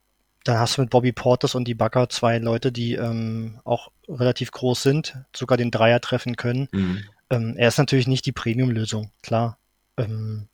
dann 0.45 0.59
hast 0.59 0.77
du 0.77 0.83
mit 0.83 0.91
Bobby 0.91 1.13
Portis 1.13 1.55
und 1.55 1.69
Ibaka 1.69 2.09
zwei 2.09 2.39
Leute, 2.39 2.73
die 2.73 2.95
ähm, 2.95 3.61
auch 3.65 3.91
relativ 4.09 4.51
groß 4.53 4.83
sind, 4.83 5.17
sogar 5.35 5.59
den 5.59 5.71
Dreier 5.71 6.01
treffen 6.01 6.37
können. 6.37 6.69
Mhm. 6.73 7.05
Ähm, 7.31 7.55
er 7.57 7.69
ist 7.69 7.79
natürlich 7.79 8.07
nicht 8.07 8.25
die 8.25 8.33
Premium-Lösung, 8.33 9.11
klar. 9.23 9.59
Ähm, 9.99 10.49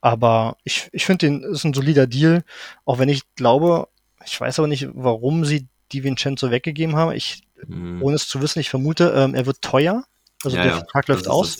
aber 0.00 0.56
ich, 0.64 0.88
ich 0.92 1.06
finde, 1.06 1.26
den 1.26 1.42
ist 1.44 1.64
ein 1.64 1.74
solider 1.74 2.06
Deal, 2.06 2.42
auch 2.84 2.98
wenn 2.98 3.08
ich 3.08 3.22
glaube, 3.36 3.88
ich 4.24 4.40
weiß 4.40 4.58
aber 4.58 4.68
nicht, 4.68 4.88
warum 4.92 5.44
sie 5.44 5.68
die 5.92 6.02
Vincenzo 6.02 6.50
weggegeben 6.50 6.96
haben. 6.96 7.12
Ich, 7.12 7.42
mhm. 7.66 8.02
ohne 8.02 8.16
es 8.16 8.28
zu 8.28 8.40
wissen, 8.40 8.60
ich 8.60 8.70
vermute, 8.70 9.12
ähm, 9.16 9.34
er 9.34 9.46
wird 9.46 9.62
teuer. 9.62 10.04
Also 10.42 10.56
ja, 10.56 10.64
der 10.64 10.72
Vertrag 10.74 11.08
läuft 11.08 11.28
aus. 11.28 11.58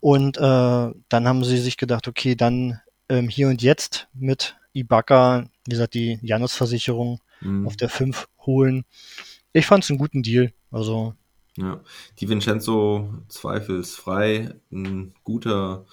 Und 0.00 0.36
äh, 0.36 0.40
dann 0.40 1.28
haben 1.28 1.44
sie 1.44 1.58
sich 1.58 1.76
gedacht, 1.76 2.06
okay, 2.06 2.36
dann 2.36 2.80
ähm, 3.08 3.28
hier 3.28 3.48
und 3.48 3.62
jetzt 3.62 4.08
mit 4.14 4.56
Ibaka, 4.72 5.46
wie 5.66 5.70
gesagt, 5.70 5.94
die 5.94 6.18
Janus-Versicherung 6.22 7.20
mhm. 7.40 7.66
auf 7.66 7.76
der 7.76 7.88
5 7.88 8.28
holen. 8.40 8.84
Ich 9.52 9.66
fand 9.66 9.84
es 9.84 9.90
einen 9.90 9.98
guten 9.98 10.22
Deal. 10.22 10.52
Also. 10.70 11.14
Ja, 11.56 11.80
die 12.18 12.28
Vincenzo 12.28 13.14
zweifelsfrei 13.28 14.54
ein 14.72 15.14
guter 15.22 15.86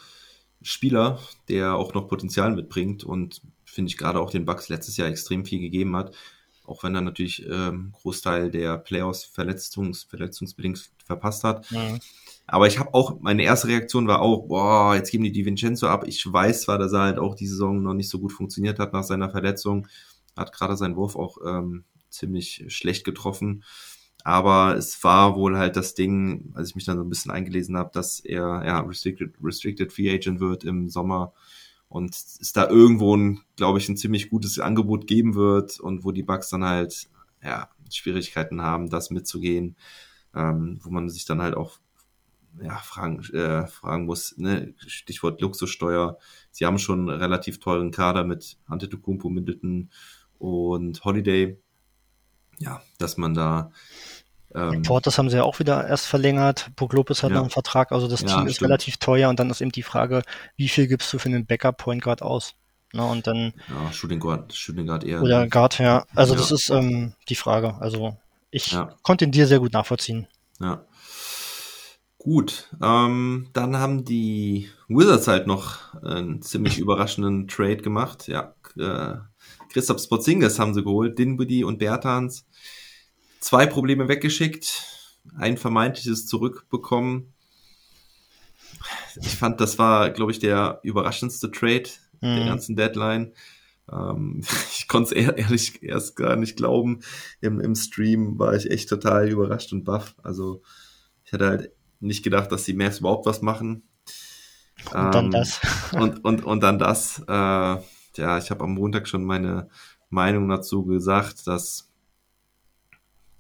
Spieler, 0.64 1.20
der 1.50 1.76
auch 1.76 1.94
noch 1.94 2.08
Potenzial 2.08 2.52
mitbringt 2.52 3.04
und 3.04 3.42
finde 3.64 3.90
ich 3.90 3.98
gerade 3.98 4.20
auch 4.20 4.32
den 4.32 4.46
Bucks 4.46 4.70
letztes 4.70 4.98
Jahr 4.98 5.08
extrem 5.08 5.46
viel 5.46 5.60
gegeben 5.60 5.96
hat, 5.96 6.16
auch 6.72 6.84
wenn 6.84 6.96
er 6.96 7.02
natürlich 7.02 7.46
ähm, 7.48 7.92
Großteil 7.92 8.50
der 8.50 8.78
Playoffs 8.78 9.26
verletzungs 9.26 10.04
verletzungsbedingt 10.04 10.90
verpasst 11.06 11.44
hat. 11.44 11.70
Ja. 11.70 11.98
Aber 12.48 12.68
ich 12.68 12.80
habe 12.80 12.94
auch, 12.94 13.20
meine 13.20 13.44
erste 13.44 13.68
Reaktion 13.68 14.08
war 14.08 14.22
auch, 14.22 14.48
boah, 14.48 14.96
jetzt 14.96 15.12
geben 15.12 15.24
die 15.24 15.32
die 15.32 15.46
Vincenzo 15.46 15.88
ab. 15.88 16.06
Ich 16.08 16.32
weiß 16.32 16.64
zwar, 16.64 16.78
dass 16.78 16.94
er 16.94 17.02
halt 17.02 17.20
auch 17.20 17.36
die 17.36 17.48
Saison 17.48 17.82
noch 17.82 17.94
nicht 17.94 18.10
so 18.10 18.20
gut 18.20 18.32
funktioniert 18.32 18.80
hat 18.80 18.94
nach 18.94 19.04
seiner 19.04 19.30
Verletzung, 19.30 19.88
hat 20.36 20.54
gerade 20.54 20.76
seinen 20.76 20.96
Wurf 20.96 21.16
auch 21.16 21.38
ähm, 21.46 21.84
ziemlich 22.10 22.66
schlecht 22.68 23.04
getroffen. 23.04 23.64
Aber 24.24 24.76
es 24.76 25.04
war 25.04 25.36
wohl 25.36 25.58
halt 25.58 25.76
das 25.76 25.94
Ding, 25.94 26.52
als 26.54 26.70
ich 26.70 26.76
mich 26.76 26.86
dann 26.86 26.98
so 26.98 27.04
ein 27.04 27.10
bisschen 27.10 27.32
eingelesen 27.32 27.78
habe, 27.78 27.92
dass 27.94 28.20
er 28.20 28.64
ja 28.66 28.80
Restricted, 28.80 29.34
Restricted 29.42 29.92
Free 29.92 30.14
Agent 30.14 30.40
wird 30.40 30.64
im 30.64 30.90
Sommer 30.90 31.34
und 31.92 32.16
es 32.16 32.54
da 32.54 32.70
irgendwo 32.70 33.18
ein, 33.18 33.42
glaube 33.58 33.78
ich, 33.78 33.90
ein 33.90 33.98
ziemlich 33.98 34.30
gutes 34.30 34.60
Angebot 34.60 35.08
geben 35.08 35.36
wird 35.36 35.78
und 35.78 36.06
wo 36.06 36.14
die 36.14 36.24
Bugs 36.24 36.50
dann 36.50 36.64
halt 36.64 37.10
ja 37.44 37.70
Schwierigkeiten 37.92 38.62
haben, 38.62 38.90
das 38.90 39.10
mitzugehen, 39.10 39.76
ähm, 40.34 40.80
wo 40.84 40.90
man 40.90 41.10
sich 41.10 41.26
dann 41.26 41.42
halt 41.42 41.54
auch 41.54 41.80
ja, 42.62 42.78
fragen, 42.78 43.22
äh, 43.34 43.68
fragen 43.68 44.06
muss, 44.06 44.38
ne? 44.38 44.74
Stichwort 44.78 45.42
Luxussteuer. 45.42 46.18
Sie 46.50 46.66
haben 46.66 46.80
schon 46.80 47.10
einen 47.10 47.20
relativ 47.20 47.60
teuren 47.60 47.92
Kader 47.92 48.24
mit 48.24 48.58
Antetokounmpo, 48.68 49.30
Middleton 49.30 49.90
und 50.40 51.04
Holiday. 51.04 51.62
Ja, 52.60 52.82
dass 53.00 53.18
man 53.18 53.34
da 53.34 53.72
ähm, 54.56 54.82
Portas 54.82 55.18
haben 55.18 55.30
sie 55.30 55.38
ja 55.38 55.44
auch 55.44 55.60
wieder 55.60 55.88
erst 55.88 56.08
verlängert. 56.08 56.72
Puck 56.76 56.94
Lopez 56.94 57.24
hat 57.24 57.30
ja. 57.30 57.36
noch 57.36 57.44
einen 57.44 57.52
Vertrag, 57.52 57.92
also 57.92 58.08
das 58.08 58.22
ja, 58.22 58.28
Team 58.28 58.48
ist 58.48 58.56
stimmt. 58.56 58.70
relativ 58.70 58.98
teuer 58.98 59.30
und 59.30 59.40
dann 59.40 59.50
ist 59.50 59.62
eben 59.62 59.72
die 59.72 59.84
Frage, 59.84 60.24
wie 60.56 60.68
viel 60.68 60.88
gibst 60.88 61.12
du 61.14 61.20
für 61.20 61.30
einen 61.30 61.46
Backup 61.46 61.78
Point 61.78 62.04
Guard 62.04 62.22
aus? 62.22 62.56
Na, 62.94 63.06
und 63.06 63.26
dann. 63.26 63.54
Ja, 63.70 63.92
Shooting 63.94 64.20
Guard, 64.20 64.54
Shooting 64.54 64.88
Guard 64.88 65.04
eher. 65.04 65.22
Oder 65.22 65.48
Guard, 65.48 65.80
ja. 65.80 66.06
Also 66.14 66.34
ja. 66.34 66.40
das 66.40 66.52
ist 66.52 66.70
ähm, 66.70 67.14
die 67.30 67.36
Frage. 67.36 67.76
Also 67.80 68.18
ich 68.50 68.78
konnte 69.02 69.26
ihn 69.26 69.32
dir 69.32 69.48
sehr 69.48 69.60
gut 69.60 69.72
nachvollziehen. 69.72 70.28
Ja. 70.60 70.86
Gut, 72.18 72.70
ähm, 72.84 73.48
dann 73.54 73.78
haben 73.78 74.06
die 74.06 74.70
Wizards 74.88 75.28
halt 75.28 75.48
noch 75.48 75.96
einen 76.04 76.42
ziemlich 76.44 76.78
überraschenden 76.80 77.48
Trade 77.48 77.78
gemacht. 77.78 78.28
Ja, 78.28 78.54
äh, 78.78 79.16
Christoph 79.74 80.02
Spotzingis 80.02 80.60
haben 80.60 80.76
sie 80.76 80.84
geholt, 80.84 81.18
Dinwiddie 81.18 81.64
und 81.64 81.80
Bertans 81.80 82.46
zwei 83.42 83.66
Probleme 83.66 84.08
weggeschickt, 84.08 84.86
ein 85.38 85.58
vermeintliches 85.58 86.26
zurückbekommen. 86.28 87.34
Ich 89.20 89.36
fand, 89.36 89.60
das 89.60 89.78
war, 89.78 90.10
glaube 90.12 90.32
ich, 90.32 90.40
der 90.40 90.80
überraschendste 90.84 91.52
Trade 91.52 91.90
mhm. 92.22 92.36
der 92.38 92.46
ganzen 92.46 92.76
Deadline. 92.78 93.34
Ähm, 93.92 94.42
ich 94.72 94.88
konnte 94.88 95.14
es 95.16 95.36
ehrlich 95.36 95.84
erst 95.84 96.16
gar 96.16 96.38
nicht 96.38 96.56
glauben. 96.56 97.02
Im, 97.42 97.60
Im 97.60 97.76
Stream 97.76 98.40
war 98.40 98.56
ich 98.56 98.72
echt 98.72 98.88
total 98.88 99.30
überrascht 99.30 99.74
und 99.74 99.84
baff. 99.84 100.16
Also 100.24 100.62
ich 101.26 101.34
hatte 101.34 101.48
halt 101.48 101.72
nicht 102.00 102.24
gedacht, 102.24 102.52
dass 102.52 102.64
die 102.64 102.74
Mavs 102.74 103.00
überhaupt 103.00 103.26
was 103.26 103.42
machen. 103.42 103.84
Und 104.92 104.96
ähm, 104.96 105.12
dann 105.12 105.32
das. 105.32 105.60
und, 105.94 106.24
und, 106.24 106.44
und 106.44 106.62
dann 106.62 106.80
das. 106.80 107.22
Äh, 107.28 107.78
ja, 108.18 108.38
ich 108.38 108.50
habe 108.52 108.64
am 108.64 108.74
Montag 108.74 109.08
schon 109.08 109.24
meine 109.24 109.70
Meinung 110.10 110.50
dazu 110.50 110.86
gesagt, 110.86 111.48
dass 111.48 111.91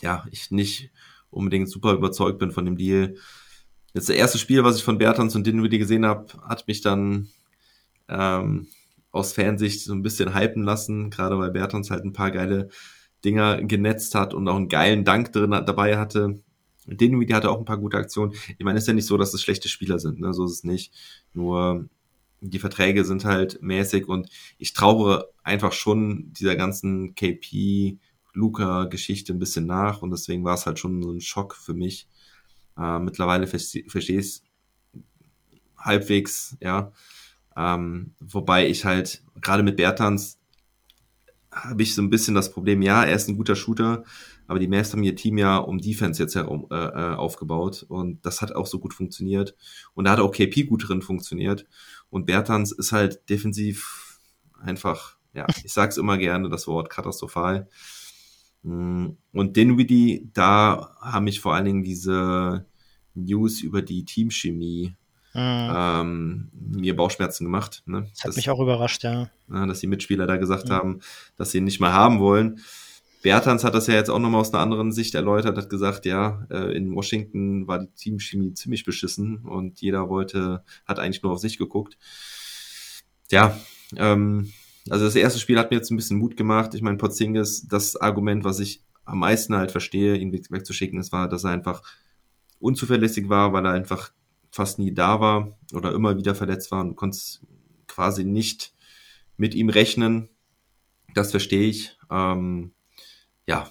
ja, 0.02 0.26
ich 0.32 0.52
nicht 0.52 0.91
unbedingt 1.30 1.70
super 1.70 1.93
überzeugt 1.93 2.39
bin 2.39 2.52
von 2.52 2.66
dem 2.66 2.78
Deal. 2.78 3.16
Jetzt 3.93 4.10
das 4.10 4.16
erste 4.16 4.38
Spiel, 4.38 4.64
was 4.64 4.78
ich 4.78 4.84
von 4.84 4.97
Bertans 4.97 5.36
und 5.36 5.45
Dinwiddie 5.45 5.80
gesehen 5.80 6.06
habe, 6.06 6.28
hat 6.47 6.68
mich 6.68 6.82
dann 6.82 7.30
ähm, 8.08 8.68
aus 9.12 9.34
Fansicht 9.34 9.82
so 9.84 9.93
ein 9.93 10.04
bisschen 10.04 10.36
hypen 10.36 10.64
lassen, 10.64 11.10
gerade 11.10 11.38
weil 11.38 11.52
Bertons 11.52 11.91
halt 11.91 12.04
ein 12.06 12.14
paar 12.14 12.32
geile 12.32 12.70
Dinger 13.24 13.62
genetzt 13.64 14.16
hat 14.16 14.34
und 14.34 14.47
auch 14.47 14.56
einen 14.56 14.70
geilen 14.70 15.04
Dank 15.04 15.32
drin 15.32 15.52
dabei 15.52 15.97
hatte. 15.97 16.39
Dinwiddie 16.88 17.34
hatte 17.34 17.52
auch 17.52 17.60
ein 17.60 17.66
paar 17.66 17.78
gute 17.78 17.97
Aktionen. 17.97 18.34
Ich 18.58 18.66
meine, 18.66 18.78
es 18.78 18.86
ist 18.86 18.88
ja 18.88 18.93
nicht 18.93 19.06
so, 19.06 19.18
dass 19.18 19.34
es 19.34 19.41
schlechte 19.41 19.70
Spieler 19.70 19.99
sind, 19.99 20.20
ne? 20.20 20.34
so 20.34 20.45
ist 20.45 20.52
es 20.52 20.64
nicht. 20.64 20.93
Nur 21.34 21.88
die 22.41 22.60
Verträge 22.60 23.06
sind 23.06 23.24
halt 23.24 23.62
mäßig 23.62 24.08
und 24.08 24.30
ich 24.58 24.74
traue 24.74 25.28
einfach 25.43 25.74
schon 25.74 26.34
dieser 26.34 26.56
ganzen 26.56 27.14
KP 27.14 27.99
Luca 28.34 28.86
Geschichte 28.86 29.34
ein 29.34 29.39
bisschen 29.39 29.65
nach 29.65 30.01
und 30.01 30.11
deswegen 30.11 30.43
war 30.43 30.55
es 30.55 30.65
halt 30.65 30.79
schon 30.79 31.01
so 31.01 31.11
ein 31.11 31.21
Schock 31.21 31.55
für 31.55 31.73
mich. 31.73 32.07
Äh, 32.77 32.99
mittlerweile 32.99 33.47
verstehe 33.47 33.84
ich 33.86 34.09
es 34.09 34.43
halbwegs, 35.77 36.57
ja. 36.59 36.91
Ähm, 37.55 38.13
wobei 38.19 38.67
ich 38.67 38.86
halt 38.86 39.23
gerade 39.41 39.63
mit 39.63 39.77
Bertans 39.77 40.39
habe 41.51 41.84
ich 41.84 41.93
so 41.93 42.01
ein 42.01 42.09
bisschen 42.09 42.34
das 42.34 42.51
Problem, 42.51 42.82
ja, 42.82 43.03
er 43.03 43.15
ist 43.15 43.27
ein 43.27 43.36
guter 43.36 43.57
Shooter, 43.57 44.05
aber 44.47 44.57
die 44.57 44.69
Mavs 44.69 44.93
haben 44.93 45.03
ihr 45.03 45.17
Team 45.17 45.38
ja 45.38 45.57
um 45.57 45.79
Defense 45.79 46.21
jetzt 46.23 46.36
herum 46.36 46.67
äh, 46.71 46.75
äh, 46.75 47.15
aufgebaut 47.15 47.86
und 47.89 48.25
das 48.25 48.41
hat 48.41 48.53
auch 48.53 48.67
so 48.67 48.79
gut 48.79 48.93
funktioniert 48.93 49.55
und 49.93 50.05
da 50.05 50.11
hat 50.11 50.19
auch 50.19 50.32
KP 50.32 50.63
gut 50.63 50.88
drin 50.88 51.01
funktioniert 51.01 51.65
und 52.09 52.25
Bertans 52.25 52.71
ist 52.71 52.93
halt 52.93 53.29
defensiv 53.29 54.19
einfach, 54.61 55.17
ja, 55.34 55.45
ich 55.63 55.73
sag's 55.73 55.97
immer 55.97 56.17
gerne, 56.17 56.49
das 56.49 56.67
Wort 56.67 56.89
katastrophal. 56.89 57.67
Mm, 58.64 59.09
und 59.34 59.57
Dinwiddie, 59.57 60.30
da 60.34 60.95
haben 61.01 61.26
mich 61.26 61.39
vor 61.39 61.55
allen 61.55 61.66
Dingen 61.66 61.84
diese 61.84 62.66
News 63.16 63.62
über 63.62 63.82
die 63.82 64.05
Teamchemie 64.05 64.95
mhm. 65.34 65.72
ähm, 65.74 66.49
mir 66.53 66.95
Bauchschmerzen 66.95 67.45
gemacht. 67.45 67.84
Ne? 67.86 68.07
Das 68.12 68.20
hat 68.22 68.30
dass, 68.30 68.36
mich 68.36 68.49
auch 68.49 68.59
überrascht, 68.59 69.03
ja. 69.03 69.30
Dass 69.47 69.80
die 69.80 69.88
Mitspieler 69.88 70.28
da 70.28 70.38
gesagt 70.38 70.70
mhm. 70.70 70.74
haben, 70.74 70.99
dass 71.38 71.51
sie 71.51 71.59
ihn 71.59 71.66
nicht 71.66 71.80
mal 71.80 71.93
haben 71.93 72.20
wollen. 72.20 72.59
Bertans 73.22 73.64
hat 73.64 73.76
das 73.76 73.88
ja 73.88 73.93
jetzt 73.93 74.09
auch 74.09 74.20
nochmal 74.20 74.41
aus 74.41 74.51
einer 74.53 74.64
anderen 74.64 74.91
Sicht 74.91 75.14
erläutert, 75.14 75.55
hat 75.55 75.70
gesagt, 75.70 76.05
ja, 76.05 76.45
äh, 76.49 76.76
in 76.76 76.95
Washington 76.95 77.68
war 77.68 77.80
die 77.80 77.93
Teamchemie 77.95 78.53
ziemlich 78.53 78.84
beschissen 78.84 79.39
und 79.45 79.80
jeder 79.80 80.09
wollte, 80.09 80.64
hat 80.88 80.99
eigentlich 80.99 81.22
nur 81.22 81.32
auf 81.32 81.39
sich 81.39 81.59
geguckt. 81.59 81.97
Ja, 83.30 83.57
ähm, 83.95 84.51
also 84.89 85.05
das 85.05 85.15
erste 85.15 85.39
Spiel 85.39 85.59
hat 85.59 85.71
mir 85.71 85.77
jetzt 85.77 85.91
ein 85.91 85.95
bisschen 85.95 86.17
Mut 86.17 86.38
gemacht. 86.38 86.73
Ich 86.73 86.82
meine, 86.82 86.97
Porzingis, 86.97 87.67
das 87.67 87.95
Argument, 87.95 88.43
was 88.43 88.59
ich 88.59 88.84
am 89.05 89.19
meisten 89.19 89.55
halt 89.55 89.71
verstehe, 89.71 90.15
ihn 90.17 90.32
wegzuschicken, 90.32 90.97
das 90.97 91.11
war, 91.11 91.27
dass 91.27 91.43
er 91.43 91.51
einfach 91.51 91.84
unzuverlässig 92.59 93.29
war, 93.29 93.53
weil 93.53 93.65
er 93.65 93.73
einfach 93.73 94.11
fast 94.51 94.79
nie 94.79 94.93
da 94.93 95.19
war 95.19 95.57
oder 95.73 95.93
immer 95.93 96.17
wieder 96.17 96.36
verletzt 96.36 96.71
war 96.71 96.82
und 96.82 96.89
du 96.89 96.95
konntest 96.95 97.41
quasi 97.88 98.23
nicht 98.23 98.73
mit 99.38 99.55
ihm 99.55 99.69
rechnen. 99.69 100.29
Das 101.13 101.32
verstehe 101.32 101.67
ich. 101.67 101.97
Ähm, 102.09 102.73
ja, 103.47 103.69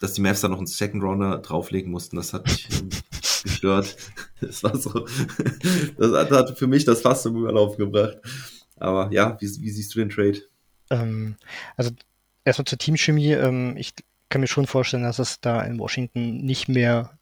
dass 0.00 0.12
die 0.12 0.20
Mavs 0.20 0.40
da 0.40 0.48
noch 0.48 0.58
einen 0.58 0.66
Second 0.66 1.02
Rounder 1.02 1.38
drauflegen 1.38 1.90
mussten, 1.90 2.16
das 2.16 2.32
hat 2.32 2.46
mich 2.46 2.68
gestört. 3.42 3.96
Das 4.40 4.62
war 4.62 4.76
so, 4.76 4.90
das 5.98 6.30
hat, 6.30 6.58
für 6.58 6.66
mich 6.66 6.84
das 6.84 7.00
fast 7.00 7.22
zum 7.22 7.36
Überlaufen 7.36 7.78
gebracht. 7.78 8.18
Aber 8.76 9.10
ja, 9.12 9.36
wie, 9.40 9.46
wie 9.46 9.70
siehst 9.70 9.94
du 9.94 9.98
den 9.98 10.10
Trade? 10.10 10.42
Ähm, 10.90 11.36
also 11.76 11.90
erstmal 12.44 12.66
zur 12.66 12.78
Teamchemie. 12.78 13.32
Ähm, 13.32 13.76
ich 13.76 13.94
kann 14.28 14.40
mir 14.40 14.46
schon 14.46 14.66
vorstellen, 14.66 15.02
dass 15.02 15.18
es 15.18 15.40
da 15.40 15.62
in 15.62 15.78
Washington 15.78 16.44
nicht 16.44 16.68
mehr 16.68 17.18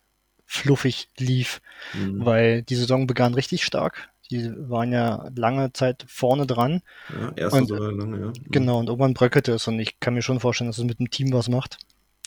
fluffig 0.46 1.08
lief, 1.18 1.60
mhm. 1.94 2.24
weil 2.24 2.62
die 2.62 2.76
Saison 2.76 3.06
begann 3.06 3.34
richtig 3.34 3.64
stark. 3.64 4.10
Die 4.30 4.50
waren 4.56 4.92
ja 4.92 5.28
lange 5.34 5.72
Zeit 5.72 6.04
vorne 6.08 6.46
dran. 6.46 6.82
Ja, 7.10 7.32
erste 7.36 7.58
und, 7.60 7.66
sogar 7.68 7.92
lange, 7.92 8.20
ja. 8.20 8.26
Mhm. 8.26 8.50
Genau, 8.50 8.78
und 8.78 8.88
irgendwann 8.88 9.14
bröckelte 9.14 9.52
es 9.52 9.68
und 9.68 9.78
ich 9.78 10.00
kann 10.00 10.14
mir 10.14 10.22
schon 10.22 10.40
vorstellen, 10.40 10.68
dass 10.68 10.78
es 10.78 10.84
mit 10.84 10.98
dem 10.98 11.10
Team 11.10 11.32
was 11.32 11.48
macht. 11.48 11.78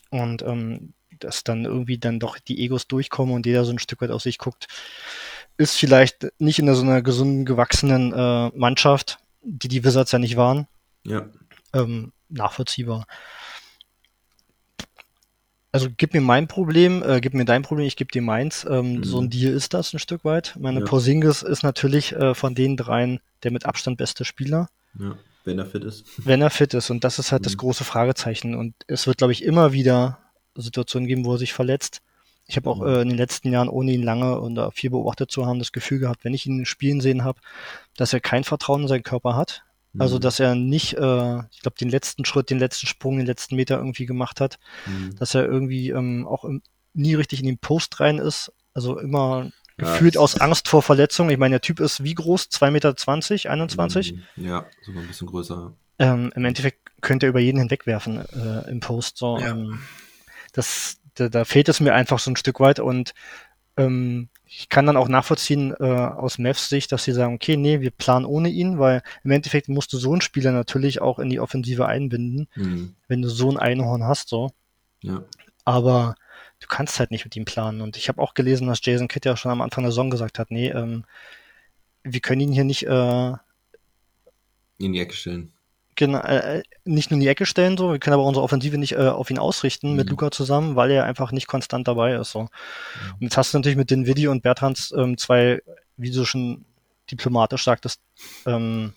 Und 0.09 0.41
ähm, 0.43 0.93
dass 1.19 1.43
dann 1.43 1.65
irgendwie 1.65 1.97
dann 1.97 2.19
doch 2.19 2.37
die 2.37 2.63
Egos 2.63 2.87
durchkommen 2.87 3.33
und 3.33 3.45
jeder 3.45 3.65
so 3.65 3.71
ein 3.71 3.79
Stück 3.79 4.01
weit 4.01 4.11
aus 4.11 4.23
sich 4.23 4.37
guckt, 4.37 4.67
ist 5.57 5.75
vielleicht 5.75 6.27
nicht 6.39 6.59
in 6.59 6.73
so 6.73 6.81
einer 6.81 7.01
gesunden, 7.01 7.45
gewachsenen 7.45 8.13
äh, 8.13 8.49
Mannschaft, 8.55 9.17
die 9.41 9.67
die 9.67 9.83
Wizards 9.83 10.11
ja 10.11 10.19
nicht 10.19 10.37
waren. 10.37 10.67
Ja. 11.03 11.27
Ähm, 11.73 12.13
nachvollziehbar. 12.29 13.05
Also 15.71 15.89
gib 15.95 16.13
mir 16.13 16.21
mein 16.21 16.47
Problem, 16.47 17.03
äh, 17.03 17.19
gib 17.21 17.33
mir 17.33 17.45
dein 17.45 17.61
Problem, 17.61 17.85
ich 17.85 17.97
gebe 17.97 18.11
dir 18.11 18.21
meins. 18.21 18.65
Ähm, 18.69 18.97
mhm. 18.97 19.03
So 19.03 19.19
ein 19.19 19.29
Deal 19.29 19.53
ist 19.53 19.73
das 19.73 19.93
ein 19.93 19.99
Stück 19.99 20.23
weit. 20.25 20.55
Meine 20.59 20.79
ja. 20.79 20.85
Porzingis 20.85 21.43
ist 21.43 21.63
natürlich 21.63 22.13
äh, 22.13 22.33
von 22.33 22.55
den 22.55 22.77
dreien 22.77 23.19
der 23.43 23.51
mit 23.51 23.65
Abstand 23.65 23.97
beste 23.97 24.25
Spieler. 24.25 24.69
Ja, 24.99 25.17
wenn 25.43 25.59
er 25.59 25.65
fit 25.65 25.83
ist. 25.83 26.05
Wenn 26.17 26.41
er 26.41 26.49
fit 26.49 26.73
ist. 26.73 26.89
Und 26.89 27.03
das 27.03 27.19
ist 27.19 27.31
halt 27.31 27.43
mhm. 27.43 27.45
das 27.45 27.57
große 27.57 27.83
Fragezeichen. 27.83 28.55
Und 28.55 28.73
es 28.87 29.05
wird, 29.07 29.17
glaube 29.17 29.33
ich, 29.33 29.43
immer 29.43 29.71
wieder 29.73 30.19
Situationen 30.55 31.07
geben, 31.07 31.25
wo 31.25 31.33
er 31.33 31.37
sich 31.37 31.53
verletzt. 31.53 32.01
Ich 32.47 32.55
habe 32.55 32.69
auch 32.69 32.79
mhm. 32.79 32.87
äh, 32.87 33.01
in 33.01 33.09
den 33.09 33.17
letzten 33.17 33.51
Jahren, 33.51 33.69
ohne 33.69 33.91
ihn 33.91 34.03
lange 34.03 34.39
oder 34.39 34.71
viel 34.71 34.89
beobachtet 34.89 35.31
zu 35.31 35.45
haben, 35.45 35.59
das 35.59 35.71
Gefühl 35.71 35.99
gehabt, 35.99 36.23
wenn 36.23 36.33
ich 36.33 36.45
ihn 36.45 36.65
spielen 36.65 37.01
sehen 37.01 37.23
habe, 37.23 37.39
dass 37.95 38.13
er 38.13 38.21
kein 38.21 38.43
Vertrauen 38.43 38.83
in 38.83 38.87
seinen 38.87 39.03
Körper 39.03 39.35
hat. 39.35 39.63
Also, 39.99 40.17
mhm. 40.17 40.21
dass 40.21 40.39
er 40.39 40.55
nicht, 40.55 40.93
äh, 40.93 41.39
ich 41.51 41.61
glaube, 41.61 41.77
den 41.79 41.89
letzten 41.89 42.25
Schritt, 42.25 42.49
den 42.49 42.59
letzten 42.59 42.87
Sprung, 42.87 43.17
den 43.17 43.25
letzten 43.25 43.55
Meter 43.55 43.77
irgendwie 43.77 44.05
gemacht 44.05 44.41
hat. 44.41 44.59
Mhm. 44.85 45.15
Dass 45.15 45.33
er 45.33 45.45
irgendwie 45.45 45.89
ähm, 45.89 46.27
auch 46.27 46.43
im, 46.43 46.61
nie 46.93 47.15
richtig 47.15 47.39
in 47.39 47.45
den 47.45 47.57
Post 47.57 47.99
rein 47.99 48.19
ist. 48.19 48.51
Also 48.73 48.99
immer 48.99 49.45
ja, 49.45 49.51
gefühlt 49.77 50.17
aus 50.17 50.39
Angst 50.39 50.67
vor 50.67 50.83
Verletzung. 50.83 51.29
Ich 51.29 51.37
meine, 51.37 51.53
der 51.53 51.61
Typ 51.61 51.79
ist 51.79 52.03
wie 52.03 52.13
groß? 52.13 52.49
2,20 52.51 52.71
Meter, 52.71 52.95
21? 53.49 54.13
Mhm. 54.13 54.45
Ja, 54.45 54.65
sogar 54.81 55.01
ein 55.01 55.07
bisschen 55.07 55.27
größer. 55.27 55.73
Ähm, 55.99 56.31
Im 56.35 56.45
Endeffekt 56.45 56.79
könnte 57.01 57.25
er 57.25 57.29
über 57.29 57.39
jeden 57.39 57.59
hinwegwerfen 57.59 58.17
äh, 58.17 58.69
im 58.69 58.79
Post. 58.79 59.17
So, 59.17 59.39
ja. 59.39 59.51
ähm, 59.51 59.79
das, 60.53 60.99
da, 61.17 61.29
da 61.29 61.45
fehlt 61.45 61.69
es 61.69 61.79
mir 61.79 61.93
einfach 61.93 62.19
so 62.19 62.31
ein 62.31 62.35
Stück 62.35 62.59
weit 62.59 62.79
und 62.79 63.13
ähm, 63.75 64.29
ich 64.45 64.69
kann 64.69 64.85
dann 64.85 64.97
auch 64.97 65.07
nachvollziehen 65.07 65.73
äh, 65.79 65.83
aus 65.83 66.37
Mavs 66.37 66.69
Sicht, 66.69 66.91
dass 66.91 67.03
sie 67.03 67.11
sagen, 67.11 67.35
okay, 67.35 67.57
nee, 67.57 67.81
wir 67.81 67.91
planen 67.91 68.25
ohne 68.25 68.49
ihn, 68.49 68.79
weil 68.79 69.03
im 69.23 69.31
Endeffekt 69.31 69.67
musst 69.67 69.91
du 69.91 69.97
so 69.97 70.11
einen 70.11 70.21
Spieler 70.21 70.51
natürlich 70.51 71.01
auch 71.01 71.19
in 71.19 71.29
die 71.29 71.39
Offensive 71.39 71.85
einbinden, 71.85 72.47
mhm. 72.55 72.95
wenn 73.07 73.21
du 73.21 73.29
so 73.29 73.49
ein 73.51 73.57
Einhorn 73.57 74.05
hast, 74.05 74.29
so. 74.29 74.51
Ja. 75.01 75.23
Aber 75.65 76.15
du 76.59 76.67
kannst 76.67 76.97
halt 76.99 77.11
nicht 77.11 77.25
mit 77.25 77.35
ihm 77.35 77.45
planen. 77.45 77.81
Und 77.81 77.97
ich 77.97 78.07
habe 78.07 78.21
auch 78.21 78.33
gelesen, 78.33 78.67
dass 78.67 78.83
Jason 78.83 79.09
Kidd 79.09 79.27
ja 79.27 79.35
schon 79.35 79.51
am 79.51 79.61
Anfang 79.61 79.83
der 79.83 79.91
Saison 79.91 80.09
gesagt 80.09 80.39
hat, 80.39 80.49
nee, 80.49 80.69
ähm, 80.69 81.03
wir 82.03 82.21
können 82.21 82.41
ihn 82.41 82.53
hier 82.53 82.63
nicht 82.63 82.83
äh, 82.83 83.33
in 84.77 84.93
die 84.93 84.99
Ecke 84.99 85.13
stellen 85.13 85.51
genau, 85.97 86.19
äh, 86.19 86.63
nicht 86.85 87.11
nur 87.11 87.17
in 87.17 87.21
die 87.21 87.27
Ecke 87.27 87.45
stellen, 87.45 87.75
so, 87.75 87.91
wir 87.91 87.99
können 87.99 88.13
aber 88.13 88.23
unsere 88.23 88.43
Offensive 88.43 88.77
nicht 88.77 88.93
äh, 88.93 89.09
auf 89.09 89.29
ihn 89.29 89.39
ausrichten 89.39 89.91
mhm. 89.91 89.95
mit 89.97 90.09
Luca 90.09 90.31
zusammen, 90.31 90.77
weil 90.77 90.91
er 90.91 91.03
einfach 91.03 91.33
nicht 91.33 91.47
konstant 91.47 91.87
dabei 91.89 92.15
ist. 92.15 92.31
So. 92.31 92.43
Mhm. 92.43 92.47
Und 93.13 93.21
jetzt 93.21 93.35
hast 93.35 93.53
du 93.53 93.57
natürlich 93.57 93.77
mit 93.77 93.91
den 93.91 94.05
Vidi 94.05 94.29
und 94.29 94.43
Bertrands 94.43 94.93
ähm, 94.95 95.17
zwei, 95.17 95.61
wie 95.97 96.11
du 96.11 96.23
schon 96.23 96.63
diplomatisch 97.11 97.65
sagtest, 97.65 97.99
ähm, 98.45 98.93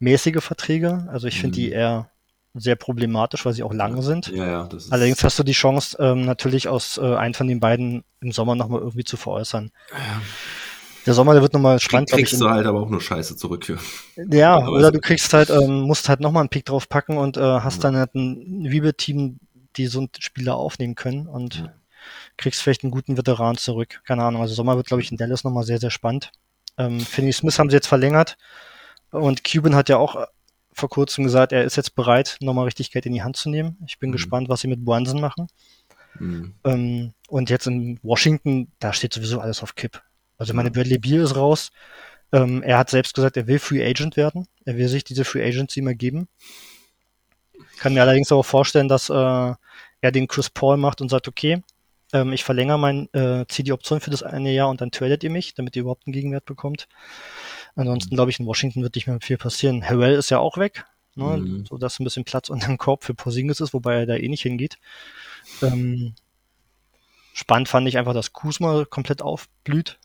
mäßige 0.00 0.42
Verträge. 0.42 1.08
Also 1.12 1.28
ich 1.28 1.36
mhm. 1.36 1.40
finde 1.40 1.56
die 1.56 1.70
eher 1.70 2.10
sehr 2.54 2.76
problematisch, 2.76 3.44
weil 3.46 3.52
sie 3.52 3.62
auch 3.62 3.72
lange 3.72 4.02
sind. 4.02 4.28
Ja, 4.28 4.46
ja, 4.46 4.64
das 4.64 4.86
ist 4.86 4.92
Allerdings 4.92 5.22
hast 5.24 5.38
du 5.38 5.42
die 5.42 5.52
Chance, 5.52 5.96
ähm, 6.00 6.24
natürlich 6.26 6.68
aus 6.68 6.98
äh, 6.98 7.14
einen 7.14 7.34
von 7.34 7.46
den 7.46 7.60
beiden 7.60 8.04
im 8.20 8.32
Sommer 8.32 8.54
nochmal 8.54 8.80
irgendwie 8.80 9.04
zu 9.04 9.16
veräußern. 9.16 9.70
Ja. 9.90 10.22
Der 11.06 11.14
Sommer, 11.14 11.32
der 11.32 11.42
wird 11.42 11.52
nochmal 11.52 11.80
spannend. 11.80 12.10
Kriegst 12.10 12.40
du 12.40 12.48
halt 12.48 12.66
aber 12.66 12.80
auch 12.80 12.88
nur 12.88 13.00
Scheiße 13.00 13.36
zurück 13.36 13.64
für. 13.66 13.78
Ja, 14.30 14.66
oder 14.68 14.92
du 14.92 15.00
kriegst 15.00 15.32
halt, 15.32 15.50
ähm, 15.50 15.82
musst 15.82 16.08
halt 16.08 16.20
nochmal 16.20 16.42
einen 16.42 16.48
Pick 16.48 16.64
drauf 16.64 16.88
packen 16.88 17.18
und 17.18 17.36
äh, 17.36 17.40
hast 17.40 17.76
ja. 17.76 17.90
dann 17.90 17.96
halt 17.96 18.14
ein 18.14 18.70
Wiebe-Team, 18.70 19.38
die 19.76 19.86
so 19.86 20.00
einen 20.00 20.10
Spieler 20.18 20.56
aufnehmen 20.56 20.94
können 20.94 21.26
und 21.26 21.56
ja. 21.56 21.72
kriegst 22.36 22.62
vielleicht 22.62 22.84
einen 22.84 22.92
guten 22.92 23.16
Veteran 23.16 23.56
zurück. 23.56 24.00
Keine 24.04 24.22
Ahnung. 24.22 24.42
Also 24.42 24.54
Sommer 24.54 24.76
wird, 24.76 24.86
glaube 24.86 25.02
ich, 25.02 25.10
in 25.10 25.16
Dallas 25.16 25.44
nochmal 25.44 25.64
sehr, 25.64 25.78
sehr 25.78 25.90
spannend. 25.90 26.30
Ähm, 26.78 27.00
Finney 27.00 27.32
Smith 27.32 27.58
haben 27.58 27.70
sie 27.70 27.76
jetzt 27.76 27.88
verlängert 27.88 28.36
und 29.10 29.44
Cuban 29.44 29.74
hat 29.74 29.88
ja 29.88 29.98
auch 29.98 30.16
äh, 30.16 30.26
vor 30.72 30.88
kurzem 30.88 31.24
gesagt, 31.24 31.52
er 31.52 31.64
ist 31.64 31.76
jetzt 31.76 31.94
bereit, 31.94 32.38
nochmal 32.40 32.64
richtig 32.64 32.92
Geld 32.92 33.04
in 33.06 33.12
die 33.12 33.22
Hand 33.22 33.36
zu 33.36 33.50
nehmen. 33.50 33.76
Ich 33.86 33.98
bin 33.98 34.10
mhm. 34.10 34.14
gespannt, 34.14 34.48
was 34.48 34.60
sie 34.60 34.68
mit 34.68 34.84
Brunson 34.84 35.20
machen. 35.20 35.48
Mhm. 36.18 36.54
Ähm, 36.64 37.12
und 37.28 37.50
jetzt 37.50 37.66
in 37.66 37.98
Washington, 38.02 38.70
da 38.78 38.92
steht 38.92 39.12
sowieso 39.12 39.40
alles 39.40 39.62
auf 39.62 39.74
Kipp. 39.74 40.02
Also 40.42 40.54
meine 40.54 40.72
Bradley 40.72 40.98
Beal 40.98 41.20
ist 41.20 41.36
raus. 41.36 41.70
Ähm, 42.32 42.64
er 42.64 42.76
hat 42.76 42.90
selbst 42.90 43.14
gesagt, 43.14 43.36
er 43.36 43.46
will 43.46 43.60
Free 43.60 43.88
Agent 43.88 44.16
werden. 44.16 44.48
Er 44.64 44.76
will 44.76 44.88
sich 44.88 45.04
diese 45.04 45.24
Free 45.24 45.46
Agency 45.46 45.82
mal 45.82 45.94
geben. 45.94 46.26
Kann 47.78 47.94
mir 47.94 48.02
allerdings 48.02 48.32
auch 48.32 48.42
vorstellen, 48.42 48.88
dass 48.88 49.08
äh, 49.08 49.14
er 49.14 50.12
den 50.12 50.26
Chris 50.26 50.50
Paul 50.50 50.78
macht 50.78 51.00
und 51.00 51.10
sagt, 51.10 51.28
okay, 51.28 51.62
ähm, 52.12 52.32
ich 52.32 52.42
verlängere 52.42 52.76
mein, 52.76 53.08
äh, 53.12 53.46
ziehe 53.46 53.62
die 53.62 53.72
Option 53.72 54.00
für 54.00 54.10
das 54.10 54.24
eine 54.24 54.50
Jahr 54.50 54.68
und 54.68 54.80
dann 54.80 54.90
tradet 54.90 55.22
ihr 55.22 55.30
mich, 55.30 55.54
damit 55.54 55.76
ihr 55.76 55.82
überhaupt 55.82 56.08
einen 56.08 56.12
Gegenwert 56.12 56.44
bekommt. 56.44 56.88
Ansonsten 57.76 58.16
glaube 58.16 58.32
ich, 58.32 58.40
in 58.40 58.46
Washington 58.46 58.82
wird 58.82 58.96
nicht 58.96 59.06
mehr 59.06 59.20
viel 59.20 59.38
passieren. 59.38 59.88
Harrell 59.88 60.14
ist 60.14 60.30
ja 60.30 60.40
auch 60.40 60.58
weg, 60.58 60.86
ne, 61.14 61.36
mhm. 61.36 61.66
so 61.66 61.78
dass 61.78 62.00
ein 62.00 62.04
bisschen 62.04 62.24
Platz 62.24 62.50
unter 62.50 62.66
dem 62.66 62.78
Korb 62.78 63.04
für 63.04 63.14
Porzingis 63.14 63.60
ist, 63.60 63.74
wobei 63.74 64.00
er 64.00 64.06
da 64.06 64.16
eh 64.16 64.28
nicht 64.28 64.42
hingeht. 64.42 64.78
Ähm, 65.62 66.16
spannend 67.32 67.68
fand 67.68 67.86
ich 67.86 67.96
einfach, 67.96 68.14
dass 68.14 68.32
Kuzma 68.32 68.84
komplett 68.86 69.22
aufblüht. 69.22 70.00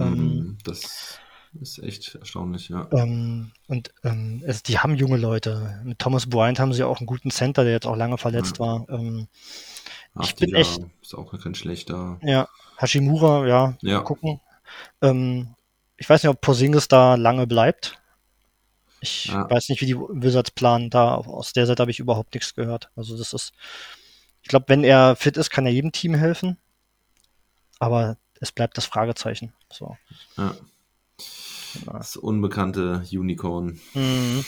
Ähm, 0.00 0.14
mhm, 0.14 0.58
das 0.64 1.18
ist 1.60 1.78
echt 1.78 2.14
erstaunlich, 2.14 2.68
ja. 2.68 2.86
Ähm, 2.92 3.52
und 3.66 3.92
ähm, 4.04 4.42
es, 4.46 4.62
die 4.62 4.78
haben 4.78 4.94
junge 4.96 5.16
Leute. 5.16 5.80
Mit 5.84 5.98
Thomas 5.98 6.28
Bryant 6.28 6.58
haben 6.60 6.72
sie 6.72 6.84
auch 6.84 6.98
einen 6.98 7.06
guten 7.06 7.30
Center, 7.30 7.64
der 7.64 7.72
jetzt 7.72 7.86
auch 7.86 7.96
lange 7.96 8.18
verletzt 8.18 8.58
Ja. 8.58 8.64
war. 8.66 8.86
Ähm, 8.90 9.28
Ach, 10.14 10.24
ich 10.24 10.34
bin 10.36 10.54
echt- 10.54 10.80
Ist 11.02 11.14
auch 11.14 11.32
kein 11.40 11.54
schlechter. 11.54 12.18
ja, 12.22 12.48
Hashimura, 12.76 13.46
ja, 13.46 13.78
Ja. 13.82 13.98
mal 13.98 14.04
gucken. 14.04 14.40
Ähm, 15.02 15.54
ich 15.96 16.08
weiß 16.08 16.22
nicht, 16.22 16.30
ob 16.30 16.40
Porzingis 16.40 16.88
da 16.88 17.14
lange 17.14 17.46
bleibt. 17.46 17.98
Ich 19.00 19.26
Ja. 19.26 19.48
weiß 19.48 19.68
nicht, 19.68 19.80
wie 19.80 19.86
die 19.86 19.96
Wizards 19.96 20.50
planen. 20.50 20.90
Da 20.90 21.14
aus 21.14 21.52
der 21.52 21.66
Seite 21.66 21.82
habe 21.82 21.90
ich 21.90 22.00
überhaupt 22.00 22.34
nichts 22.34 22.54
gehört. 22.54 22.90
Also 22.96 23.16
das 23.16 23.32
ist, 23.32 23.52
ich 24.42 24.48
glaube, 24.48 24.66
wenn 24.68 24.84
er 24.84 25.14
fit 25.16 25.36
ist, 25.36 25.50
kann 25.50 25.66
er 25.66 25.72
jedem 25.72 25.92
Team 25.92 26.14
helfen. 26.14 26.56
Aber 27.78 28.16
es 28.40 28.52
bleibt 28.52 28.76
das 28.76 28.86
Fragezeichen. 28.86 29.52
So. 29.70 29.96
Ja. 30.36 30.56
Das 31.86 32.16
unbekannte 32.16 33.04
Unicorn. 33.12 33.80
Mhm. 33.94 34.44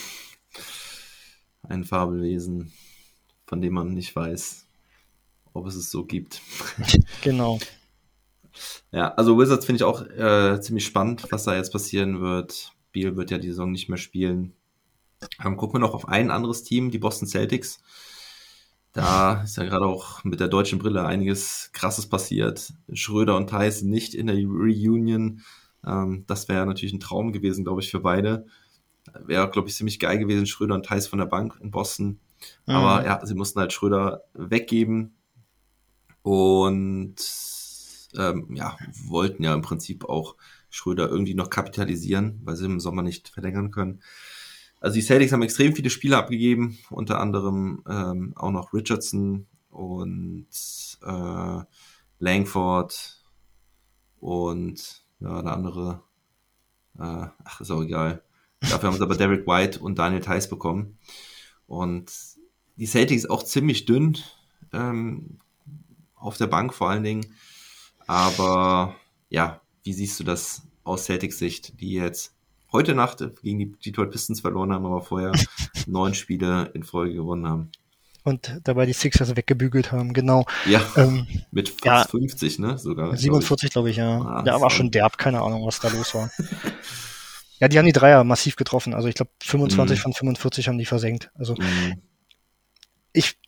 Ein 1.62 1.84
Fabelwesen, 1.84 2.72
von 3.46 3.60
dem 3.60 3.74
man 3.74 3.94
nicht 3.94 4.14
weiß, 4.14 4.66
ob 5.52 5.66
es 5.66 5.76
es 5.76 5.90
so 5.90 6.04
gibt. 6.04 6.40
Genau. 7.22 7.58
Ja, 8.90 9.14
also 9.14 9.38
Wizards 9.38 9.64
finde 9.64 9.76
ich 9.76 9.84
auch 9.84 10.02
äh, 10.02 10.60
ziemlich 10.60 10.84
spannend, 10.84 11.26
was 11.30 11.44
da 11.44 11.54
jetzt 11.54 11.72
passieren 11.72 12.20
wird. 12.20 12.72
Beal 12.92 13.16
wird 13.16 13.30
ja 13.30 13.38
die 13.38 13.48
Saison 13.48 13.70
nicht 13.70 13.88
mehr 13.88 13.98
spielen. 13.98 14.54
Ähm, 15.44 15.56
gucken 15.56 15.74
wir 15.74 15.86
noch 15.86 15.94
auf 15.94 16.08
ein 16.08 16.30
anderes 16.30 16.62
Team, 16.64 16.90
die 16.90 16.98
Boston 16.98 17.28
Celtics. 17.28 17.80
Da 18.92 19.42
ist 19.42 19.56
ja 19.56 19.64
gerade 19.64 19.86
auch 19.86 20.24
mit 20.24 20.40
der 20.40 20.48
deutschen 20.48 20.78
Brille 20.78 21.04
einiges 21.06 21.70
Krasses 21.72 22.08
passiert. 22.08 22.72
Schröder 22.92 23.36
und 23.36 23.48
Theis 23.50 23.82
nicht 23.82 24.14
in 24.14 24.26
der 24.26 24.36
Reunion. 24.36 25.42
Ähm, 25.86 26.24
das 26.26 26.48
wäre 26.48 26.66
natürlich 26.66 26.92
ein 26.92 27.00
Traum 27.00 27.32
gewesen, 27.32 27.64
glaube 27.64 27.80
ich, 27.82 27.90
für 27.90 28.00
beide. 28.00 28.46
Wäre, 29.26 29.50
glaube 29.50 29.68
ich, 29.68 29.76
ziemlich 29.76 29.98
geil 30.00 30.18
gewesen, 30.18 30.46
Schröder 30.46 30.74
und 30.74 30.86
Theis 30.86 31.06
von 31.08 31.18
der 31.20 31.26
Bank 31.26 31.58
in 31.62 31.70
Boston. 31.70 32.20
Aber 32.66 33.00
Mhm. 33.00 33.06
ja, 33.06 33.26
sie 33.26 33.34
mussten 33.34 33.60
halt 33.60 33.72
Schröder 33.72 34.24
weggeben 34.34 35.14
und 36.22 37.16
ähm, 38.16 38.48
ja, 38.54 38.76
wollten 39.08 39.42
ja 39.44 39.54
im 39.54 39.62
Prinzip 39.62 40.04
auch 40.04 40.36
Schröder 40.68 41.08
irgendwie 41.08 41.34
noch 41.34 41.50
kapitalisieren, 41.50 42.40
weil 42.44 42.56
sie 42.56 42.64
im 42.66 42.80
Sommer 42.80 43.02
nicht 43.02 43.28
verlängern 43.28 43.70
können. 43.70 44.02
Also 44.80 44.94
die 44.94 45.02
Celtics 45.02 45.32
haben 45.32 45.42
extrem 45.42 45.74
viele 45.74 45.90
Spieler 45.90 46.18
abgegeben, 46.18 46.78
unter 46.90 47.20
anderem 47.20 47.84
ähm, 47.88 48.32
auch 48.36 48.50
noch 48.50 48.72
Richardson 48.72 49.46
und 49.68 50.48
äh, 51.02 51.60
Langford 52.18 53.22
und 54.18 55.04
ja, 55.20 55.42
der 55.42 55.52
andere, 55.52 56.02
äh, 56.98 57.26
ach, 57.44 57.60
ist 57.60 57.70
auch 57.70 57.82
egal. 57.82 58.22
Dafür 58.60 58.88
haben 58.88 58.96
sie 58.96 59.02
aber 59.02 59.16
Derek 59.16 59.46
White 59.46 59.80
und 59.80 59.98
Daniel 59.98 60.20
Theiss 60.20 60.48
bekommen. 60.48 60.98
Und 61.66 62.10
die 62.76 62.86
Celtics 62.86 63.26
auch 63.26 63.42
ziemlich 63.42 63.84
dünn, 63.84 64.18
ähm, 64.72 65.38
auf 66.14 66.36
der 66.36 66.46
Bank 66.46 66.74
vor 66.74 66.90
allen 66.90 67.04
Dingen. 67.04 67.34
Aber 68.06 68.96
ja, 69.28 69.60
wie 69.82 69.92
siehst 69.92 70.20
du 70.20 70.24
das 70.24 70.62
aus 70.84 71.04
Celtics 71.04 71.38
Sicht, 71.38 71.80
die 71.80 71.92
jetzt 71.92 72.34
heute 72.72 72.94
Nacht 72.94 73.22
gegen 73.42 73.58
die 73.58 73.72
Detroit 73.72 74.10
Pistons 74.10 74.40
verloren 74.40 74.72
haben, 74.72 74.86
aber 74.86 75.00
vorher 75.02 75.32
neun 75.86 76.14
Spiele 76.14 76.70
in 76.74 76.82
Folge 76.84 77.14
gewonnen 77.14 77.46
haben? 77.48 77.70
Und 78.22 78.60
dabei 78.64 78.84
die 78.84 78.92
Sixers 78.92 79.34
weggebügelt 79.34 79.92
haben, 79.92 80.12
genau. 80.12 80.44
Ja, 80.66 80.82
Ähm, 80.96 81.26
mit 81.50 81.70
fast 81.70 81.84
ja. 81.84 82.04
50, 82.04 82.58
ne? 82.58 82.76
Sogar. 82.76 83.06
glaub 83.06 83.14
ich. 83.14 83.20
47, 83.22 83.70
glaube 83.70 83.90
ich, 83.90 83.96
ja. 83.96 84.20
Ah, 84.20 84.42
Der 84.42 84.60
war 84.60 84.68
schon 84.70 84.90
derb, 84.90 85.16
keine 85.16 85.40
Ahnung, 85.40 85.66
was 85.66 85.80
da 85.80 85.88
los 85.88 86.14
war. 86.14 86.30
ja, 87.60 87.68
die 87.68 87.78
haben 87.78 87.86
die 87.86 87.92
Dreier 87.92 88.22
massiv 88.24 88.56
getroffen. 88.56 88.92
Also 88.92 89.08
ich 89.08 89.14
glaube, 89.14 89.30
25 89.42 89.98
Mhm. 89.98 90.02
von 90.02 90.12
45 90.12 90.68
haben 90.68 90.76
die 90.78 90.84
versenkt. 90.84 91.30
Also 91.34 91.54
Mhm. 91.54 92.02
ich 93.14 93.38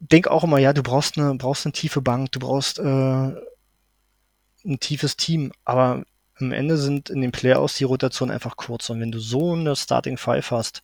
denke 0.00 0.30
auch 0.32 0.42
immer, 0.44 0.58
ja, 0.58 0.72
du 0.72 0.82
brauchst 0.82 1.16
eine, 1.16 1.34
brauchst 1.36 1.64
eine 1.64 1.72
tiefe 1.72 2.00
Bank, 2.02 2.32
du 2.32 2.40
brauchst 2.40 2.80
äh, 2.80 2.82
ein 2.82 4.80
tiefes 4.80 5.16
Team, 5.16 5.52
aber 5.64 6.04
am 6.40 6.52
Ende 6.52 6.76
sind 6.76 7.10
in 7.10 7.20
den 7.20 7.32
Playoffs 7.32 7.76
die 7.76 7.84
Rotation 7.84 8.30
einfach 8.30 8.56
kurz. 8.56 8.90
Und 8.90 9.00
wenn 9.00 9.12
du 9.12 9.18
so 9.18 9.52
eine 9.52 9.74
Starting 9.76 10.16
Five 10.16 10.50
hast, 10.50 10.82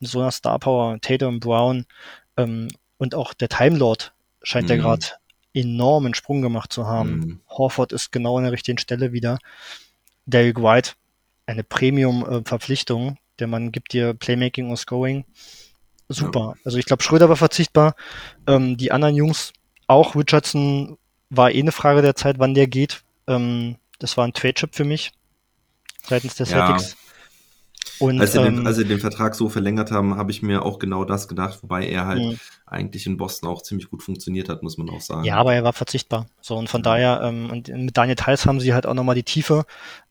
so 0.00 0.20
einer 0.20 0.30
Star 0.30 0.58
Power, 0.58 1.00
Tatum, 1.00 1.40
Brown 1.40 1.86
ähm, 2.36 2.68
und 2.98 3.14
auch 3.14 3.34
der 3.34 3.48
Time 3.48 3.76
Lord 3.78 4.12
scheint 4.42 4.70
ja 4.70 4.76
Mhm. 4.76 4.80
gerade 4.80 5.06
enormen 5.54 6.14
Sprung 6.14 6.42
gemacht 6.42 6.72
zu 6.72 6.86
haben. 6.86 7.10
Mhm. 7.18 7.40
Horford 7.48 7.92
ist 7.92 8.12
genau 8.12 8.36
an 8.36 8.44
der 8.44 8.52
richtigen 8.52 8.78
Stelle 8.78 9.12
wieder. 9.12 9.38
Derek 10.26 10.60
White, 10.60 10.92
eine 11.46 11.64
Premium-Verpflichtung. 11.64 13.18
Der 13.38 13.46
Mann 13.46 13.72
gibt 13.72 13.92
dir 13.92 14.14
Playmaking 14.14 14.70
und 14.70 14.76
Scoring. 14.76 15.24
Super. 16.08 16.54
Also 16.64 16.78
ich 16.78 16.84
glaube, 16.86 17.02
Schröder 17.02 17.28
war 17.28 17.36
verzichtbar. 17.36 17.96
Ähm, 18.46 18.76
die 18.76 18.92
anderen 18.92 19.16
Jungs 19.16 19.52
auch. 19.86 20.14
Richardson 20.14 20.98
war 21.30 21.50
eh 21.50 21.60
eine 21.60 21.72
Frage 21.72 22.02
der 22.02 22.14
Zeit, 22.14 22.38
wann 22.38 22.54
der 22.54 22.66
geht. 22.66 23.02
Ähm, 23.26 23.76
das 23.98 24.16
war 24.16 24.26
ein 24.26 24.32
Trade-Chip 24.32 24.74
für 24.74 24.84
mich 24.84 25.12
seitens 26.08 26.34
der 26.36 26.46
Ja. 26.46 26.66
Celtics. 26.66 26.96
Und 27.98 28.20
Als 28.20 28.32
sie, 28.32 28.42
den, 28.42 28.58
ähm, 28.58 28.66
als 28.66 28.76
sie 28.76 28.84
den 28.84 29.00
Vertrag 29.00 29.34
so 29.34 29.48
verlängert 29.48 29.90
haben, 29.90 30.16
habe 30.16 30.30
ich 30.30 30.42
mir 30.42 30.62
auch 30.66 30.78
genau 30.78 31.06
das 31.06 31.28
gedacht, 31.28 31.62
wobei 31.62 31.86
er 31.88 32.06
halt 32.06 32.22
Mhm. 32.22 32.38
eigentlich 32.66 33.06
in 33.06 33.16
Boston 33.16 33.48
auch 33.48 33.62
ziemlich 33.62 33.88
gut 33.88 34.02
funktioniert 34.02 34.50
hat, 34.50 34.62
muss 34.62 34.76
man 34.76 34.90
auch 34.90 35.00
sagen. 35.00 35.24
Ja, 35.24 35.36
aber 35.36 35.54
er 35.54 35.64
war 35.64 35.72
verzichtbar. 35.72 36.26
So, 36.42 36.56
und 36.56 36.68
von 36.68 36.82
daher, 36.82 37.22
ähm, 37.22 37.48
und 37.50 37.68
mit 37.68 37.96
Daniel 37.96 38.16
Theiss 38.16 38.44
haben 38.44 38.60
sie 38.60 38.74
halt 38.74 38.84
auch 38.86 38.92
nochmal 38.92 39.14
die 39.14 39.22
Tiefe 39.22 39.64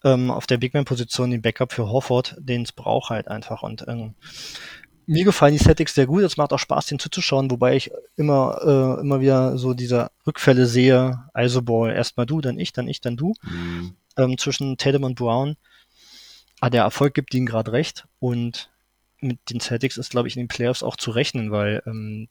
ähm, 0.03 0.31
auf 0.31 0.47
der 0.47 0.57
Bigman-Position, 0.57 1.29
den 1.29 1.43
Backup 1.43 1.73
für 1.73 1.87
Horford, 1.87 2.35
den 2.39 2.63
es 2.63 2.71
braucht 2.71 3.11
halt 3.11 3.27
einfach. 3.27 3.61
Und 3.61 3.85
ähm, 3.87 4.15
mir 5.07 5.25
gefallen 5.25 5.53
die 5.53 5.63
Settings 5.63 5.93
sehr 5.93 6.07
gut. 6.07 6.23
Es 6.23 6.37
macht 6.37 6.53
auch 6.53 6.59
Spaß, 6.59 6.87
den 6.87 6.99
zuzuschauen, 6.99 7.51
wobei 7.51 7.75
ich 7.75 7.91
immer, 8.15 8.59
äh, 8.97 9.01
immer 9.01 9.21
wieder 9.21 9.57
so 9.57 9.73
diese 9.73 10.11
Rückfälle 10.25 10.65
sehe. 10.65 11.23
Also 11.33 11.61
Ball, 11.61 11.93
erstmal 11.93 12.25
du, 12.25 12.41
dann 12.41 12.59
ich, 12.59 12.73
dann 12.73 12.87
ich, 12.87 13.01
dann 13.01 13.17
du. 13.17 13.33
Mhm. 13.43 13.95
Ähm, 14.17 14.37
zwischen 14.37 14.77
Tatum 14.77 15.03
und 15.03 15.15
Brown. 15.15 15.57
Aber 16.59 16.69
der 16.69 16.83
Erfolg 16.83 17.13
gibt 17.13 17.33
ihnen 17.33 17.45
gerade 17.45 17.71
recht. 17.71 18.07
Und 18.19 18.71
mit 19.21 19.49
den 19.49 19.59
Celtics 19.59 19.97
ist, 19.97 20.11
glaube 20.11 20.27
ich, 20.27 20.35
in 20.35 20.43
den 20.43 20.47
Playoffs 20.47 20.83
auch 20.83 20.95
zu 20.95 21.11
rechnen, 21.11 21.51
weil 21.51 21.81
ähm, 21.85 22.27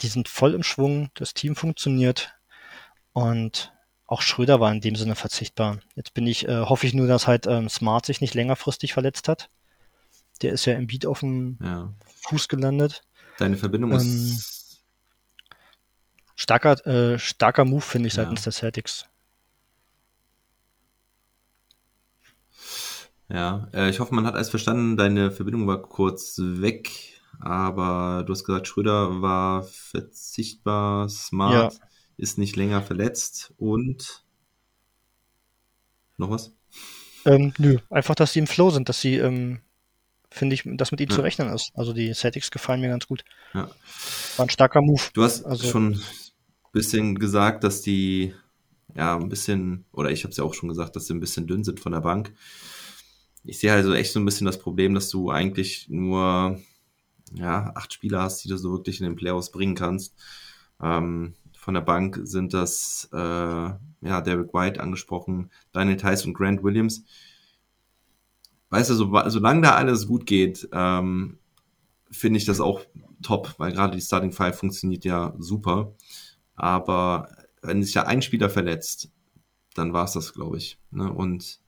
die 0.00 0.08
sind 0.08 0.28
voll 0.28 0.54
im 0.54 0.62
Schwung, 0.62 1.10
das 1.14 1.34
Team 1.34 1.54
funktioniert 1.56 2.34
und 3.12 3.72
auch 4.06 4.20
Schröder 4.20 4.60
war 4.60 4.72
in 4.72 4.80
dem 4.80 4.96
Sinne 4.96 5.14
verzichtbar. 5.14 5.78
Jetzt 5.94 6.12
bin 6.12 6.26
ich, 6.26 6.46
äh, 6.46 6.60
hoffe 6.60 6.86
ich 6.86 6.92
nur, 6.92 7.06
dass 7.06 7.26
halt 7.26 7.46
ähm, 7.46 7.68
Smart 7.68 8.04
sich 8.04 8.20
nicht 8.20 8.34
längerfristig 8.34 8.92
verletzt 8.92 9.28
hat. 9.28 9.48
Der 10.42 10.52
ist 10.52 10.64
ja 10.64 10.74
im 10.74 10.86
Beat 10.86 11.06
auf 11.06 11.20
dem 11.20 11.58
Ja. 11.62 11.92
Fuß 12.28 12.48
gelandet. 12.48 13.02
Deine 13.38 13.56
Verbindung 13.56 13.92
Ähm, 13.92 13.96
ist. 13.98 14.82
Starker, 16.34 16.84
äh, 16.86 17.18
starker 17.18 17.64
Move, 17.64 17.80
finde 17.82 18.08
ich, 18.08 18.14
Ja. 18.14 18.24
seitens 18.24 18.42
der 18.42 18.52
Celtics. 18.52 19.06
Ja, 23.28 23.68
äh, 23.72 23.88
ich 23.88 24.00
hoffe, 24.00 24.14
man 24.14 24.26
hat 24.26 24.34
alles 24.34 24.50
verstanden. 24.50 24.96
Deine 24.96 25.30
Verbindung 25.30 25.66
war 25.66 25.80
kurz 25.80 26.38
weg, 26.38 26.90
aber 27.40 28.24
du 28.26 28.32
hast 28.32 28.44
gesagt, 28.44 28.66
Schröder 28.68 29.22
war 29.22 29.62
verzichtbar, 29.62 31.08
smart, 31.08 31.80
ist 32.16 32.36
nicht 32.38 32.56
länger 32.56 32.82
verletzt 32.82 33.54
und 33.56 34.24
noch 36.18 36.30
was? 36.30 36.52
Ähm, 37.24 37.54
nö, 37.58 37.78
einfach, 37.88 38.14
dass 38.14 38.32
sie 38.32 38.40
im 38.40 38.46
Flow 38.46 38.70
sind, 38.70 38.88
dass 38.88 39.00
sie, 39.00 39.16
ähm, 39.16 39.60
finde 40.32 40.54
ich, 40.54 40.62
dass 40.66 40.90
mit 40.90 41.00
ihnen 41.00 41.10
Ja. 41.10 41.16
zu 41.16 41.22
rechnen 41.22 41.48
ist. 41.52 41.70
Also 41.74 41.92
die 41.92 42.12
Celtics 42.14 42.50
gefallen 42.50 42.80
mir 42.80 42.88
ganz 42.88 43.06
gut. 43.06 43.24
Ja. 43.54 43.68
War 44.36 44.46
ein 44.46 44.50
starker 44.50 44.80
Move. 44.82 45.02
Du 45.14 45.22
hast 45.22 45.44
Also- 45.44 45.68
schon 45.68 45.92
ein 45.94 46.00
bisschen 46.72 47.14
gesagt, 47.18 47.64
dass 47.64 47.82
die 47.82 48.34
ja 48.94 49.16
ein 49.16 49.28
bisschen, 49.28 49.84
oder 49.92 50.10
ich 50.10 50.24
habe 50.24 50.30
es 50.32 50.36
ja 50.36 50.44
auch 50.44 50.54
schon 50.54 50.68
gesagt, 50.68 50.96
dass 50.96 51.06
sie 51.06 51.14
ein 51.14 51.20
bisschen 51.20 51.46
dünn 51.46 51.64
sind 51.64 51.80
von 51.80 51.92
der 51.92 52.00
Bank. 52.00 52.34
Ich 53.44 53.58
sehe 53.58 53.72
also 53.72 53.92
echt 53.94 54.12
so 54.12 54.20
ein 54.20 54.24
bisschen 54.24 54.46
das 54.46 54.58
Problem, 54.58 54.94
dass 54.94 55.08
du 55.10 55.30
eigentlich 55.30 55.86
nur 55.88 56.60
ja, 57.34 57.72
acht 57.74 57.92
Spieler 57.94 58.22
hast, 58.22 58.44
die 58.44 58.48
du 58.48 58.56
so 58.58 58.72
wirklich 58.72 59.00
in 59.00 59.06
den 59.06 59.16
Playoffs 59.16 59.50
bringen 59.50 59.74
kannst. 59.74 60.14
Ähm, 60.82 61.34
von 61.56 61.74
der 61.74 61.80
Bank 61.80 62.20
sind 62.24 62.52
das 62.52 63.08
äh, 63.12 63.16
ja 63.16 64.20
Derek 64.22 64.52
White 64.52 64.80
angesprochen, 64.80 65.50
Daniel 65.72 65.96
Tice 65.96 66.26
und 66.26 66.34
Grant 66.34 66.62
Williams. 66.62 67.04
Weißt 68.72 68.88
du, 68.88 68.94
so, 68.94 69.12
solange 69.26 69.60
da 69.60 69.74
alles 69.74 70.06
gut 70.06 70.24
geht, 70.24 70.66
ähm, 70.72 71.36
finde 72.10 72.38
ich 72.38 72.46
das 72.46 72.58
auch 72.58 72.80
top, 73.22 73.54
weil 73.58 73.70
gerade 73.70 73.94
die 73.94 74.02
Starting 74.02 74.32
Five 74.32 74.56
funktioniert 74.58 75.04
ja 75.04 75.34
super. 75.38 75.94
Aber 76.54 77.28
wenn 77.60 77.82
sich 77.82 77.92
ja 77.92 78.06
ein 78.06 78.22
Spieler 78.22 78.48
verletzt, 78.48 79.12
dann 79.74 79.92
war 79.92 80.06
es 80.06 80.12
das, 80.12 80.32
glaube 80.32 80.56
ich. 80.56 80.78
Ne? 80.90 81.12
Und 81.12 81.60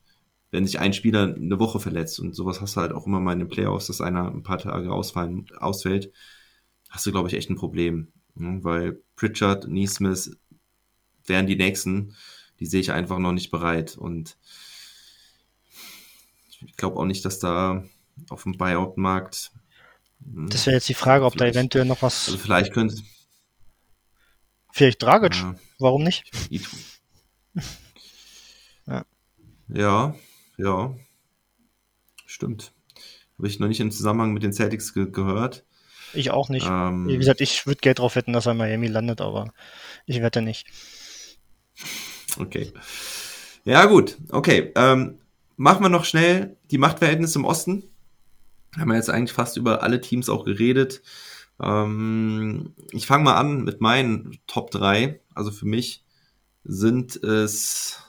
wenn 0.49 0.65
sich 0.65 0.79
ein 0.79 0.93
Spieler 0.93 1.35
eine 1.35 1.59
Woche 1.59 1.79
verletzt 1.79 2.19
und 2.19 2.33
sowas 2.33 2.59
hast 2.59 2.75
du 2.75 2.81
halt 2.81 2.91
auch 2.91 3.05
immer 3.05 3.19
mal 3.19 3.33
in 3.33 3.39
den 3.39 3.49
Playoffs, 3.49 3.85
dass 3.85 4.01
einer 4.01 4.31
ein 4.31 4.41
paar 4.41 4.57
Tage 4.57 4.91
ausfallen, 4.91 5.45
ausfällt, 5.59 6.11
hast 6.89 7.05
du, 7.05 7.11
glaube 7.11 7.27
ich, 7.27 7.35
echt 7.35 7.51
ein 7.51 7.55
Problem. 7.55 8.07
Ne? 8.33 8.63
Weil 8.63 8.99
Pritchard, 9.15 9.67
Neesmith 9.67 10.35
wären 11.27 11.45
die 11.45 11.55
nächsten, 11.55 12.15
die 12.59 12.65
sehe 12.65 12.81
ich 12.81 12.91
einfach 12.91 13.19
noch 13.19 13.31
nicht 13.31 13.51
bereit. 13.51 13.95
Und 13.95 14.39
ich 16.65 16.75
glaube 16.77 16.97
auch 16.97 17.05
nicht, 17.05 17.23
dass 17.25 17.39
da 17.39 17.83
auf 18.29 18.43
dem 18.43 18.57
Buyout-Markt. 18.57 19.51
hm, 20.23 20.49
Das 20.49 20.65
wäre 20.65 20.75
jetzt 20.75 20.89
die 20.89 20.93
Frage, 20.93 21.25
ob 21.25 21.35
da 21.37 21.45
eventuell 21.45 21.85
noch 21.85 22.01
was. 22.01 22.27
Also 22.27 22.37
vielleicht 22.37 22.73
könnte. 22.73 22.95
Vielleicht 24.71 25.01
Dragic. 25.01 25.35
Ja, 25.35 25.55
Warum 25.79 26.03
nicht? 26.03 26.29
ja. 28.87 29.05
ja, 29.69 30.15
ja. 30.57 30.95
Stimmt. 32.25 32.73
Habe 33.37 33.47
ich 33.47 33.59
noch 33.59 33.67
nicht 33.67 33.79
im 33.79 33.91
Zusammenhang 33.91 34.33
mit 34.33 34.43
den 34.43 34.53
Celtics 34.53 34.93
ge 34.93 35.09
gehört. 35.11 35.65
Ich 36.13 36.31
auch 36.31 36.49
nicht. 36.49 36.67
Ähm, 36.69 37.07
Wie 37.07 37.17
gesagt, 37.17 37.41
ich 37.41 37.65
würde 37.67 37.81
Geld 37.81 37.99
drauf 37.99 38.15
wetten, 38.15 38.33
dass 38.33 38.45
er 38.45 38.53
in 38.53 38.57
Miami 38.57 38.87
landet, 38.87 39.21
aber 39.21 39.53
ich 40.05 40.21
wette 40.21 40.41
nicht. 40.41 40.67
Okay. 42.37 42.71
Ja, 43.65 43.85
gut. 43.85 44.17
Okay. 44.29 44.71
Ähm, 44.75 45.19
machen 45.57 45.83
wir 45.83 45.89
noch 45.89 46.05
schnell 46.05 46.57
die 46.71 46.77
Machtverhältnisse 46.77 47.39
im 47.39 47.45
Osten. 47.45 47.83
Haben 48.77 48.89
wir 48.89 48.95
jetzt 48.95 49.09
eigentlich 49.09 49.33
fast 49.33 49.57
über 49.57 49.83
alle 49.83 50.01
Teams 50.01 50.29
auch 50.29 50.45
geredet. 50.45 51.01
Ähm, 51.61 52.73
ich 52.91 53.07
fange 53.07 53.23
mal 53.23 53.35
an 53.35 53.63
mit 53.63 53.81
meinen 53.81 54.37
Top 54.47 54.71
3. 54.71 55.19
Also 55.33 55.51
für 55.51 55.65
mich 55.65 56.03
sind 56.63 57.15
es, 57.23 57.99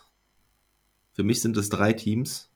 für 1.12 1.23
mich 1.23 1.40
sind 1.40 1.56
es 1.56 1.68
drei 1.68 1.93
Teams. 1.93 2.51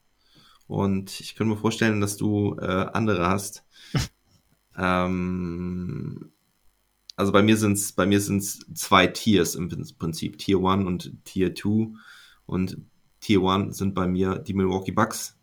Und 0.66 1.20
ich 1.20 1.34
könnte 1.34 1.54
mir 1.54 1.60
vorstellen, 1.60 2.00
dass 2.00 2.16
du 2.16 2.56
äh, 2.60 2.86
andere 2.92 3.28
hast. 3.28 3.64
ähm, 4.76 6.32
also 7.16 7.32
bei 7.32 7.42
mir 7.42 7.56
sind 7.56 7.72
es 7.74 7.92
bei 7.92 8.06
mir 8.06 8.20
sind's 8.20 8.60
zwei 8.74 9.06
Tiers 9.06 9.54
im 9.54 9.68
Prinzip, 9.98 10.38
Tier 10.38 10.58
1 10.58 10.86
und 10.86 11.24
Tier 11.24 11.54
2. 11.54 11.92
Und 12.46 12.78
Tier 13.20 13.42
1 13.42 13.76
sind 13.76 13.94
bei 13.94 14.06
mir 14.06 14.36
die 14.36 14.54
Milwaukee 14.54 14.92
Bucks, 14.92 15.36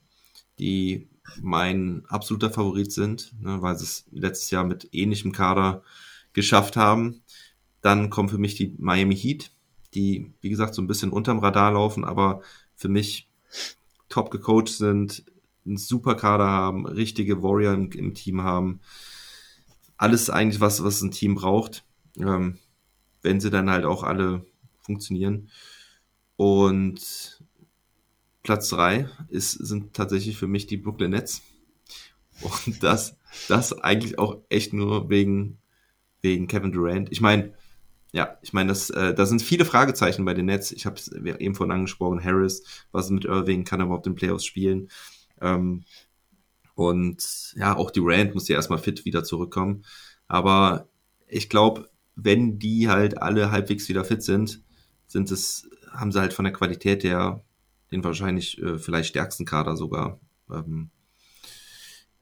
die 0.59 1.07
mein 1.41 2.03
absoluter 2.07 2.49
Favorit 2.49 2.91
sind, 2.91 3.33
ne, 3.41 3.61
weil 3.61 3.77
sie 3.77 3.83
es 3.83 4.05
letztes 4.11 4.49
Jahr 4.51 4.63
mit 4.63 4.89
ähnlichem 4.93 5.31
Kader 5.31 5.83
geschafft 6.33 6.75
haben. 6.75 7.21
Dann 7.81 8.09
kommen 8.09 8.29
für 8.29 8.37
mich 8.37 8.55
die 8.55 8.73
Miami 8.77 9.15
Heat, 9.15 9.51
die, 9.93 10.33
wie 10.41 10.49
gesagt, 10.49 10.73
so 10.73 10.81
ein 10.81 10.87
bisschen 10.87 11.11
unterm 11.11 11.39
Radar 11.39 11.73
laufen, 11.73 12.03
aber 12.03 12.41
für 12.75 12.89
mich 12.89 13.29
top 14.09 14.31
gecoacht 14.31 14.69
sind, 14.69 15.25
einen 15.65 15.77
super 15.77 16.15
Kader 16.15 16.47
haben, 16.47 16.85
richtige 16.85 17.43
Warrior 17.43 17.73
im, 17.73 17.91
im 17.91 18.13
Team 18.13 18.41
haben. 18.41 18.79
Alles 19.97 20.29
eigentlich, 20.29 20.61
was, 20.61 20.83
was 20.83 21.01
ein 21.01 21.11
Team 21.11 21.35
braucht, 21.35 21.83
ähm, 22.17 22.57
wenn 23.21 23.39
sie 23.39 23.49
dann 23.49 23.69
halt 23.69 23.85
auch 23.85 24.03
alle 24.03 24.45
funktionieren. 24.81 25.49
Und 26.37 27.41
Platz 28.47 28.69
drei 28.69 29.09
ist, 29.27 29.51
sind 29.51 29.93
tatsächlich 29.93 30.37
für 30.37 30.47
mich 30.47 30.67
die 30.67 30.77
Brooklyn 30.77 31.11
Nets. 31.11 31.41
Und 32.41 32.81
das, 32.81 33.17
das 33.49 33.73
eigentlich 33.73 34.17
auch 34.17 34.37
echt 34.47 34.71
nur 34.71 35.09
wegen, 35.09 35.57
wegen 36.21 36.47
Kevin 36.47 36.71
Durant. 36.71 37.11
Ich 37.11 37.19
meine, 37.19 37.53
ja, 38.13 38.37
ich 38.41 38.53
meine, 38.53 38.69
das, 38.69 38.89
äh, 38.89 39.13
da 39.13 39.25
sind 39.25 39.41
viele 39.41 39.65
Fragezeichen 39.65 40.23
bei 40.23 40.33
den 40.33 40.45
Nets. 40.45 40.71
Ich 40.71 40.85
habe 40.85 40.95
es 40.95 41.11
eben 41.11 41.55
vorhin 41.55 41.73
angesprochen, 41.73 42.23
Harris, 42.23 42.63
was 42.93 43.09
mit 43.09 43.25
Irving, 43.25 43.65
kann 43.65 43.81
er 43.81 43.87
überhaupt 43.87 44.07
in 44.07 44.15
Playoffs 44.15 44.45
spielen? 44.45 44.87
Ähm, 45.41 45.83
und 46.73 47.53
ja, 47.57 47.75
auch 47.75 47.91
Durant 47.91 48.33
muss 48.33 48.47
ja 48.47 48.55
erstmal 48.55 48.79
fit 48.79 49.03
wieder 49.03 49.25
zurückkommen. 49.25 49.83
Aber 50.29 50.87
ich 51.27 51.49
glaube, 51.49 51.89
wenn 52.15 52.59
die 52.59 52.87
halt 52.87 53.21
alle 53.21 53.51
halbwegs 53.51 53.89
wieder 53.89 54.05
fit 54.05 54.23
sind, 54.23 54.63
sind 55.05 55.31
es, 55.31 55.69
haben 55.91 56.13
sie 56.13 56.21
halt 56.21 56.31
von 56.31 56.45
der 56.45 56.53
Qualität 56.53 57.03
her 57.03 57.43
den 57.91 58.03
wahrscheinlich 58.03 58.61
äh, 58.61 58.77
vielleicht 58.77 59.09
stärksten 59.09 59.45
Kader 59.45 59.75
sogar. 59.75 60.19
Ähm, 60.51 60.89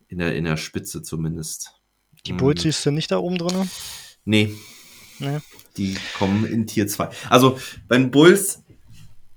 in 0.07 0.19
der, 0.19 0.35
in 0.35 0.45
der 0.45 0.57
Spitze 0.57 1.01
zumindest. 1.01 1.71
Die 2.25 2.33
Bulls 2.33 2.63
mhm. 2.63 2.71
du 2.83 2.91
nicht 2.91 3.11
da 3.11 3.17
oben 3.17 3.37
drin? 3.37 3.69
Nee. 4.23 4.55
nee. 5.19 5.39
Die 5.77 5.97
kommen 6.17 6.45
in 6.45 6.67
Tier 6.67 6.87
2. 6.87 7.09
Also 7.29 7.59
bei 7.87 7.97
den 7.97 8.11
Bulls, 8.11 8.63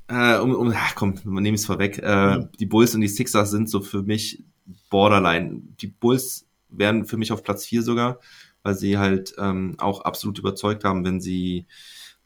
äh, 0.09 0.39
um, 0.39 0.55
um, 0.55 0.73
ach 0.75 0.95
komm, 0.95 1.15
nehme 1.25 1.49
ich 1.49 1.63
es 1.63 1.67
vorweg. 1.67 1.99
Äh, 1.99 2.39
mhm. 2.39 2.49
Die 2.59 2.67
Bulls 2.67 2.95
und 2.95 3.01
die 3.01 3.09
Sixers 3.09 3.51
sind 3.51 3.69
so 3.69 3.81
für 3.81 4.03
mich 4.03 4.45
Borderline. 4.91 5.63
Die 5.81 5.89
Bulls 5.89 6.47
wären 6.69 7.05
für 7.05 7.17
mich 7.17 7.33
auf 7.33 7.43
Platz 7.43 7.67
4 7.67 7.83
sogar, 7.83 8.21
weil 8.63 8.75
sie 8.75 8.99
halt 8.99 9.35
ähm, 9.39 9.75
auch 9.79 10.03
absolut 10.03 10.39
überzeugt 10.39 10.85
haben, 10.85 11.05
wenn 11.05 11.21
sie 11.21 11.67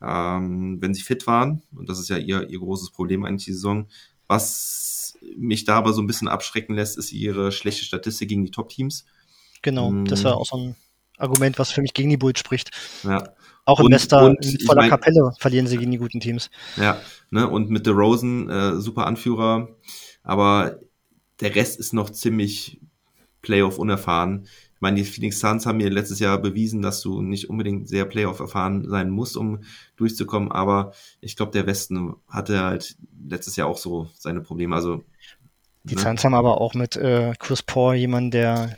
ähm, 0.02 0.78
wenn 0.80 0.94
sie 0.94 1.02
fit 1.02 1.26
waren. 1.26 1.62
Und 1.74 1.88
das 1.88 1.98
ist 1.98 2.08
ja 2.08 2.16
ihr, 2.16 2.48
ihr 2.48 2.58
großes 2.58 2.90
Problem 2.90 3.24
eigentlich 3.24 3.46
die 3.46 3.52
Saison. 3.52 3.88
Was 4.26 5.18
mich 5.36 5.64
da 5.64 5.76
aber 5.76 5.92
so 5.92 6.02
ein 6.02 6.06
bisschen 6.06 6.28
abschrecken 6.28 6.74
lässt, 6.74 6.98
ist 6.98 7.12
ihre 7.12 7.52
schlechte 7.52 7.84
Statistik 7.84 8.28
gegen 8.28 8.44
die 8.44 8.50
Top-Teams. 8.50 9.04
Genau, 9.62 9.90
mm. 9.90 10.06
das 10.06 10.24
war 10.24 10.36
auch 10.36 10.46
so 10.46 10.56
ein 10.56 10.76
Argument, 11.18 11.58
was 11.58 11.70
für 11.70 11.82
mich 11.82 11.94
gegen 11.94 12.10
die 12.10 12.16
Bulls 12.16 12.40
spricht. 12.40 12.70
Ja. 13.04 13.34
Auch 13.64 13.78
im 13.78 13.86
Nester 13.86 14.28
in 14.28 14.36
voller 14.40 14.58
ich 14.58 14.66
mein, 14.66 14.90
Kapelle 14.90 15.32
verlieren 15.38 15.68
sie 15.68 15.78
gegen 15.78 15.92
die 15.92 15.98
guten 15.98 16.18
Teams. 16.18 16.50
Ja, 16.76 17.00
ne, 17.30 17.48
und 17.48 17.70
mit 17.70 17.84
The 17.84 17.92
Rosen, 17.92 18.50
äh, 18.50 18.80
super 18.80 19.06
Anführer, 19.06 19.68
aber 20.24 20.80
der 21.40 21.54
Rest 21.54 21.78
ist 21.78 21.92
noch 21.92 22.10
ziemlich 22.10 22.80
Playoff 23.40 23.78
unerfahren 23.78 24.48
meine, 24.82 24.96
die 24.96 25.04
Phoenix 25.04 25.40
Suns 25.40 25.64
haben 25.64 25.78
mir 25.78 25.88
letztes 25.88 26.18
Jahr 26.18 26.38
bewiesen, 26.38 26.82
dass 26.82 27.00
du 27.00 27.22
nicht 27.22 27.48
unbedingt 27.48 27.88
sehr 27.88 28.04
Playoff 28.04 28.40
erfahren 28.40 28.88
sein 28.88 29.10
musst, 29.10 29.36
um 29.36 29.60
durchzukommen, 29.96 30.50
aber 30.50 30.92
ich 31.20 31.36
glaube, 31.36 31.52
der 31.52 31.66
Westen 31.66 32.16
hatte 32.28 32.60
halt 32.60 32.96
letztes 33.26 33.56
Jahr 33.56 33.68
auch 33.68 33.78
so 33.78 34.10
seine 34.18 34.40
Probleme. 34.40 34.74
Also 34.74 35.04
die 35.84 35.94
ne? 35.94 36.00
Suns 36.00 36.24
haben 36.24 36.34
aber 36.34 36.60
auch 36.60 36.74
mit 36.74 36.96
äh, 36.96 37.32
Chris 37.38 37.62
Paul 37.62 37.94
jemanden, 37.94 38.32
der 38.32 38.76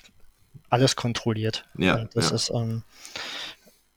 alles 0.69 0.95
kontrolliert. 0.95 1.65
Ja. 1.79 1.97
Und 1.97 2.15
das 2.15 2.31
ja. 2.31 2.37
ist, 2.37 2.51
ähm, 2.55 2.83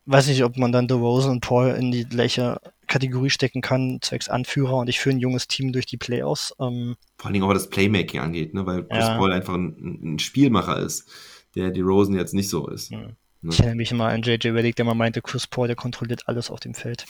weiß 0.06 0.28
nicht, 0.28 0.44
ob 0.44 0.58
man 0.58 0.72
dann 0.72 0.88
DeRozan 0.88 1.32
und 1.32 1.42
Paul 1.42 1.72
in 1.72 1.92
die 1.92 2.06
gleiche 2.06 2.60
Kategorie 2.88 3.30
stecken 3.30 3.62
kann, 3.62 4.00
zwecks 4.02 4.30
Anführer 4.30 4.78
und 4.78 4.88
ich 4.88 5.00
führe 5.00 5.18
ein 5.18 5.20
junges 5.20 5.48
Team 5.48 5.74
durch 5.74 5.86
die 5.86 5.98
Playoffs. 5.98 6.56
Ähm, 6.60 6.96
Vor 7.18 7.26
allen 7.26 7.34
Dingen 7.34 7.44
auch, 7.44 7.50
was 7.50 7.64
das 7.64 7.70
Playmaking 7.70 8.22
angeht, 8.22 8.54
ne? 8.54 8.66
weil 8.66 8.84
Chris 8.86 9.06
ja. 9.06 9.18
Paul 9.18 9.34
einfach 9.34 9.56
ein, 9.56 10.14
ein 10.14 10.20
Spielmacher 10.20 10.80
ist 10.80 11.10
der 11.58 11.72
die 11.72 11.82
Rosen 11.82 12.16
jetzt 12.16 12.34
nicht 12.34 12.50
so 12.50 12.68
ist. 12.68 12.92
Mhm. 12.92 13.16
Ne? 13.42 13.52
Ich 13.52 13.60
erinnere 13.60 13.76
mich 13.76 13.92
immer 13.92 14.08
an 14.08 14.22
JJ 14.22 14.50
Reddick, 14.50 14.76
der 14.76 14.86
mal 14.86 14.94
meinte, 14.94 15.22
Chris 15.22 15.48
Paul, 15.48 15.68
der 15.68 15.76
kontrolliert 15.76 16.28
alles 16.28 16.50
auf 16.50 16.60
dem 16.60 16.74
Feld. 16.74 17.06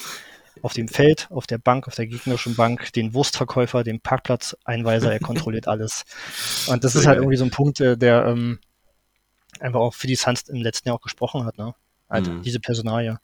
Auf 0.64 0.74
dem 0.74 0.88
Feld, 0.88 1.28
auf 1.30 1.46
der 1.46 1.60
Bank, 1.60 1.88
auf 1.88 1.94
der 1.94 2.08
gegnerischen 2.08 2.56
Bank, 2.56 2.92
den 2.94 3.14
Wurstverkäufer, 3.14 3.84
den 3.84 4.00
Parkplatzeinweiser, 4.00 5.12
er 5.14 5.20
kontrolliert 5.20 5.68
alles. 5.68 6.04
Und 6.68 6.84
das 6.84 6.94
Sehr 6.94 7.02
ist 7.02 7.08
halt 7.08 7.18
geil. 7.18 7.24
irgendwie 7.24 7.38
so 7.38 7.46
ein 7.46 7.52
Punkt, 7.52 7.80
äh, 7.80 7.96
der 7.96 8.26
ähm, 8.26 8.60
einfach 9.60 9.80
auch 9.80 9.94
für 9.94 10.08
die 10.08 10.16
Suns 10.16 10.50
im 10.50 10.62
letzten 10.62 10.90
Jahr 10.90 10.98
auch 10.98 11.02
gesprochen 11.02 11.46
hat, 11.46 11.58
ne? 11.58 11.76
Also 12.08 12.32
mhm. 12.32 12.42
diese 12.42 12.60
Personalie. 12.60 13.20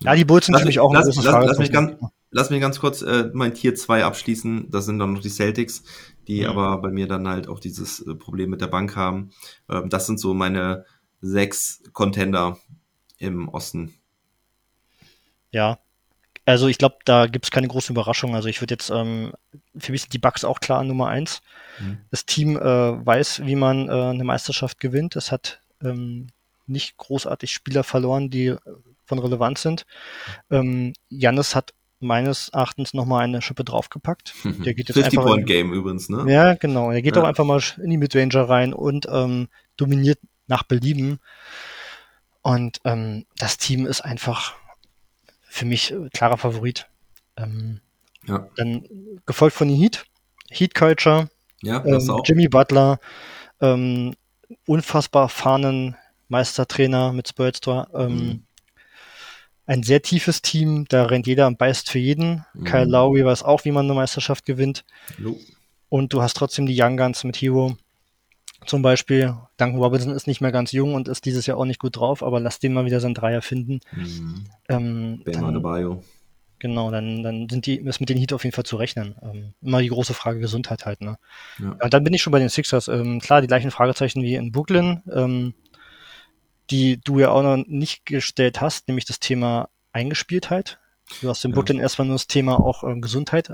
Ja, 0.00 0.14
die 0.14 0.24
Bulls 0.24 0.46
sind 0.46 0.52
lass 0.52 0.60
natürlich 0.60 0.80
auch 0.80 0.94
ein 0.94 1.02
großes 1.02 1.24
lass, 1.24 1.46
lass, 1.46 1.58
mich 1.58 1.72
ganz, 1.72 1.96
lass 2.30 2.50
mich 2.50 2.60
ganz 2.60 2.80
kurz 2.80 3.02
äh, 3.02 3.30
mein 3.32 3.54
Tier 3.54 3.74
2 3.74 4.04
abschließen. 4.04 4.70
Das 4.70 4.86
sind 4.86 4.98
dann 4.98 5.12
noch 5.12 5.22
die 5.22 5.30
Celtics 5.30 5.82
die 6.28 6.42
mhm. 6.42 6.46
aber 6.46 6.78
bei 6.78 6.90
mir 6.90 7.08
dann 7.08 7.26
halt 7.26 7.48
auch 7.48 7.58
dieses 7.58 8.00
äh, 8.06 8.14
Problem 8.14 8.50
mit 8.50 8.60
der 8.60 8.68
Bank 8.68 8.94
haben. 8.94 9.30
Ähm, 9.68 9.88
das 9.88 10.06
sind 10.06 10.20
so 10.20 10.34
meine 10.34 10.84
sechs 11.20 11.82
Contender 11.92 12.58
im 13.16 13.48
Osten. 13.48 13.94
Ja, 15.50 15.78
also 16.44 16.68
ich 16.68 16.78
glaube, 16.78 16.98
da 17.04 17.26
gibt 17.26 17.46
es 17.46 17.50
keine 17.50 17.66
große 17.66 17.92
Überraschung. 17.92 18.34
Also 18.36 18.48
ich 18.48 18.60
würde 18.60 18.74
jetzt, 18.74 18.90
ähm, 18.90 19.32
für 19.76 19.92
mich 19.92 20.02
sind 20.02 20.12
die 20.12 20.18
Bugs 20.18 20.44
auch 20.44 20.60
klar 20.60 20.84
Nummer 20.84 21.08
eins. 21.08 21.42
Mhm. 21.80 21.98
Das 22.10 22.24
Team 22.26 22.56
äh, 22.56 22.60
weiß, 22.60 23.44
wie 23.44 23.56
man 23.56 23.88
äh, 23.88 23.92
eine 23.92 24.24
Meisterschaft 24.24 24.78
gewinnt. 24.78 25.16
Es 25.16 25.32
hat 25.32 25.60
ähm, 25.82 26.28
nicht 26.66 26.96
großartig 26.98 27.50
Spieler 27.50 27.82
verloren, 27.82 28.30
die 28.30 28.46
äh, 28.48 28.58
von 29.06 29.18
Relevanz 29.18 29.62
sind. 29.62 29.86
Ähm, 30.50 30.92
Jannis 31.08 31.56
hat 31.56 31.72
meines 32.00 32.48
Erachtens 32.50 32.94
nochmal 32.94 33.24
eine 33.24 33.42
Schippe 33.42 33.64
draufgepackt. 33.64 34.34
Der 34.44 34.74
geht 34.74 34.88
jetzt 34.88 34.98
50 34.98 35.18
Point 35.18 35.46
Game 35.46 35.72
übrigens, 35.72 36.08
ne? 36.08 36.24
Ja, 36.32 36.54
genau. 36.54 36.90
Er 36.90 37.02
geht 37.02 37.16
ja. 37.16 37.22
auch 37.22 37.26
einfach 37.26 37.44
mal 37.44 37.60
in 37.82 37.90
die 37.90 37.96
Midranger 37.96 38.48
rein 38.48 38.72
und 38.72 39.06
ähm, 39.10 39.48
dominiert 39.76 40.18
nach 40.46 40.62
Belieben. 40.62 41.18
Und 42.42 42.80
ähm, 42.84 43.26
das 43.36 43.58
Team 43.58 43.86
ist 43.86 44.00
einfach 44.00 44.54
für 45.42 45.64
mich 45.64 45.94
klarer 46.12 46.38
Favorit. 46.38 46.86
Ähm, 47.36 47.80
ja. 48.26 48.48
Dann 48.56 48.84
gefolgt 49.26 49.56
von 49.56 49.68
den 49.68 49.76
Heat. 49.76 50.04
Heat 50.50 50.74
Culture. 50.74 51.28
Ja, 51.62 51.84
ähm. 51.84 52.22
Jimmy 52.24 52.48
Butler. 52.48 53.00
Ähm, 53.60 54.14
unfassbar 54.66 55.24
erfahrenen 55.24 55.96
Meistertrainer 56.28 57.12
mit 57.12 57.28
Spurtstor. 57.28 57.88
Ähm, 57.94 58.16
mhm 58.16 58.42
ein 59.68 59.82
sehr 59.82 60.00
tiefes 60.00 60.40
Team, 60.40 60.86
da 60.88 61.04
rennt 61.04 61.26
jeder 61.26 61.46
und 61.46 61.58
beißt 61.58 61.90
für 61.90 61.98
jeden. 61.98 62.44
Mhm. 62.54 62.64
Kyle 62.64 62.86
Lowry 62.86 63.24
weiß 63.24 63.42
auch, 63.42 63.64
wie 63.66 63.70
man 63.70 63.84
eine 63.84 63.94
Meisterschaft 63.94 64.46
gewinnt. 64.46 64.84
Jo. 65.18 65.38
Und 65.90 66.12
du 66.12 66.22
hast 66.22 66.36
trotzdem 66.36 66.66
die 66.66 66.80
Young 66.80 66.96
Guns 66.96 67.22
mit 67.22 67.36
Hero. 67.36 67.76
Zum 68.66 68.80
Beispiel, 68.82 69.34
Duncan 69.58 69.78
Robinson 69.78 70.12
ist 70.12 70.26
nicht 70.26 70.40
mehr 70.40 70.52
ganz 70.52 70.72
jung 70.72 70.94
und 70.94 71.06
ist 71.06 71.26
dieses 71.26 71.46
Jahr 71.46 71.58
auch 71.58 71.66
nicht 71.66 71.78
gut 71.78 71.96
drauf, 71.96 72.22
aber 72.22 72.40
lass 72.40 72.58
den 72.58 72.72
mal 72.72 72.86
wieder 72.86 73.00
seinen 73.00 73.14
Dreier 73.14 73.42
finden. 73.42 73.80
Mhm. 73.92 74.44
Ähm, 74.68 75.22
Adebayo. 75.26 76.02
Genau, 76.58 76.90
dann, 76.90 77.22
dann 77.22 77.48
sind 77.48 77.66
die, 77.66 77.76
ist 77.76 78.00
mit 78.00 78.08
den 78.08 78.18
Heat 78.18 78.32
auf 78.32 78.44
jeden 78.44 78.54
Fall 78.54 78.64
zu 78.64 78.76
rechnen. 78.76 79.14
Ähm, 79.22 79.52
immer 79.62 79.80
die 79.80 79.88
große 79.88 80.14
Frage 80.14 80.40
Gesundheit 80.40 80.86
halt, 80.86 81.02
ne? 81.02 81.18
Ja. 81.58 81.76
Und 81.80 81.94
dann 81.94 82.02
bin 82.02 82.14
ich 82.14 82.22
schon 82.22 82.32
bei 82.32 82.40
den 82.40 82.48
Sixers. 82.48 82.88
Ähm, 82.88 83.20
klar, 83.20 83.42
die 83.42 83.46
gleichen 83.46 83.70
Fragezeichen 83.70 84.22
wie 84.22 84.34
in 84.34 84.50
Brooklyn, 84.50 85.02
ähm, 85.12 85.54
die 86.70 87.00
du 87.02 87.18
ja 87.18 87.30
auch 87.30 87.42
noch 87.42 87.56
nicht 87.66 88.04
gestellt 88.06 88.60
hast, 88.60 88.88
nämlich 88.88 89.04
das 89.04 89.20
Thema 89.20 89.68
Eingespieltheit. 89.92 90.78
Du 91.20 91.28
hast 91.28 91.44
in 91.44 91.52
Ja. 91.52 91.54
Brooklyn 91.54 91.80
erstmal 91.80 92.06
nur 92.06 92.16
das 92.16 92.26
Thema 92.26 92.60
auch 92.60 92.84
ähm, 92.84 93.00
Gesundheit. 93.00 93.50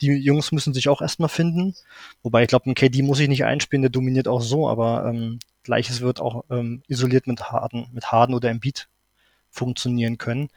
Die 0.00 0.06
Jungs 0.06 0.52
müssen 0.52 0.72
sich 0.72 0.88
auch 0.88 1.02
erstmal 1.02 1.28
finden. 1.28 1.74
Wobei 2.22 2.42
ich 2.42 2.48
glaube, 2.48 2.70
ein 2.70 2.74
KD 2.74 3.02
muss 3.02 3.18
sich 3.18 3.28
nicht 3.28 3.44
einspielen, 3.44 3.82
der 3.82 3.90
dominiert 3.90 4.26
auch 4.28 4.40
so, 4.40 4.68
aber 4.68 5.04
ähm, 5.06 5.38
gleiches 5.62 6.00
wird 6.00 6.20
auch 6.20 6.44
ähm, 6.50 6.82
isoliert 6.88 7.26
mit 7.26 7.50
Harden, 7.52 7.88
mit 7.92 8.10
Harden 8.10 8.34
oder 8.34 8.48
Embiid 8.48 8.88
funktionieren 9.50 10.16
können. 10.16 10.48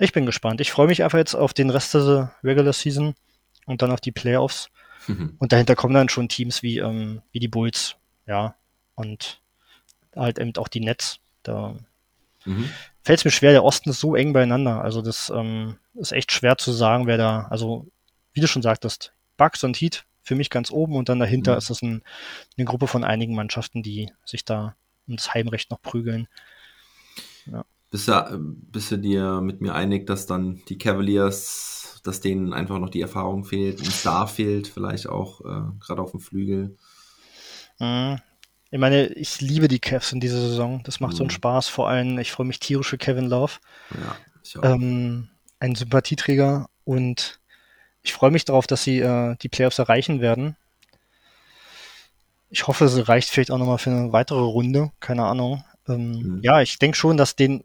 Ich 0.00 0.12
bin 0.12 0.26
gespannt. 0.26 0.60
Ich 0.60 0.72
freue 0.72 0.88
mich 0.88 1.04
einfach 1.04 1.18
jetzt 1.18 1.34
auf 1.34 1.54
den 1.54 1.70
Rest 1.70 1.94
der 1.94 2.32
Regular 2.42 2.72
Season 2.72 3.14
und 3.66 3.82
dann 3.82 3.92
auf 3.92 4.00
die 4.00 4.12
Playoffs. 4.12 4.70
Und 5.38 5.52
dahinter 5.52 5.74
kommen 5.74 5.94
dann 5.94 6.08
schon 6.08 6.28
Teams 6.28 6.62
wie, 6.62 6.78
ähm, 6.78 7.22
wie 7.32 7.38
die 7.38 7.48
Bulls, 7.48 7.96
ja, 8.26 8.56
und 8.94 9.40
halt 10.18 10.38
eben 10.38 10.54
auch 10.56 10.68
die 10.68 10.80
Nets. 10.80 11.20
Da 11.42 11.76
Mhm. 12.44 12.68
fällt 13.02 13.20
es 13.20 13.24
mir 13.24 13.30
schwer, 13.30 13.52
der 13.52 13.64
Osten 13.64 13.90
ist 13.90 14.00
so 14.00 14.14
eng 14.16 14.32
beieinander. 14.32 14.82
Also 14.82 15.02
das 15.02 15.30
ähm, 15.34 15.78
ist 15.94 16.12
echt 16.12 16.32
schwer 16.32 16.58
zu 16.58 16.72
sagen, 16.72 17.06
wer 17.06 17.18
da, 17.18 17.42
also 17.50 17.86
wie 18.32 18.40
du 18.40 18.46
schon 18.48 18.62
sagtest, 18.62 19.12
Bucks 19.36 19.64
und 19.64 19.76
Heat 19.80 20.04
für 20.22 20.34
mich 20.34 20.50
ganz 20.50 20.70
oben 20.70 20.96
und 20.96 21.08
dann 21.08 21.18
dahinter 21.20 21.52
Mhm. 21.52 21.58
ist 21.58 21.70
es 21.70 21.82
ein, 21.82 22.02
eine 22.56 22.64
Gruppe 22.66 22.86
von 22.86 23.04
einigen 23.04 23.34
Mannschaften, 23.34 23.82
die 23.82 24.10
sich 24.24 24.44
da 24.44 24.74
um 25.06 25.16
das 25.16 25.32
Heimrecht 25.34 25.70
noch 25.70 25.80
prügeln. 25.80 26.28
Bist 27.90 28.06
du, 28.08 28.38
bist 28.38 28.90
du 28.90 28.98
dir 28.98 29.40
mit 29.40 29.62
mir 29.62 29.74
einig, 29.74 30.06
dass 30.06 30.26
dann 30.26 30.60
die 30.68 30.76
Cavaliers, 30.76 32.00
dass 32.04 32.20
denen 32.20 32.52
einfach 32.52 32.78
noch 32.78 32.90
die 32.90 33.00
Erfahrung 33.00 33.44
fehlt, 33.44 33.80
ein 33.80 33.90
Star 33.90 34.28
fehlt, 34.28 34.68
vielleicht 34.68 35.08
auch 35.08 35.40
äh, 35.40 35.70
gerade 35.80 36.02
auf 36.02 36.10
dem 36.10 36.20
Flügel? 36.20 36.76
Mhm. 37.80 38.18
Ich 38.70 38.78
meine, 38.78 39.06
ich 39.06 39.40
liebe 39.40 39.66
die 39.68 39.78
Cavs 39.78 40.12
in 40.12 40.20
dieser 40.20 40.40
Saison. 40.40 40.82
Das 40.84 41.00
macht 41.00 41.16
so 41.16 41.22
einen 41.22 41.28
Mhm. 41.28 41.32
Spaß. 41.34 41.68
Vor 41.68 41.88
allem, 41.88 42.18
ich 42.18 42.32
freue 42.32 42.46
mich 42.46 42.60
tierisch 42.60 42.88
für 42.88 42.98
Kevin 42.98 43.26
Love. 43.26 43.54
Ja, 43.94 44.16
ich 44.42 44.58
auch. 44.58 44.62
ähm, 44.64 45.28
ein 45.60 45.74
Sympathieträger 45.74 46.68
und 46.84 47.40
ich 48.02 48.12
freue 48.12 48.30
mich 48.30 48.44
darauf, 48.44 48.66
dass 48.66 48.82
sie 48.84 49.00
äh, 49.00 49.36
die 49.40 49.48
Playoffs 49.48 49.78
erreichen 49.78 50.20
werden. 50.20 50.56
Ich 52.50 52.66
hoffe, 52.66 52.84
es 52.86 53.08
reicht 53.08 53.28
vielleicht 53.30 53.50
auch 53.50 53.58
nochmal 53.58 53.78
für 53.78 53.90
eine 53.90 54.12
weitere 54.12 54.40
Runde, 54.40 54.90
keine 55.00 55.24
Ahnung. 55.24 55.64
Ähm, 55.88 56.12
Mhm. 56.36 56.40
Ja, 56.42 56.60
ich 56.60 56.78
denke 56.78 56.96
schon, 56.96 57.16
dass 57.16 57.36
denen 57.36 57.64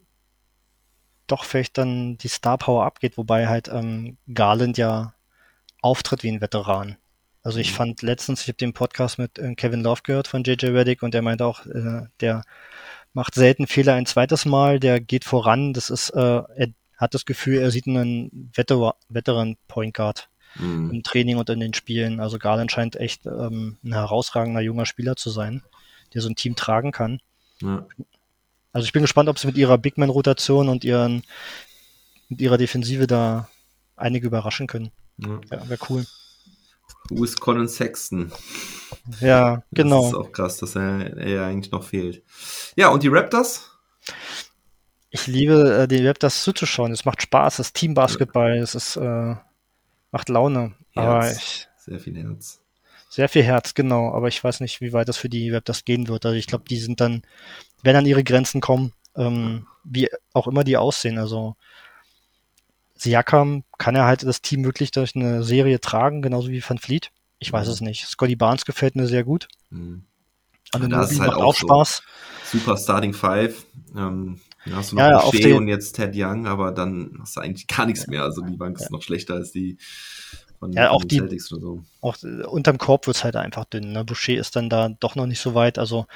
doch 1.26 1.44
vielleicht 1.44 1.78
dann 1.78 2.18
die 2.18 2.28
Star 2.28 2.58
Power 2.58 2.84
abgeht, 2.84 3.16
wobei 3.16 3.46
halt 3.48 3.68
ähm, 3.68 4.18
Garland 4.32 4.76
ja 4.76 5.14
auftritt 5.80 6.22
wie 6.22 6.30
ein 6.30 6.40
Veteran. 6.40 6.96
Also 7.44 7.58
ich 7.60 7.70
Mhm. 7.72 7.76
fand 7.76 8.02
letztens, 8.02 8.40
ich 8.42 8.48
habe 8.48 8.56
den 8.56 8.72
Podcast 8.72 9.18
mit 9.18 9.38
äh, 9.38 9.54
Kevin 9.54 9.82
Love 9.82 10.00
gehört 10.02 10.26
von 10.28 10.42
JJ 10.42 10.66
Reddick 10.66 11.02
und 11.02 11.14
der 11.14 11.22
meinte 11.22 11.44
auch, 11.46 11.64
äh, 11.66 12.06
der 12.20 12.42
macht 13.12 13.34
selten 13.36 13.66
Fehler 13.68 13.94
ein 13.94 14.06
zweites 14.06 14.44
Mal, 14.44 14.80
der 14.80 15.00
geht 15.00 15.24
voran. 15.24 15.72
Das 15.72 15.90
ist, 15.90 16.10
äh, 16.10 16.18
er 16.20 16.68
hat 16.96 17.14
das 17.14 17.24
Gefühl, 17.26 17.58
er 17.58 17.70
sieht 17.70 17.86
einen 17.86 18.50
Veteran, 18.54 18.94
Veteran 19.08 19.56
Point 19.68 19.94
Guard 19.94 20.28
Mhm. 20.56 20.90
im 20.92 21.02
Training 21.02 21.36
und 21.36 21.50
in 21.50 21.60
den 21.60 21.74
Spielen. 21.74 22.18
Also 22.20 22.38
Garland 22.38 22.70
scheint 22.72 22.96
echt 22.96 23.26
ähm, 23.26 23.76
ein 23.84 23.92
herausragender 23.92 24.60
junger 24.60 24.86
Spieler 24.86 25.16
zu 25.16 25.28
sein, 25.30 25.62
der 26.14 26.22
so 26.22 26.28
ein 26.28 26.36
Team 26.36 26.54
tragen 26.56 26.92
kann. 26.92 27.20
Ja. 27.60 27.86
Also 28.72 28.86
ich 28.86 28.92
bin 28.92 29.02
gespannt, 29.02 29.28
ob 29.28 29.38
sie 29.38 29.46
mit 29.48 29.56
ihrer 29.56 29.78
Big 29.78 29.98
Man-Rotation 29.98 30.68
und 30.68 30.82
ihren, 30.84 31.24
mit 32.28 32.40
ihrer 32.40 32.56
Defensive 32.56 33.06
da 33.06 33.48
einige 33.96 34.26
überraschen 34.28 34.66
können. 34.66 34.90
Ja. 35.18 35.40
Ja, 35.50 35.68
wäre 35.68 35.80
cool. 35.90 36.06
Wo 37.10 37.24
ist 37.24 37.40
Colin 37.40 37.68
Sexton? 37.68 38.32
Ja, 39.20 39.56
Das 39.56 39.58
ist 39.58 39.64
genau. 39.72 40.20
auch 40.20 40.32
krass, 40.32 40.56
dass 40.58 40.76
er, 40.76 41.16
er 41.18 41.44
eigentlich 41.46 41.70
noch 41.72 41.84
fehlt. 41.84 42.22
Ja, 42.76 42.88
und 42.88 43.02
die 43.02 43.08
Raptors? 43.08 43.70
Ich 45.10 45.26
liebe 45.26 45.82
äh, 45.82 45.88
die 45.88 46.06
Raptors 46.06 46.42
zuzuschauen. 46.42 46.92
Es 46.92 47.04
macht 47.04 47.22
Spaß, 47.22 47.58
das 47.58 47.72
Teambasketball, 47.72 48.56
es 48.58 48.74
ist, 48.74 48.96
äh, 48.96 49.34
macht 50.10 50.28
Laune. 50.28 50.74
Aber 50.94 51.24
Herz. 51.24 51.36
ich, 51.36 51.68
Sehr 51.78 52.00
viel 52.00 52.16
Herz. 52.16 52.60
sehr 53.10 53.28
viel 53.28 53.42
Herz, 53.42 53.74
genau. 53.74 54.12
Aber 54.12 54.28
ich 54.28 54.42
weiß 54.42 54.60
nicht, 54.60 54.80
wie 54.80 54.92
weit 54.92 55.08
das 55.08 55.18
für 55.18 55.28
die 55.28 55.50
Raptors 55.50 55.84
gehen 55.84 56.08
wird. 56.08 56.24
Also 56.26 56.36
ich 56.36 56.46
glaube, 56.46 56.64
die 56.68 56.78
sind 56.78 57.00
dann, 57.00 57.22
werden 57.82 57.98
an 57.98 58.06
ihre 58.06 58.24
Grenzen 58.24 58.60
kommen, 58.60 58.92
ähm, 59.16 59.66
wie 59.84 60.08
auch 60.32 60.48
immer 60.48 60.64
die 60.64 60.76
aussehen. 60.76 61.18
Also 61.18 61.56
Siakam 63.04 63.64
kann 63.78 63.94
er 63.94 64.04
halt 64.04 64.22
das 64.24 64.42
Team 64.42 64.64
wirklich 64.64 64.90
durch 64.90 65.14
eine 65.14 65.42
Serie 65.44 65.80
tragen, 65.80 66.22
genauso 66.22 66.48
wie 66.48 66.62
Van 66.66 66.78
Fleet. 66.78 67.10
Ich 67.38 67.52
weiß 67.52 67.66
Mhm. 67.68 67.72
es 67.72 67.80
nicht. 67.80 68.06
Scotty 68.06 68.36
Barnes 68.36 68.64
gefällt 68.64 68.96
mir 68.96 69.06
sehr 69.06 69.24
gut. 69.24 69.48
Mhm. 69.70 70.04
Anunoby 70.72 71.00
das 71.02 71.12
ist 71.12 71.20
halt 71.20 71.30
macht 71.30 71.40
auch 71.40 71.44
auch 71.46 71.54
so. 71.56 71.66
Spaß. 71.66 72.02
Super 72.50 72.76
Starting 72.76 73.12
Five. 73.14 73.66
Ähm, 73.96 74.40
dann 74.64 74.76
hast 74.76 74.92
du 74.92 74.96
noch 74.96 75.02
Ja, 75.02 75.10
ja, 75.10 75.16
auf 75.18 75.30
Boucher 75.32 75.42
den- 75.48 75.56
und 75.58 75.68
jetzt 75.68 75.92
Ted 75.94 76.12
Young, 76.14 76.46
aber 76.46 76.72
dann 76.72 77.18
hast 77.20 77.36
du 77.36 77.40
eigentlich 77.40 77.66
gar 77.66 77.86
nichts 77.86 78.06
mehr. 78.06 78.22
Also 78.22 78.40
die 78.42 78.56
Bank 78.56 78.80
ist 78.80 78.90
noch 78.90 79.02
schlechter 79.02 79.34
als 79.34 79.52
die 79.52 79.76
von, 80.58 80.72
Ja, 80.72 80.88
von 80.88 80.96
auch 80.96 81.04
den 81.04 81.28
die- 81.28 81.38
so. 81.38 81.84
Auch 82.00 82.16
äh, 82.22 82.44
unterm 82.44 82.78
Korb 82.78 83.06
wird's 83.06 83.22
halt 83.24 83.36
einfach 83.36 83.66
dünn. 83.66 83.92
Ne? 83.92 84.04
Boucher 84.04 84.34
ist 84.34 84.56
dann 84.56 84.70
da 84.70 84.88
doch 84.88 85.14
noch 85.16 85.26
nicht 85.26 85.40
so 85.40 85.54
weit. 85.54 85.78
Also 85.78 86.06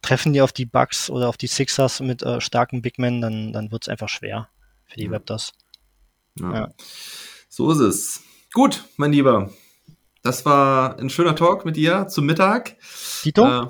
treffen 0.00 0.32
die 0.32 0.40
auf 0.40 0.52
die 0.52 0.64
Bucks 0.66 1.10
oder 1.10 1.28
auf 1.28 1.36
die 1.36 1.46
Sixers 1.46 2.00
mit 2.00 2.22
äh, 2.22 2.40
starken 2.40 2.82
Big 2.82 2.98
Men, 2.98 3.20
dann, 3.20 3.52
dann 3.52 3.70
wird's 3.70 3.88
einfach 3.88 4.08
schwer 4.08 4.48
für 4.86 4.96
die 4.96 5.04
Ja. 5.04 5.10
Raptors. 5.12 5.52
Ja. 6.38 6.54
Ja. 6.54 6.68
So 7.48 7.70
ist 7.70 7.78
es. 7.80 8.22
Gut, 8.52 8.84
mein 8.96 9.12
Lieber. 9.12 9.50
Das 10.22 10.44
war 10.44 10.98
ein 10.98 11.10
schöner 11.10 11.34
Talk 11.34 11.64
mit 11.64 11.76
dir 11.76 12.06
zum 12.08 12.26
Mittag. 12.26 12.76
Tito? 13.22 13.44
Äh, 13.44 13.66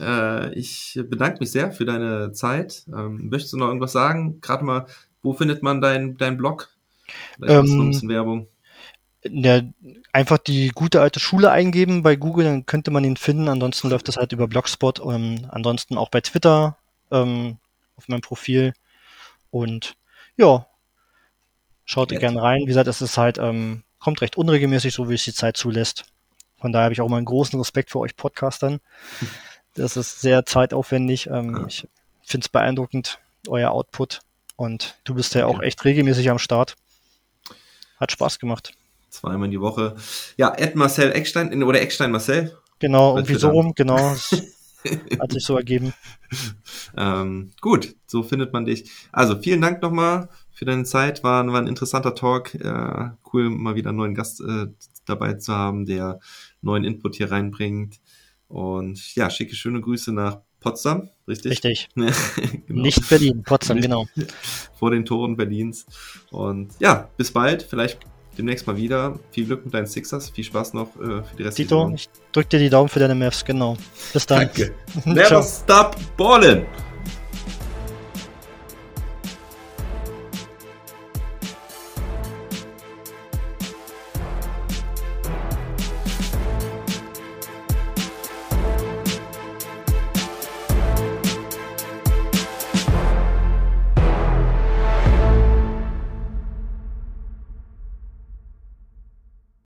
äh, 0.00 0.54
ich 0.54 0.98
bedanke 1.08 1.38
mich 1.40 1.52
sehr 1.52 1.72
für 1.72 1.84
deine 1.84 2.32
Zeit. 2.32 2.84
Ähm, 2.88 3.28
möchtest 3.28 3.52
du 3.52 3.58
noch 3.58 3.68
irgendwas 3.68 3.92
sagen? 3.92 4.40
Gerade 4.40 4.64
mal, 4.64 4.86
wo 5.22 5.34
findet 5.34 5.62
man 5.62 5.80
deinen 5.80 6.16
dein 6.16 6.36
Blog? 6.36 6.70
Vielleicht 7.36 7.64
noch 7.64 7.74
ein 7.74 7.80
Ähm, 7.80 7.90
bisschen 7.90 8.08
Werbung. 8.08 8.48
Ja, 9.26 9.62
einfach 10.12 10.38
die 10.38 10.68
gute 10.68 11.00
alte 11.00 11.18
Schule 11.18 11.50
eingeben 11.50 12.02
bei 12.02 12.14
Google, 12.16 12.44
dann 12.44 12.66
könnte 12.66 12.90
man 12.90 13.04
ihn 13.04 13.16
finden. 13.16 13.48
Ansonsten 13.48 13.88
läuft 13.88 14.08
das 14.08 14.16
halt 14.16 14.32
über 14.32 14.48
Blogspot. 14.48 15.00
Ähm, 15.00 15.46
ansonsten 15.48 15.96
auch 15.96 16.10
bei 16.10 16.20
Twitter 16.20 16.76
ähm, 17.10 17.56
auf 17.96 18.08
meinem 18.08 18.20
Profil. 18.20 18.74
Und 19.50 19.94
ja, 20.36 20.66
schaut 21.84 22.10
Nett. 22.10 22.20
gerne 22.20 22.42
rein. 22.42 22.60
Wie 22.62 22.66
gesagt, 22.66 22.88
es 22.88 23.02
ist 23.02 23.16
halt, 23.18 23.38
ähm, 23.38 23.82
kommt 23.98 24.20
recht 24.20 24.36
unregelmäßig, 24.36 24.94
so 24.94 25.08
wie 25.08 25.14
es 25.14 25.24
die 25.24 25.32
Zeit 25.34 25.56
zulässt. 25.56 26.04
Von 26.60 26.72
daher 26.72 26.84
habe 26.84 26.94
ich 26.94 27.00
auch 27.00 27.08
mal 27.08 27.16
einen 27.18 27.26
großen 27.26 27.58
Respekt 27.58 27.90
für 27.90 27.98
euch 28.00 28.16
Podcastern. 28.16 28.80
Das 29.76 29.96
ist 29.96 30.20
sehr 30.20 30.46
zeitaufwendig. 30.46 31.26
Ähm, 31.26 31.56
Ja. 31.56 31.66
Ich 31.66 31.86
finde 32.22 32.44
es 32.44 32.48
beeindruckend, 32.48 33.18
euer 33.48 33.72
Output. 33.72 34.20
Und 34.54 34.94
du 35.02 35.14
bist 35.16 35.34
ja 35.34 35.46
auch 35.46 35.60
echt 35.60 35.84
regelmäßig 35.84 36.30
am 36.30 36.38
Start. 36.38 36.76
Hat 37.98 38.12
Spaß 38.12 38.38
gemacht. 38.38 38.72
Zweimal 39.10 39.46
in 39.46 39.50
die 39.50 39.60
Woche. 39.60 39.96
Ja, 40.36 40.54
Ed 40.56 40.76
Marcel 40.76 41.10
Eckstein 41.10 41.60
oder 41.64 41.80
Eckstein 41.82 42.12
Marcel. 42.12 42.56
Genau, 42.78 43.14
Bei 43.14 43.18
irgendwie 43.18 43.32
Twitter. 43.32 43.48
so 43.48 43.50
rum, 43.50 43.72
genau. 43.74 43.98
Hat 45.18 45.32
sich 45.32 45.44
so 45.44 45.56
ergeben. 45.56 45.92
Ähm, 46.96 47.52
gut, 47.60 47.96
so 48.06 48.22
findet 48.22 48.52
man 48.52 48.64
dich. 48.66 48.90
Also 49.10 49.40
vielen 49.40 49.60
Dank 49.60 49.82
nochmal 49.82 50.28
für 50.54 50.64
deine 50.64 50.84
Zeit. 50.84 51.22
War, 51.22 51.46
war 51.46 51.60
ein 51.60 51.66
interessanter 51.66 52.14
Talk. 52.14 52.54
Äh, 52.54 53.10
cool, 53.32 53.50
mal 53.50 53.74
wieder 53.74 53.90
einen 53.90 53.98
neuen 53.98 54.14
Gast 54.14 54.40
äh, 54.40 54.68
dabei 55.04 55.34
zu 55.34 55.52
haben, 55.52 55.84
der 55.84 56.20
neuen 56.62 56.84
Input 56.84 57.16
hier 57.16 57.30
reinbringt. 57.30 58.00
Und 58.48 59.14
ja, 59.16 59.28
schicke 59.30 59.54
schöne 59.54 59.80
Grüße 59.80 60.12
nach 60.12 60.38
Potsdam, 60.60 61.10
richtig? 61.28 61.52
Richtig. 61.52 61.88
genau. 61.94 62.82
Nicht 62.82 63.06
Berlin, 63.08 63.42
Potsdam, 63.42 63.80
genau. 63.80 64.06
Vor 64.78 64.92
den 64.92 65.04
Toren 65.04 65.36
Berlins. 65.36 65.84
Und 66.30 66.72
ja, 66.78 67.10
bis 67.16 67.32
bald. 67.32 67.62
Vielleicht 67.62 67.98
demnächst 68.38 68.66
mal 68.66 68.76
wieder. 68.76 69.18
Viel 69.30 69.46
Glück 69.46 69.64
mit 69.64 69.74
deinen 69.74 69.86
Sixers. 69.86 70.30
Viel 70.30 70.44
Spaß 70.44 70.72
noch 70.74 70.96
äh, 70.96 71.22
für 71.22 71.36
die 71.36 71.42
restliche 71.42 71.68
Tito, 71.68 71.80
Saison. 71.80 71.94
ich 71.94 72.08
drück 72.32 72.48
dir 72.48 72.60
die 72.60 72.70
Daumen 72.70 72.88
für 72.88 73.00
deine 73.00 73.14
Mavs, 73.14 73.44
genau. 73.44 73.76
Bis 74.12 74.24
dann. 74.26 74.46
Danke. 74.46 74.72
Never 75.04 75.42
stop 75.42 75.96
ballin'. 76.16 76.64